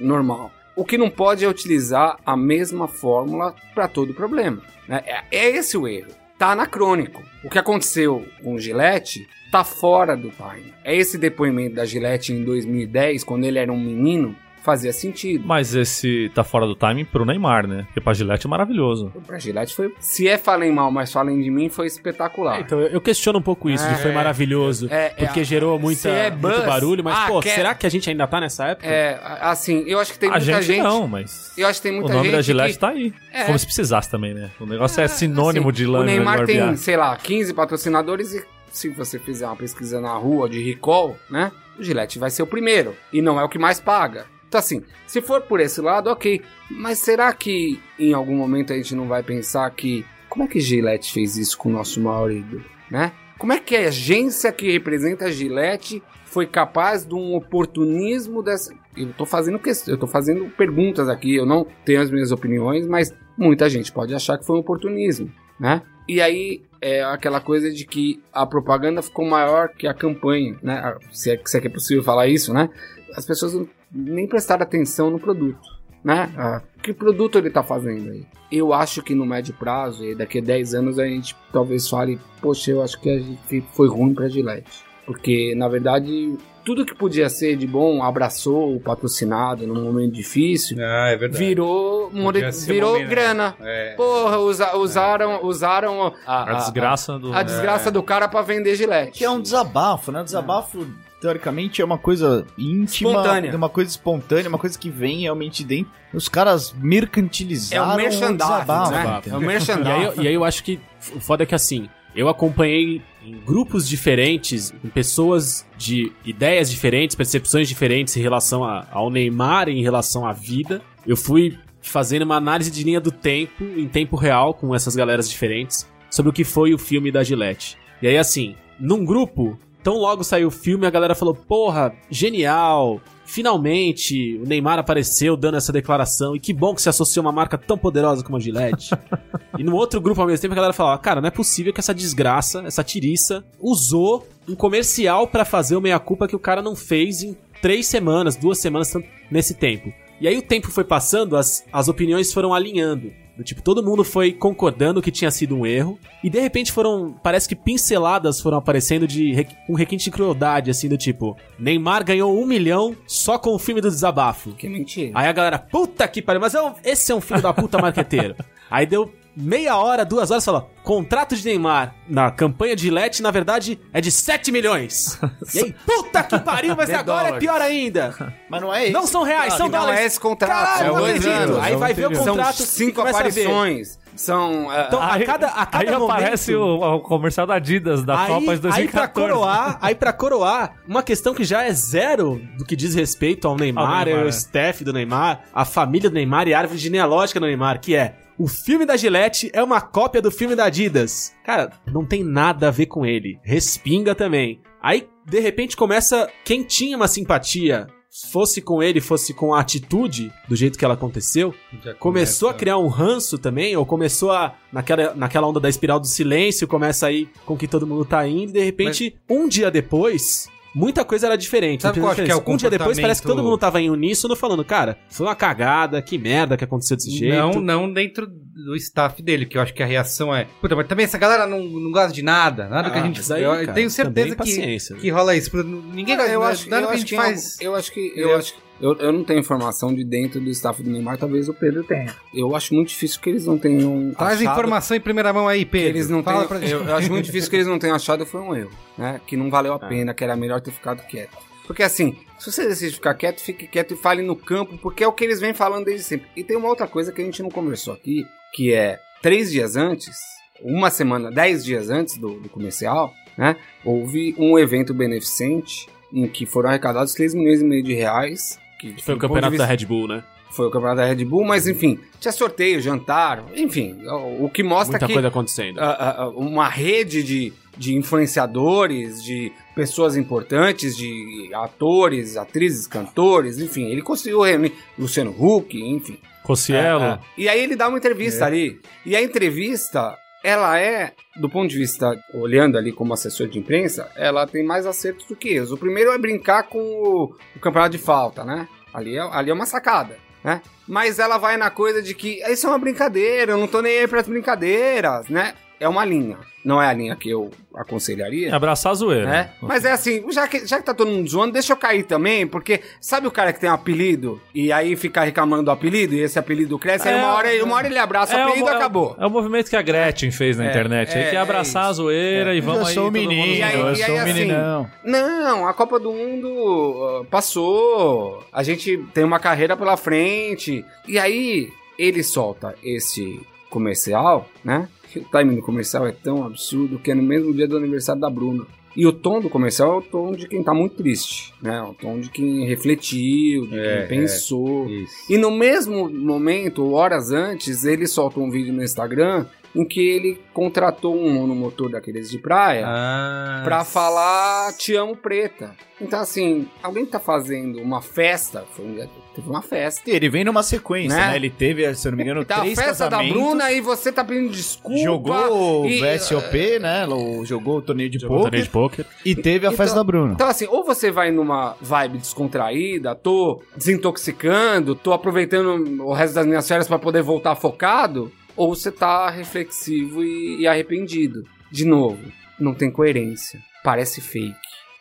normal. 0.01 0.51
O 0.75 0.85
que 0.85 0.99
não 0.99 1.09
pode 1.09 1.45
é 1.45 1.49
utilizar 1.49 2.19
a 2.27 2.37
mesma 2.37 2.89
fórmula 2.89 3.55
para 3.73 3.87
todo 3.87 4.13
problema. 4.13 4.61
né? 4.89 5.03
É, 5.07 5.23
é 5.31 5.51
esse 5.57 5.77
o 5.77 5.87
erro. 5.87 6.11
tá 6.39 6.49
anacrônico. 6.49 7.23
O 7.45 7.49
que 7.49 7.59
aconteceu 7.59 8.27
com 8.43 8.59
Gillette 8.59 9.29
tá 9.51 9.63
fora 9.63 10.17
do 10.17 10.31
time. 10.31 10.75
É 10.85 10.95
esse 10.95 11.17
depoimento 11.17 11.77
da 11.77 11.85
Gillette 11.85 12.33
em 12.33 12.45
2010, 12.45 13.25
quando 13.25 13.45
ele 13.45 13.59
era 13.59 13.73
um 13.73 13.81
menino, 13.81 14.37
fazia 14.67 14.93
sentido. 14.93 15.45
Mas 15.47 15.75
esse 15.75 16.31
tá 16.35 16.43
fora 16.45 16.67
do 16.67 16.75
timing 16.75 17.05
pro 17.05 17.25
Neymar, 17.25 17.67
né? 17.67 17.85
Porque 17.87 18.01
pra 18.01 18.13
Gillette 18.13 18.47
é 18.47 18.51
maravilhoso. 18.51 19.13
Pra 19.27 19.39
Gillette 19.39 19.75
foi. 19.75 19.95
Se 20.01 20.27
é 20.29 20.37
falem 20.37 20.73
mal, 20.73 20.91
mas 20.91 21.13
falem 21.13 21.41
de 21.41 21.51
mim, 21.51 21.69
foi 21.69 21.87
espetacular. 21.87 22.61
Então, 22.61 22.81
eu 22.81 23.01
questiono 23.01 23.39
um 23.39 23.43
pouco 23.43 23.71
isso, 23.71 23.89
de 23.89 23.95
foi 24.03 24.11
É, 24.11 24.15
maravilhoso, 24.15 24.89
é, 24.91 25.07
é, 25.07 25.11
porque 25.25 25.41
é, 25.41 25.45
gerou 25.45 25.79
muita, 25.79 26.09
é 26.09 26.31
muito 26.31 26.43
buzz, 26.43 26.67
barulho, 26.67 27.05
mas, 27.05 27.17
ah, 27.17 27.27
pô, 27.29 27.41
quer- 27.41 27.55
será 27.55 27.75
que 27.75 27.87
a 27.87 27.89
gente 27.91 28.11
ainda 28.11 28.27
tá 28.27 28.41
nessa 28.41 28.67
época? 28.67 28.87
É, 28.89 29.19
assim, 29.41 29.85
eu 29.87 30.01
acho 30.01 30.13
que 30.13 30.19
tem 30.19 30.29
a 30.29 30.33
muita 30.33 30.45
gente, 30.47 30.67
gente. 30.67 30.83
não, 30.83 31.07
mas. 31.07 31.53
Eu 31.57 31.69
acho 31.69 31.81
que 31.81 31.89
tem 31.89 31.93
muita 31.97 32.11
o 32.11 32.15
nome 32.17 32.25
gente. 32.27 32.37
da 32.37 32.43
Gillette 32.43 32.73
que, 32.75 32.79
tá 32.81 32.89
aí. 32.89 33.15
É. 33.33 33.45
Como 33.45 33.59
se 33.59 33.65
precisasse 33.65 34.11
também, 34.11 34.35
né? 34.35 34.51
O 34.59 34.67
negócio 34.67 35.01
é, 35.01 35.07
sinônimo 35.07 35.69
assim, 35.71 35.77
de 35.77 35.87
O 35.87 35.93
lã 35.93 36.05
Neymar 36.05 36.45
tem, 36.45 36.57
barbear. 36.59 36.77
sei 36.77 36.97
lá, 36.97 37.17
15 37.17 37.55
patrocinadores 37.55 38.35
e 38.35 38.45
se 38.73 38.89
você 38.91 39.19
fizer 39.19 39.47
uma 39.47 39.57
pesquisa 39.57 40.01
na 40.01 40.13
rua 40.15 40.49
de 40.49 40.63
recall, 40.63 41.17
né? 41.31 41.53
O 41.79 41.83
Gillette 41.83 42.19
vai 42.19 42.31
ser 42.31 42.43
o 42.43 42.47
primeiro. 42.47 42.95
E 43.13 43.21
não 43.23 43.39
é 43.39 43.45
o 43.45 43.49
que 43.49 43.59
mais 43.59 43.79
paga. 43.79 44.27
Então, 44.49 44.59
assim, 44.59 44.83
se 45.07 45.21
for 45.21 45.43
por 45.43 45.61
esse 45.61 45.81
lado, 45.81 46.09
ok. 46.11 46.41
Mas 46.71 46.99
será 46.99 47.33
que 47.33 47.81
em 47.99 48.13
algum 48.13 48.37
momento 48.37 48.73
a 48.73 48.77
gente 48.77 48.95
não 48.95 49.07
vai 49.09 49.23
pensar 49.23 49.69
que. 49.71 50.05
Como 50.29 50.45
é 50.45 50.49
que 50.49 50.61
Gillette 50.61 51.13
fez 51.13 51.37
isso 51.37 51.57
com 51.57 51.69
o 51.69 51.73
nosso 51.73 52.01
maior 52.01 52.31
ídolo, 52.31 52.65
né? 52.91 53.13
Como 53.39 53.53
é 53.53 53.59
que 53.59 53.77
a 53.77 53.89
agência 53.89 54.53
que 54.53 54.71
representa 54.71 55.27
a 55.27 55.31
Gillette 55.31 56.03
foi 56.25 56.47
capaz 56.47 57.07
de 57.07 57.15
um 57.15 57.35
oportunismo 57.35 58.43
dessa. 58.43 58.75
Eu 58.97 59.13
tô 59.13 59.25
fazendo 59.25 59.59
questão, 59.59 59.95
eu 59.95 59.99
tô 59.99 60.07
fazendo 60.07 60.47
perguntas 60.51 61.09
aqui, 61.09 61.35
eu 61.35 61.47
não 61.47 61.67
tenho 61.85 62.01
as 62.01 62.11
minhas 62.11 62.33
opiniões, 62.33 62.87
mas 62.87 63.15
muita 63.37 63.69
gente 63.69 63.93
pode 63.93 64.15
achar 64.15 64.37
que 64.39 64.45
foi 64.45 64.57
um 64.57 64.61
oportunismo, 64.61 65.31
né? 65.59 65.83
E 66.09 66.21
aí 66.21 66.63
é 66.81 67.03
aquela 67.03 67.41
coisa 67.41 67.71
de 67.71 67.87
que 67.87 68.23
a 68.33 68.47
propaganda 68.47 69.03
ficou 69.03 69.25
maior 69.25 69.69
que 69.71 69.87
a 69.87 69.95
campanha, 69.95 70.57
né? 70.63 70.95
Se 71.13 71.31
é, 71.33 71.41
se 71.45 71.57
é 71.57 71.61
que 71.61 71.67
é 71.67 71.71
possível 71.71 72.03
falar 72.03 72.27
isso, 72.29 72.53
né? 72.53 72.69
As 73.17 73.25
pessoas 73.25 73.55
não- 73.55 73.69
nem 73.93 74.27
prestaram 74.27 74.63
atenção 74.63 75.11
no 75.11 75.19
produto, 75.19 75.69
né? 76.05 76.31
Ah, 76.37 76.63
que 76.83 76.93
produto 76.93 77.39
ele 77.39 77.51
tá 77.51 77.63
fazendo 77.63 78.11
aí? 78.11 78.27
Eu 78.51 78.73
acho 78.73 79.03
que 79.03 79.15
no 79.15 79.27
médio 79.27 79.55
prazo, 79.55 80.05
e 80.05 80.15
daqui 80.15 80.39
a 80.39 80.43
10 80.43 80.75
anos, 80.75 80.99
a 80.99 81.07
gente 81.07 81.35
talvez 81.53 81.89
fale, 81.89 82.19
poxa, 82.41 82.71
eu 82.71 82.83
acho 82.83 83.01
que 83.01 83.11
a 83.11 83.19
gente 83.19 83.65
foi 83.73 83.89
ruim 83.89 84.15
pra 84.15 84.29
Gillette. 84.29 84.85
Porque, 85.05 85.55
na 85.57 85.69
verdade, 85.69 86.37
tudo 86.65 86.85
que 86.85 86.93
podia 86.95 87.29
ser 87.29 87.57
de 87.57 87.65
bom 87.67 88.03
abraçou 88.03 88.75
o 88.75 88.81
patrocinado 88.81 89.65
num 89.67 89.85
momento 89.85 90.13
difícil, 90.15 90.77
Ah, 90.81 91.09
é 91.11 91.17
verdade. 91.17 91.45
virou, 91.45 92.11
more- 92.13 92.51
virou 92.67 92.95
mina- 92.97 93.09
grana. 93.09 93.55
É. 93.61 93.95
Porra, 93.95 94.39
usa- 94.39 94.77
usaram, 94.77 95.45
usaram 95.45 96.13
a, 96.27 96.51
A 96.51 96.55
desgraça 96.55 97.19
do. 97.21 97.33
a 97.33 97.43
desgraça 97.45 97.91
do 97.91 98.03
cara 98.03 98.27
pra 98.29 98.43
vender 98.43 98.75
Gillette. 98.75 99.19
Que 99.19 99.25
é 99.25 99.31
um 99.31 99.41
desabafo, 99.41 100.11
né? 100.11 100.25
Desabafo, 100.25 100.85
teoricamente, 101.21 101.81
é 101.81 101.85
uma 101.85 101.99
coisa 101.99 102.47
íntima, 102.59 103.11
Espontânea. 103.11 103.51
é 103.51 103.57
uma 103.57 103.69
coisa 103.69 103.91
espontânea, 103.91 104.49
uma 104.49 104.59
coisa 104.59 104.79
que 104.79 104.91
vem 104.91 105.21
realmente 105.21 105.65
dentro. 105.65 105.91
Os 106.15 106.29
caras 106.29 106.75
É 106.77 106.85
mercantilizaram 106.85 107.91
um 107.91 107.95
o 107.95 107.97
merchandising, 107.97 108.93
né? 108.93 109.15
É 109.15 109.19
entendeu? 109.19 109.39
um 109.39 109.43
E 109.43 109.45
aí, 109.45 109.47
merchandising. 109.47 110.03
eu- 110.17 110.23
e 110.23 110.29
aí 110.29 110.35
eu 110.35 110.45
acho 110.45 110.63
que 110.65 110.81
o 111.15 111.21
foda 111.21 111.43
é 111.43 111.47
que 111.47 111.55
assim, 111.55 111.89
eu 112.15 112.29
acompanhei 112.29 113.03
em 113.25 113.33
grupos 113.45 113.89
diferentes, 113.89 114.71
com 114.83 114.89
pessoas 114.89 115.67
de 115.77 116.13
ideias 116.25 116.71
diferentes, 116.71 117.17
percepções 117.17 117.69
diferentes 117.69 118.17
em 118.17 118.21
relação 118.23 118.65
a- 118.65 118.87
ao 118.91 119.11
Neymar, 119.11 119.69
em 119.69 119.83
relação 119.83 120.27
à 120.27 120.33
vida. 120.33 120.81
Eu 121.07 121.17
fui 121.17 121.59
fazendo 121.83 122.23
uma 122.23 122.37
análise 122.37 122.71
de 122.71 122.83
linha 122.85 123.01
do 123.01 123.11
tempo, 123.13 123.63
em 123.65 123.87
tempo 123.89 124.17
real, 124.17 124.55
com 124.55 124.75
essas 124.75 124.95
galeras 124.97 125.29
diferentes, 125.29 125.87
sobre 126.11 126.31
o 126.31 126.33
que 126.33 126.45
foi 126.45 126.73
o 126.75 126.79
filme 126.79 127.11
da 127.13 127.23
Gillette. 127.23 127.77
E 128.03 128.07
aí, 128.09 128.17
assim, 128.19 128.55
num 128.79 129.05
grupo, 129.05 129.59
tão 129.87 129.99
logo 129.99 130.25
saiu 130.25 130.49
o 130.49 130.51
filme, 130.51 130.85
a 130.85 130.91
galera 130.91 131.15
falou: 131.15 131.33
porra, 131.33 131.95
genial! 132.11 133.01
Finalmente 133.25 134.37
o 134.39 134.45
Neymar 134.45 134.81
apareceu 134.81 135.37
dando 135.37 135.57
essa 135.57 135.73
declaração 135.73 136.35
e 136.35 136.41
que 136.41 136.53
bom 136.53 136.75
que 136.75 136.83
se 136.83 136.89
associou 136.89 137.23
a 137.23 137.27
uma 137.27 137.33
marca 137.33 137.57
tão 137.57 137.79
poderosa 137.79 138.25
como 138.25 138.37
a 138.37 138.41
Gillette. 138.41 138.91
e 139.57 139.63
no 139.63 139.77
outro 139.77 140.01
grupo 140.01 140.21
ao 140.21 140.27
mesmo 140.27 140.43
tempo 140.43 140.55
a 140.55 140.57
galera 140.57 140.73
falava: 140.73 140.99
Cara, 141.01 141.21
não 141.21 141.29
é 141.29 141.31
possível 141.31 141.73
que 141.73 141.79
essa 141.79 141.95
desgraça, 141.95 142.65
essa 142.67 142.83
tiriça, 142.83 143.45
usou 143.61 144.27
um 144.49 144.57
comercial 144.57 145.29
pra 145.29 145.45
fazer 145.45 145.77
o 145.77 145.81
meia-culpa 145.81 146.27
que 146.27 146.35
o 146.35 146.41
cara 146.41 146.61
não 146.61 146.75
fez 146.75 147.23
em 147.23 147.37
três 147.63 147.87
semanas, 147.87 148.35
duas 148.35 148.59
semanas 148.59 148.93
nesse 149.31 149.55
tempo. 149.55 149.93
E 150.21 150.27
aí 150.27 150.37
o 150.37 150.43
tempo 150.43 150.69
foi 150.73 150.83
passando, 150.83 151.37
as, 151.37 151.65
as 151.73 151.87
opiniões 151.87 152.33
foram 152.33 152.53
alinhando. 152.53 153.13
Do 153.37 153.45
tipo, 153.45 153.61
todo 153.61 153.83
mundo 153.83 154.03
foi 154.03 154.33
concordando 154.33 155.03
que 155.03 155.11
tinha 155.11 155.31
sido 155.31 155.55
um 155.57 155.67
erro. 155.67 155.99
E 156.25 156.31
de 156.31 156.41
repente 156.41 156.73
foram. 156.73 157.15
Parece 157.23 157.47
que 157.47 157.55
pinceladas 157.55 158.41
foram 158.41 158.57
aparecendo 158.59 159.07
de 159.07 159.47
um 159.69 159.75
requinte 159.75 160.05
de 160.05 160.11
crueldade, 160.11 160.71
assim, 160.71 160.89
do 160.89 160.97
tipo: 160.97 161.37
Neymar 161.59 162.03
ganhou 162.05 162.35
um 162.41 162.47
milhão 162.47 162.97
só 163.07 163.39
com 163.39 163.51
o 163.55 163.59
filme 163.59 163.81
do 163.81 163.91
desabafo. 163.91 164.53
Que 164.53 164.69
mentira. 164.69 165.13
Aí 165.15 165.29
a 165.29 165.33
galera, 165.33 165.59
puta 165.59 166.09
que 166.09 166.23
pariu, 166.23 166.41
mas 166.41 166.55
é 166.55 166.63
um- 166.63 166.73
esse 166.83 167.13
é 167.13 167.15
um 167.15 167.21
filho 167.21 167.43
da 167.43 167.53
puta 167.53 167.79
marqueteiro. 167.79 168.35
Aí 168.71 168.87
deu 168.87 169.13
meia 169.37 169.77
hora, 169.77 170.05
duas 170.05 170.31
horas, 170.31 170.45
falou: 170.45 170.71
contrato 170.83 171.37
de 171.37 171.45
Neymar 171.45 171.95
na 172.09 172.31
campanha 172.31 172.75
de 172.75 172.83
Gillette, 172.83 173.23
na 173.23 173.31
verdade, 173.31 173.79
é 173.93 174.01
de 174.01 174.11
7 174.11 174.51
milhões. 174.51 175.19
E 175.55 175.59
aí, 175.61 175.75
puta 175.87 176.23
que 176.25 176.39
pariu, 176.41 176.75
mas 176.77 176.91
agora 176.91 177.29
é 177.29 177.31
dólares. 177.31 177.39
pior 177.39 177.61
ainda. 177.61 178.15
Mas 178.49 178.61
não 178.61 178.73
é 178.75 178.85
isso. 178.85 178.93
Não 178.93 179.07
são 179.07 179.23
reais, 179.23 179.55
são 179.55 179.69
não 179.69 179.79
dólares. 179.81 180.01
é 180.01 180.05
esse 180.07 180.21
contrato. 180.21 180.51
Caralho, 180.51 180.85
é 180.85 180.89
não 180.89 180.97
dois 180.99 181.27
anos. 181.27 181.59
Aí 181.59 181.77
vai 181.77 181.93
ver 181.95 182.11
o 182.11 182.15
São 182.15 182.35
contrato 182.37 182.61
e 182.61 182.67
cinco 182.67 183.01
aparições. 183.01 183.99
São. 184.15 184.71
ah, 184.71 184.85
Então, 184.87 185.03
a 185.03 185.19
cada, 185.25 185.47
a 185.49 185.67
cada 185.67 185.85
Aí 185.91 185.99
momento... 185.99 186.11
aparece 186.11 186.55
o, 186.55 186.81
o 186.81 187.01
comercial 187.01 187.47
da 187.47 187.55
Adidas 187.55 188.03
da 188.03 188.19
aí, 188.21 188.27
Copa 188.29 188.41
de 188.41 188.51
aí 188.53 188.89
pra 188.89 189.07
2014. 189.07 189.13
coroar, 189.13 189.79
aí 189.81 189.95
pra 189.95 190.13
coroar, 190.13 190.75
uma 190.89 191.03
questão 191.03 191.35
que 191.35 191.45
já 191.45 191.65
é 191.65 191.73
zero 191.73 192.41
do 192.57 192.65
que 192.65 192.75
diz 192.75 192.95
respeito 192.95 193.47
ao 193.47 193.57
Neymar, 193.57 193.99
Ao 194.01 194.05
Neymar, 194.05 194.25
é. 194.27 194.29
staff 194.29 194.83
do 194.85 194.93
Neymar, 194.93 195.41
a 195.53 195.65
família 195.65 196.09
do 196.09 196.15
Neymar 196.15 196.49
e 196.49 196.55
a 196.55 196.59
árvore 196.59 196.79
genealógica 196.79 197.39
do 197.41 197.47
Neymar, 197.47 197.81
que 197.81 197.95
é 197.95 198.15
o 198.39 198.47
filme 198.47 198.85
da 198.87 198.97
Gillette 198.97 199.51
é 199.53 199.63
uma 199.63 199.81
cópia 199.81 200.21
do 200.23 200.31
filme 200.31 200.55
da 200.55 200.65
Adidas. 200.67 201.33
Cara, 201.45 201.71
não 201.87 202.05
tem 202.05 202.23
nada 202.25 202.69
a 202.69 202.71
ver 202.71 202.87
com 202.87 203.05
ele. 203.07 203.39
Respinga 203.43 204.15
também. 204.15 204.61
Aí, 204.83 205.09
de 205.25 205.41
repente, 205.41 205.77
começa 205.77 206.29
quem 206.45 206.63
tinha 206.63 206.97
uma 206.97 207.09
simpatia, 207.09 207.87
fosse 208.31 208.63
com 208.63 208.83
ele, 208.83 209.01
fosse 209.01 209.35
com 209.35 209.53
a 209.53 209.61
atitude 209.61 210.33
do 210.49 210.55
jeito 210.57 210.79
que 210.79 210.85
ela 210.85 210.95
aconteceu, 210.95 211.55
Já 211.83 211.93
começou 211.95 212.49
a 212.49 212.53
começa- 212.53 212.59
criar 212.59 212.79
um 212.79 212.89
ranço 212.89 213.37
também, 213.39 213.77
ou 213.77 213.85
começou 213.85 214.31
a. 214.33 214.55
Naquela, 214.73 215.15
naquela 215.15 215.47
onda 215.49 215.59
da 215.61 215.69
espiral 215.69 215.99
do 216.01 216.07
silêncio, 216.07 216.69
começa 216.69 217.07
aí 217.07 217.29
com 217.45 217.57
que 217.57 217.67
todo 217.69 217.87
mundo 217.87 218.05
tá 218.05 218.27
indo, 218.27 218.51
e 218.51 218.53
de 218.53 218.63
repente, 218.65 219.17
um 219.29 219.49
dia 219.49 219.71
depois. 219.71 220.49
Muita 220.77 221.07
coisa 221.07 221.27
era 221.27 221.39
diferente. 221.39 221.81
Sabe 221.85 222.01
qual 222.01 222.13
acho 222.13 222.23
que 222.23 222.31
é 222.31 222.37
o 222.37 222.43
um 222.47 222.55
dia 222.55 222.69
depois 222.69 223.01
parece 223.01 223.23
que 223.23 223.27
todo 223.27 223.43
mundo 223.43 223.57
tava 223.57 223.81
em 223.81 223.89
uníssono 223.89 224.37
falando, 224.37 224.63
cara, 224.63 224.99
foi 225.09 225.27
uma 225.27 225.35
cagada, 225.35 226.03
que 226.03 226.19
merda 226.19 226.55
que 226.55 226.65
aconteceu 226.65 226.99
desse 226.99 227.11
jeito. 227.11 227.35
Não, 227.35 227.63
não 227.63 227.91
dentro 227.91 228.27
do 228.27 228.77
staff 228.77 229.23
dele, 229.23 229.47
que 229.47 229.57
eu 229.57 229.63
acho 229.63 229.73
que 229.73 229.83
a 229.83 229.87
reação 229.87 230.35
é. 230.35 230.47
Puta, 230.61 230.77
mas 230.77 230.87
também 230.87 231.07
essa 231.07 231.17
galera 231.17 231.47
não, 231.47 231.63
não 231.65 231.91
gosta 231.91 232.13
de 232.13 232.21
nada. 232.21 232.69
Nada 232.69 232.91
que 232.91 232.99
a 232.99 233.03
Ah, 233.03 233.07
gente. 233.07 233.33
aí, 233.33 233.43
eu 233.43 233.53
cara, 233.53 233.73
tenho 233.73 233.89
certeza 233.89 234.31
que, 234.31 234.37
paciência. 234.37 234.97
que 234.97 235.09
rola 235.09 235.35
isso. 235.35 235.57
Ninguém 235.65 236.15
gosta 236.15 236.31
eu 236.31 236.41
nada 236.41 236.53
acho, 236.53 236.69
nada 236.69 236.83
eu 236.83 236.89
que 236.89 236.93
a 236.93 236.95
acho 236.95 237.01
gente 237.01 237.09
que 237.09 237.17
faz. 237.17 237.57
Eu 237.59 237.75
acho 237.75 237.93
que. 237.93 238.13
Eu, 238.15 238.37
acho, 238.37 238.55
eu, 238.81 238.95
eu 238.99 239.13
não 239.13 239.25
tenho 239.25 239.41
informação 239.41 239.95
de 239.95 240.05
dentro 240.05 240.41
do 240.41 240.51
staff 240.51 240.83
do 240.83 240.91
Neymar, 240.91 241.19
talvez 241.19 241.49
o 241.49 241.55
Pedro 241.55 241.83
tenha. 241.85 242.15
Eu 242.35 242.55
acho 242.55 242.75
muito 242.75 242.89
difícil 242.89 243.21
que 243.21 243.31
eles 243.31 243.47
não 243.47 243.59
tenham. 243.59 244.13
Traz 244.17 244.41
informação 244.41 244.97
em 244.97 245.01
primeira 245.01 245.33
mão 245.33 245.49
aí, 245.49 245.65
Pedro. 245.65 245.89
eles 245.89 246.09
não 246.11 246.23
Fala 246.23 246.39
tenham, 246.39 246.49
pra 246.49 246.61
gente. 246.61 246.73
eu, 246.73 246.85
eu 246.85 246.97
acho 246.97 247.11
muito 247.11 247.25
difícil 247.25 247.49
que 247.51 247.57
eles 247.57 247.67
não 247.67 247.79
tenham 247.79 247.97
achado 247.97 248.27
foi 248.27 248.41
um 248.41 248.55
erro, 248.55 248.71
né? 248.99 249.21
Que 249.27 249.37
não 249.37 249.51
valeu 249.51 249.73
a 249.73 249.79
pena, 249.79 250.13
que 250.13 250.23
era 250.23 250.37
melhor 250.37 250.61
ter 250.61 250.71
ficado 250.71 251.03
quieto. 251.07 251.37
Porque 251.67 251.83
assim, 251.83 252.17
se 252.39 252.53
você 252.53 252.67
decide 252.69 252.95
ficar 252.95 253.15
quieto, 253.15 253.41
fique 253.41 253.67
quieto 253.67 253.95
e 253.95 253.97
fale 253.97 254.23
no 254.23 254.37
campo, 254.37 254.79
porque 254.79 255.03
é 255.03 255.09
o 255.09 255.13
que 255.13 255.25
eles 255.25 255.41
vêm 255.41 255.53
falando 255.55 255.87
desde 255.87 256.05
sempre. 256.05 256.29
E 256.37 256.45
tem 256.45 256.57
uma 256.57 256.69
outra 256.69 256.87
coisa 256.87 257.11
que 257.13 257.21
a 257.21 257.25
gente 257.25 257.43
não 257.43 257.51
conversou 257.51 257.93
aqui, 257.95 258.25
que 258.53 258.73
é 258.73 259.01
três 259.23 259.51
dias 259.51 259.75
antes, 259.77 260.17
uma 260.63 260.91
semana, 260.91 261.31
dez 261.31 261.65
dias 261.65 261.91
antes 261.91 262.17
do, 262.19 262.35
do 262.41 262.49
comercial, 262.49 263.13
né? 263.37 263.57
Houve 263.85 264.35
um 264.39 264.59
evento 264.59 264.95
beneficente 264.95 265.89
em 266.13 266.29
que 266.29 266.47
foram 266.47 266.69
arrecadados 266.71 267.13
3 267.15 267.35
milhões 267.35 267.61
e 267.61 267.65
meio 267.65 267.83
de 267.83 267.95
reais. 267.95 268.59
Que 268.95 269.03
Foi 269.05 269.15
o 269.15 269.19
campeonato 269.19 269.53
de 269.53 269.59
da 269.59 269.65
vista- 269.67 269.81
Red 269.83 269.87
Bull, 269.87 270.09
né? 270.09 270.25
Foi 270.51 270.67
o 270.67 270.71
campeonato 270.71 270.97
da 271.01 271.07
Red 271.07 271.25
Bull, 271.25 271.45
mas 271.45 271.67
enfim, 271.69 271.99
tinha 272.21 272.33
sorteio, 272.33 272.81
jantar, 272.81 273.45
enfim, 273.55 273.97
o, 274.07 274.45
o 274.47 274.51
que 274.51 274.63
mostra 274.63 274.93
Muita 274.93 275.07
que 275.07 275.13
coisa 275.13 275.29
acontecendo. 275.29 275.79
a- 275.81 275.85
a- 275.91 276.23
a- 276.23 276.29
uma 276.31 276.69
rede 276.69 277.23
de, 277.23 277.53
de 277.77 277.95
influenciadores, 277.95 279.23
de 279.23 279.53
pessoas 279.75 280.17
importantes, 280.17 280.97
de 280.97 281.51
atores, 281.55 282.37
atrizes, 282.37 282.87
cantores, 282.87 283.59
enfim, 283.59 283.87
ele 283.91 284.03
conseguiu 284.03 284.41
reunir 284.43 284.73
Luciano 284.99 285.31
Huck, 285.39 285.77
enfim. 285.79 286.19
Cossielo. 286.45 287.03
É, 287.03 287.09
é. 287.09 287.19
E 287.37 287.49
aí 287.49 287.61
ele 287.63 287.75
dá 287.77 287.89
uma 287.89 287.99
entrevista 287.99 288.47
ali. 288.47 288.81
E 289.05 289.17
a 289.17 289.23
entrevista, 289.23 290.17
ela 290.45 290.79
é, 290.79 291.13
do 291.41 291.51
ponto 291.51 291.69
de 291.69 291.77
vista, 291.77 292.09
olhando 292.35 292.79
ali 292.79 292.93
como 292.93 293.13
assessor 293.13 293.49
de 293.49 293.59
imprensa, 293.59 294.09
ela 294.17 294.47
tem 294.47 294.65
mais 294.65 294.87
acertos 294.87 295.27
do 295.27 295.35
que 295.35 295.49
erros. 295.49 295.73
O 295.73 295.77
primeiro 295.77 296.13
é 296.13 296.19
brincar 296.19 296.63
com 296.65 296.79
o, 296.79 297.35
o 297.57 297.61
campeonato 297.61 297.97
de 297.97 298.03
falta, 298.03 298.45
né? 298.45 298.69
Ali 298.97 299.15
é, 299.15 299.21
ali 299.21 299.51
é 299.51 299.53
uma 299.53 299.67
sacada, 299.67 300.17
né? 300.43 300.63
Mas 300.89 301.19
ela 301.19 301.37
vai 301.37 301.59
na 301.59 301.69
coisa 301.69 302.01
de 302.01 302.15
que 302.15 302.43
isso 302.51 302.67
é 302.67 302.71
uma 302.71 302.79
brincadeira, 302.79 303.53
eu 303.53 303.59
não 303.59 303.69
tô 303.69 303.83
nem 303.83 303.99
aí 303.99 304.09
pras 304.09 304.27
brincadeiras, 304.27 305.29
né? 305.29 305.53
É 305.81 305.89
uma 305.89 306.05
linha. 306.05 306.39
Não 306.65 306.83
é 306.83 306.89
a 306.89 306.93
linha 306.93 307.15
que 307.15 307.31
eu 307.31 307.51
aconselharia. 307.73 308.49
É 308.49 308.53
abraçar 308.53 308.91
a 308.91 308.95
zoeira. 308.97 309.27
né? 309.27 309.51
Mas 309.63 309.85
é 309.85 309.93
assim, 309.93 310.25
já 310.33 310.49
que, 310.49 310.67
já 310.67 310.79
que 310.79 310.83
tá 310.85 310.93
todo 310.93 311.09
mundo 311.09 311.29
zoando, 311.29 311.53
deixa 311.53 311.73
eu 311.73 311.77
cair 311.77 312.03
também, 312.03 312.45
porque 312.45 312.81
sabe 313.01 313.29
o 313.29 313.31
cara 313.31 313.53
que 313.53 313.61
tem 313.61 313.71
um 313.71 313.75
apelido 313.75 314.41
e 314.53 314.73
aí 314.73 314.97
fica 314.97 315.23
reclamando 315.23 315.63
do 315.65 315.71
apelido 315.71 316.15
e 316.15 316.21
esse 316.21 316.39
apelido 316.41 316.77
cresce, 316.77 317.07
aí 317.09 317.15
É, 317.15 317.19
uma 317.19 317.35
hora, 317.35 317.65
uma 317.65 317.77
hora 317.77 317.87
ele 317.87 317.99
abraça 317.99 318.35
o 318.35 318.39
o 318.39 318.43
apelido 318.43 318.67
e 318.67 318.71
mo- 318.71 318.77
acabou. 318.77 319.17
É 319.17 319.25
o 319.27 319.31
movimento 319.31 319.71
que 319.71 319.77
a 319.77 319.83
Gretchen 319.83 320.33
fez 320.33 320.57
na 320.57 320.67
É, 320.67 320.71
internet. 320.71 321.17
aí 321.17 321.23
é, 321.25 321.31
que 321.31 321.37
é 321.37 321.39
abraçar 321.39 321.85
é 321.85 321.89
a 321.89 321.93
zoeira 321.93 322.55
e 322.55 322.61
vamos 322.61 322.81
eu 322.81 322.87
aí. 322.89 322.95
sou 322.95 323.05
todo 323.05 323.15
mundo 323.17 323.29
menino, 323.29 323.55
E 323.55 323.63
aí- 323.63 323.79
eu 323.79 323.87
e 323.87 323.89
aí, 323.91 323.97
sou 323.97 324.15
um 324.15 324.19
assim, 324.21 324.33
meninão. 324.33 324.91
Não, 325.05 325.69
a 325.69 325.73
Copa 325.73 326.01
do 326.01 326.13
Mundo 326.13 327.21
ah, 327.23 327.25
passou. 327.31 328.43
A 328.53 328.63
gente 328.65 328.99
tem 329.15 329.23
uma 329.23 329.39
carreira 329.39 329.77
pela 329.77 329.97
frente. 329.97 330.85
E 331.07 331.17
aí 331.19 331.71
ele 331.97 332.23
solta 332.25 332.75
esse 332.83 333.41
comercial, 333.71 334.49
né? 334.65 334.89
O 335.21 335.25
timing 335.25 335.57
do 335.57 335.63
comercial 335.63 336.07
é 336.07 336.13
tão 336.13 336.45
absurdo 336.45 336.99
que 336.99 337.11
é 337.11 337.15
no 337.15 337.23
mesmo 337.23 337.53
dia 337.55 337.67
do 337.69 337.77
aniversário 337.77 338.21
da 338.21 338.31
Bruna. 338.31 338.67
E 338.97 339.07
o 339.07 339.13
tom 339.13 339.41
do 339.41 339.51
comercial 339.51 339.95
é 339.95 339.99
o 339.99 340.03
tom 340.03 340.33
de 340.33 340.49
quem 340.49 340.63
tá 340.63 340.73
muito 340.73 340.97
triste, 340.97 341.53
né? 341.61 341.83
O 341.83 341.93
tom 341.93 342.19
de 342.19 342.31
quem 342.31 342.65
refletiu, 342.67 343.67
de 343.67 343.79
É, 343.79 344.07
quem 344.07 344.21
pensou. 344.21 344.89
Isso. 344.89 345.15
E 345.31 345.37
no 345.37 345.51
mesmo 345.51 346.09
momento, 346.11 346.93
horas 346.95 347.31
antes, 347.31 347.85
ele 347.85 348.07
solta 348.07 348.41
um 348.41 348.51
vídeo 348.51 348.73
no 348.73 348.83
Instagram 348.83 349.45
em 349.75 349.85
que 349.85 350.01
ele 350.01 350.41
contratou 350.55 351.15
um 351.15 351.31
monomotor 351.35 351.91
daqueles 351.91 352.31
de 352.31 352.39
praia 352.39 352.87
Ah, 352.89 353.61
pra 353.63 353.85
falar 353.85 354.73
Te 354.79 354.95
amo 354.97 355.15
preta. 355.15 355.77
Então, 356.01 356.19
assim, 356.21 356.67
alguém 356.83 357.05
tá 357.05 357.21
fazendo 357.21 357.79
uma 357.83 358.01
festa, 358.01 358.65
foi 358.73 358.87
um 358.87 358.95
dia- 358.95 359.11
teve 359.37 359.49
uma 359.49 359.63
festa. 359.63 360.03
Ele 360.11 360.29
vem 360.29 360.45
numa 360.45 360.63
sequência, 360.63 361.17
Né? 361.17 361.29
né? 361.29 361.37
Ele 361.37 361.51
teve, 361.51 361.95
se 361.95 362.09
eu 362.09 362.13
não 362.13 362.17
me 362.17 362.25
engano, 362.25 362.45
Tá 362.45 362.57
a 362.57 362.61
três 362.61 362.79
festa 362.79 363.05
da 363.05 363.11
casamentos. 363.19 363.41
Bruna 363.43 363.73
e 363.73 363.81
você 363.81 364.11
tá 364.11 364.25
pedindo 364.25 364.51
desculpa. 364.51 364.99
Jogou 364.99 365.83
o 365.83 365.87
e- 365.87 366.01
VSOP, 366.01 366.79
né? 366.81 367.07
O- 367.07 367.45
Jogou 367.45 367.79
o 367.79 367.83
torneio 367.83 368.11
de 368.11 368.19
Jogou 368.19 368.41
torneio 368.43 368.67
poker. 368.69 369.05
de 369.05 369.05
poker. 369.05 369.21
E 369.25 369.35
teve 369.35 369.67
a 369.67 369.71
Então- 369.71 369.77
festa 369.77 369.97
da 369.97 370.05
Bruna. 370.05 370.33
Então, 370.33 370.49
assim, 370.49 370.67
ou 370.67 370.85
você 370.85 371.11
vai 371.11 371.31
numa 371.31 371.77
vibe 371.81 372.19
descontraída, 372.19 373.15
tô 373.15 373.63
desintoxicando, 373.77 374.95
tô 374.95 375.13
aproveitando 375.13 376.03
o 376.05 376.13
resto 376.13 376.35
das 376.35 376.47
minhas 376.47 376.67
férias 376.67 376.89
pra 376.89 376.99
poder 376.99 377.23
voltar 377.23 377.55
focado, 377.55 378.31
ou 378.57 378.75
você 378.75 378.91
tá 378.91 379.29
reflexivo 379.31 380.23
e, 380.25 380.61
e 380.61 380.67
arrependido. 380.67 381.43
De 381.71 381.85
novo, 381.85 382.19
não 382.59 382.73
tem 382.75 382.91
coerência. 382.91 383.61
Parece 383.85 384.21
fake. 384.21 384.55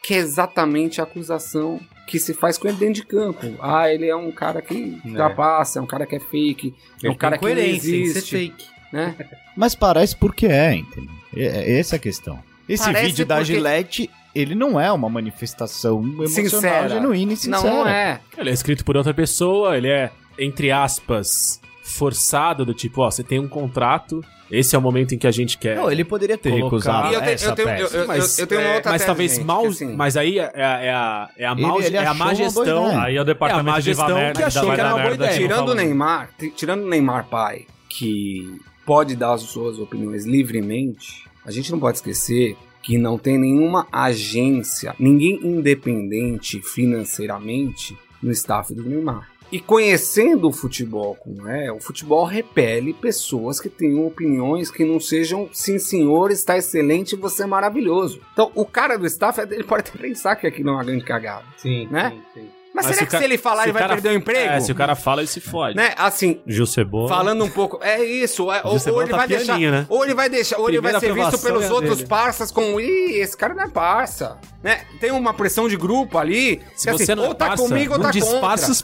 Que 0.06 0.14
é 0.14 0.18
exatamente 0.18 1.02
a 1.02 1.03
acusação 1.03 1.80
que 2.07 2.19
se 2.19 2.34
faz 2.34 2.57
com 2.57 2.68
ele 2.68 2.77
dentro 2.77 2.95
de 2.95 3.06
campo. 3.06 3.56
Ah, 3.60 3.91
ele 3.91 4.07
é 4.07 4.15
um 4.15 4.32
cara 4.32 4.61
que 4.61 4.99
ultrapassa, 5.03 5.80
é 5.80 5.82
um 5.82 5.88
cara 5.88 6.06
que 6.06 6.15
é 6.15 6.19
fake, 6.19 6.73
é 7.03 7.07
um 7.07 7.11
Ele 7.11 7.18
cara 7.18 7.38
que 7.38 7.44
não 7.45 7.52
é 7.52 7.68
existe, 7.68 8.30
fake. 8.32 8.65
né? 8.94 9.15
Mas 9.57 9.73
parece 9.73 10.15
porque 10.15 10.45
é, 10.45 10.76
entendeu? 10.76 11.10
É- 11.36 11.45
é- 11.73 11.80
Essa 11.80 11.95
é 11.95 11.98
a 11.98 11.99
questão. 11.99 12.40
Esse 12.69 12.84
Parece 12.84 13.06
vídeo 13.07 13.26
da 13.26 13.38
porque- 13.38 13.53
Gillette, 13.53 14.10
ele 14.36 14.53
não 14.56 14.80
é 14.80 14.91
uma 14.91 15.10
manifestação 15.10 16.02
emocional, 16.03 16.27
Sincera. 16.52 16.90
genuína 16.90 17.34
e 17.34 17.36
Não, 17.48 17.60
sincera. 17.60 17.64
não 17.73 17.88
é. 17.88 18.19
Ele 18.38 18.49
é 18.49 18.53
escrito 18.53 18.84
por 18.86 18.95
outra 18.98 19.14
pessoa, 19.14 19.76
ele 19.77 19.88
é, 19.88 20.11
entre 20.38 20.72
aspas, 20.72 21.60
forçado 21.88 22.66
do 22.66 22.74
tipo, 22.74 23.02
ó, 23.02 23.12
você 23.12 23.24
tem 23.24 23.40
um 23.40 23.48
contrato, 23.48 24.20
esse 24.49 24.76
é 24.76 24.80
o 24.80 24.82
momento 24.82 25.14
em 25.14 25.20
que 25.20 25.28
a 25.28 25.32
gente 25.32 25.56
quer. 25.57 25.76
Não, 25.78 25.91
ele 25.91 26.03
poderia 26.03 26.36
ter 26.36 26.49
recusado 26.49 27.14
eu, 27.14 27.22
te- 27.22 27.30
essa 27.30 27.49
eu 27.49 27.56
tenho, 27.56 27.70
eu, 27.70 27.78
peça. 27.78 27.98
eu- 27.98 28.07
mas, 28.07 28.40
eu 28.40 28.48
tenho 28.48 28.62
uma 28.62 28.68
é, 28.70 28.76
outra 28.76 28.91
mas 28.91 29.02
tese, 29.02 29.06
talvez 29.06 29.36
gente, 29.36 29.45
mal, 29.45 29.66
assim, 29.68 29.95
mas 29.95 30.18
aí 30.18 30.40
é, 30.40 30.52
é, 30.56 30.62
é 30.62 30.64
a, 30.94 31.30
é 31.38 31.45
a, 31.45 31.52
Ele- 31.52 31.62
mal, 31.62 31.82
ele 31.82 31.95
é 31.95 32.06
a 32.06 32.14
má 32.16 32.34
gestão. 32.34 32.99
Aí 32.99 33.16
é 33.16 33.20
o 33.20 33.20
É 33.20 33.22
a 33.22 33.24
departamento 33.24 33.70
má 33.70 33.80
de 33.80 33.86
gestão 33.86 34.18
que 34.36 34.44
achou 34.44 34.64
que 34.74 34.80
era 34.80 34.90
uma 34.90 34.94
boa 34.98 35.10
merda 35.10 35.26
ideia. 35.26 35.38
Tirando 35.40 35.70
o 35.70 35.76
Neymar, 35.76 36.30
tirando 36.56 36.82
o 36.84 36.88
Neymar 36.90 37.28
pai, 37.30 37.66
que 37.88 38.60
pode 38.84 39.16
dar 39.16 39.34
as 39.34 39.41
suas 39.44 39.78
opiniões 39.78 40.26
livremente, 40.26 41.24
a 41.45 41.52
gente 41.52 41.72
não 41.72 41.80
pode 41.80 41.98
esquecer 41.99 42.57
que 42.82 42.98
não 42.98 43.18
tem 43.20 43.38
nenhuma 43.38 43.88
agência, 43.91 44.95
ninguém 44.99 45.40
independente 45.44 46.62
financeiramente 46.62 47.98
no 48.22 48.32
staff 48.32 48.74
do 48.74 48.84
Neymar. 48.84 49.30
E 49.51 49.59
conhecendo 49.59 50.47
o 50.47 50.51
futebol 50.51 51.15
como 51.15 51.47
é, 51.47 51.72
o 51.72 51.80
futebol 51.80 52.26
repele 52.26 52.93
pessoas 52.93 53.59
que 53.59 53.69
tenham 53.69 54.05
opiniões 54.05 54.72
que 54.72 54.84
não 54.84 54.99
sejam 54.99 55.49
sim 55.53 55.77
senhor, 55.80 56.31
está 56.31 56.57
excelente, 56.57 57.15
você 57.15 57.43
é 57.43 57.45
maravilhoso. 57.45 58.19
Então 58.34 58.51
o 58.55 58.65
cara 58.65 58.97
do 58.97 59.05
staff 59.05 59.39
ele 59.39 59.63
pode 59.63 59.88
até 59.88 59.97
pensar 59.97 60.35
que 60.35 60.47
aquilo 60.47 60.69
é 60.69 60.73
uma 60.73 60.84
grande 60.84 61.05
cagada. 61.05 61.45
Sim, 61.57 61.88
Né? 61.91 62.11
sim, 62.34 62.41
sim. 62.41 62.49
Mas, 62.76 62.85
Mas 62.88 62.95
será 62.97 63.06
se 63.10 63.11
que 63.11 63.18
se 63.18 63.23
ele 63.23 63.38
falar 63.38 63.61
se 63.61 63.68
ele 63.69 63.73
vai 63.73 63.81
cara- 63.81 63.93
perder 63.93 64.10
o 64.10 64.14
emprego? 64.14 64.53
É, 64.53 64.60
se 64.60 64.69
o 64.72 64.76
cara 64.76 64.95
fala, 64.95 65.22
ele 65.22 65.27
se 65.30 65.39
fode. 65.39 65.77
Né? 65.77 65.93
Assim, 65.97 66.41
Gil 66.45 66.65
Cebola. 66.65 67.07
Falando 67.07 67.43
um 67.45 67.49
pouco, 67.49 67.80
é 67.81 68.03
isso, 68.03 68.52
é, 68.52 68.61
ou, 68.65 68.77
ou 68.93 69.02
ele 69.02 69.14
vai 69.14 69.27
deixar, 69.27 69.57
né? 69.57 69.85
ou 69.88 70.03
ele 70.03 70.14
vai 70.14 70.27
deixar, 70.30 70.57
ou 70.60 70.68
ele 70.68 70.81
vai 70.81 70.91
Primeira 70.93 71.30
ser 71.30 71.31
visto 71.31 71.41
pelos 71.45 71.64
é 71.64 71.72
outros 71.72 71.97
dele. 71.97 72.10
parças 72.10 72.52
como, 72.52 72.80
ih, 72.81 73.18
esse 73.19 73.38
cara 73.38 73.53
não 73.53 73.64
é 73.64 73.69
parça, 73.69 74.38
né? 74.61 74.81
Tem 74.99 75.10
uma 75.11 75.34
pressão 75.34 75.69
de 75.69 75.77
grupo 75.77 76.18
ali, 76.18 76.61
Se 76.76 76.85
que, 76.88 76.91
você 76.97 77.03
assim, 77.03 77.15
não 77.15 77.23
é 77.23 77.27
ou 77.30 77.34
tá 77.34 77.47
parça, 77.47 77.64
comigo 77.64 77.93
ou 77.93 77.99
tá 77.99 78.11
contra. 78.11 78.19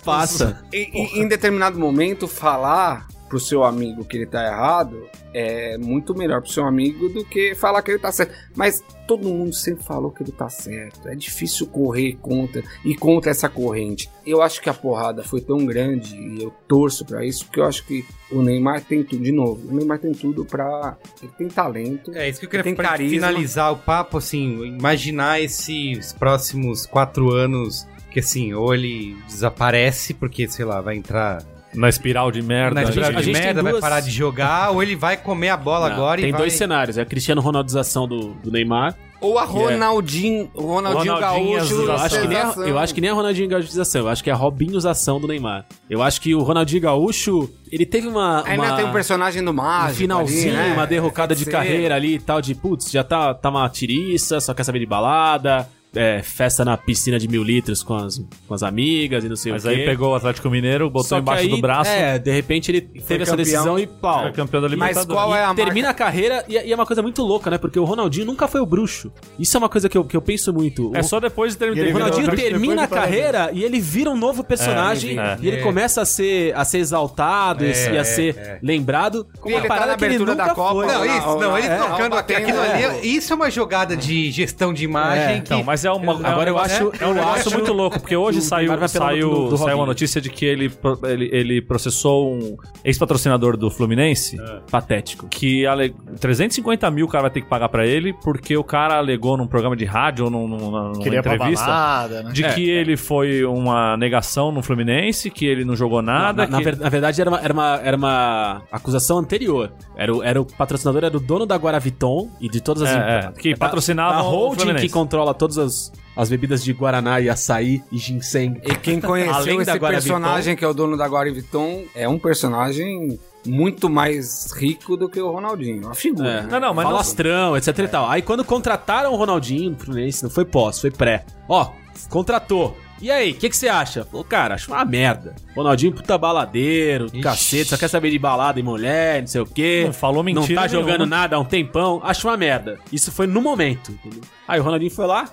passa. 0.05 0.63
E, 0.71 0.77
e- 1.17 1.19
em 1.21 1.27
determinado 1.27 1.77
momento, 1.77 2.27
falar 2.29 3.07
pro 3.31 3.39
seu 3.39 3.63
amigo 3.63 4.03
que 4.03 4.17
ele 4.17 4.25
tá 4.25 4.45
errado 4.45 5.07
é 5.33 5.77
muito 5.77 6.13
melhor 6.13 6.41
pro 6.41 6.51
seu 6.51 6.65
amigo 6.65 7.07
do 7.07 7.23
que 7.23 7.55
falar 7.55 7.81
que 7.81 7.91
ele 7.91 7.99
tá 7.99 8.11
certo. 8.11 8.33
Mas 8.53 8.83
todo 9.07 9.25
mundo 9.25 9.53
sempre 9.53 9.85
falou 9.85 10.11
que 10.11 10.21
ele 10.21 10.33
tá 10.33 10.49
certo. 10.49 11.07
É 11.07 11.15
difícil 11.15 11.65
correr 11.67 12.17
contra 12.21 12.61
e 12.83 12.93
contra 12.93 13.31
essa 13.31 13.47
corrente. 13.47 14.09
Eu 14.25 14.41
acho 14.41 14.61
que 14.61 14.69
a 14.69 14.73
porrada 14.73 15.23
foi 15.23 15.39
tão 15.39 15.65
grande 15.65 16.13
e 16.13 16.43
eu 16.43 16.51
torço 16.67 17.05
pra 17.05 17.25
isso, 17.25 17.45
porque 17.45 17.61
eu 17.61 17.65
acho 17.65 17.85
que 17.87 18.05
o 18.29 18.41
Neymar 18.41 18.83
tem 18.83 19.01
tudo, 19.01 19.23
de 19.23 19.31
novo, 19.31 19.65
o 19.69 19.73
Neymar 19.73 19.99
tem 19.99 20.11
tudo 20.11 20.43
pra. 20.43 20.97
Ele 21.23 21.31
tem 21.37 21.47
talento. 21.47 22.11
É 22.13 22.27
isso 22.27 22.41
que 22.41 22.47
eu 22.47 22.49
queria 22.49 22.75
pra 22.75 22.89
carisma. 22.89 23.15
finalizar 23.15 23.71
o 23.71 23.77
papo, 23.77 24.17
assim, 24.17 24.65
imaginar 24.65 25.39
esses 25.39 26.11
próximos 26.11 26.85
quatro 26.85 27.31
anos 27.31 27.87
que, 28.11 28.19
assim, 28.19 28.53
ou 28.53 28.73
ele 28.75 29.15
desaparece 29.25 30.13
porque, 30.13 30.45
sei 30.49 30.65
lá, 30.65 30.81
vai 30.81 30.97
entrar 30.97 31.41
Na 31.73 31.87
espiral 31.89 32.31
de 32.31 32.41
merda. 32.41 32.75
na 32.75 32.81
a 32.81 32.83
espiral 32.89 33.11
de 33.13 33.23
tem 33.23 33.33
merda, 33.33 33.63
vai 33.63 33.71
duas- 33.71 33.81
parar 33.81 33.99
de 34.01 34.11
jogar, 34.11 34.71
ou 34.71 34.83
ele 34.83 34.95
vai 34.95 35.15
comer 35.17 35.49
a 35.49 35.57
bola 35.57 35.87
Não, 35.87 35.95
agora 35.95 36.19
tem 36.19 36.29
e 36.29 36.31
vai... 36.31 36.41
dois 36.41 36.53
cenários. 36.53 36.97
É 36.97 37.01
a 37.01 37.05
Cristiano 37.05 37.41
Ronaldização 37.41 38.07
do, 38.07 38.33
do 38.35 38.51
Neymar. 38.51 38.95
Ou 39.21 39.37
a 39.37 39.45
Que 39.47 39.55
é- 39.55 39.61
Ronaldinho, 39.75 40.49
Ronaldinho, 40.55 41.13
Ronaldinho 41.13 41.19
Gaúcho. 41.19 41.81
Eu 41.83 41.93
acho, 41.93 42.21
que 42.21 42.27
nem 42.27 42.37
a, 42.37 42.53
eu 42.67 42.79
acho 42.79 42.93
que 42.95 43.01
nem 43.01 43.09
a 43.11 43.13
Ronaldinho 43.13 43.47
Gaúchização, 43.49 44.01
eu 44.01 44.09
acho 44.09 44.23
que 44.23 44.29
é 44.31 44.33
a 44.33 44.35
Robinhozação 44.35 45.19
do 45.21 45.27
Neymar. 45.27 45.65
Eu 45.87 46.01
acho 46.01 46.19
que 46.19 46.33
o 46.33 46.41
Ronaldinho 46.41 46.81
Gaúcho, 46.81 47.47
ele 47.71 47.85
teve 47.85 48.07
uma. 48.07 48.43
Ainda 48.47 48.63
uma... 48.65 48.75
tem 48.75 48.85
o 48.85 48.91
personagem 48.91 49.43
do 49.43 49.51
um 49.51 49.53
Mágico. 49.53 49.99
finalzinho, 49.99 50.57
ali, 50.59 50.69
né? 50.69 50.73
uma 50.73 50.87
derrocada 50.87 51.35
de 51.35 51.45
carreira 51.45 51.95
ali 51.95 52.15
e 52.15 52.19
tal, 52.19 52.41
de 52.41 52.55
putz, 52.55 52.89
já 52.89 53.03
tá, 53.03 53.31
tá 53.33 53.49
uma 53.49 53.69
tiriça, 53.69 54.39
só 54.39 54.53
quer 54.55 54.63
saber 54.63 54.79
de 54.79 54.87
balada, 54.87 55.69
é, 55.95 56.21
festa 56.23 56.63
na 56.63 56.77
piscina 56.77 57.19
de 57.19 57.27
mil 57.27 57.43
litros 57.43 57.83
com 57.83 57.95
as, 57.95 58.17
com 58.47 58.53
as 58.53 58.63
amigas 58.63 59.23
e 59.23 59.29
não 59.29 59.35
sei 59.35 59.51
Mas 59.51 59.65
o 59.65 59.69
quê. 59.69 59.75
aí 59.75 59.85
pegou 59.85 60.11
o 60.11 60.15
Atlético 60.15 60.49
Mineiro, 60.49 60.89
botou 60.89 61.09
Só 61.09 61.17
embaixo 61.19 61.43
aí, 61.43 61.49
do 61.49 61.57
braço. 61.59 61.89
É, 61.91 62.17
de 62.17 62.31
repente 62.31 62.71
ele 62.71 62.81
teve 62.81 63.23
essa 63.23 63.31
campeão. 63.31 63.35
decisão 63.35 63.79
e 63.79 63.85
pau. 63.87 64.21
Foi 64.23 64.31
campeão 64.31 64.61
da 64.61 64.67
Mas 64.69 64.71
Libertadores. 64.77 65.13
qual 65.13 65.35
é 65.35 65.43
a 65.43 65.47
marca? 65.47 65.63
Termina 65.63 65.89
a 65.89 65.93
carreira 65.93 66.45
e, 66.47 66.53
e 66.53 66.71
é 66.71 66.75
uma 66.75 66.85
coisa 66.85 67.01
muito 67.01 67.21
louca, 67.23 67.49
né? 67.49 67.57
Porque 67.57 67.77
o 67.79 67.83
Ronaldinho 67.83 68.25
nunca 68.25 68.47
foi 68.47 68.61
o 68.61 68.65
bruxo. 68.65 69.11
Isso 69.37 69.55
é 69.55 69.59
uma 69.59 69.69
coisa 69.69 69.89
que 69.89 69.97
eu, 69.97 70.03
que 70.05 70.15
eu 70.15 70.21
penso 70.21 70.53
muito. 70.53 70.91
É 70.95 70.99
O- 70.99 71.03
só 71.03 71.19
depois 71.19 71.53
de 71.53 71.57
ter 71.59 71.67
ele 71.75 71.89
o 71.89 71.93
Ronaldinho 71.93 72.35
termina 72.35 72.83
a 72.83 72.87
carreira 72.87 73.49
e 73.53 73.63
ele 73.63 73.79
vira 73.79 74.09
um 74.09 74.17
novo 74.17 74.43
personagem 74.43 75.19
É, 75.19 75.37
e 75.41 75.47
ele 75.47 75.57
é. 75.57 75.61
começa 75.61 76.01
a 76.01 76.05
ser, 76.05 76.55
a 76.55 76.63
ser 76.63 76.77
exaltado 76.77 77.65
e 77.65 77.71
É, 77.71 77.99
a 77.99 78.03
ser 78.05 78.37
é. 78.37 78.59
lembrado 78.63 79.27
com 79.39 79.49
uma 79.49 79.57
ele 79.57 79.67
tá 79.67 79.73
parada 79.73 79.91
na 79.91 79.97
que 79.97 80.05
ele 80.05 80.15
abertura 80.15 80.31
nunca 80.35 80.47
da 80.47 80.55
Copa, 80.55 80.73
foi. 80.73 80.85
Não, 80.87 81.05
Não, 81.05 81.17
isso, 81.17 81.39
não, 81.39 81.57
ele 81.57 81.67
é, 81.67 81.77
tocando 81.77 82.15
aquilo 82.15 82.61
ali, 82.61 82.83
é. 82.83 83.05
isso 83.05 83.33
é 83.33 83.35
uma 83.35 83.49
jogada 83.51 83.97
de 83.97 84.31
gestão 84.31 84.73
de 84.73 84.83
imagem 84.85 85.23
É, 85.23 85.33
que... 85.41 85.53
Então, 85.53 85.63
mas 85.63 85.80
é 85.85 85.91
uma. 85.91 86.13
Agora 86.27 86.49
é 86.49 86.51
eu 86.51 86.57
acho- 86.57 86.91
É 86.99 87.05
um 87.05 87.09
eu 87.09 87.13
negócio 87.15 87.47
acho 87.47 87.51
muito 87.53 87.73
louco, 87.73 87.99
porque 87.99 88.15
hoje 88.15 88.41
saiu, 88.41 88.71
saiu, 88.87 89.29
do- 89.29 89.49
do 89.49 89.57
saiu 89.57 89.77
uma 89.77 89.85
notícia 89.85 90.19
de 90.21 90.29
que 90.29 90.45
ele, 90.45 90.71
ele, 91.03 91.29
ele 91.31 91.61
processou 91.61 92.33
um 92.33 92.55
ex-patrocinador 92.83 93.57
do 93.57 93.69
Fluminense. 93.71 94.37
Patético. 94.69 95.27
Que 95.27 95.65
ale... 95.65 95.93
350 96.19 96.89
mil 96.91 97.05
o 97.05 97.09
cara 97.09 97.23
vai 97.23 97.31
ter 97.31 97.41
que 97.41 97.47
pagar 97.47 97.69
pra 97.69 97.85
ele, 97.85 98.13
porque 98.23 98.55
o 98.57 98.63
cara 98.63 98.97
alegou 98.97 99.37
num 99.37 99.47
programa 99.47 99.75
de 99.75 99.85
rádio 99.85 100.25
ou 100.25 100.31
num, 100.31 100.47
num- 100.47 100.57
numa 100.71 100.91
pra 100.99 101.17
entrevista 101.17 101.65
balada, 101.65 102.23
né? 102.23 102.31
de 102.31 102.43
É. 102.45 102.53
que 102.53 102.69
ele 102.69 102.97
foi 102.97 103.43
uma 103.45 103.95
negação 103.97 104.51
no 104.51 104.61
Fluminense, 104.61 105.29
que 105.29 105.45
ele 105.45 105.63
não 105.65 105.75
jogou 105.75 106.01
nada. 106.01 106.45
na, 106.47 106.59
na 106.59 106.63
que- 106.63 106.75
na 106.81 106.89
verdade, 106.89 107.19
era 107.21 107.29
uma, 107.29 107.39
era, 107.41 107.53
uma, 107.53 107.79
era 107.83 107.97
uma 107.97 108.61
acusação 108.71 109.17
anterior. 109.17 109.71
Era 109.95 110.13
o, 110.15 110.23
era 110.23 110.41
o 110.41 110.45
patrocinador, 110.45 111.03
era 111.03 111.15
o 111.15 111.19
dono 111.19 111.45
da 111.45 111.55
Guaraviton 111.55 112.29
e 112.39 112.49
de 112.49 112.61
todas 112.61 112.83
as 112.83 112.89
É, 112.89 112.97
empresas. 112.97 113.37
é, 113.37 113.41
que 113.41 113.55
patrocinava 113.55 114.15
a 114.17 114.23
o 114.23 114.29
holding 114.29 114.75
que 114.75 114.89
controla 114.89 115.33
todas 115.33 115.57
as, 115.57 115.70
as 116.15 116.29
bebidas 116.29 116.63
de 116.63 116.73
Guaraná 116.73 117.19
e 117.19 117.29
açaí 117.29 117.83
e 117.91 117.97
ginseng. 117.97 118.61
E 118.63 118.75
quem 118.75 118.99
conheceu 119.01 119.61
esse 119.61 119.71
Guaraviton. 119.71 119.89
personagem 119.89 120.55
que 120.55 120.65
é 120.65 120.67
o 120.67 120.73
dono 120.73 120.97
da 120.97 121.07
Guaraviton 121.07 121.83
é 121.95 122.07
um 122.07 122.19
personagem 122.19 123.19
muito 123.45 123.89
mais 123.89 124.51
rico 124.51 124.95
do 124.95 125.09
que 125.09 125.19
o 125.19 125.31
Ronaldinho. 125.31 125.85
Uma 125.85 125.95
figura. 125.95 126.29
É. 126.29 126.41
né? 126.43 126.47
Não, 126.51 126.59
não, 126.59 126.73
mas 126.73 126.85
Falastrão, 126.85 127.57
etc 127.57 127.79
e 127.79 127.87
tal. 127.87 128.09
Aí 128.09 128.21
quando 128.21 128.43
contrataram 128.43 129.13
o 129.13 129.15
Ronaldinho 129.15 129.71
no 129.71 129.77
Fluminense, 129.77 130.23
não 130.23 130.29
foi 130.29 130.45
pós, 130.45 130.79
foi 130.79 130.91
pré. 130.91 131.25
Ó, 131.47 131.71
contratou. 132.09 132.77
E 133.01 133.09
aí, 133.09 133.31
o 133.31 133.35
que, 133.35 133.49
que 133.49 133.57
você 133.57 133.67
acha? 133.67 134.05
Falou, 134.05 134.23
cara, 134.23 134.53
acho 134.55 134.71
uma 134.71 134.85
merda. 134.85 135.33
Ronaldinho, 135.55 135.91
puta 135.91 136.17
baladeiro, 136.17 137.05
Ixi. 137.07 137.19
cacete, 137.21 137.69
só 137.71 137.77
quer 137.77 137.87
saber 137.87 138.11
de 138.11 138.19
balada 138.19 138.59
e 138.59 138.63
mulher, 138.63 139.21
não 139.21 139.27
sei 139.27 139.41
o 139.41 139.45
quê. 139.45 139.83
Não 139.87 139.93
falou 139.93 140.23
mentira 140.23 140.53
Não 140.55 140.61
tá 140.61 140.67
jogando 140.67 140.99
nenhuma. 140.99 141.05
nada 141.17 141.35
há 141.35 141.39
um 141.39 141.45
tempão. 141.45 141.99
Acho 142.03 142.27
uma 142.27 142.37
merda. 142.37 142.77
Isso 142.91 143.11
foi 143.11 143.25
no 143.25 143.41
momento. 143.41 143.91
entendeu? 143.91 144.21
Aí 144.47 144.59
o 144.59 144.63
Ronaldinho 144.63 144.91
foi 144.91 145.07
lá, 145.07 145.27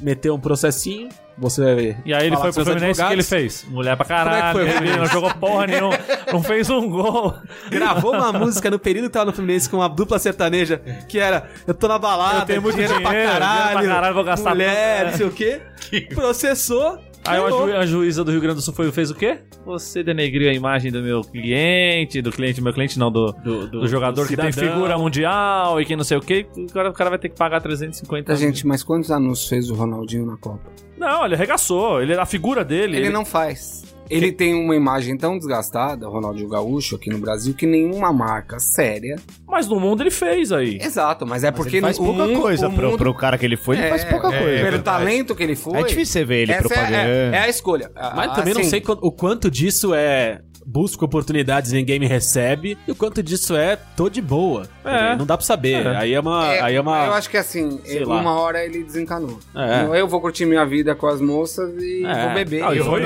meteu 0.00 0.34
um 0.34 0.40
processinho. 0.40 1.08
Você 1.38 1.62
vai 1.62 1.74
ver. 1.74 1.96
E 2.06 2.14
aí 2.14 2.28
ele 2.28 2.36
foi 2.38 2.50
pro 2.50 2.64
Fluminense, 2.64 3.02
o 3.02 3.06
que 3.08 3.12
ele 3.12 3.22
fez? 3.22 3.66
Mulher 3.68 3.94
pra 3.94 4.06
Como 4.06 4.18
é 4.18 4.24
que 4.24 4.30
caralho, 4.30 4.58
foi, 4.58 4.86
ele 4.88 4.96
não 4.96 5.04
jogou 5.06 5.34
porra 5.34 5.66
nenhuma, 5.66 5.98
não 6.32 6.42
fez 6.42 6.70
um 6.70 6.88
gol. 6.88 7.34
Gravou 7.70 8.14
uma 8.14 8.32
música 8.32 8.70
no 8.70 8.78
período 8.78 9.04
que 9.08 9.10
tava 9.10 9.26
no 9.26 9.32
Fluminense 9.34 9.68
com 9.68 9.76
uma 9.76 9.86
dupla 9.88 10.18
sertaneja 10.18 10.78
que 11.06 11.18
era 11.18 11.46
Eu 11.66 11.74
tô 11.74 11.88
na 11.88 11.98
balada, 11.98 12.38
Eu 12.40 12.46
tenho 12.46 12.62
muito 12.62 12.76
dinheiro, 12.76 12.98
pra 13.02 13.10
dinheiro, 13.10 13.30
caralho, 13.32 13.56
dinheiro 13.64 13.84
pra 13.84 13.94
caralho, 13.94 14.14
vou 14.14 14.24
gastar 14.24 14.50
mulher, 14.50 14.98
tudo. 15.00 15.10
não 15.10 15.18
sei 15.18 15.26
o 15.26 15.30
quê. 15.30 15.60
Processou. 16.14 16.98
Aí 17.28 17.38
a, 17.38 17.42
ganhou. 17.42 17.68
ju- 17.68 17.76
a 17.76 17.86
juíza 17.86 18.24
do 18.24 18.30
Rio 18.30 18.40
Grande 18.40 18.56
do 18.56 18.62
Sul 18.62 18.74
foi, 18.74 18.90
fez 18.92 19.10
o 19.10 19.14
quê? 19.14 19.38
Você 19.64 20.02
denegriu 20.02 20.50
a 20.50 20.52
imagem 20.52 20.90
do 20.92 21.02
meu 21.02 21.22
cliente, 21.22 22.22
do 22.22 22.30
cliente, 22.30 22.60
meu 22.60 22.72
cliente 22.72 22.98
não, 22.98 23.10
do, 23.10 23.32
do, 23.32 23.86
jogador 23.86 24.22
do 24.22 24.28
que 24.28 24.36
tem 24.36 24.52
figura 24.52 24.96
mundial 24.98 25.80
e 25.80 25.84
que 25.84 25.96
não 25.96 26.04
sei 26.04 26.16
o 26.16 26.20
quê. 26.20 26.46
Agora 26.70 26.90
o 26.90 26.92
cara 26.92 27.10
vai 27.10 27.18
ter 27.18 27.28
que 27.28 27.36
pagar 27.36 27.60
350 27.60 28.32
Tá, 28.32 28.34
gente, 28.38 28.66
mas 28.66 28.82
quantos 28.82 29.10
anúncios 29.10 29.48
fez 29.48 29.70
o 29.70 29.74
Ronaldinho 29.74 30.26
na 30.26 30.36
Copa? 30.36 30.70
Não, 30.96 31.24
ele 31.24 31.34
arregaçou. 31.34 32.02
Ele, 32.02 32.14
a 32.14 32.26
figura 32.26 32.64
dele. 32.64 32.96
Ele 32.96 33.10
não 33.10 33.24
faz. 33.24 33.95
Ele 34.08 34.30
tem 34.32 34.54
uma 34.54 34.74
imagem 34.76 35.16
tão 35.16 35.36
desgastada, 35.38 36.08
Ronaldinho 36.08 36.48
Gaúcho, 36.48 36.96
aqui 36.96 37.10
no 37.10 37.18
Brasil, 37.18 37.54
que 37.54 37.66
nenhuma 37.66 38.12
marca 38.12 38.58
séria. 38.58 39.16
Mas 39.46 39.66
no 39.68 39.80
mundo 39.80 40.02
ele 40.02 40.10
fez 40.10 40.52
aí. 40.52 40.78
Exato, 40.80 41.26
mas 41.26 41.42
é 41.44 41.50
Mas 41.50 41.56
porque 41.56 41.76
ele 41.76 41.82
faz 41.86 41.98
o 41.98 42.04
pouca 42.04 42.26
mundo- 42.26 42.40
coisa 42.40 42.68
o 42.68 42.72
pro, 42.72 42.86
mundo- 42.90 42.98
pro 42.98 43.14
cara 43.14 43.38
que 43.38 43.44
ele 43.46 43.56
foi, 43.56 43.76
ele 43.76 43.86
É, 43.86 43.88
faz 43.88 44.04
pouca 44.04 44.28
é, 44.34 44.42
coisa. 44.42 44.64
Pelo 44.64 44.82
talento 44.82 45.34
que 45.34 45.42
ele 45.42 45.56
foi. 45.56 45.78
É 45.80 45.82
difícil 45.84 46.12
você 46.12 46.24
ver 46.24 46.42
ele 46.42 46.52
é- 46.52 46.58
propaganda. 46.58 46.96
É, 46.96 47.30
é 47.34 47.38
a 47.40 47.48
escolha. 47.48 47.90
Mas 47.94 48.30
Ah, 48.30 48.34
também 48.34 48.54
não 48.54 48.60
assim, 48.60 48.70
sei 48.70 48.80
qu- 48.80 48.98
o 49.00 49.10
quanto 49.12 49.50
disso 49.50 49.94
é 49.94 50.40
busca 50.66 51.04
oportunidades 51.04 51.70
e 51.72 51.76
ninguém 51.76 51.98
me 52.00 52.06
recebe 52.08 52.76
e 52.88 52.90
o 52.90 52.94
quanto 52.94 53.22
disso 53.22 53.54
é 53.56 53.76
tô 53.96 54.10
de 54.10 54.20
boa. 54.20 54.66
É. 54.84 55.14
Não 55.14 55.24
dá 55.24 55.36
pra 55.36 55.46
saber. 55.46 55.86
É. 55.86 55.96
Aí 55.96 56.12
é 56.14 56.20
uma. 56.20 56.46
É, 56.52 56.60
aí 56.60 56.74
é 56.74 56.80
uma 56.80 57.06
Eu 57.06 57.12
acho 57.14 57.30
que 57.30 57.36
assim, 57.36 57.80
ele- 57.84 58.04
uma 58.04 58.32
hora 58.40 58.64
ele 58.64 58.82
desencanou. 58.82 59.38
É. 59.54 60.00
Eu 60.00 60.08
vou 60.08 60.20
curtir 60.20 60.44
minha 60.44 60.64
vida 60.66 60.94
com 60.94 61.06
as 61.06 61.20
moças 61.20 61.72
e 61.80 62.04
É. 62.04 62.24
vou 62.26 62.34
beber. 62.34 62.64
Ah, 62.64 62.74
e 62.74 62.80
vou. 62.80 62.98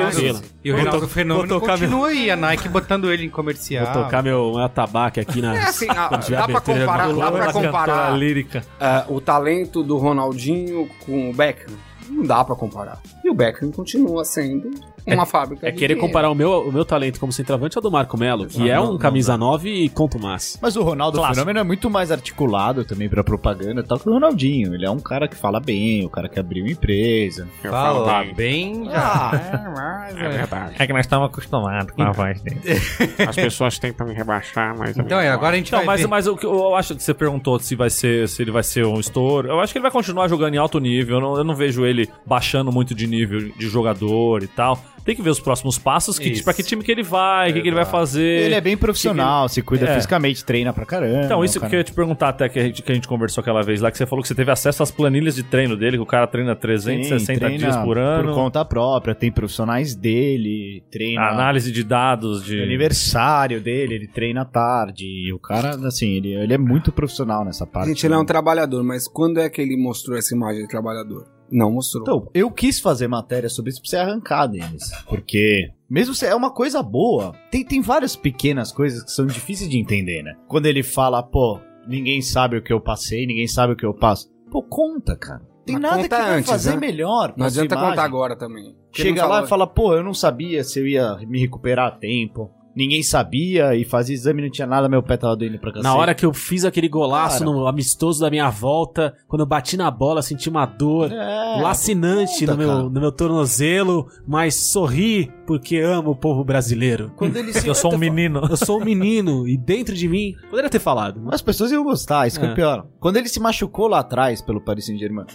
E 0.63 0.73
o 0.73 0.91
to- 0.91 1.07
Fenômeno 1.09 1.49
vou 1.49 1.61
tocar 1.61 1.79
continua 1.79 2.09
aí, 2.09 2.31
a 2.31 2.37
Nike 2.37 2.69
botando 2.69 3.11
ele 3.13 3.25
em 3.25 3.31
comercial. 3.31 3.85
Vou 3.93 4.05
tocar 4.05 4.23
meu, 4.23 4.55
meu 4.55 4.69
tabaco 4.69 5.21
aqui 5.21 5.41
na. 5.43 5.55
É 5.57 5.63
assim, 5.65 5.87
tiver 6.25 6.37
dá 6.39 6.47
pra 6.49 6.61
comparar, 6.61 7.13
dá 7.13 7.33
pra 7.33 7.53
comparar 7.53 8.17
lírica. 8.19 8.63
ah, 8.81 9.05
o 9.09 9.21
talento 9.21 9.83
do 9.83 9.97
Ronaldinho 9.99 10.89
com 11.05 11.31
o 11.31 11.35
Beckham. 11.35 11.75
Não 12.11 12.25
dá 12.25 12.45
pra 12.45 12.55
comparar. 12.57 13.01
E 13.25 13.31
o 13.31 13.35
Beckham 13.35 13.71
continua 13.71 14.25
sendo 14.25 14.71
uma 15.07 15.25
fábrica 15.25 15.67
É 15.67 15.71
de 15.71 15.79
querer 15.79 15.95
dinheiro. 15.95 16.07
comparar 16.09 16.31
o 16.31 16.35
meu, 16.35 16.69
o 16.69 16.73
meu 16.73 16.85
talento 16.85 17.19
como 17.19 17.33
centroavante 17.33 17.77
ao 17.79 17.83
do 17.83 17.91
Marco 17.91 18.19
Melo, 18.19 18.47
que 18.47 18.69
é 18.69 18.79
um 18.79 18.99
camisa 18.99 19.37
9 19.37 19.69
e 19.85 19.89
contumace. 19.89 20.59
Mas 20.61 20.77
o 20.77 20.83
Ronaldo 20.83 21.17
Clássico. 21.19 21.35
Fenômeno 21.37 21.59
é 21.61 21.63
muito 21.65 21.89
mais 21.89 22.11
articulado 22.13 22.85
também 22.85 23.09
pra 23.09 23.25
propaganda 23.25 23.83
tal 23.83 23.99
que 23.99 24.09
o 24.09 24.13
Ronaldinho. 24.13 24.75
Ele 24.75 24.85
é 24.85 24.91
um 24.91 24.99
cara 25.01 25.27
que 25.27 25.35
fala 25.37 25.59
bem, 25.59 26.05
o 26.05 26.11
cara 26.11 26.29
que 26.29 26.39
abriu 26.39 26.65
uma 26.65 26.71
empresa. 26.73 27.49
Fala 27.63 28.25
bem, 28.35 28.85
já. 28.87 29.31
É 30.11 30.29
verdade. 30.29 30.75
É 30.79 30.87
que 30.87 30.93
nós 30.93 31.07
estamos 31.07 31.27
acostumados 31.29 31.93
com 31.95 32.03
a 32.03 32.11
voz 32.13 32.41
dele. 32.43 32.61
As 33.27 33.37
pessoas 33.37 33.79
tentam 33.79 34.07
me 34.07 34.13
rebaixar, 34.15 34.77
mas. 34.77 34.97
Então 34.97 35.19
é, 35.21 35.29
agora 35.31 35.55
a 35.55 35.57
gente 35.59 35.71
Não, 35.73 35.79
vai 35.79 35.87
mas, 35.87 36.01
ver. 36.01 36.07
mas 36.09 36.27
o 36.27 36.37
que 36.37 36.45
eu 36.47 36.75
acho 36.75 36.95
que 36.95 37.03
você 37.03 37.15
perguntou 37.15 37.59
se 37.59 37.75
vai 37.77 37.89
ser 37.91 38.29
se 38.29 38.43
ele 38.43 38.51
vai 38.51 38.63
ser 38.63 38.85
um 38.85 38.99
estouro. 38.99 39.49
Eu 39.49 39.61
acho 39.61 39.73
que 39.73 39.79
ele 39.79 39.83
vai 39.83 39.91
continuar 39.91 40.29
jogando 40.29 40.55
em 40.55 40.59
alto 40.59 40.79
nível. 40.81 41.17
Eu 41.17 41.21
não, 41.21 41.37
eu 41.39 41.45
não 41.45 41.55
vejo 41.55 41.85
ele 41.87 42.00
baixando 42.27 42.71
muito 42.73 42.95
de 42.95 43.07
nível 43.07 43.51
de 43.57 43.69
jogador 43.69 44.43
e 44.43 44.47
tal. 44.49 44.79
Tem 45.03 45.17
que 45.17 45.23
ver 45.23 45.31
os 45.31 45.41
próximos 45.41 45.79
passos, 45.79 46.19
que, 46.19 46.43
pra 46.45 46.53
que 46.53 46.63
time 46.63 46.85
que 46.85 46.93
ele 46.93 47.03
vai, 47.03 47.51
o 47.51 47.55
que, 47.55 47.63
que 47.63 47.69
ele 47.69 47.75
vai 47.75 47.87
fazer. 47.87 48.43
Ele 48.45 48.55
é 48.55 48.61
bem 48.61 48.77
profissional, 48.77 49.49
se 49.49 49.63
cuida 49.63 49.87
É. 49.87 49.95
fisicamente, 49.95 50.45
treina 50.45 50.75
pra 50.75 50.85
caramba. 50.85 51.25
Então, 51.25 51.43
isso 51.43 51.59
cara- 51.59 51.71
que 51.71 51.77
eu 51.77 51.81
ia 51.81 51.85
te 51.85 51.93
perguntar 51.95 52.29
até 52.29 52.51
que 52.51 52.59
a, 52.59 52.63
gente, 52.65 52.83
que 52.83 52.93
a 52.93 52.95
gente 52.95 53.09
conversou 53.09 53.41
aquela 53.41 53.63
vez 53.63 53.81
lá, 53.81 53.91
que 53.91 53.97
você 53.97 54.05
falou 54.05 54.21
que 54.23 54.29
você 54.29 54.35
teve 54.35 54.51
acesso 54.51 54.83
às 54.83 54.91
planilhas 54.91 55.35
de 55.35 55.43
treino 55.43 55.75
dele, 55.75 55.97
que 55.97 56.03
o 56.03 56.07
cara 56.07 56.27
treina 56.27 56.55
360 56.55 57.19
Sim, 57.33 57.39
treina 57.39 57.59
dias 57.59 57.77
por 57.79 57.97
ano. 57.97 58.29
Por 58.29 58.35
conta 58.35 58.63
própria, 58.63 59.15
tem 59.15 59.33
profissionais 59.33 59.95
dele, 59.95 60.85
treina. 60.93 61.23
Análise 61.31 61.73
de 61.73 61.83
dados 61.83 62.45
de. 62.45 62.61
aniversário 62.63 63.59
dele, 63.61 63.95
ele 63.95 64.07
treina 64.07 64.43
à 64.43 64.45
tarde. 64.45 65.07
E 65.07 65.33
o 65.33 65.39
cara, 65.39 65.71
assim, 65.87 66.09
ele, 66.17 66.35
ele 66.35 66.53
é 66.53 66.59
muito 66.59 66.93
profissional 66.93 67.43
nessa 67.43 67.67
parte. 67.67 67.89
Gente, 67.89 68.05
ele 68.07 68.15
é 68.15 68.19
um 68.19 68.25
trabalhador, 68.25 68.85
mas 68.85 69.09
quando 69.09 69.41
é 69.41 69.49
que 69.49 69.63
ele 69.63 69.77
mostrou 69.83 70.17
essa 70.17 70.35
imagem 70.35 70.63
de 70.63 70.69
trabalhador? 70.69 71.27
Não 71.51 71.73
mostrou. 71.73 72.03
Então, 72.03 72.31
eu 72.33 72.51
quis 72.51 72.79
fazer 72.79 73.09
matéria 73.09 73.49
sobre 73.49 73.71
isso 73.71 73.81
pra 73.83 73.91
você 73.91 73.97
arrancar 73.97 74.47
deles. 74.47 74.91
Porque, 75.09 75.71
mesmo 75.89 76.15
se 76.15 76.25
é 76.27 76.35
uma 76.35 76.51
coisa 76.51 76.83
boa, 76.83 77.33
tem, 77.51 77.65
tem 77.65 77.81
várias 77.81 78.15
pequenas 78.15 78.71
coisas 78.71 79.03
que 79.03 79.11
são 79.11 79.27
difíceis 79.27 79.69
de 79.69 79.79
entender, 79.79 80.23
né? 80.23 80.35
Quando 80.47 80.67
ele 80.67 80.83
fala, 80.83 81.23
pô, 81.23 81.59
ninguém 81.87 82.23
sabe 82.23 82.57
o 82.57 82.63
que 82.63 82.73
eu 82.73 82.81
passei, 82.81 83.27
ninguém 83.27 83.47
sabe 83.49 83.73
o 83.73 83.77
que 83.77 83.85
eu 83.87 83.93
passo. 83.95 84.31
Pô, 84.51 84.63
conta, 84.63 85.17
cara. 85.17 85.43
Tem 85.67 85.75
Mas 85.75 85.83
nada 85.83 86.03
que 86.03 86.09
vai 86.09 86.39
antes, 86.39 86.51
fazer 86.51 86.71
né? 86.71 86.77
melhor. 86.79 87.35
não 87.37 87.47
adianta 87.47 87.75
imagem. 87.75 87.91
contar 87.91 88.05
agora 88.05 88.37
também. 88.37 88.75
Chega 88.93 89.23
lá 89.23 89.29
falou- 89.29 89.45
e 89.45 89.49
fala, 89.49 89.67
pô, 89.67 89.95
eu 89.95 90.03
não 90.03 90.15
sabia 90.15 90.65
se 90.65 90.81
eu 90.81 90.87
ia 90.87 91.17
me 91.29 91.39
recuperar 91.41 91.89
a 91.89 91.91
tempo. 91.91 92.51
Ninguém 92.81 93.03
sabia 93.03 93.75
e 93.77 93.85
fazia 93.85 94.15
exame 94.15 94.41
e 94.41 94.45
não 94.47 94.51
tinha 94.51 94.67
nada, 94.67 94.89
meu 94.89 95.03
pé 95.03 95.19
tava 95.19 95.37
doendo 95.37 95.59
pra 95.59 95.71
cacete. 95.71 95.85
Na 95.85 95.95
hora 95.95 96.15
que 96.15 96.25
eu 96.25 96.33
fiz 96.33 96.65
aquele 96.65 96.89
golaço 96.89 97.41
Cara. 97.41 97.51
no 97.51 97.67
amistoso 97.67 98.21
da 98.23 98.31
minha 98.31 98.49
volta, 98.49 99.15
quando 99.29 99.41
eu 99.41 99.47
bati 99.47 99.77
na 99.77 99.91
bola, 99.91 100.23
senti 100.23 100.49
uma 100.49 100.65
dor 100.65 101.13
É, 101.13 101.61
lacinante 101.61 102.41
conta, 102.47 102.53
no, 102.53 102.57
meu, 102.59 102.69
cara. 102.69 102.83
no 102.85 103.01
meu 103.01 103.13
tornozelo, 103.13 104.07
mas 104.27 104.55
sorri 104.55 105.31
porque 105.47 105.77
amo 105.79 106.13
o 106.13 106.17
povo 106.17 106.43
brasileiro. 106.43 107.13
Quando 107.17 107.37
ele 107.37 107.53
se 107.53 107.69
Eu 107.69 107.75
sou 107.75 107.93
um 107.95 107.99
menino. 107.99 108.41
Eu 108.49 108.57
sou 108.57 108.81
um 108.81 108.85
menino 108.85 109.47
e 109.47 109.59
dentro 109.59 109.95
de 109.95 110.09
mim, 110.09 110.35
poderia 110.49 110.71
ter 110.71 110.79
falado. 110.79 111.21
As 111.31 111.43
pessoas 111.43 111.71
iam 111.73 111.85
gostar, 111.85 112.27
isso 112.27 112.41
que 112.41 112.47
é 112.47 112.51
É. 112.51 112.55
pior. 112.55 112.87
Quando 112.99 113.17
ele 113.19 113.29
se 113.29 113.41
machucou 113.41 113.89
lá 113.89 113.99
atrás 113.99 114.41
pelo 114.41 114.61
Paris 114.61 114.87
Saint-Germain, 114.87 115.27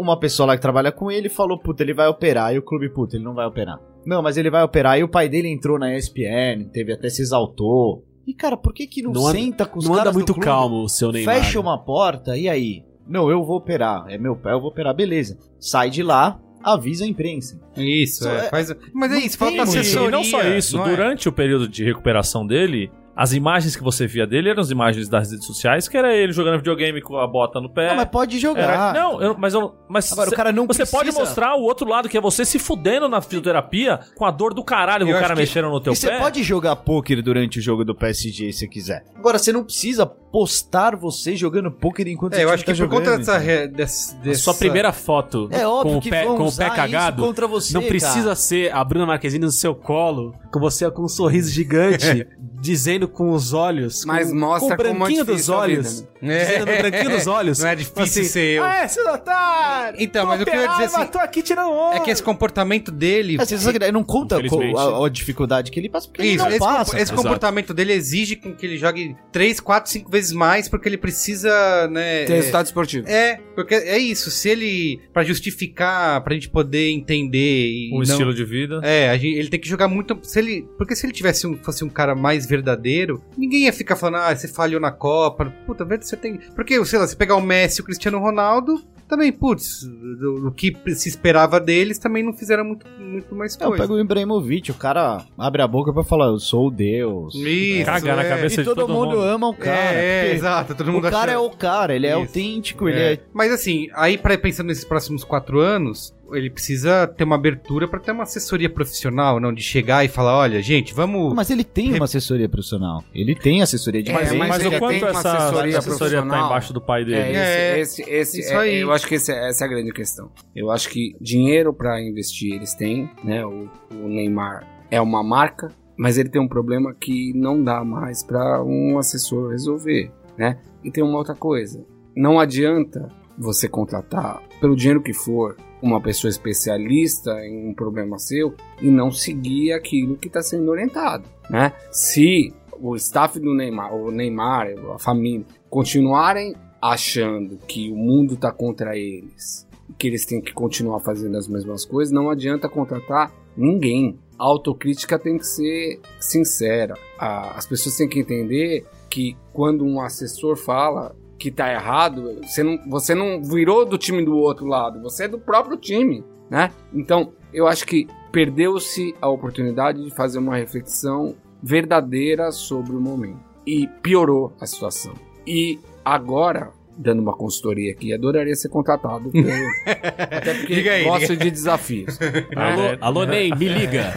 uma 0.00 0.18
pessoa 0.18 0.46
lá 0.46 0.56
que 0.56 0.62
trabalha 0.62 0.90
com 0.90 1.10
ele 1.10 1.28
falou, 1.28 1.58
puta, 1.58 1.82
ele 1.82 1.92
vai 1.92 2.08
operar. 2.08 2.54
E 2.54 2.58
o 2.58 2.62
clube, 2.62 2.88
puta, 2.88 3.16
ele 3.16 3.24
não 3.24 3.34
vai 3.34 3.46
operar. 3.46 3.78
Não, 4.08 4.22
mas 4.22 4.36
ele 4.38 4.50
vai 4.50 4.62
operar. 4.62 4.98
E 4.98 5.04
o 5.04 5.08
pai 5.08 5.28
dele 5.28 5.48
entrou 5.48 5.78
na 5.78 5.94
ESPN, 5.94 6.64
teve 6.72 6.92
até 6.94 7.10
se 7.10 7.20
exaltou. 7.20 8.04
E, 8.26 8.32
cara, 8.32 8.56
por 8.56 8.72
que 8.72 8.86
que 8.86 9.02
não, 9.02 9.12
Não 9.12 9.26
anda- 9.26 9.38
senta 9.38 9.66
com 9.66 9.78
os 9.78 9.84
Não 9.84 9.92
anda 9.92 10.00
caras 10.00 10.12
do 10.14 10.16
muito 10.16 10.32
clube? 10.32 10.46
calmo 10.46 10.82
o 10.82 10.88
seu 10.88 11.12
Neymar. 11.12 11.34
Fecha 11.36 11.60
uma 11.60 11.76
porta, 11.78 12.36
e 12.36 12.48
aí? 12.48 12.82
Não, 13.06 13.30
eu 13.30 13.44
vou 13.44 13.56
operar. 13.58 14.06
É 14.08 14.16
meu 14.16 14.34
pé, 14.34 14.52
eu 14.52 14.60
vou 14.60 14.70
operar. 14.70 14.94
Beleza. 14.94 15.38
Sai 15.60 15.90
de 15.90 16.02
lá, 16.02 16.40
avisa 16.62 17.04
a 17.04 17.08
imprensa. 17.08 17.60
Isso, 17.76 18.24
Só 18.24 18.30
é, 18.30 18.46
é- 18.46 18.48
faz... 18.50 18.74
Mas 18.94 19.10
é 19.12 19.14
não 19.14 19.20
isso, 19.20 19.36
falta 19.38 19.56
muito. 19.56 19.68
assessoria. 19.78 20.08
E 20.08 20.10
não 20.10 20.24
só 20.24 20.42
isso, 20.42 20.76
não 20.78 20.86
é? 20.86 20.90
durante 20.90 21.28
o 21.28 21.32
período 21.32 21.68
de 21.68 21.84
recuperação 21.84 22.46
dele, 22.46 22.90
as 23.20 23.32
imagens 23.32 23.74
que 23.74 23.82
você 23.82 24.06
via 24.06 24.24
dele 24.24 24.48
eram 24.50 24.60
as 24.60 24.70
imagens 24.70 25.08
das 25.08 25.32
redes 25.32 25.44
sociais, 25.44 25.88
que 25.88 25.96
era 25.96 26.14
ele 26.14 26.32
jogando 26.32 26.58
videogame 26.58 27.02
com 27.02 27.16
a 27.18 27.26
bota 27.26 27.60
no 27.60 27.68
pé. 27.68 27.88
Não, 27.88 27.96
mas 27.96 28.08
pode 28.08 28.38
jogar. 28.38 28.62
Era- 28.62 28.92
não, 28.92 29.20
eu- 29.20 29.34
mas, 29.36 29.54
eu, 29.54 29.74
mas 29.88 30.12
Agora, 30.12 30.28
cê- 30.28 30.34
o 30.34 30.36
cara 30.36 30.52
não 30.52 30.68
você 30.68 30.86
pode 30.86 31.06
precisa- 31.06 31.18
mostrar 31.24 31.56
o 31.56 31.62
outro 31.62 31.88
lado, 31.88 32.08
que 32.08 32.16
é 32.16 32.20
você 32.20 32.44
se 32.44 32.60
fudendo 32.60 33.08
na 33.08 33.20
fisioterapia 33.20 33.98
com 34.14 34.24
a 34.24 34.30
dor 34.30 34.54
do 34.54 34.62
caralho 34.62 35.04
que 35.04 35.12
o 35.12 35.18
cara 35.18 35.34
que- 35.34 35.40
mexendo 35.40 35.68
no 35.68 35.80
teu 35.80 35.92
E 35.92 35.96
você 35.96 36.08
pé. 36.10 36.18
pode 36.20 36.44
jogar 36.44 36.76
poker 36.76 37.20
durante 37.20 37.58
o 37.58 37.62
jogo 37.62 37.84
do 37.84 37.92
PSG 37.92 38.52
se 38.52 38.60
você 38.60 38.68
quiser. 38.68 39.04
Agora, 39.16 39.36
você 39.36 39.50
não 39.52 39.64
precisa 39.64 40.06
postar 40.32 40.94
você 40.96 41.34
jogando 41.36 41.70
poker 41.70 42.06
enquanto 42.08 42.34
É, 42.34 42.38
você 42.38 42.44
eu 42.44 42.50
acho 42.50 42.64
que 42.64 42.72
tá 42.74 42.78
por 42.78 42.88
conta 42.88 43.16
dessa, 43.18 43.38
re- 43.38 43.68
dessa, 43.68 44.16
sua 44.34 44.54
primeira 44.54 44.92
foto 44.92 45.48
É 45.50 45.66
óbvio 45.66 45.92
com 45.92 45.98
o 45.98 46.00
que 46.02 46.10
pé, 46.10 46.24
vão 46.24 46.36
com 46.36 46.46
o 46.48 46.54
pé 46.54 46.70
cagado 46.70 47.22
contra 47.22 47.46
você, 47.46 47.72
não 47.74 47.82
precisa 47.82 48.22
cara. 48.22 48.34
ser 48.36 48.72
a 48.74 48.84
Bruna 48.84 49.06
Marquezine 49.06 49.44
no 49.44 49.50
seu 49.50 49.74
colo, 49.74 50.34
com 50.52 50.60
você 50.60 50.90
com 50.90 51.02
um 51.04 51.08
sorriso 51.08 51.50
gigante, 51.50 52.26
dizendo 52.60 53.06
com 53.08 53.30
os 53.32 53.52
olhos, 53.52 54.04
Mas 54.04 54.30
com, 54.30 54.36
mostra 54.38 54.76
com 54.76 54.82
o 54.82 54.86
como 54.86 54.94
é 54.94 54.98
branquinho 54.98 55.24
dos 55.24 55.48
olhos, 55.48 56.00
vida, 56.00 56.08
dizendo 56.44 56.66
no 56.66 56.76
branquinho 56.78 57.10
dos 57.10 57.26
olhos. 57.28 57.58
Não 57.60 57.68
é 57.68 57.74
difícil 57.76 58.24
ser 58.24 58.56
eu. 58.58 58.64
Ah, 58.64 58.76
é, 58.78 58.88
seu 58.88 59.06
otário! 59.12 59.96
Então, 60.00 60.26
mas 60.26 60.40
o 60.42 60.44
que 60.44 60.50
eu 60.50 60.60
ia 60.60 60.66
dizer 60.68 60.84
assim- 60.84 61.06
tô 61.06 61.18
aqui 61.18 61.42
tirando 61.42 61.70
onda. 61.70 61.96
É 61.96 62.00
que 62.00 62.10
esse 62.10 62.22
comportamento 62.22 62.90
dele... 62.90 63.36
É, 63.40 63.44
você 63.46 63.72
que 63.72 63.90
não 63.92 64.02
conta 64.02 64.36
a, 64.36 65.06
a 65.06 65.08
dificuldade 65.08 65.70
que 65.70 65.78
ele 65.78 65.88
passa, 65.88 66.08
porque 66.08 66.22
Isso, 66.22 66.32
ele 66.34 66.42
não 66.42 66.48
esse, 66.50 66.58
passa. 66.58 67.00
esse 67.00 67.12
comportamento 67.12 67.72
dele 67.72 67.92
exige 67.92 68.36
com 68.36 68.52
que 68.54 68.66
ele 68.66 68.76
jogue 68.76 69.16
3, 69.30 69.60
4, 69.60 69.90
5 69.90 70.10
vezes 70.10 70.17
mais, 70.32 70.68
porque 70.68 70.88
ele 70.88 70.98
precisa, 70.98 71.88
né... 71.88 72.24
Tem 72.24 72.36
é- 72.36 72.38
resultado 72.38 72.66
esportivo. 72.66 73.08
É, 73.08 73.40
porque 73.54 73.74
é 73.74 73.98
isso, 73.98 74.30
se 74.30 74.48
ele, 74.48 75.00
pra 75.12 75.24
justificar, 75.24 76.22
pra 76.22 76.34
gente 76.34 76.48
poder 76.48 76.90
entender 76.90 77.68
e 77.70 77.90
um 77.92 77.96
não- 77.96 78.02
estilo 78.02 78.34
de 78.34 78.44
vida. 78.44 78.80
É, 78.82 79.08
a 79.10 79.16
gente- 79.16 79.38
ele 79.38 79.48
tem 79.48 79.60
que 79.60 79.68
jogar 79.68 79.88
muito. 79.88 80.18
Se 80.22 80.38
ele, 80.38 80.66
porque 80.76 80.94
se 80.94 81.06
ele 81.06 81.12
tivesse 81.12 81.46
um, 81.46 81.56
fosse 81.56 81.84
um 81.84 81.88
cara 81.88 82.14
mais 82.14 82.46
verdadeiro, 82.46 83.22
ninguém 83.36 83.64
ia 83.64 83.72
ficar 83.72 83.96
falando, 83.96 84.22
ah, 84.22 84.34
você 84.34 84.48
falhou 84.48 84.80
na 84.80 84.90
Copa. 84.90 85.46
Puta, 85.66 85.84
você 85.84 86.16
tem. 86.16 86.38
Porque, 86.54 86.84
sei 86.84 86.98
lá, 86.98 87.06
se 87.06 87.16
pegar 87.16 87.36
o 87.36 87.40
Messi 87.40 87.80
e 87.80 87.82
o 87.82 87.84
Cristiano 87.84 88.18
Ronaldo, 88.18 88.82
também, 89.08 89.32
putz, 89.32 89.84
do, 89.84 90.40
do 90.42 90.52
que 90.52 90.76
se 90.94 91.08
esperava 91.08 91.58
deles, 91.58 91.98
também 91.98 92.22
não 92.22 92.32
fizeram 92.32 92.64
muito, 92.64 92.86
muito 92.98 93.34
mais 93.34 93.58
Eu 93.58 93.68
coisa. 93.68 93.82
pego 93.82 93.94
o 93.94 94.00
Ibrahimovic, 94.00 94.70
o 94.70 94.74
cara 94.74 95.24
abre 95.36 95.62
a 95.62 95.66
boca 95.66 95.92
pra 95.92 96.04
falar, 96.04 96.26
eu 96.26 96.38
sou 96.38 96.68
o 96.68 96.70
Deus. 96.70 97.34
Isso, 97.34 97.84
Cagar 97.86 98.16
na 98.16 98.24
é. 98.24 98.28
cabeça 98.28 98.54
E 98.56 98.58
de 98.58 98.64
todo, 98.64 98.76
todo 98.82 98.92
mundo, 98.92 99.10
mundo. 99.16 99.22
ama 99.22 99.48
o 99.48 99.54
cara. 99.54 99.94
É, 99.94 100.28
é, 100.28 100.34
exato, 100.34 100.74
todo 100.74 100.92
mundo 100.92 101.06
o 101.06 101.10
cara 101.10 101.32
é 101.32 101.38
o 101.38 101.50
cara, 101.50 101.94
ele 101.96 102.06
é 102.06 102.10
Isso. 102.10 102.18
autêntico, 102.20 102.88
ele 102.88 102.98
É. 103.00 103.12
é... 103.14 103.20
Mas 103.32 103.50
assim, 103.52 103.88
aí 103.94 104.18
pra, 104.18 104.36
pensando 104.38 104.66
nesses 104.68 104.84
próximos 104.84 105.24
quatro 105.24 105.58
anos, 105.60 106.14
ele 106.32 106.50
precisa 106.50 107.06
ter 107.06 107.24
uma 107.24 107.36
abertura 107.36 107.86
pra 107.88 107.98
ter 108.00 108.12
uma 108.12 108.22
assessoria 108.24 108.68
profissional, 108.68 109.38
não 109.40 109.52
de 109.52 109.62
chegar 109.62 110.04
e 110.04 110.08
falar, 110.08 110.36
olha, 110.36 110.60
gente, 110.62 110.92
vamos 110.94 111.34
Mas 111.34 111.50
ele 111.50 111.64
tem 111.64 111.94
uma 111.94 112.04
assessoria 112.04 112.48
profissional. 112.48 113.02
Ele 113.14 113.34
tem 113.34 113.62
assessoria 113.62 114.02
de 114.02 114.10
É, 114.10 114.14
Mas, 114.14 114.32
mas 114.32 114.66
o 114.66 114.78
quanto 114.78 115.06
essa 115.06 115.32
assessoria 115.36 115.78
assessoria, 115.78 116.18
tá 116.22 116.40
embaixo 116.46 116.72
do 116.72 116.80
pai 116.80 117.04
dele? 117.04 117.36
É, 117.36 117.76
É, 117.76 117.80
esse, 117.80 118.02
esse, 118.02 118.10
esse- 118.10 118.40
isso 118.40 118.52
é- 118.52 118.56
aí. 118.56 118.80
eu 118.80 118.92
acho 118.92 119.06
que 119.06 119.14
esse 119.14 119.32
é- 119.32 119.48
essa 119.48 119.64
é 119.64 119.66
a 119.66 119.70
grande 119.70 119.92
questão. 119.92 120.30
Eu 120.54 120.70
acho 120.70 120.88
que 120.88 121.14
dinheiro 121.20 121.72
pra 121.72 122.00
investir 122.00 122.54
eles 122.54 122.74
têm, 122.74 123.08
né? 123.24 123.44
O, 123.44 123.68
o 123.92 124.08
Neymar 124.08 124.66
é 124.90 125.00
uma 125.00 125.22
marca, 125.22 125.68
mas 125.96 126.18
ele 126.18 126.28
tem 126.28 126.40
um 126.40 126.48
problema 126.48 126.94
que 126.98 127.32
não 127.34 127.62
dá 127.62 127.84
mais 127.84 128.22
pra 128.24 128.62
um 128.62 128.98
assessor 128.98 129.50
resolver, 129.50 130.10
né? 130.36 130.58
E 130.84 130.90
tem 130.90 131.02
uma 131.02 131.18
outra 131.18 131.34
coisa. 131.34 131.84
Não 132.16 132.38
adianta 132.40 133.08
você 133.38 133.68
contratar, 133.68 134.42
pelo 134.60 134.74
dinheiro 134.74 135.00
que 135.02 135.12
for, 135.12 135.56
uma 135.82 136.00
pessoa 136.00 136.30
especialista 136.30 137.30
em 137.44 137.68
um 137.68 137.74
problema 137.74 138.18
seu 138.18 138.54
e 138.80 138.90
não 138.90 139.10
seguir 139.10 139.72
aquilo 139.72 140.16
que 140.16 140.28
está 140.28 140.42
sendo 140.42 140.70
orientado, 140.70 141.24
né? 141.48 141.72
Se 141.90 142.52
o 142.80 142.94
staff 142.96 143.38
do 143.38 143.54
Neymar, 143.54 143.94
o 143.94 144.10
Neymar, 144.10 144.68
a 144.94 144.98
família, 144.98 145.46
continuarem 145.68 146.54
achando 146.80 147.58
que 147.66 147.90
o 147.90 147.96
mundo 147.96 148.34
está 148.34 148.52
contra 148.52 148.96
eles, 148.96 149.66
que 149.98 150.06
eles 150.06 150.24
têm 150.24 150.40
que 150.40 150.52
continuar 150.52 151.00
fazendo 151.00 151.36
as 151.36 151.48
mesmas 151.48 151.84
coisas, 151.84 152.12
não 152.12 152.30
adianta 152.30 152.68
contratar 152.68 153.32
ninguém. 153.56 154.18
A 154.38 154.44
autocrítica 154.44 155.18
tem 155.18 155.36
que 155.36 155.46
ser 155.46 156.00
sincera. 156.20 156.94
As 157.18 157.66
pessoas 157.66 157.96
têm 157.96 158.08
que 158.08 158.20
entender 158.20 158.86
que 159.10 159.36
quando 159.52 159.84
um 159.84 160.00
assessor 160.00 160.56
fala 160.56 161.16
que 161.38 161.50
tá 161.50 161.72
errado, 161.72 162.40
você 162.42 162.62
não, 162.62 162.78
você 162.88 163.14
não 163.14 163.42
virou 163.42 163.86
do 163.86 163.96
time 163.96 164.24
do 164.24 164.36
outro 164.36 164.66
lado, 164.66 165.00
você 165.00 165.24
é 165.24 165.28
do 165.28 165.38
próprio 165.38 165.76
time, 165.76 166.24
né? 166.50 166.70
Então, 166.92 167.32
eu 167.52 167.66
acho 167.68 167.86
que 167.86 168.06
perdeu-se 168.32 169.14
a 169.22 169.28
oportunidade 169.28 170.02
de 170.04 170.10
fazer 170.10 170.38
uma 170.38 170.56
reflexão 170.56 171.34
verdadeira 171.62 172.50
sobre 172.52 172.94
o 172.96 173.00
momento 173.00 173.38
e 173.66 173.86
piorou 174.02 174.52
a 174.60 174.66
situação. 174.66 175.12
E 175.46 175.78
agora, 176.04 176.70
dando 176.96 177.20
uma 177.22 177.32
consultoria 177.32 177.92
aqui, 177.92 178.12
adoraria 178.12 178.54
ser 178.54 178.68
contratado 178.68 179.30
pelo, 179.30 179.48
até 179.86 180.54
porque 180.54 180.74
Diga 180.74 180.92
aí, 180.92 181.04
gosto 181.04 181.28
diga 181.28 181.44
de 181.44 181.50
desafios. 181.50 182.18
Alô, 182.56 182.82
É. 182.82 182.98
alô 183.00 183.24
Ney, 183.24 183.50
me 183.54 183.68
liga. 183.68 184.12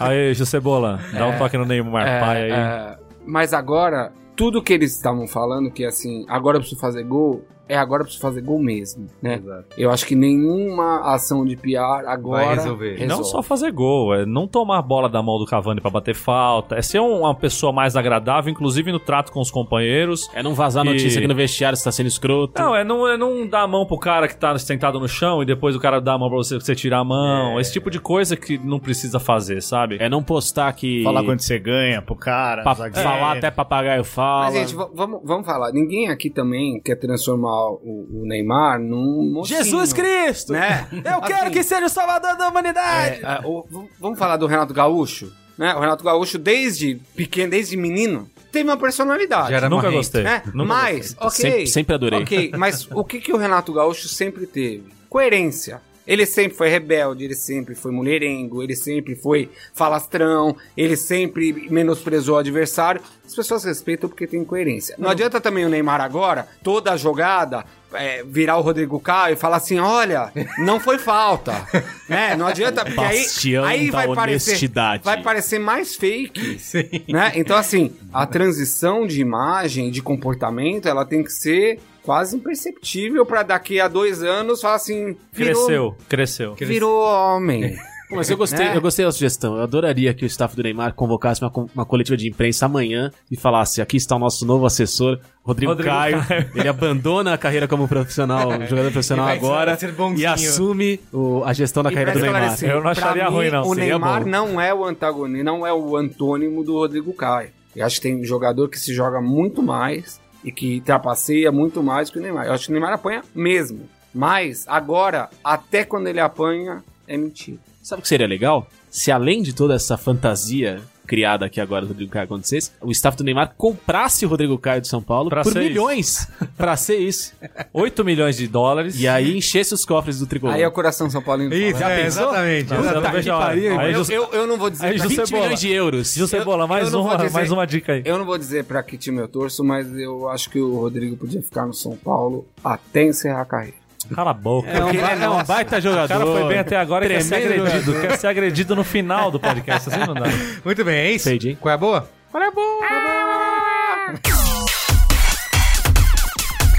Aí, 0.00 0.34
Josebola, 0.34 0.98
dá 1.12 1.28
um 1.28 1.38
toque 1.38 1.56
no 1.56 1.64
Neymar, 1.64 2.06
É, 2.06 2.20
pai 2.20 2.42
aí. 2.44 2.50
é, 2.50 2.98
mas 3.26 3.52
agora, 3.52 4.12
tudo 4.38 4.62
que 4.62 4.72
eles 4.72 4.92
estavam 4.94 5.26
falando, 5.26 5.68
que 5.68 5.84
assim, 5.84 6.24
agora 6.28 6.56
eu 6.56 6.60
preciso 6.60 6.80
fazer 6.80 7.02
gol, 7.02 7.42
é 7.68 7.76
agora 7.76 8.00
eu 8.02 8.04
preciso 8.04 8.22
fazer 8.22 8.40
gol 8.42 8.58
mesmo, 8.60 9.06
né? 9.22 9.40
Eu 9.76 9.90
acho 9.90 10.06
que 10.06 10.14
nenhuma 10.14 11.14
ação 11.14 11.44
de 11.44 11.56
PR 11.56 12.06
agora 12.06 12.46
Vai 12.46 12.54
resolver. 12.56 13.02
E 13.02 13.06
não 13.06 13.22
só 13.24 13.42
fazer 13.42 13.70
gol, 13.72 14.14
é 14.14 14.24
não 14.26 14.46
tomar 14.46 14.78
a 14.78 14.82
bola 14.82 15.08
da 15.08 15.22
mão 15.22 15.38
do 15.38 15.46
Cavani 15.46 15.80
pra 15.80 15.90
bater 15.90 16.14
falta, 16.14 16.76
é 16.76 16.82
ser 16.82 17.00
um- 17.00 17.20
uma 17.20 17.34
pessoa 17.34 17.72
mais 17.72 17.96
agradável, 17.96 18.50
inclusive 18.50 18.90
no 18.92 18.98
trato 18.98 19.32
com 19.32 19.40
os 19.40 19.50
companheiros. 19.50 20.28
É 20.34 20.42
não 20.42 20.54
vazar 20.54 20.84
E- 20.86 20.88
notícia 20.90 21.18
aqui 21.18 21.28
no 21.28 21.34
vestiário 21.34 21.76
se 21.76 21.84
tá 21.84 21.92
sendo 21.92 22.06
escroto. 22.06 22.60
Não, 22.60 22.74
é 22.74 22.84
não, 22.84 23.06
é 23.06 23.16
não 23.16 23.46
dar 23.46 23.62
a 23.62 23.68
mão 23.68 23.84
pro 23.86 23.98
cara 23.98 24.26
que 24.28 24.36
tá 24.36 24.56
sentado 24.58 24.98
no 25.00 25.08
chão 25.08 25.42
e 25.42 25.46
depois 25.46 25.74
o 25.76 25.80
cara 25.80 26.00
dá 26.00 26.14
a 26.14 26.18
mão 26.18 26.28
pra 26.28 26.38
você, 26.38 26.54
você 26.54 26.74
tirar 26.74 26.98
a 27.00 27.04
mão. 27.04 27.58
Esse 27.60 27.72
tipo 27.72 27.90
de 27.90 28.00
coisa 28.00 28.36
que 28.36 28.58
não 28.58 28.78
precisa 28.78 29.18
fazer, 29.20 29.60
sabe? 29.62 29.96
É 30.00 30.08
não 30.08 30.22
postar 30.22 30.72
que. 30.72 31.02
Falar 31.02 31.24
quanto 31.24 31.42
você 31.42 31.58
ganha 31.58 32.00
pro 32.02 32.14
cara. 32.16 32.62
pa- 32.62 32.74
zagueiro. 32.74 33.08
falar 33.08 33.32
até 33.36 33.50
papagaio 33.50 34.04
fala. 34.04 34.46
Mas, 34.46 34.54
gente, 34.54 34.74
vamos, 34.94 35.20
vamos 35.24 35.46
falar. 35.46 35.72
Ninguém 35.72 36.08
aqui 36.08 36.30
também 36.30 36.80
quer 36.80 36.96
transformar 36.96 37.57
o, 37.70 38.22
o 38.22 38.26
Neymar 38.26 38.78
num 38.80 39.30
mocinho, 39.32 39.58
Jesus 39.62 39.92
Cristo! 39.92 40.52
Né? 40.52 40.86
Eu 40.92 41.20
quero 41.22 41.44
Assim, 41.44 41.50
que 41.52 41.62
seja 41.62 41.86
o 41.86 41.88
salvador 41.88 42.36
da 42.36 42.48
humanidade! 42.48 43.20
É, 43.24 43.40
é, 43.42 43.46
o- 43.46 43.66
vamos 44.00 44.18
falar 44.18 44.36
do 44.36 44.46
Renato 44.46 44.72
Gaúcho? 44.74 45.32
Né? 45.56 45.74
O 45.74 45.80
Renato 45.80 46.04
Gaúcho, 46.04 46.38
desde 46.38 46.96
pequeno, 47.16 47.50
desde 47.50 47.76
menino, 47.76 48.28
teve 48.52 48.68
uma 48.68 48.76
personalidade. 48.76 49.50
Já 49.50 49.56
era 49.56 49.68
Nunca 49.68 49.82
marrento. 49.84 49.96
gostei. 49.98 50.22
né? 50.22 50.42
Nunca 50.54 50.64
Mas, 50.64 51.16
ok. 51.18 51.30
Sempre, 51.30 51.66
sempre 51.66 51.94
adorei. 51.94 52.22
Ok, 52.22 52.52
mas 52.56 52.88
o 52.92 53.04
que, 53.04 53.20
que 53.20 53.32
o 53.32 53.36
Renato 53.36 53.72
Gaúcho 53.72 54.08
sempre 54.08 54.46
teve? 54.46 54.84
Coerência. 55.08 55.80
Ele 56.08 56.24
sempre 56.24 56.56
foi 56.56 56.70
rebelde, 56.70 57.24
ele 57.24 57.34
sempre 57.34 57.74
foi 57.74 57.92
mulherengo, 57.92 58.62
ele 58.62 58.74
sempre 58.74 59.14
foi 59.14 59.50
falastrão, 59.74 60.56
ele 60.74 60.96
sempre 60.96 61.68
menosprezou 61.70 62.36
o 62.36 62.38
adversário. 62.38 63.02
As 63.26 63.34
pessoas 63.34 63.62
respeitam 63.62 64.08
porque 64.08 64.26
tem 64.26 64.42
coerência. 64.42 64.94
Não 64.98 65.10
adianta 65.10 65.38
também 65.38 65.66
o 65.66 65.68
Neymar 65.68 66.00
agora, 66.00 66.48
toda 66.64 66.92
a 66.92 66.96
jogada, 66.96 67.62
é, 67.92 68.24
virar 68.24 68.56
o 68.56 68.62
Rodrigo 68.62 68.98
Caio 68.98 69.34
e 69.34 69.36
falar 69.36 69.58
assim: 69.58 69.78
olha, 69.78 70.32
não 70.56 70.80
foi 70.80 70.96
falta. 70.96 71.52
né? 72.08 72.34
Não 72.36 72.46
adianta, 72.46 72.86
porque 72.86 73.00
aí, 73.00 73.26
aí 73.66 73.90
da 73.90 73.98
vai 73.98 74.14
parecer, 74.14 74.50
honestidade. 74.50 75.04
vai 75.04 75.22
parecer 75.22 75.58
mais 75.58 75.94
fake. 75.94 76.48
Né? 77.08 77.32
Então, 77.36 77.56
assim, 77.56 77.94
a 78.12 78.26
transição 78.26 79.06
de 79.06 79.20
imagem, 79.20 79.90
de 79.90 80.02
comportamento, 80.02 80.88
ela 80.88 81.04
tem 81.04 81.22
que 81.22 81.32
ser 81.32 81.80
quase 82.08 82.34
imperceptível 82.36 83.26
pra 83.26 83.42
daqui 83.42 83.78
a 83.78 83.86
dois 83.86 84.22
anos 84.22 84.62
falar 84.62 84.76
assim: 84.76 85.14
virou, 85.30 85.54
Cresceu, 85.66 85.96
cresceu. 86.08 86.54
virou 86.54 87.02
homem. 87.02 87.76
Pô, 88.08 88.16
Mas 88.16 88.30
eu 88.30 88.38
gostei, 88.38 88.64
Né? 88.64 88.74
eu 88.74 88.80
gostei 88.80 89.04
da 89.04 89.12
sugestão. 89.12 89.58
Eu 89.58 89.62
adoraria 89.64 90.14
que 90.14 90.24
o 90.24 90.26
staff 90.26 90.56
do 90.56 90.62
Neymar 90.62 90.94
convocasse 90.94 91.42
uma, 91.44 91.52
uma 91.74 91.84
coletiva 91.84 92.16
de 92.16 92.26
imprensa 92.26 92.64
amanhã 92.64 93.10
e 93.30 93.36
falasse: 93.36 93.82
aqui 93.82 93.98
está 93.98 94.16
o 94.16 94.18
nosso 94.18 94.46
novo 94.46 94.64
assessor, 94.64 95.20
Rodrigo, 95.42 95.72
Rodrigo 95.72 95.90
Caio. 95.94 96.24
Caio. 96.26 96.50
Ele 96.56 96.66
abandona 96.68 97.34
a 97.34 97.36
carreira 97.36 97.68
como 97.68 97.86
profissional, 97.86 98.50
jogador 98.66 98.90
profissional 98.90 99.28
agora 99.28 99.76
e 100.16 100.24
assume 100.24 100.98
o- 101.12 101.42
a 101.44 101.52
gestão 101.52 101.82
da 101.82 101.90
E 101.90 101.92
carreira 101.92 102.12
do 102.14 102.20
Neymar. 102.20 102.40
esclarecer, 102.44 102.70
Eu 102.70 102.82
não 102.82 102.90
acharia 102.90 103.22
pra 103.24 103.30
ruim, 103.30 103.44
mim, 103.44 103.50
não. 103.52 103.60
O 103.64 103.74
Seria 103.74 103.84
Neymar 103.90 104.24
bom. 104.24 104.30
não 104.30 104.58
é 104.58 104.72
o 104.72 104.86
antagonista, 104.86 105.44
não 105.44 105.66
é 105.66 105.72
o 105.74 105.94
antônimo 105.94 106.64
do 106.64 106.72
Rodrigo 106.78 107.12
Caio. 107.12 107.50
Eu 107.76 107.84
acho 107.84 107.96
que 107.96 108.08
tem 108.08 108.24
jogador 108.24 108.70
que 108.70 108.80
se 108.80 108.94
joga 108.94 109.20
muito 109.20 109.62
mais 109.62 110.18
e 110.48 110.52
que 110.52 110.80
trapaceia 110.80 111.52
muito 111.52 111.82
mais 111.82 112.08
que 112.08 112.18
o 112.18 112.22
Neymar. 112.22 112.46
Eu 112.46 112.54
acho 112.54 112.64
que 112.64 112.70
o 112.70 112.72
Neymar 112.72 112.94
apanha 112.94 113.22
mesmo. 113.34 113.86
Mas 114.14 114.64
agora, 114.66 115.28
até 115.44 115.84
quando 115.84 116.06
ele 116.06 116.18
apanha, 116.18 116.82
é 117.06 117.16
mentira. 117.18 117.58
Sabe 117.82 118.00
o 118.00 118.02
que 118.02 118.08
seria 118.08 118.26
legal? 118.26 118.66
Se 118.90 119.12
além 119.12 119.42
de 119.42 119.54
toda 119.54 119.74
essa 119.74 119.98
fantasia 119.98 120.80
criada 121.08 121.46
aqui 121.46 121.60
agora 121.60 121.82
do 121.86 121.88
Rodrigo 121.88 122.12
Caio 122.12 122.24
acontecesse, 122.26 122.70
o 122.80 122.90
staff 122.92 123.16
do 123.16 123.24
Neymar 123.24 123.54
comprasse 123.56 124.24
o 124.24 124.28
Rodrigo 124.28 124.56
Caio 124.58 124.80
de 124.80 124.86
São 124.88 125.02
Paulo 125.02 125.30
Pra 125.30 125.42
por 125.42 125.54
milhões 125.54 126.28
pra 126.56 126.76
ser 126.76 126.98
isso. 126.98 127.32
8 127.72 128.04
milhões 128.04 128.36
de 128.36 128.46
dólares. 128.46 129.00
E 129.00 129.08
aí 129.08 129.36
enchesse 129.36 129.72
os 129.74 129.84
cofres 129.84 130.18
do 130.20 130.26
tricolor. 130.26 130.54
Aí 130.54 130.62
é 130.62 130.68
o 130.68 130.70
coração 130.72 131.08
São 131.10 131.22
Paulino. 131.22 131.52
Isso, 131.54 131.82
é, 131.82 132.06
exatamente. 132.06 132.68
Não, 132.70 132.76
eu 132.76 132.82
não 132.84 132.90
exatamente. 132.90 133.12
vejo 133.14 133.32
a 133.32 133.36
hora. 133.36 133.46
pariu, 133.46 133.80
Aí, 133.80 133.88
Eu, 133.92 133.98
José- 133.98 134.16
eu, 134.16 134.28
eu 134.32 134.46
não 134.46 134.56
vou 134.58 134.68
dizer 134.70 134.86
Aí, 134.86 134.94
pra 134.98 135.02
José 135.08 135.22
20 135.22 135.30
Bola. 135.30 135.42
milhões 135.42 135.60
de 135.60 135.70
euros. 135.72 136.14
José 136.14 136.44
Bola, 136.44 136.66
mais, 136.66 136.84
eu 136.86 136.92
não 136.92 137.02
vou 137.02 137.10
uma, 137.12 137.16
dizer- 137.16 137.32
mais 137.32 137.50
uma 137.50 137.66
dica 137.66 137.92
aí. 137.94 138.02
Eu 138.04 138.18
não 138.18 138.24
vou 138.26 138.36
dizer 138.36 138.64
pra 138.64 138.82
que 138.82 138.98
time 138.98 139.18
eu 139.18 139.28
torço, 139.28 139.64
mas 139.64 139.90
eu 139.98 140.28
acho 140.28 140.50
que 140.50 140.60
o 140.60 140.76
Rodrigo 140.80 141.16
podia 141.16 141.40
ficar 141.42 141.66
no 141.66 141.72
São 141.72 141.96
Paulo 141.96 142.46
até 142.62 143.04
encerrar 143.04 143.40
a 143.40 143.44
carreira. 143.46 143.76
Cala 144.14 144.30
a 144.30 144.34
boca. 144.34 144.68
É 144.68 144.84
um, 144.84 144.92
ba- 144.92 145.12
é 145.12 145.22
é 145.24 145.28
um 145.28 145.44
baita 145.44 145.80
jogador. 145.80 146.04
O 146.04 146.08
cara 146.08 146.26
foi 146.26 146.48
bem 146.48 146.58
até 146.58 146.76
agora 146.76 147.04
e 147.04 147.08
quer 147.08 147.22
ser 147.22 147.34
agredido. 147.36 147.66
jogador. 147.70 148.00
Quer 148.00 148.16
ser 148.18 148.26
agredido 148.26 148.76
no 148.76 148.84
final 148.84 149.30
do 149.30 149.38
podcast. 149.38 149.88
Assim 149.88 150.00
não 150.00 150.14
dá. 150.14 150.26
Muito 150.64 150.84
bem, 150.84 150.96
é 150.96 151.10
isso? 151.12 151.30
Fade, 151.30 151.50
hein? 151.50 151.58
Qual 151.60 151.70
é 151.70 151.74
a 151.74 151.78
boa? 151.78 152.08
Qual 152.30 152.42
é 152.42 152.46
a 152.46 152.50
boa? 152.50 152.86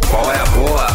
Qual 0.09 0.31
é 0.31 0.39
a 0.39 0.45
boa? 0.45 0.87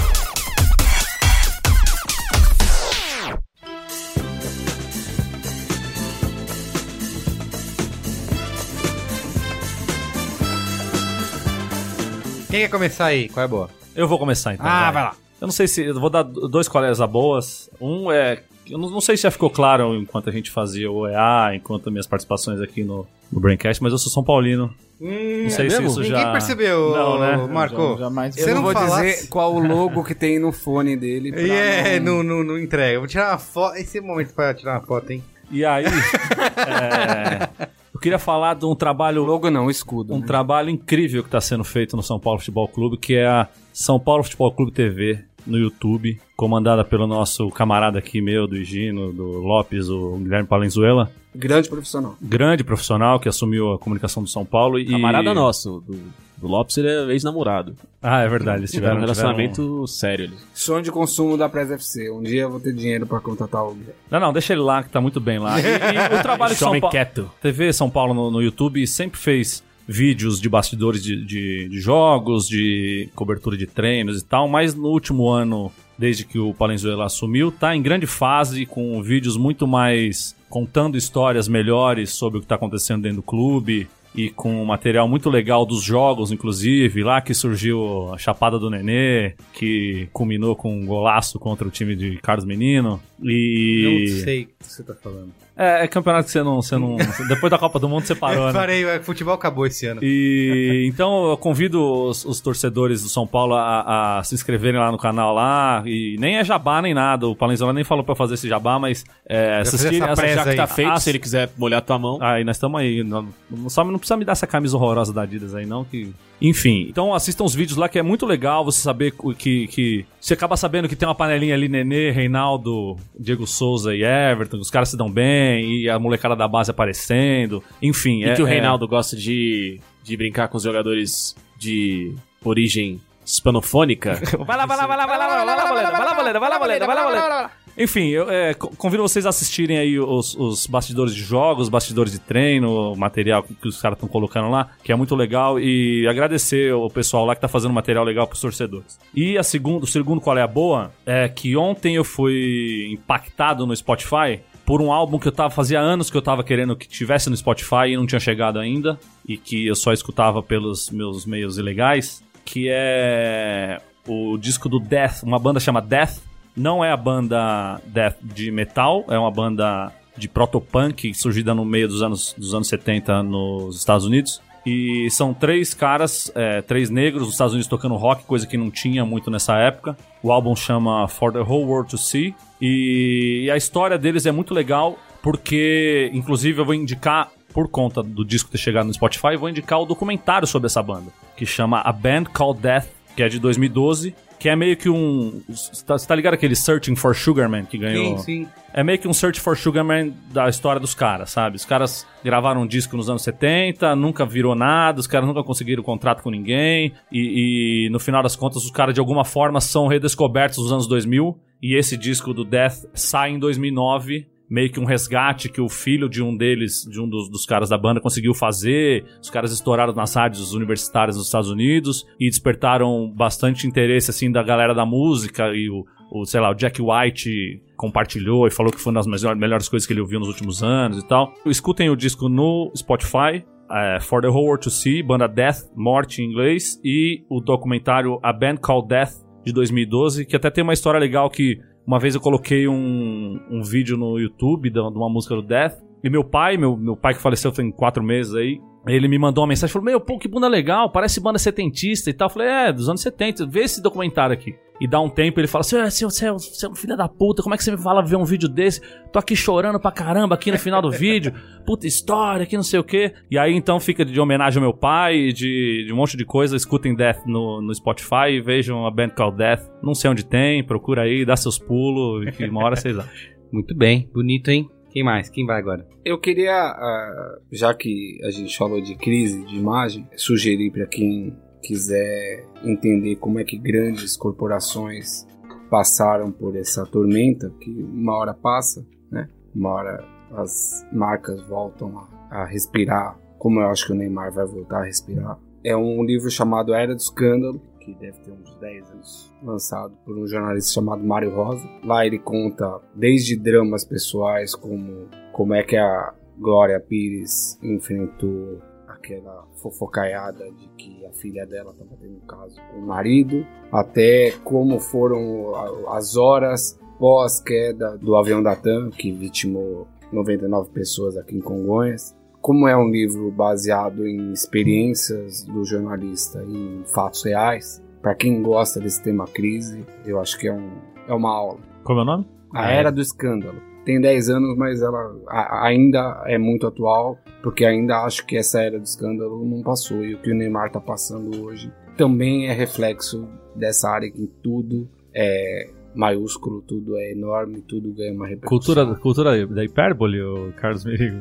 Quem 12.50 12.60
quer 12.60 12.68
começar 12.70 13.06
aí? 13.06 13.28
Qual 13.28 13.42
é 13.42 13.44
a 13.44 13.48
boa? 13.48 13.70
Eu 13.96 14.06
vou 14.06 14.18
começar 14.18 14.54
então. 14.54 14.66
Ah, 14.66 14.90
vai 14.90 15.02
lá. 15.02 15.16
Eu 15.44 15.46
não 15.48 15.52
sei 15.52 15.68
se. 15.68 15.82
Eu 15.84 16.00
vou 16.00 16.10
dar 16.10 16.22
dois 16.22 16.66
colegas 16.68 17.00
a 17.00 17.06
boas. 17.06 17.70
Um 17.80 18.10
é. 18.10 18.42
Eu 18.68 18.78
não, 18.78 18.88
não 18.88 19.00
sei 19.00 19.16
se 19.16 19.24
já 19.24 19.30
ficou 19.30 19.50
claro 19.50 19.94
enquanto 19.94 20.30
a 20.30 20.32
gente 20.32 20.50
fazia 20.50 20.90
o 20.90 21.06
EA, 21.06 21.54
enquanto 21.54 21.90
minhas 21.90 22.06
participações 22.06 22.60
aqui 22.62 22.82
no, 22.82 23.06
no 23.30 23.38
Braincast, 23.38 23.82
mas 23.82 23.92
eu 23.92 23.98
sou 23.98 24.10
São 24.10 24.24
Paulino. 24.24 24.74
não 24.98 25.50
sei 25.50 25.68
se 25.68 25.76
mesmo? 25.76 25.86
isso 25.88 26.00
Ninguém 26.00 26.22
já. 26.22 26.32
percebeu, 26.32 26.90
Não, 26.96 27.18
né? 27.20 27.36
Marco. 27.46 27.92
Já- 27.92 28.04
jamais- 28.04 28.34
Você 28.34 28.42
Eu 28.42 28.46
não 28.48 28.54
não 28.54 28.62
vou 28.62 28.72
falasse- 28.72 29.16
dizer 29.16 29.28
qual 29.28 29.54
o 29.54 29.58
logo 29.58 30.02
que 30.02 30.14
tem 30.14 30.38
no 30.38 30.50
fone 30.50 30.96
dele. 30.96 31.30
pra 31.30 31.42
E 31.44 31.50
é, 31.50 32.00
não- 32.00 32.22
não, 32.22 32.58
entrega. 32.58 32.94
Eu 32.94 33.00
Vou 33.00 33.08
tirar 33.08 33.32
uma 33.32 33.38
foto. 33.38 33.76
Esse 33.76 33.98
é 33.98 34.00
o 34.00 34.04
momento 34.04 34.32
pra 34.32 34.54
tirar 34.54 34.78
uma 34.78 34.86
foto, 34.86 35.10
hein? 35.10 35.22
E 35.50 35.62
aí. 35.62 35.84
é, 36.56 37.48
eu 37.92 38.00
queria 38.00 38.18
falar 38.18 38.54
de 38.54 38.64
um 38.64 38.74
trabalho. 38.74 39.22
Logo 39.24 39.50
não, 39.50 39.68
escudo. 39.70 40.14
Um 40.14 40.20
né? 40.20 40.26
trabalho 40.26 40.70
incrível 40.70 41.22
que 41.22 41.28
está 41.28 41.40
sendo 41.40 41.64
feito 41.64 41.96
no 41.96 42.02
São 42.02 42.18
Paulo 42.18 42.38
Futebol 42.38 42.68
Clube, 42.68 42.96
que 42.96 43.14
é 43.14 43.26
a 43.26 43.48
São 43.72 43.98
Paulo 44.00 44.22
Futebol 44.24 44.50
Clube 44.52 44.72
TV 44.72 45.24
no 45.46 45.58
YouTube, 45.58 46.18
comandada 46.36 46.84
pelo 46.84 47.06
nosso 47.06 47.48
camarada 47.50 47.98
aqui 47.98 48.20
meu, 48.20 48.46
do 48.46 48.56
Higino, 48.56 49.12
do 49.12 49.24
Lopes, 49.40 49.88
o 49.88 50.16
Guilherme 50.18 50.48
Palenzuela. 50.48 51.10
Grande 51.34 51.68
profissional. 51.68 52.16
Grande 52.22 52.62
profissional 52.64 53.18
que 53.18 53.28
assumiu 53.28 53.72
a 53.72 53.78
comunicação 53.78 54.22
do 54.22 54.28
São 54.28 54.44
Paulo 54.44 54.78
e. 54.78 54.86
Camarada 54.86 55.34
nosso, 55.34 55.82
do 55.86 55.98
O 56.40 56.46
Lopes 56.46 56.76
ele 56.78 56.88
é 56.88 57.12
ex-namorado. 57.12 57.74
Ah, 58.02 58.20
é 58.20 58.28
verdade. 58.28 58.60
Eles 58.60 58.70
Tiveram 58.70 58.96
tiveram, 58.96 59.10
um 59.10 59.14
tiveram- 59.14 59.36
relacionamento 59.36 59.86
sério 59.88 60.26
ali. 60.26 60.36
Sonho 60.52 60.82
de 60.82 60.92
consumo 60.92 61.36
da 61.36 61.48
Press 61.48 61.70
FC. 61.72 62.10
Um 62.10 62.22
dia 62.22 62.42
eu 62.42 62.50
vou 62.50 62.60
ter 62.60 62.72
dinheiro 62.72 63.04
pra 63.06 63.18
contratar 63.18 63.62
alguém. 63.62 63.82
Não, 64.10 64.20
não, 64.20 64.32
deixa 64.32 64.52
ele 64.52 64.62
lá, 64.62 64.82
que 64.82 64.90
tá 64.90 65.00
muito 65.00 65.20
bem 65.20 65.38
lá. 65.38 65.58
E, 65.60 65.64
e 65.64 66.18
o 66.18 66.22
trabalho 66.22 66.52
que 66.54 66.58
São 66.60 66.78
Paulo... 66.78 66.90
quieto. 66.90 67.30
TV 67.42 67.72
São 67.72 67.90
Paulo 67.90 68.14
no, 68.14 68.30
no 68.30 68.42
YouTube 68.42 68.86
sempre 68.86 69.18
fez 69.18 69.64
vídeos 69.86 70.40
de 70.40 70.48
bastidores 70.48 71.02
de, 71.02 71.24
de- 71.24 71.68
de 71.68 71.80
jogos, 71.80 72.48
de 72.48 73.08
cobertura 73.14 73.56
de 73.56 73.66
treinos 73.66 74.20
e 74.20 74.24
tal, 74.24 74.48
mas 74.48 74.74
no 74.74 74.88
último 74.88 75.28
ano, 75.28 75.70
desde 75.98 76.24
que 76.24 76.38
o 76.38 76.54
Palenzuela 76.54 77.04
assumiu, 77.06 77.52
tá 77.52 77.74
em 77.76 77.82
grande 77.82 78.06
fase, 78.06 78.64
com 78.66 79.02
vídeos 79.02 79.36
muito 79.36 79.66
mais 79.66 80.34
contando 80.48 80.96
histórias 80.96 81.48
melhores 81.48 82.10
sobre 82.10 82.38
o 82.38 82.40
que 82.40 82.46
tá 82.46 82.54
acontecendo 82.54 83.02
dentro 83.02 83.16
do 83.16 83.22
clube. 83.22 83.86
E 84.16 84.30
com 84.30 84.64
material 84.64 85.08
muito 85.08 85.28
legal 85.28 85.66
dos 85.66 85.82
jogos, 85.82 86.30
inclusive, 86.30 87.02
lá 87.02 87.20
que 87.20 87.34
surgiu 87.34 88.12
a 88.14 88.16
Chapada 88.16 88.60
do 88.60 88.70
Nenê, 88.70 89.34
que 89.52 90.08
culminou 90.12 90.54
com 90.54 90.72
um 90.72 90.86
golaço 90.86 91.36
contra 91.36 91.66
o 91.66 91.70
time 91.72 91.96
de 91.96 92.16
Carlos 92.18 92.44
Menino. 92.44 93.02
E. 93.20 94.06
Não 94.12 94.22
sei 94.22 94.42
o 94.42 94.46
que 94.46 94.52
você 94.60 94.84
tá 94.84 94.94
falando. 94.94 95.32
É, 95.56 95.84
é 95.84 95.88
campeonato 95.88 96.26
que 96.26 96.32
você 96.32 96.42
não, 96.42 96.60
você 96.60 96.76
não. 96.76 96.96
Depois 97.28 97.50
da 97.50 97.56
Copa 97.56 97.78
do 97.78 97.88
Mundo 97.88 98.04
você 98.04 98.14
parou, 98.14 98.46
né? 98.46 98.52
parei, 98.52 98.84
o 98.84 99.02
futebol 99.02 99.34
acabou 99.34 99.66
esse 99.66 99.86
ano. 99.86 100.00
E 100.02 100.84
então 100.88 101.30
eu 101.30 101.36
convido 101.36 101.80
os, 101.80 102.24
os 102.24 102.40
torcedores 102.40 103.02
do 103.02 103.08
São 103.08 103.26
Paulo 103.26 103.54
a, 103.54 104.18
a 104.18 104.24
se 104.24 104.34
inscreverem 104.34 104.80
lá 104.80 104.90
no 104.90 104.98
canal 104.98 105.32
lá. 105.32 105.82
E 105.86 106.16
nem 106.18 106.38
é 106.38 106.44
jabá 106.44 106.82
nem 106.82 106.92
nada. 106.92 107.28
O 107.28 107.36
Palenzola 107.36 107.72
nem 107.72 107.84
falou 107.84 108.02
pra 108.02 108.16
fazer 108.16 108.34
esse 108.34 108.48
jabá, 108.48 108.78
mas 108.78 109.04
é, 109.26 109.62
fazer 109.64 109.76
assistirem 109.76 110.08
essa 110.08 110.28
já 110.28 110.44
que 110.44 110.56
tá 110.56 110.64
Tá 110.64 110.74
feito, 110.74 110.90
Ah, 110.90 110.98
se 110.98 111.10
ele 111.10 111.18
quiser 111.18 111.50
molhar 111.56 111.82
tua 111.82 111.98
mão. 111.98 112.18
Aí 112.20 112.42
nós 112.42 112.56
estamos 112.56 112.80
aí. 112.80 113.04
Não, 113.04 113.28
só 113.68 113.84
não 113.84 113.98
precisa 113.98 114.16
me 114.16 114.24
dar 114.24 114.32
essa 114.32 114.46
camisa 114.46 114.76
horrorosa 114.76 115.12
da 115.12 115.22
Adidas 115.22 115.54
aí, 115.54 115.66
não, 115.66 115.84
que. 115.84 116.12
Enfim, 116.40 116.86
então 116.90 117.14
assistam 117.14 117.44
os 117.44 117.54
vídeos 117.54 117.76
lá 117.78 117.88
que 117.88 117.98
é 117.98 118.02
muito 118.02 118.26
legal 118.26 118.64
você 118.64 118.80
saber 118.80 119.14
que, 119.38 119.66
que. 119.68 120.04
Você 120.20 120.34
acaba 120.34 120.56
sabendo 120.56 120.88
que 120.88 120.96
tem 120.96 121.08
uma 121.08 121.14
panelinha 121.14 121.54
ali, 121.54 121.68
Nenê, 121.68 122.10
Reinaldo, 122.10 122.96
Diego 123.18 123.46
Souza 123.46 123.94
e 123.94 124.02
Everton, 124.04 124.58
os 124.58 124.70
caras 124.70 124.88
se 124.90 124.96
dão 124.96 125.10
bem, 125.10 125.82
e 125.82 125.88
a 125.88 125.98
molecada 125.98 126.34
da 126.36 126.48
base 126.48 126.70
aparecendo. 126.70 127.62
Enfim, 127.80 128.20
E 128.20 128.24
é, 128.24 128.34
que 128.34 128.42
o 128.42 128.46
é- 128.46 128.50
Reinaldo 128.50 128.86
gosta 128.88 129.16
de, 129.16 129.80
de 130.02 130.16
brincar 130.16 130.48
com 130.48 130.56
os 130.56 130.62
jogadores 130.62 131.34
de 131.56 132.14
origem 132.44 133.00
hispanofônica. 133.24 134.20
Vai 134.46 134.56
lá, 134.56 134.66
vai 134.66 134.76
lá, 134.76 134.86
vai 134.86 134.96
lá, 134.96 135.06
vai 135.06 135.18
lá, 135.18 135.26
vai 135.28 135.28
lá, 135.28 135.44
vai 135.44 135.56
lá, 135.56 135.68
Boleda, 135.68 135.90
vai 135.90 136.00
lá, 136.04 136.14
Boleda, 136.14 136.40
vai 136.40 136.50
lá, 136.50 136.58
Boleda, 136.58 136.86
vai 136.86 136.96
lá, 136.96 137.04
Boleda. 137.04 137.50
Enfim, 137.76 138.08
eu 138.08 138.30
é, 138.30 138.54
co- 138.54 138.68
convido 138.76 139.02
vocês 139.02 139.26
a 139.26 139.30
assistirem 139.30 139.78
aí 139.78 139.98
os, 139.98 140.34
os 140.36 140.66
bastidores 140.66 141.14
de 141.14 141.20
jogos, 141.22 141.68
bastidores 141.68 142.12
de 142.12 142.20
treino, 142.20 142.92
o 142.92 142.96
material 142.96 143.42
que, 143.42 143.54
que 143.54 143.66
os 143.68 143.80
caras 143.82 143.96
estão 143.96 144.08
colocando 144.08 144.48
lá, 144.48 144.70
que 144.82 144.92
é 144.92 144.96
muito 144.96 145.16
legal, 145.16 145.58
e 145.58 146.06
agradecer 146.06 146.72
o 146.72 146.88
pessoal 146.88 147.24
lá 147.24 147.34
que 147.34 147.40
tá 147.40 147.48
fazendo 147.48 147.74
material 147.74 148.04
legal 148.04 148.26
pros 148.28 148.40
torcedores. 148.40 148.98
E 149.14 149.36
a 149.36 149.42
segundo, 149.42 149.82
o 149.82 149.86
segundo 149.86 150.20
qual 150.20 150.38
é 150.38 150.42
a 150.42 150.46
boa, 150.46 150.92
é 151.04 151.28
que 151.28 151.56
ontem 151.56 151.96
eu 151.96 152.04
fui 152.04 152.90
impactado 152.92 153.66
no 153.66 153.74
Spotify 153.74 154.40
por 154.64 154.80
um 154.80 154.92
álbum 154.92 155.18
que 155.18 155.28
eu 155.28 155.32
tava 155.32 155.50
fazia 155.50 155.78
anos 155.80 156.08
que 156.08 156.16
eu 156.16 156.22
tava 156.22 156.42
querendo 156.42 156.74
que 156.76 156.88
tivesse 156.88 157.28
no 157.28 157.36
Spotify 157.36 157.88
e 157.88 157.96
não 157.96 158.06
tinha 158.06 158.20
chegado 158.20 158.58
ainda, 158.58 158.98
e 159.26 159.36
que 159.36 159.66
eu 159.66 159.74
só 159.74 159.92
escutava 159.92 160.42
pelos 160.42 160.90
meus 160.90 161.26
meios 161.26 161.58
ilegais, 161.58 162.22
que 162.44 162.68
é 162.70 163.80
o 164.06 164.38
disco 164.38 164.68
do 164.68 164.78
Death, 164.78 165.22
uma 165.24 165.38
banda 165.38 165.58
chama 165.58 165.82
Death. 165.82 166.18
Não 166.56 166.84
é 166.84 166.90
a 166.90 166.96
banda 166.96 167.80
Death 167.86 168.16
de 168.22 168.50
metal, 168.50 169.04
é 169.08 169.18
uma 169.18 169.30
banda 169.30 169.92
de 170.16 170.28
protopunk 170.28 171.12
surgida 171.14 171.54
no 171.54 171.64
meio 171.64 171.88
dos 171.88 172.02
anos, 172.02 172.34
dos 172.38 172.54
anos 172.54 172.68
70 172.68 173.22
nos 173.22 173.76
Estados 173.76 174.06
Unidos. 174.06 174.40
E 174.66 175.10
são 175.10 175.34
três 175.34 175.74
caras, 175.74 176.32
é, 176.34 176.62
três 176.62 176.88
negros 176.88 177.24
nos 177.24 177.32
Estados 177.32 177.52
Unidos 177.52 177.68
tocando 177.68 177.94
rock, 177.96 178.24
coisa 178.24 178.46
que 178.46 178.56
não 178.56 178.70
tinha 178.70 179.04
muito 179.04 179.30
nessa 179.30 179.56
época. 179.58 179.96
O 180.22 180.32
álbum 180.32 180.56
chama 180.56 181.06
For 181.06 181.30
the 181.32 181.40
Whole 181.40 181.66
World 181.66 181.90
to 181.90 181.98
See. 181.98 182.34
E, 182.60 183.50
a 183.52 183.56
história 183.56 183.98
deles 183.98 184.24
é 184.24 184.32
muito 184.32 184.54
legal, 184.54 184.98
porque, 185.22 186.10
inclusive, 186.14 186.60
eu 186.60 186.64
vou 186.64 186.74
indicar, 186.74 187.30
por 187.52 187.68
conta 187.68 188.02
do 188.02 188.24
disco 188.24 188.50
ter 188.50 188.56
chegado 188.56 188.86
no 188.86 188.94
Spotify, 188.94 189.36
vou 189.36 189.50
indicar 189.50 189.80
o 189.80 189.84
documentário 189.84 190.48
sobre 190.48 190.66
essa 190.66 190.82
banda, 190.82 191.12
que 191.36 191.44
chama 191.44 191.80
A 191.80 191.92
Band 191.92 192.24
Called 192.32 192.60
Death, 192.60 192.86
que 193.14 193.22
é 193.22 193.28
de 193.28 193.38
2012. 193.38 194.14
Que 194.44 194.50
é 194.50 194.54
meio 194.54 194.76
que 194.76 194.90
um. 194.90 195.40
Você 195.48 195.82
tá, 195.86 195.96
tá 195.96 196.14
ligado 196.14 196.34
aquele 196.34 196.54
Searching 196.54 196.94
for 196.94 197.16
Sugar 197.16 197.48
Man 197.48 197.64
que 197.64 197.78
ganhou? 197.78 198.18
Sim, 198.18 198.44
sim. 198.44 198.48
É 198.74 198.84
meio 198.84 198.98
que 198.98 199.08
um 199.08 199.14
Search 199.14 199.40
for 199.40 199.56
Sugar 199.56 199.82
Man 199.82 200.10
da 200.34 200.50
história 200.50 200.78
dos 200.78 200.94
caras, 200.94 201.30
sabe? 201.30 201.56
Os 201.56 201.64
caras 201.64 202.06
gravaram 202.22 202.60
um 202.60 202.66
disco 202.66 202.94
nos 202.94 203.08
anos 203.08 203.22
70, 203.22 203.96
nunca 203.96 204.26
virou 204.26 204.54
nada, 204.54 205.00
os 205.00 205.06
caras 205.06 205.26
nunca 205.26 205.42
conseguiram 205.42 205.82
contrato 205.82 206.22
com 206.22 206.28
ninguém, 206.28 206.92
e, 207.10 207.86
e 207.86 207.88
no 207.88 207.98
final 207.98 208.22
das 208.22 208.36
contas 208.36 208.62
os 208.62 208.70
caras 208.70 208.92
de 208.92 209.00
alguma 209.00 209.24
forma 209.24 209.62
são 209.62 209.86
redescobertos 209.86 210.58
nos 210.58 210.70
anos 210.70 210.86
2000, 210.88 211.38
e 211.62 211.74
esse 211.74 211.96
disco 211.96 212.34
do 212.34 212.44
Death 212.44 212.84
sai 212.92 213.30
em 213.30 213.38
2009, 213.38 214.26
meio 214.48 214.70
que 214.70 214.78
um 214.78 214.84
resgate 214.84 215.48
que 215.48 215.60
o 215.60 215.68
filho 215.68 216.08
de 216.08 216.22
um 216.22 216.36
deles, 216.36 216.86
de 216.90 217.00
um 217.00 217.08
dos, 217.08 217.28
dos 217.30 217.46
caras 217.46 217.68
da 217.68 217.78
banda, 217.78 218.00
conseguiu 218.00 218.34
fazer. 218.34 219.04
Os 219.22 219.30
caras 219.30 219.52
estouraram 219.52 219.92
nas 219.94 220.14
rádios 220.14 220.52
universitárias 220.52 221.16
dos 221.16 221.26
Estados 221.26 221.50
Unidos 221.50 222.06
e 222.20 222.28
despertaram 222.28 223.10
bastante 223.14 223.66
interesse, 223.66 224.10
assim, 224.10 224.30
da 224.30 224.42
galera 224.42 224.74
da 224.74 224.84
música 224.84 225.48
e 225.54 225.68
o, 225.70 225.84
o, 226.10 226.24
sei 226.24 226.40
lá, 226.40 226.50
o 226.50 226.54
Jack 226.54 226.80
White 226.80 227.62
compartilhou 227.76 228.46
e 228.46 228.50
falou 228.50 228.70
que 228.72 228.80
foi 228.80 228.92
uma 228.92 229.00
das 229.00 229.06
melhor- 229.06 229.36
melhores 229.36 229.68
coisas 229.68 229.86
que 229.86 229.92
ele 229.92 230.00
ouviu 230.00 230.18
nos 230.20 230.28
últimos 230.28 230.62
anos 230.62 231.02
e 231.02 231.08
tal. 231.08 231.32
Escutem 231.46 231.90
o 231.90 231.96
disco 231.96 232.28
no 232.28 232.70
Spotify. 232.76 233.44
é, 233.70 233.98
For 234.00 234.20
the 234.20 234.28
Whole 234.28 234.44
World 234.46 234.62
to 234.64 234.70
See, 234.70 235.02
banda 235.02 235.26
Death, 235.26 235.70
Morte 235.74 236.22
em 236.22 236.26
inglês, 236.30 236.78
e 236.84 237.24
o 237.30 237.40
documentário 237.40 238.20
A 238.22 238.32
Band 238.32 238.56
Called 238.56 238.88
Death, 238.88 239.24
de 239.44 239.52
2012, 239.52 240.24
que 240.26 240.36
até 240.36 240.50
tem 240.50 240.62
uma 240.62 240.72
história 240.72 241.00
legal 241.00 241.28
que 241.28 241.58
uma 241.86 241.98
vez 241.98 242.14
eu 242.14 242.20
coloquei 242.20 242.66
um, 242.66 243.40
um 243.50 243.62
vídeo 243.62 243.96
no 243.96 244.18
YouTube 244.18 244.70
de 244.70 244.78
uma 244.78 245.08
música 245.08 245.34
do 245.34 245.42
Death, 245.42 245.74
e 246.02 246.10
meu 246.10 246.24
pai, 246.24 246.56
meu, 246.56 246.76
meu 246.76 246.96
pai 246.96 247.14
que 247.14 247.20
faleceu 247.20 247.50
tem 247.52 247.70
quatro 247.70 248.02
meses 248.02 248.34
aí, 248.34 248.60
ele 248.86 249.08
me 249.08 249.18
mandou 249.18 249.42
uma 249.42 249.48
mensagem, 249.48 249.72
falou, 249.72 249.86
meu, 249.86 250.00
pô, 250.00 250.18
que 250.18 250.28
bunda 250.28 250.48
legal, 250.48 250.90
parece 250.90 251.20
banda 251.20 251.38
setentista 251.38 252.10
e 252.10 252.12
tal. 252.12 252.26
Eu 252.26 252.32
falei, 252.32 252.48
é, 252.48 252.72
dos 252.72 252.88
anos 252.88 253.00
70, 253.00 253.46
vê 253.46 253.60
esse 253.60 253.82
documentário 253.82 254.34
aqui. 254.34 254.54
E 254.80 254.88
dá 254.88 255.00
um 255.00 255.08
tempo, 255.08 255.38
ele 255.38 255.46
fala 255.46 255.60
assim, 255.60 255.76
"Ah, 255.78 255.88
seu, 255.88 256.10
seu, 256.10 256.36
seu 256.38 256.74
filho 256.74 256.96
da 256.96 257.08
puta, 257.08 257.42
como 257.42 257.54
é 257.54 257.58
que 257.58 257.62
você 257.62 257.70
me 257.70 257.78
fala 257.78 258.02
ver 258.02 258.16
um 258.16 258.24
vídeo 258.24 258.48
desse? 258.48 258.80
Tô 259.12 259.20
aqui 259.20 259.36
chorando 259.36 259.78
pra 259.78 259.92
caramba 259.92 260.34
aqui 260.34 260.50
no 260.50 260.58
final 260.58 260.82
do 260.82 260.90
vídeo, 260.90 261.32
puta 261.64 261.86
história, 261.86 262.44
que 262.44 262.56
não 262.56 262.64
sei 262.64 262.80
o 262.80 262.84
quê. 262.84 263.14
E 263.30 263.38
aí 263.38 263.54
então 263.54 263.78
fica 263.78 264.04
de 264.04 264.18
homenagem 264.18 264.58
ao 264.58 264.68
meu 264.68 264.76
pai, 264.76 265.32
de, 265.32 265.84
de 265.86 265.92
um 265.92 265.96
monte 265.96 266.16
de 266.16 266.24
coisa, 266.24 266.56
escutem 266.56 266.94
Death 266.94 267.24
no, 267.24 267.62
no 267.62 267.72
Spotify 267.72 268.30
e 268.32 268.40
vejam 268.40 268.84
a 268.84 268.90
band 268.90 269.10
called 269.10 269.36
Death. 269.38 269.62
Não 269.80 269.94
sei 269.94 270.10
onde 270.10 270.26
tem, 270.26 270.64
procura 270.64 271.02
aí, 271.02 271.24
dá 271.24 271.36
seus 271.36 271.56
pulos, 271.56 272.26
e 272.26 272.32
que 272.32 272.44
uma 272.44 272.64
hora 272.64 272.74
vocês 272.74 272.98
acham. 272.98 273.14
Muito 273.52 273.76
bem, 273.76 274.10
bonito, 274.12 274.50
hein? 274.50 274.68
Quem 274.94 275.02
mais? 275.02 275.28
Quem 275.28 275.44
vai 275.44 275.58
agora? 275.58 275.84
Eu 276.04 276.20
queria, 276.20 276.54
ah, 276.54 277.38
já 277.50 277.74
que 277.74 278.20
a 278.22 278.30
gente 278.30 278.56
falou 278.56 278.80
de 278.80 278.94
crise 278.94 279.44
de 279.44 279.56
imagem, 279.56 280.08
sugerir 280.16 280.70
para 280.70 280.86
quem 280.86 281.36
quiser 281.60 282.46
entender 282.62 283.16
como 283.16 283.40
é 283.40 283.44
que 283.44 283.58
grandes 283.58 284.16
corporações 284.16 285.26
passaram 285.68 286.30
por 286.30 286.54
essa 286.54 286.86
tormenta, 286.86 287.50
que 287.60 287.70
uma 287.72 288.16
hora 288.16 288.32
passa, 288.32 288.86
né? 289.10 289.28
Uma 289.52 289.70
hora 289.70 290.04
as 290.30 290.86
marcas 290.92 291.44
voltam 291.48 292.06
a, 292.30 292.44
respirar, 292.44 293.18
como 293.36 293.58
eu 293.58 293.66
acho 293.70 293.86
que 293.86 293.92
o 293.92 293.96
Neymar 293.96 294.32
vai 294.32 294.46
voltar 294.46 294.82
a 294.82 294.84
respirar. 294.84 295.40
É 295.64 295.76
um 295.76 296.04
livro 296.04 296.30
chamado 296.30 296.72
Era 296.72 296.94
do 296.94 297.00
Escândalo, 297.00 297.60
que 297.84 297.94
deve 297.94 298.18
ter 298.20 298.32
uns 298.32 298.54
10 298.56 298.90
anos, 298.90 299.34
lançado 299.42 299.94
por 300.04 300.16
um 300.16 300.26
jornalista 300.26 300.72
chamado 300.72 301.04
Mário 301.04 301.34
Rosa. 301.34 301.68
Lá 301.84 302.06
ele 302.06 302.18
conta 302.18 302.80
desde 302.94 303.36
dramas 303.36 303.84
pessoais, 303.84 304.54
como 304.54 305.08
como 305.32 305.52
é 305.52 305.62
que 305.62 305.76
a 305.76 306.14
Glória 306.38 306.80
Pires 306.80 307.58
enfrentou 307.62 308.60
aquela 308.86 309.44
fofocaiada 309.60 310.50
de 310.52 310.68
que 310.76 311.04
a 311.06 311.12
filha 311.12 311.44
dela 311.44 311.72
estava 311.72 311.96
tendo 312.00 312.16
um 312.16 312.26
caso 312.26 312.56
com 312.70 312.78
o 312.78 312.86
marido, 312.86 313.44
até 313.70 314.30
como 314.44 314.80
foram 314.80 315.52
as 315.88 316.16
horas 316.16 316.78
pós-queda 316.98 317.98
do 317.98 318.16
avião 318.16 318.42
da 318.42 318.56
TAM, 318.56 318.90
que 318.90 319.12
vitimou 319.12 319.86
99 320.12 320.70
pessoas 320.70 321.16
aqui 321.16 321.36
em 321.36 321.40
Congonhas. 321.40 322.16
Como 322.44 322.68
é 322.68 322.76
um 322.76 322.90
livro 322.90 323.30
baseado 323.30 324.06
em 324.06 324.30
experiências 324.30 325.44
do 325.44 325.64
jornalista 325.64 326.44
e 326.46 326.54
em 326.54 326.84
fatos 326.84 327.24
reais, 327.24 327.82
para 328.02 328.14
quem 328.14 328.42
gosta 328.42 328.78
desse 328.78 329.02
tema 329.02 329.24
crise, 329.26 329.82
eu 330.04 330.20
acho 330.20 330.38
que 330.38 330.46
é, 330.48 330.52
um, 330.52 330.68
é 331.08 331.14
uma 331.14 331.30
aula. 331.34 331.58
Como 331.84 332.00
é 332.00 332.02
o 332.02 332.04
nome? 332.04 332.26
A 332.52 332.70
Era 332.70 332.92
do 332.92 333.00
Escândalo. 333.00 333.58
Tem 333.86 333.98
10 333.98 334.28
anos, 334.28 334.58
mas 334.58 334.82
ela 334.82 335.16
a- 335.26 335.66
ainda 335.66 336.22
é 336.26 336.36
muito 336.36 336.66
atual, 336.66 337.18
porque 337.42 337.64
ainda 337.64 338.02
acho 338.04 338.26
que 338.26 338.36
essa 338.36 338.60
Era 338.62 338.78
do 338.78 338.84
Escândalo 338.84 339.42
não 339.42 339.62
passou. 339.62 340.04
E 340.04 340.14
o 340.14 340.18
que 340.20 340.30
o 340.30 340.34
Neymar 340.34 340.70
tá 340.70 340.78
passando 340.80 341.42
hoje 341.46 341.72
também 341.96 342.46
é 342.48 342.52
reflexo 342.52 343.26
dessa 343.56 343.88
área 343.88 344.10
que 344.10 344.26
tudo 344.42 344.86
é 345.14 345.70
maiúsculo, 345.94 346.60
tudo 346.62 346.96
é 346.96 347.12
enorme, 347.12 347.60
tudo 347.62 347.92
ganha 347.94 348.12
uma 348.12 348.26
repercussão. 348.26 348.74
Cultura, 348.74 348.98
cultura 349.00 349.46
da 349.46 349.64
hipérbole, 349.64 350.20
o 350.22 350.52
Carlos 350.56 350.84
Merigo. 350.84 351.18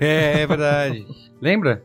É, 0.00 0.40
é 0.42 0.46
verdade. 0.46 1.06
Lembra? 1.40 1.82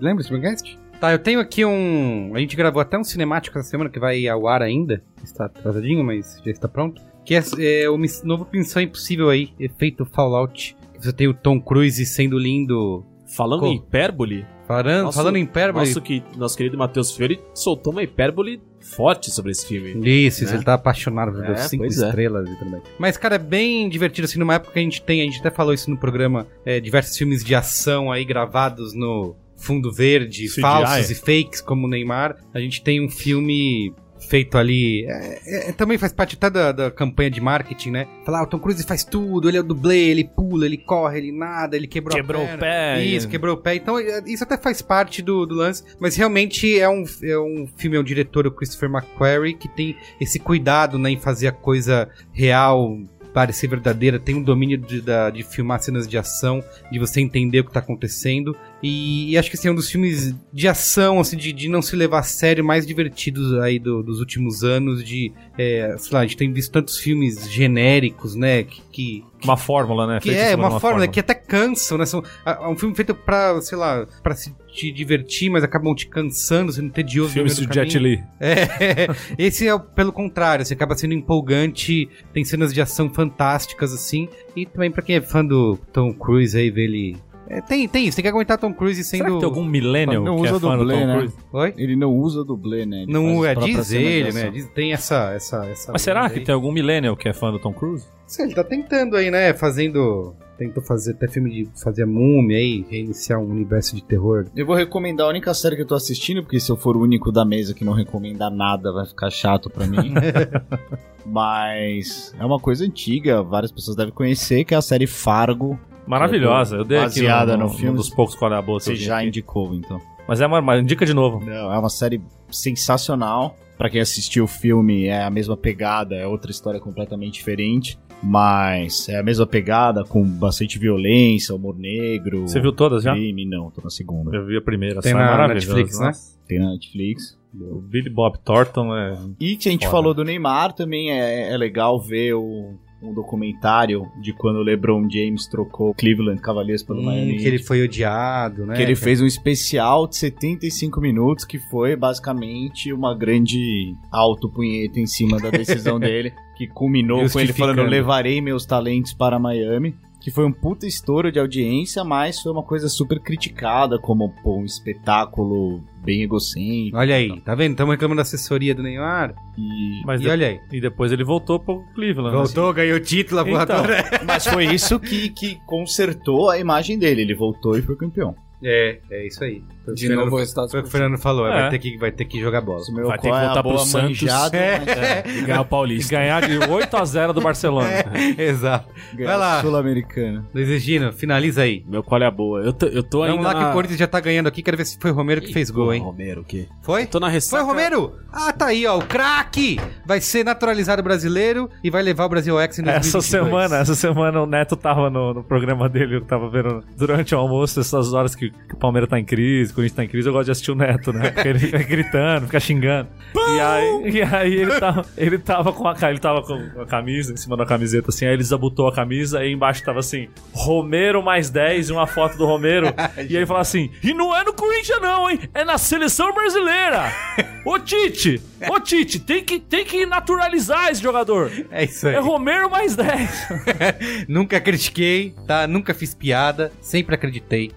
Lembra 0.00 0.22
esse 0.22 0.30
podcast? 0.30 0.78
Tá, 1.00 1.12
eu 1.12 1.18
tenho 1.18 1.40
aqui 1.40 1.64
um. 1.64 2.30
A 2.34 2.38
gente 2.38 2.54
gravou 2.56 2.80
até 2.80 2.96
um 2.96 3.02
cinemático 3.04 3.58
essa 3.58 3.68
semana 3.68 3.90
que 3.90 3.98
vai 3.98 4.26
ao 4.28 4.46
ar 4.46 4.62
ainda. 4.62 5.02
Está 5.22 5.46
atrasadinho, 5.46 6.04
mas 6.04 6.40
já 6.44 6.50
está 6.50 6.68
pronto. 6.68 7.02
Que 7.24 7.34
é, 7.34 7.42
é 7.82 7.90
o 7.90 7.98
novo 8.24 8.46
Missão 8.52 8.80
Impossível 8.82 9.28
aí, 9.28 9.50
efeito 9.58 10.04
Fallout. 10.04 10.76
Você 10.98 11.12
tem 11.12 11.26
o 11.26 11.34
Tom 11.34 11.60
Cruise 11.60 12.04
sendo 12.06 12.38
lindo. 12.38 13.04
Falando 13.26 13.60
Co- 13.60 13.66
em 13.66 13.76
hipérbole, 13.76 14.46
Falando, 14.82 15.02
Nosso- 15.04 15.18
falando 15.18 15.36
em 15.36 15.42
hipérbole. 15.44 15.86
nosso, 15.86 16.00
que, 16.00 16.22
nosso 16.36 16.56
querido 16.56 16.78
Matheus 16.78 17.10
Fiore 17.14 17.40
soltou 17.54 17.92
uma 17.92 18.02
hipérbole 18.02 18.60
forte 18.80 19.30
sobre 19.30 19.52
esse 19.52 19.66
filme. 19.66 19.92
Isso, 20.26 20.44
né? 20.44 20.54
ele 20.54 20.64
tá 20.64 20.74
apaixonado 20.74 21.32
por 21.32 21.44
É, 21.44 21.56
cinco 21.56 21.84
é. 21.84 21.88
estrelas 21.88 22.48
e 22.48 22.56
tudo 22.56 22.70
mais. 22.70 22.82
Mas, 22.98 23.16
cara, 23.16 23.36
é 23.36 23.38
bem 23.38 23.88
divertido, 23.88 24.24
assim, 24.24 24.38
numa 24.38 24.54
época 24.54 24.72
que 24.72 24.78
a 24.78 24.82
gente 24.82 25.02
tem, 25.02 25.20
a 25.20 25.24
gente 25.24 25.40
até 25.40 25.50
falou 25.50 25.72
isso 25.72 25.90
no 25.90 25.96
programa, 25.96 26.46
é, 26.64 26.80
diversos 26.80 27.16
filmes 27.16 27.44
de 27.44 27.54
ação 27.54 28.10
aí 28.10 28.24
gravados 28.24 28.92
no 28.94 29.36
fundo 29.56 29.92
verde, 29.92 30.48
CGI. 30.48 30.60
falsos 30.60 31.10
e 31.10 31.14
fakes, 31.14 31.60
como 31.60 31.86
o 31.86 31.90
Neymar. 31.90 32.36
A 32.52 32.58
gente 32.58 32.82
tem 32.82 33.00
um 33.04 33.08
filme 33.08 33.94
feito 34.32 34.56
ali. 34.56 35.04
é, 35.06 35.68
é, 35.68 35.72
também 35.72 35.98
faz 35.98 36.10
parte 36.10 36.36
até 36.36 36.48
da, 36.48 36.72
da 36.72 36.90
campanha 36.90 37.30
de 37.30 37.38
marketing, 37.38 37.90
né? 37.90 38.08
Falar, 38.24 38.40
ah, 38.40 38.44
o 38.44 38.46
Tom 38.46 38.58
Cruise 38.58 38.82
faz 38.82 39.04
tudo, 39.04 39.46
ele 39.46 39.58
é 39.58 39.60
o 39.60 39.62
dublê, 39.62 40.08
ele 40.08 40.24
pula, 40.24 40.64
ele 40.64 40.78
corre, 40.78 41.18
ele 41.18 41.32
nada, 41.32 41.76
ele 41.76 41.86
quebrou, 41.86 42.16
Quebrou 42.16 42.42
o 42.42 42.58
pé. 42.58 43.04
Isso, 43.04 43.28
quebrou 43.28 43.54
o 43.54 43.58
pé. 43.58 43.74
Então, 43.74 43.98
é, 43.98 44.22
isso 44.26 44.42
até 44.42 44.56
faz 44.56 44.80
parte 44.80 45.20
do, 45.20 45.44
do 45.44 45.54
lance, 45.54 45.84
mas 46.00 46.16
realmente 46.16 46.78
é 46.78 46.88
um, 46.88 47.04
é 47.22 47.38
um 47.38 47.68
filme, 47.76 47.98
é 47.98 48.00
um 48.00 48.04
diretor, 48.04 48.46
o 48.46 48.50
Christopher 48.50 48.88
McQuarrie, 48.88 49.52
que 49.52 49.68
tem 49.68 49.94
esse 50.18 50.38
cuidado 50.38 50.98
né, 50.98 51.10
em 51.10 51.18
fazer 51.18 51.48
a 51.48 51.52
coisa 51.52 52.08
real 52.32 52.96
parecer 53.32 53.66
verdadeira, 53.66 54.18
tem 54.18 54.34
um 54.34 54.42
domínio 54.42 54.76
de, 54.78 55.00
da- 55.00 55.30
de 55.30 55.42
filmar 55.42 55.80
cenas 55.82 56.06
de 56.06 56.18
ação, 56.18 56.62
de 56.90 56.98
você 56.98 57.20
entender 57.20 57.60
o 57.60 57.64
que 57.64 57.72
tá 57.72 57.80
acontecendo. 57.80 58.56
E, 58.82 59.30
e 59.32 59.38
acho 59.38 59.48
que 59.50 59.56
assim, 59.56 59.68
é 59.68 59.70
um 59.70 59.74
dos 59.74 59.88
filmes 59.90 60.34
de 60.52 60.68
ação, 60.68 61.20
assim, 61.20 61.36
de, 61.36 61.52
de 61.52 61.68
não 61.68 61.80
se 61.80 61.94
levar 61.96 62.18
a 62.20 62.22
sério, 62.22 62.64
mais 62.64 62.86
divertidos 62.86 63.54
aí 63.60 63.78
do- 63.78 64.02
dos 64.02 64.20
últimos 64.20 64.62
anos. 64.64 65.02
De, 65.04 65.32
é, 65.56 65.94
sei 65.98 66.12
lá, 66.14 66.20
a 66.20 66.22
gente 66.24 66.36
tem 66.36 66.52
visto 66.52 66.70
tantos 66.72 66.98
filmes 66.98 67.50
genéricos, 67.50 68.34
né? 68.34 68.64
Que, 68.64 68.82
que, 68.90 69.24
Uma 69.44 69.56
fórmula, 69.56 70.06
né? 70.06 70.20
que 70.20 70.30
é 70.30 70.50
cima 70.50 70.68
uma, 70.68 70.74
de 70.76 70.80
fórmula 70.80 71.08
que 71.08 71.20
até 71.20 71.34
cansam, 71.34 71.96
né? 71.98 72.06
São, 72.06 72.22
é 72.44 72.66
um 72.68 72.76
filme 72.76 72.94
feito 72.94 73.14
pra, 73.14 73.60
sei 73.62 73.78
lá, 73.78 74.06
pra 74.22 74.34
se 74.34 74.54
te 74.72 74.90
divertir, 74.90 75.50
mas 75.50 75.62
acabam 75.62 75.94
te 75.94 76.06
cansando, 76.06 76.72
sendo 76.72 76.90
tedioso. 76.90 77.30
Filmes 77.32 77.56
do 77.58 77.66
do 77.66 77.74
Jet. 77.74 77.98
Li. 77.98 78.22
É, 78.40 79.06
esse 79.38 79.66
é 79.66 79.74
o- 79.74 79.80
pelo 79.80 80.12
contrário, 80.12 80.64
você 80.64 80.74
acaba 80.74 80.94
sendo 80.96 81.12
empolgante, 81.14 82.08
tem 82.32 82.44
cenas 82.44 82.72
de 82.72 82.80
ação 82.80 83.08
fantásticas, 83.12 83.92
assim, 83.92 84.28
e 84.56 84.64
também 84.66 84.90
pra 84.90 85.02
quem 85.02 85.16
é 85.16 85.20
fã 85.20 85.44
do 85.44 85.76
Tom 85.92 86.12
Cruise 86.12 86.56
aí, 86.58 86.70
ver 86.70 86.84
ele... 86.84 87.16
É, 87.48 87.60
tem, 87.60 87.86
tem 87.86 88.06
isso, 88.06 88.16
tem 88.16 88.22
que 88.22 88.28
aguentar 88.28 88.56
Tom 88.56 88.72
Cruise 88.72 89.02
sendo... 89.04 89.18
Será 89.18 89.30
que 89.30 89.36
tem 89.40 89.44
algum 89.44 89.64
millennial 89.64 90.24
Não 90.24 90.36
que 90.40 90.46
é 90.46 90.52
usa 90.52 90.60
fã 90.60 90.78
do 90.78 90.88
Tom 90.88 91.06
né? 91.06 91.16
Cruise? 91.16 91.36
Oi? 91.52 91.74
Ele 91.76 91.96
não 91.96 92.10
usa 92.10 92.42
dublê, 92.44 92.86
né? 92.86 93.02
Ele 93.02 93.12
Não, 93.12 93.44
é, 93.44 93.54
diz 93.54 93.92
ele, 93.92 94.32
né? 94.32 94.48
Diz- 94.50 94.68
tem 94.70 94.92
essa, 94.92 95.32
essa, 95.34 95.66
essa... 95.66 95.92
Mas 95.92 96.00
será 96.00 96.30
que 96.30 96.38
aí. 96.38 96.44
tem 96.44 96.54
algum 96.54 96.72
millennial 96.72 97.14
que 97.14 97.28
é 97.28 97.32
fã 97.34 97.52
do 97.52 97.58
Tom 97.58 97.74
Cruise? 97.74 98.06
Sei, 98.26 98.46
ele 98.46 98.54
tá 98.54 98.64
tentando 98.64 99.16
aí, 99.16 99.30
né? 99.30 99.52
Fazendo. 99.52 100.34
Tentou 100.58 100.82
fazer 100.82 101.12
até 101.12 101.26
filme 101.26 101.50
de 101.50 101.68
fazer 101.82 102.04
múmia 102.04 102.58
aí, 102.58 102.84
reiniciar 102.88 103.40
um 103.40 103.50
universo 103.50 103.96
de 103.96 104.02
terror. 104.04 104.46
Eu 104.54 104.66
vou 104.66 104.76
recomendar 104.76 105.26
a 105.26 105.30
única 105.30 105.52
série 105.54 105.76
que 105.76 105.82
eu 105.82 105.86
tô 105.86 105.94
assistindo, 105.94 106.42
porque 106.42 106.60
se 106.60 106.70
eu 106.70 106.76
for 106.76 106.96
o 106.96 107.00
único 107.00 107.32
da 107.32 107.44
mesa 107.44 107.74
que 107.74 107.84
não 107.84 107.92
recomenda 107.94 108.48
nada, 108.50 108.92
vai 108.92 109.06
ficar 109.06 109.30
chato 109.30 109.68
pra 109.70 109.86
mim. 109.86 110.12
Mas 111.24 112.34
é 112.38 112.44
uma 112.44 112.58
coisa 112.58 112.84
antiga, 112.84 113.42
várias 113.42 113.72
pessoas 113.72 113.96
devem 113.96 114.12
conhecer, 114.12 114.64
que 114.64 114.74
é 114.74 114.76
a 114.76 114.82
série 114.82 115.06
Fargo. 115.06 115.78
Maravilhosa. 116.06 116.76
Eu 116.76 116.84
dei 116.84 116.98
aqui 116.98 117.22
Baseada 117.22 117.56
no, 117.56 117.64
no 117.64 117.70
no, 117.70 117.74
filme. 117.76 117.92
um 117.92 117.94
dos 117.94 118.10
poucos 118.10 118.34
qual 118.34 118.52
é 118.52 118.56
a 118.56 118.62
boa 118.62 118.78
que 118.78 118.84
Você 118.84 118.96
já 118.96 119.18
aqui. 119.18 119.28
indicou, 119.28 119.72
então. 119.74 120.00
Mas 120.26 120.40
é 120.40 120.46
uma, 120.46 120.58
uma 120.60 120.78
indica 120.78 121.06
de 121.06 121.14
novo. 121.14 121.44
Não, 121.44 121.72
é 121.72 121.78
uma 121.78 121.88
série 121.88 122.20
sensacional. 122.50 123.56
Pra 123.78 123.88
quem 123.90 124.00
assistiu 124.00 124.44
o 124.44 124.48
filme, 124.48 125.06
é 125.06 125.24
a 125.24 125.30
mesma 125.30 125.56
pegada, 125.56 126.14
é 126.14 126.26
outra 126.26 126.50
história 126.50 126.78
completamente 126.78 127.34
diferente. 127.34 127.98
Mas 128.22 129.08
é 129.08 129.18
a 129.18 129.22
mesma 129.22 129.46
pegada, 129.46 130.04
com 130.04 130.24
bastante 130.24 130.78
violência, 130.78 131.54
humor 131.54 131.76
negro. 131.76 132.42
Você 132.42 132.60
viu 132.60 132.72
todas 132.72 133.02
já? 133.02 133.12
Crime, 133.12 133.44
não, 133.44 133.70
tô 133.70 133.80
na 133.82 133.90
segunda. 133.90 134.36
Eu 134.36 134.46
vi 134.46 134.56
a 134.56 134.62
primeira. 134.62 135.00
Tem 135.00 135.12
é 135.12 135.14
na 135.14 135.48
Netflix, 135.48 135.98
né? 135.98 136.06
nossa. 136.06 136.38
Tem 136.46 136.58
na 136.58 136.70
Netflix. 136.70 137.36
O 137.54 137.80
Billy 137.80 138.08
Bob 138.08 138.38
Thornton 138.38 138.96
é. 138.96 139.18
E 139.38 139.56
que 139.56 139.68
a 139.68 139.72
gente 139.72 139.86
Foda. 139.86 139.90
falou 139.90 140.14
do 140.14 140.24
Neymar, 140.24 140.72
também 140.72 141.10
é, 141.10 141.52
é 141.52 141.56
legal 141.56 142.00
ver 142.00 142.34
o, 142.34 142.78
um 143.02 143.12
documentário 143.12 144.06
de 144.16 144.32
quando 144.32 144.56
o 144.56 144.62
LeBron 144.62 145.08
James 145.10 145.46
trocou 145.46 145.92
Cleveland 145.94 146.40
Cavaliers 146.40 146.82
pelo 146.82 147.00
Hum, 147.00 147.06
Miami. 147.06 147.36
que 147.36 147.44
ele 147.46 147.58
foi 147.58 147.82
odiado, 147.82 148.64
né? 148.64 148.76
que 148.76 148.82
ele 148.82 148.94
fez 148.94 149.20
um 149.20 149.26
especial 149.26 150.06
de 150.06 150.16
75 150.16 151.00
minutos 151.00 151.44
que 151.44 151.58
foi 151.58 151.96
basicamente 151.96 152.92
uma 152.92 153.14
grande 153.16 153.94
autopunheta 154.10 155.00
em 155.00 155.06
cima 155.06 155.38
da 155.38 155.50
decisão 155.50 155.98
dele, 156.00 156.32
que 156.56 156.66
culminou 156.68 157.28
com 157.28 157.40
ele 157.40 157.52
falando 157.52 157.82
levarei 157.82 158.40
meus 158.40 158.64
talentos 158.64 159.12
para 159.12 159.38
Miami. 159.38 159.94
Que 160.22 160.30
foi 160.30 160.44
um 160.46 160.52
puta 160.52 160.86
estouro 160.86 161.32
de 161.32 161.38
audiência, 161.40 162.04
mas 162.04 162.40
foi 162.40 162.52
uma 162.52 162.62
coisa 162.62 162.88
super 162.88 163.18
criticada, 163.20 163.98
como 163.98 164.32
pô, 164.42 164.58
um 164.58 164.64
espetáculo 164.64 165.82
bem 166.04 166.22
egocêntrico. 166.22 166.96
Olha 166.96 167.16
aí, 167.16 167.40
tá 167.40 167.54
vendo? 167.54 167.72
Estamos 167.72 167.92
reclamando 167.92 168.16
da 168.18 168.22
assessoria 168.22 168.74
do 168.74 168.82
Neymar. 168.82 169.34
E, 169.58 170.02
Mas 170.06 170.20
e 170.20 170.24
de- 170.24 170.30
olha 170.30 170.46
aí. 170.48 170.60
E 170.72 170.80
depois 170.80 171.10
ele 171.12 171.24
voltou 171.24 171.58
pro 171.58 171.82
Cleveland. 171.94 172.36
né? 172.36 172.42
Voltou, 172.42 172.72
ganhou 172.72 172.96
o 172.96 173.00
título, 173.00 173.40
a 173.40 173.44
porra 173.44 173.62
Então. 173.64 173.82
toda. 173.82 173.96
mas 174.26 174.46
foi 174.46 174.66
isso 174.66 174.98
que, 175.00 175.28
que 175.30 175.58
consertou 175.66 176.50
a 176.50 176.58
imagem 176.58 176.98
dele. 176.98 177.22
Ele 177.22 177.34
voltou 177.34 177.76
e 177.76 177.82
foi 177.82 177.96
campeão. 177.96 178.34
É, 178.64 178.98
é 179.10 179.26
isso 179.26 179.42
aí. 179.42 179.60
Foi 179.84 179.92
o 179.92 179.96
De 179.96 180.06
Fernando- 180.06 180.24
novo 180.24 180.36
o 180.36 180.38
resultado. 180.38 180.70
Foi 180.70 180.80
o 180.80 180.82
que 180.82 180.88
o 180.88 180.92
Fernando 180.92 181.18
falou, 181.18 181.46
É. 181.46 181.62
vai, 181.62 181.70
ter 181.70 181.78
que, 181.78 181.96
vai 181.98 182.12
ter 182.12 182.24
que 182.24 182.40
jogar 182.40 182.60
bola. 182.60 182.80
Meu, 182.92 183.06
Vai 183.08 183.18
ter 183.18 183.28
que 183.30 183.34
é 183.36 183.44
voltar 183.46 183.62
pro 183.62 183.78
Santos. 183.78 184.22
manjada, 184.22 184.58
mas 184.86 184.88
É. 184.98 185.24
E 185.38 185.40
ganhar 185.42 185.60
o 185.60 185.64
E 185.64 185.68
Paulista. 185.68 186.16
ganhar 186.16 186.40
de 186.46 186.58
8 186.70 186.96
a 186.96 187.04
0 187.04 187.32
do 187.32 187.40
Barcelona. 187.40 187.88
Exato. 188.38 188.88
ganhar 189.14 189.30
Vai 189.30 189.38
lá. 189.38 189.60
Sul-Americana. 189.60 190.44
Luiz 190.54 190.68
Egino, 190.68 191.12
finaliza 191.12 191.62
aí. 191.62 191.84
Meu 191.88 192.02
qual 192.02 192.20
é 192.22 192.26
a 192.26 192.30
boa? 192.30 192.60
Eu 192.60 192.72
tô, 192.72 192.86
eu 192.86 193.02
tô 193.02 193.22
ainda 193.22 193.32
Vamos 193.36 193.46
lá 193.46 193.54
que 193.54 193.60
na... 193.60 193.70
o 193.70 193.72
Corinthians 193.72 193.98
já 193.98 194.06
tá 194.06 194.20
ganhando 194.20 194.46
aqui, 194.46 194.62
quero 194.62 194.76
ver 194.76 194.84
se 194.84 194.98
foi 194.98 195.10
o 195.10 195.14
Romero 195.14 195.40
que 195.40 195.52
fez 195.52 195.70
gol, 195.70 195.92
hein? 195.92 196.02
Romero, 196.02 196.42
o 196.42 196.44
quê? 196.44 196.68
Foi? 196.82 197.02
Eu 197.02 197.06
tô 197.06 197.18
na 197.20 197.26
Foi 197.26 197.34
ressaca... 197.34 197.62
o 197.64 197.66
Romero? 197.66 198.12
Ah, 198.32 198.52
tá 198.52 198.66
aí, 198.66 198.86
ó. 198.86 198.98
O 198.98 199.04
craque 199.04 199.78
vai 200.06 200.20
ser 200.20 200.44
naturalizado 200.44 201.02
brasileiro 201.02 201.68
e 201.82 201.90
vai 201.90 202.02
levar 202.02 202.24
o 202.26 202.28
Brasil 202.28 202.58
X 202.60 202.78
em 202.78 202.82
2022. 202.82 203.14
Essa 203.24 203.28
semana, 203.28 203.76
essa 203.78 203.94
semana 203.94 204.40
o 204.42 204.46
Neto 204.46 204.76
tava 204.76 205.10
no, 205.10 205.34
no 205.34 205.42
programa 205.44 205.88
dele, 205.88 206.16
eu 206.16 206.20
tava 206.24 206.48
vendo 206.48 206.82
durante 206.96 207.34
o 207.34 207.38
almoço, 207.38 207.80
essas 207.80 208.12
horas 208.12 208.34
que, 208.34 208.50
que 208.50 208.74
o 208.74 208.76
Palmeiras 208.76 209.08
tá 209.10 209.18
em 209.18 209.24
crise, 209.24 209.71
que 209.72 209.74
o 209.74 209.76
Corinthians 209.76 209.96
tá 209.96 210.04
em 210.04 210.08
crise, 210.08 210.28
eu 210.28 210.32
gosto 210.32 210.46
de 210.46 210.50
assistir 210.52 210.70
o 210.70 210.74
Neto, 210.74 211.12
né? 211.12 211.30
Porque 211.30 211.48
ele 211.48 211.58
fica 211.58 211.78
gritando, 211.78 212.46
fica 212.46 212.60
xingando. 212.60 213.08
E 213.34 213.60
aí, 213.60 214.10
e 214.10 214.22
aí 214.22 214.54
ele, 214.54 214.78
tava, 214.78 215.06
ele 215.16 215.38
tava 215.38 215.72
com 215.72 215.88
a 215.88 215.96
ele 216.10 216.18
tava 216.18 216.42
com 216.42 216.54
a 216.80 216.86
camisa, 216.86 217.32
em 217.32 217.36
cima 217.36 217.56
da 217.56 217.64
camiseta, 217.64 218.10
assim, 218.10 218.26
aí 218.26 218.32
ele 218.32 218.42
desabotou 218.42 218.86
a 218.88 218.94
camisa 218.94 219.44
e 219.44 219.52
embaixo 219.52 219.82
tava 219.84 220.00
assim, 220.00 220.28
Romero 220.52 221.22
mais 221.22 221.48
10 221.48 221.88
e 221.88 221.92
uma 221.92 222.06
foto 222.06 222.36
do 222.36 222.44
Romero. 222.44 222.86
e 223.28 223.36
aí 223.36 223.46
fala 223.46 223.60
assim, 223.60 223.90
e 224.02 224.12
não 224.12 224.36
é 224.36 224.44
no 224.44 224.52
Corinthians 224.52 225.00
não, 225.00 225.30
hein? 225.30 225.40
É 225.54 225.64
na 225.64 225.78
seleção 225.78 226.32
brasileira! 226.32 227.12
Ô 227.64 227.78
Tite! 227.78 228.40
Ô 228.68 228.78
Tite, 228.80 229.20
tem 229.20 229.42
que, 229.42 229.58
tem 229.58 229.84
que 229.84 230.04
naturalizar 230.04 230.90
esse 230.90 231.02
jogador! 231.02 231.50
É 231.70 231.84
isso 231.84 232.06
aí. 232.08 232.14
É 232.14 232.18
Romero 232.18 232.70
mais 232.70 232.96
10. 232.96 233.48
Nunca 234.28 234.60
critiquei, 234.60 235.34
tá? 235.46 235.66
Nunca 235.66 235.94
fiz 235.94 236.14
piada, 236.14 236.72
sempre 236.80 237.14
acreditei? 237.14 237.70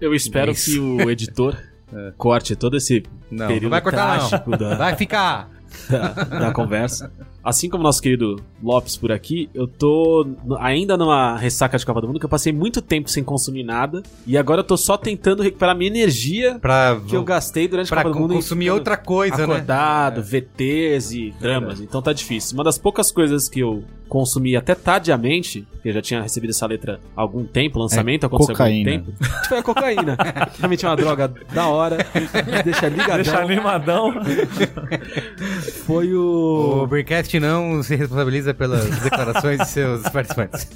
Eu 0.00 0.14
espero 0.14 0.52
Isso. 0.52 0.70
que 0.72 0.78
o 0.78 1.10
editor 1.10 1.56
corte 2.16 2.56
todo 2.56 2.76
esse 2.76 3.02
Não, 3.30 3.46
período 3.46 3.64
não 3.64 3.70
vai 3.70 3.80
cortar 3.80 4.30
não. 4.46 4.56
da, 4.56 4.74
Vai 4.76 4.96
ficar. 4.96 5.50
da, 5.88 6.08
da 6.08 6.52
conversa. 6.52 7.12
Assim 7.42 7.68
como 7.68 7.82
nosso 7.82 8.02
querido 8.02 8.36
Lopes 8.62 8.96
por 8.96 9.10
aqui, 9.10 9.48
eu 9.54 9.66
tô 9.66 10.26
ainda 10.58 10.96
numa 10.96 11.36
ressaca 11.36 11.78
de 11.78 11.86
Copa 11.86 12.00
do 12.02 12.06
Mundo, 12.06 12.18
que 12.20 12.26
eu 12.26 12.30
passei 12.30 12.52
muito 12.52 12.82
tempo 12.82 13.08
sem 13.10 13.24
consumir 13.24 13.62
nada, 13.62 14.02
e 14.26 14.36
agora 14.36 14.60
eu 14.60 14.64
tô 14.64 14.76
só 14.76 14.96
tentando 14.96 15.42
recuperar 15.42 15.74
minha 15.74 15.88
energia 15.90 16.58
Pra, 16.60 17.00
que 17.06 17.16
eu 17.16 17.24
gastei 17.24 17.66
durante 17.66 17.86
a 17.92 17.96
pra 17.96 18.02
Copa 18.02 18.14
do 18.14 18.20
Mundo. 18.20 18.34
consumir 18.34 18.64
ficando 18.64 18.78
outra 18.78 18.96
coisa, 18.96 19.36
né? 19.38 19.42
acordado, 19.44 20.22
VTs 20.22 21.12
e 21.12 21.30
dramas. 21.40 21.80
Então 21.80 22.02
tá 22.02 22.12
difícil. 22.12 22.56
Uma 22.56 22.64
das 22.64 22.76
poucas 22.76 23.10
coisas 23.10 23.48
que 23.48 23.60
eu 23.60 23.82
consumi 24.08 24.56
até 24.56 24.74
tardiamente, 24.74 25.64
porque 25.70 25.88
eu 25.88 25.92
já 25.92 26.02
tinha 26.02 26.20
recebido 26.20 26.50
essa 26.50 26.66
letra 26.66 27.00
há 27.16 27.20
algum 27.22 27.44
tempo, 27.44 27.78
o 27.78 27.82
lançamento 27.82 28.26
aconteceu 28.26 28.56
há 28.58 28.64
algum 28.64 28.82
cocaína. 28.82 28.90
tempo. 28.90 29.12
Foi 29.48 29.58
a 29.58 29.62
cocaína. 29.62 30.16
Realmente 30.58 30.84
é 30.84 30.88
uma 30.88 30.96
droga 30.96 31.32
da 31.54 31.68
hora, 31.68 31.98
deixa 32.64 32.88
ligadão. 32.88 33.16
Deixa 33.16 33.38
animadão. 33.38 34.12
Foi 35.86 36.12
O 36.12 36.82
o 36.82 36.86
Não 37.38 37.82
se 37.82 37.94
responsabiliza 37.94 38.52
pelas 38.54 38.88
declarações 39.00 39.58
de 39.60 39.68
seus 39.68 40.02
participantes. 40.08 40.66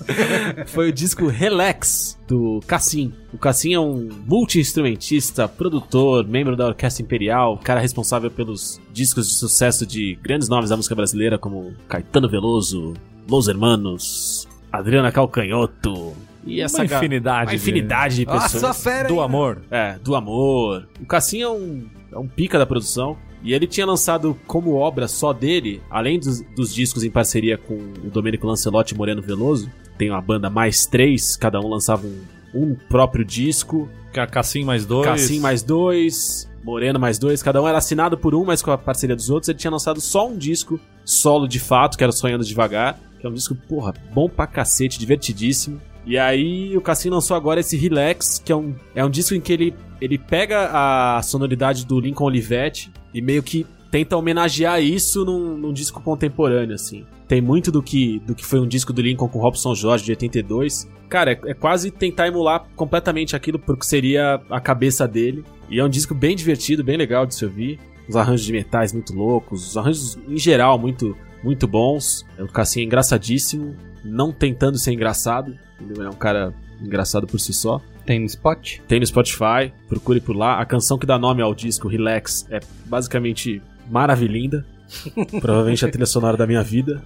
foi 0.67 0.91
o 0.91 0.93
disco 0.93 1.27
Relax 1.27 2.19
do 2.29 2.61
Cassim. 2.67 3.13
O 3.33 3.39
Cassim 3.39 3.75
é 3.75 3.81
um 3.81 4.09
multi-instrumentista, 4.27 5.49
produtor, 5.49 6.27
membro 6.27 6.57
da 6.57 6.67
Orquestra 6.69 7.03
Imperial, 7.03 7.59
cara 7.59 7.81
responsável 7.81 8.31
pelos 8.31 8.81
discos 8.93 9.29
de 9.29 9.35
sucesso 9.35 9.85
de 9.87 10.19
grandes 10.23 10.49
nomes 10.49 10.71
da 10.71 10.77
música 10.77 10.95
brasileira 10.95 11.39
como 11.39 11.75
Caetano 11.89 12.29
Veloso, 12.29 12.95
Los 13.29 13.49
Hermanos, 13.49 14.47
Adriana 14.73 15.11
Calcanhoto, 15.11 16.15
E 16.47 16.61
essa 16.61 16.79
Uma 16.79 16.85
infinidade. 16.85 17.51
Uma 17.51 17.55
infinidade 17.57 18.17
de 18.17 18.27
pessoas. 18.27 18.63
Nossa, 18.63 18.75
fera, 18.75 19.09
Do 19.09 19.15
hein? 19.15 19.21
amor. 19.25 19.63
É, 19.71 19.97
do 20.03 20.15
amor. 20.15 20.87
O 21.01 21.07
Cassim 21.07 21.41
é 21.41 21.49
um, 21.49 21.87
é 22.13 22.19
um 22.19 22.27
pica 22.29 22.59
da 22.59 22.67
produção. 22.67 23.17
E 23.45 23.53
ele 23.53 23.67
tinha 23.67 23.87
lançado 23.87 24.35
como 24.47 24.73
obra 24.75 25.07
só 25.07 25.33
dele, 25.33 25.83
além 25.91 26.19
dos, 26.19 26.41
dos 26.57 26.75
discos 26.75 27.05
em 27.05 27.11
parceria 27.11 27.59
com 27.59 27.75
o 27.75 28.11
Domênico 28.11 28.47
Lancelotti 28.47 28.95
e 28.95 28.97
Moreno 28.97 29.21
Veloso, 29.21 29.71
tem 29.99 30.11
uma 30.11 30.21
banda 30.21 30.49
mais 30.49 30.87
três, 30.87 31.37
cada 31.37 31.61
um 31.61 31.69
lançava 31.69 32.07
um, 32.07 32.23
um 32.55 32.75
próprio 32.89 33.25
disco. 33.25 33.89
Ca- 34.15 34.27
Cassim 34.27 34.65
mais 34.65 34.87
dois. 34.87 35.05
Cassim 35.07 35.41
mais 35.41 35.63
dois, 35.63 36.51
Moreno 36.65 36.99
mais 36.99 37.19
dois, 37.19 37.43
cada 37.43 37.61
um 37.63 37.69
era 37.69 37.77
assinado 37.79 38.17
por 38.17 38.35
um, 38.35 38.45
mas 38.47 38.63
com 38.63 38.71
a 38.71 38.79
parceria 38.79 39.15
dos 39.15 39.29
outros. 39.29 39.49
Ele 39.51 39.59
tinha 39.59 39.71
lançado 39.71 40.01
só 40.01 40.27
um 40.27 40.37
disco 40.39 40.81
solo 41.05 41.47
de 41.47 41.61
fato, 41.61 41.99
que 41.99 42.03
era 42.03 42.13
Sonhando 42.13 42.45
Devagar, 42.45 42.99
que 43.21 43.27
é 43.27 43.29
um 43.29 43.35
disco, 43.35 43.55
porra, 43.55 43.93
bom 44.15 44.27
pra 44.29 44.47
cacete, 44.47 44.99
divertidíssimo. 44.99 45.79
E 46.07 46.17
aí 46.19 46.75
o 46.77 46.81
Cassim 46.81 47.11
lançou 47.11 47.37
agora 47.37 47.61
esse 47.61 47.77
Relax, 47.77 48.41
que 48.43 48.51
é 48.51 48.57
um, 48.57 48.75
é 48.95 49.05
um 49.05 49.11
disco 49.11 49.35
em 49.35 49.41
que 49.41 49.53
ele, 49.53 49.75
ele 50.01 50.17
pega 50.19 50.71
a 50.73 51.23
sonoridade 51.23 51.85
do 51.87 52.01
Lincoln 52.01 52.25
Olivetti 52.25 52.91
e 53.15 53.23
meio 53.23 53.43
que 53.43 53.65
tenta 53.95 54.17
homenagear 54.17 54.83
isso 54.83 55.25
num, 55.25 55.57
num 55.57 55.73
disco 55.73 56.03
contemporâneo, 56.03 56.75
assim. 56.75 57.07
Tem 57.29 57.41
muito 57.41 57.71
do 57.71 57.81
que, 57.81 58.19
do 58.27 58.35
que 58.35 58.45
foi 58.45 58.59
um 58.59 58.67
disco 58.67 58.93
do 58.93 59.01
Lincoln 59.01 59.29
com 59.29 59.39
Robson 59.39 59.73
Jorge 59.73 60.05
de 60.05 60.11
82. 60.11 60.91
Cara, 61.09 61.31
é, 61.31 61.41
é 61.47 61.55
quase 61.55 61.93
tentar 61.93 62.27
emular 62.27 62.67
completamente 62.75 63.37
aquilo 63.37 63.57
porque 63.57 63.87
seria 63.87 64.43
a 64.51 64.61
cabeça 64.61 65.07
dele. 65.07 65.45
E 65.71 65.79
é 65.79 65.85
um 65.85 65.89
disco 65.89 66.13
bem 66.13 66.35
divertido, 66.35 66.83
bem 66.83 66.97
legal 66.97 67.25
de 67.25 67.37
se 67.37 67.45
ouvir. 67.45 67.79
Os 68.09 68.17
arranjos 68.17 68.45
de 68.45 68.53
metais 68.53 68.93
muito 68.93 69.15
loucos, 69.15 69.69
os 69.69 69.77
arranjos 69.77 70.19
em 70.29 70.39
geral 70.39 70.77
muito, 70.77 71.17
muito 71.43 71.69
bons. 71.69 72.27
O 72.37 72.49
Cassim 72.49 72.81
é 72.81 72.85
engraçadíssimo, 72.85 73.77
não 74.05 74.33
tentando 74.33 74.77
ser 74.77 74.93
engraçado. 74.93 75.57
Ele 75.81 76.03
é 76.03 76.11
um 76.11 76.15
cara 76.15 76.53
engraçado 76.83 77.29
por 77.29 77.39
si 77.39 77.53
só. 77.55 77.81
Tem 78.05 78.21
no 78.21 78.27
spot? 78.27 78.79
Tem 78.87 79.01
no 79.01 79.07
Spotify, 79.07 79.73
procure 79.89 80.21
por 80.21 80.37
lá. 80.37 80.61
A 80.61 80.67
canção 80.67 80.99
que 80.99 81.07
dá 81.07 81.19
nome 81.19 81.43
ao 81.43 81.55
disco, 81.55 81.89
Relax, 81.89 82.47
é 82.51 82.61
basicamente 82.87 83.63
maravilhinda. 83.91 84.65
Provavelmente 85.41 85.85
a 85.85 85.91
trilha 85.91 86.07
sonora 86.07 86.37
da 86.37 86.47
minha 86.47 86.63
vida. 86.63 87.03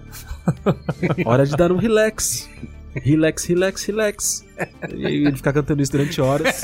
Hora 1.25 1.45
de 1.45 1.55
dar 1.55 1.71
um 1.71 1.77
relax. 1.77 2.49
Relax, 2.93 3.45
relax, 3.45 3.85
relax. 3.85 4.45
E 4.93 5.05
ele 5.05 5.35
fica 5.35 5.53
cantando 5.53 5.81
isso 5.81 5.91
durante 5.91 6.19
horas. 6.19 6.61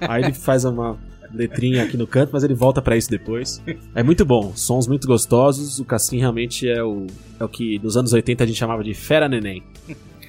Aí 0.00 0.22
ele 0.22 0.32
faz 0.32 0.64
uma 0.64 0.98
letrinha 1.32 1.82
aqui 1.82 1.96
no 1.96 2.06
canto, 2.06 2.30
mas 2.32 2.44
ele 2.44 2.54
volta 2.54 2.80
pra 2.80 2.96
isso 2.96 3.10
depois. 3.10 3.62
É 3.94 4.02
muito 4.02 4.24
bom, 4.24 4.52
sons 4.54 4.86
muito 4.86 5.06
gostosos. 5.06 5.80
O 5.80 5.84
Cassim 5.84 6.18
realmente 6.18 6.68
é 6.68 6.82
o, 6.82 7.06
é 7.38 7.44
o 7.44 7.48
que 7.48 7.78
nos 7.80 7.96
anos 7.96 8.12
80 8.12 8.44
a 8.44 8.46
gente 8.46 8.56
chamava 8.56 8.84
de 8.84 8.94
fera 8.94 9.28
neném. 9.28 9.62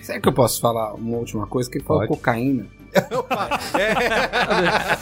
Será 0.01 0.19
que 0.19 0.27
eu 0.27 0.33
posso 0.33 0.59
falar 0.59 0.93
uma 0.93 1.17
última 1.17 1.47
coisa? 1.47 1.69
Que 1.69 1.77
ele 1.77 1.85
falou 1.85 2.03
Cocaína. 3.01 3.59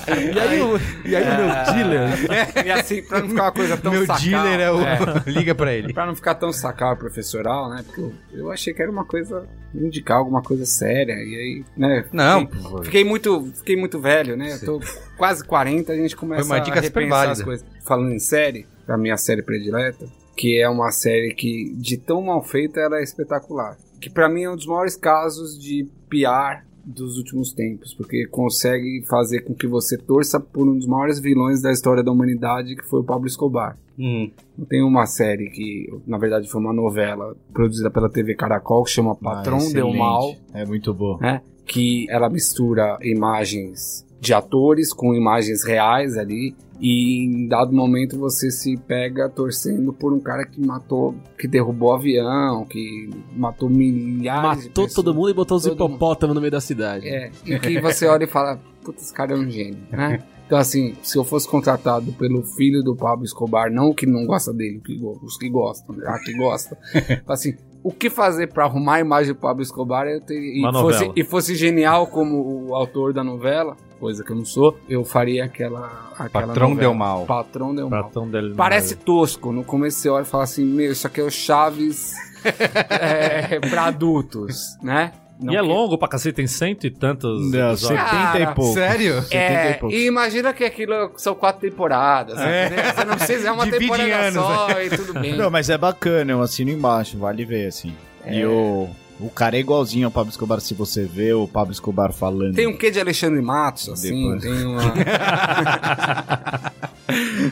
E 0.33 0.39
aí, 0.39 0.61
o, 0.61 0.77
e 1.05 1.15
aí 1.15 1.23
o 1.23 1.37
meu 1.37 1.73
dealer. 1.73 2.65
E 2.65 2.71
assim, 2.71 3.01
pra 3.03 3.19
não 3.21 3.29
ficar 3.29 3.43
uma 3.43 3.51
coisa 3.51 3.77
tão 3.77 3.91
Meu 3.91 4.05
sacal, 4.05 4.21
dealer 4.21 4.59
é 4.59 4.71
o. 4.71 4.81
é, 4.81 4.97
Liga 5.27 5.55
pra 5.55 5.73
ele. 5.73 5.93
Pra 5.93 6.05
não 6.05 6.15
ficar 6.15 6.35
tão 6.35 6.51
sacal 6.51 6.95
professoral, 6.97 7.69
né? 7.69 7.83
Porque 7.85 8.01
eu, 8.01 8.13
eu 8.33 8.51
achei 8.51 8.73
que 8.73 8.81
era 8.81 8.91
uma 8.91 9.05
coisa. 9.05 9.47
indicar 9.73 10.17
alguma 10.17 10.41
coisa 10.41 10.65
séria. 10.65 11.13
E 11.13 11.35
aí, 11.35 11.65
né? 11.77 12.05
Não, 12.11 12.41
Fiquei, 12.47 12.83
fiquei 12.83 13.03
muito, 13.03 13.51
fiquei 13.55 13.75
muito 13.75 13.99
velho, 13.99 14.35
né? 14.35 14.53
Eu 14.53 14.65
tô 14.65 14.81
quase 15.17 15.43
40, 15.45 15.91
a 15.91 15.95
gente 15.95 16.15
começa 16.15 16.43
Foi 16.43 16.57
uma 16.57 16.63
dica 16.63 16.79
a 16.79 16.81
repensar 16.81 17.29
as 17.29 17.41
coisas. 17.41 17.65
Falando 17.85 18.11
em 18.11 18.19
série, 18.19 18.67
a 18.87 18.97
minha 18.97 19.17
série 19.17 19.41
predileta, 19.41 20.05
que 20.35 20.59
é 20.59 20.67
uma 20.69 20.91
série 20.91 21.33
que, 21.33 21.73
de 21.77 21.97
tão 21.97 22.21
mal 22.21 22.41
feita, 22.43 22.79
ela 22.79 22.99
é 22.99 23.03
espetacular. 23.03 23.77
Que 24.01 24.09
pra 24.09 24.27
mim 24.27 24.43
é 24.43 24.49
um 24.49 24.55
dos 24.55 24.65
maiores 24.65 24.95
casos 24.95 25.57
de 25.57 25.87
PR 26.09 26.63
dos 26.85 27.17
últimos 27.17 27.53
tempos, 27.53 27.93
porque 27.93 28.25
consegue 28.27 29.03
fazer 29.07 29.41
com 29.41 29.53
que 29.53 29.65
você 29.67 29.97
torça 29.97 30.39
por 30.39 30.67
um 30.67 30.77
dos 30.77 30.85
maiores 30.85 31.19
vilões 31.19 31.61
da 31.61 31.71
história 31.71 32.03
da 32.03 32.11
humanidade, 32.11 32.75
que 32.75 32.83
foi 32.83 32.99
o 32.99 33.03
Pablo 33.03 33.25
Escobar. 33.27 33.77
Hum. 33.97 34.29
Tem 34.67 34.83
uma 34.83 35.05
série 35.05 35.49
que, 35.49 35.87
na 36.05 36.17
verdade, 36.17 36.49
foi 36.49 36.59
uma 36.59 36.73
novela 36.73 37.35
produzida 37.53 37.89
pela 37.89 38.09
TV 38.09 38.35
Caracol, 38.35 38.83
que 38.83 38.91
chama 38.91 39.15
Patrão 39.15 39.59
Ah, 39.59 39.73
Deu. 39.73 39.93
Mal 39.93 40.35
É 40.53 40.65
muito 40.65 40.93
bom. 40.93 41.17
né? 41.21 41.41
Que 41.65 42.05
ela 42.09 42.29
mistura 42.29 42.97
imagens 43.01 44.05
de 44.19 44.33
atores 44.33 44.91
com 44.93 45.13
imagens 45.13 45.63
reais 45.63 46.17
ali. 46.17 46.55
E 46.83 47.23
em 47.23 47.47
dado 47.47 47.71
momento 47.71 48.19
você 48.19 48.51
se 48.51 48.75
pega 48.75 49.29
torcendo 49.29 49.93
por 49.93 50.11
um 50.11 50.19
cara 50.19 50.45
que 50.45 50.59
matou, 50.59 51.15
que 51.39 51.47
derrubou 51.47 51.93
avião, 51.93 52.65
que 52.65 53.09
matou 53.33 53.69
milhares 53.69 54.63
de 54.63 54.67
Matou 54.67 54.89
todo 54.89 55.15
mundo 55.15 55.29
e 55.29 55.33
botou 55.33 55.55
os 55.55 55.65
hipopótamos 55.65 56.35
no 56.35 56.41
meio 56.41 56.51
da 56.51 56.59
cidade. 56.59 57.07
É, 57.07 57.31
e 57.45 57.57
que 57.57 57.79
você 57.79 58.05
olha 58.05 58.25
e 58.25 58.27
fala, 58.27 58.59
puta, 58.83 58.99
esse 58.99 59.13
cara 59.13 59.31
é 59.31 59.37
um 59.37 59.49
gênio, 59.49 59.79
né? 59.89 60.21
Então, 60.45 60.57
assim, 60.57 60.93
se 61.01 61.17
eu 61.17 61.23
fosse 61.23 61.47
contratado 61.47 62.11
pelo 62.13 62.43
filho 62.43 62.83
do 62.83 62.95
Pablo 62.95 63.23
Escobar, 63.23 63.71
não 63.71 63.87
o 63.87 63.95
que 63.95 64.05
não 64.05 64.25
gosta 64.25 64.53
dele, 64.53 64.81
que 64.85 64.99
os 65.01 65.37
que 65.37 65.49
gostam, 65.49 65.95
né? 65.95 66.03
Ah, 66.05 66.19
que 66.19 66.33
gosta. 66.33 66.77
assim, 67.25 67.55
o 67.83 67.91
que 67.91 68.09
fazer 68.09 68.47
pra 68.47 68.63
arrumar 68.63 68.95
a 68.95 68.99
imagem 69.01 69.33
do 69.33 69.39
Pablo 69.39 69.61
Escobar 69.61 70.07
eu 70.07 70.21
teria, 70.21 70.69
e, 70.69 70.71
fosse, 70.71 71.11
e 71.15 71.23
fosse 71.23 71.55
genial 71.55 72.07
como 72.07 72.67
o 72.69 72.75
autor 72.75 73.13
da 73.13 73.23
novela, 73.23 73.75
coisa 73.99 74.23
que 74.23 74.31
eu 74.31 74.35
não 74.35 74.45
sou, 74.45 74.77
eu 74.89 75.03
faria 75.03 75.45
aquela. 75.45 76.11
aquela 76.17 76.47
Patrão 76.47 76.69
novela. 76.69 76.79
deu 76.79 76.93
mal. 76.93 77.25
Patrão 77.25 77.75
deu 77.75 77.89
mal. 77.89 78.01
Pratão 78.03 78.29
dele. 78.29 78.53
Parece 78.55 78.95
tosco. 78.95 79.51
No 79.51 79.63
começo 79.63 79.99
você 79.99 80.09
olha 80.09 80.23
e 80.23 80.25
fala 80.25 80.43
assim: 80.43 80.65
Meu, 80.65 80.91
isso 80.91 81.05
aqui 81.05 81.19
é 81.19 81.23
o 81.23 81.31
Chaves 81.31 82.13
é, 82.89 83.59
pra 83.59 83.85
adultos, 83.85 84.77
né? 84.81 85.11
Não 85.39 85.51
E 85.53 85.57
é 85.57 85.59
que- 85.61 85.65
longo 85.67 85.97
pra 85.97 86.07
cacete, 86.07 86.35
tem 86.35 86.47
cento 86.47 86.85
e 86.87 86.91
tantos. 86.91 87.51
Não, 87.51 87.71
episódios. 87.71 87.79
70 87.81 88.03
Cara, 88.05 88.39
e 88.43 88.45
pouco. 88.55 88.73
Sério? 88.73 89.21
70 89.23 89.35
e 89.35 89.37
É, 89.37 89.73
pouco. 89.73 89.95
e 89.95 90.05
imagina 90.05 90.53
que 90.53 90.63
aquilo 90.63 91.11
são 91.17 91.33
quatro 91.35 91.61
temporadas. 91.69 92.37
É. 92.39 92.67
entendeu? 92.67 92.93
Você 92.93 93.05
não 93.05 93.15
precisa, 93.17 93.47
é 93.47 93.51
uma 93.51 93.63
Divide 93.65 93.85
em 93.85 93.87
temporada 93.89 94.15
anos, 94.15 94.33
só 94.43 94.81
e 94.81 94.89
tudo 94.89 95.13
bem. 95.19 95.35
Não, 95.35 95.49
mas 95.49 95.69
é 95.69 95.77
bacana, 95.77 96.31
eu 96.31 96.41
assino 96.41 96.69
embaixo, 96.71 97.17
vale 97.17 97.43
ver, 97.45 97.67
assim. 97.67 97.93
É. 98.25 98.35
E 98.35 98.45
o, 98.45 98.89
o 99.19 99.29
cara 99.29 99.55
é 99.55 99.59
igualzinho 99.59 100.07
ao 100.07 100.11
Pablo 100.11 100.29
Escobar, 100.29 100.59
se 100.59 100.73
você 100.73 101.05
vê 101.05 101.33
o 101.33 101.47
Pablo 101.47 101.71
Escobar 101.71 102.11
falando. 102.11 102.55
Tem 102.55 102.67
um 102.67 102.75
quê 102.75 102.91
de 102.91 102.99
Alexandre 102.99 103.41
Matos, 103.41 103.87
assim, 103.89 104.33
Depois. 104.33 104.43
tem 104.43 104.65
uma. 104.65 104.81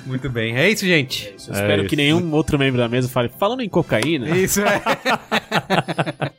Muito 0.05 0.29
bem. 0.29 0.57
É 0.57 0.69
isso, 0.69 0.85
gente. 0.85 1.33
Eu 1.47 1.53
espero 1.53 1.81
isso. 1.81 1.89
que 1.89 1.95
nenhum 1.95 2.33
outro 2.33 2.57
membro 2.57 2.79
da 2.79 2.87
mesa 2.87 3.07
fale, 3.07 3.29
falando 3.39 3.61
em 3.61 3.69
cocaína, 3.69 4.29
Isso 4.37 4.61
é. 4.61 4.81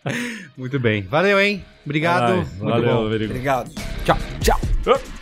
Muito 0.57 0.78
bem. 0.81 1.03
Valeu, 1.03 1.40
hein? 1.40 1.65
Obrigado. 1.85 2.32
Ai, 2.32 2.36
Muito 2.36 2.59
valeu, 2.59 2.97
bom. 2.97 3.09
Verigo. 3.09 3.32
Obrigado. 3.32 3.70
Tchau. 4.05 4.19
Tchau. 4.40 5.22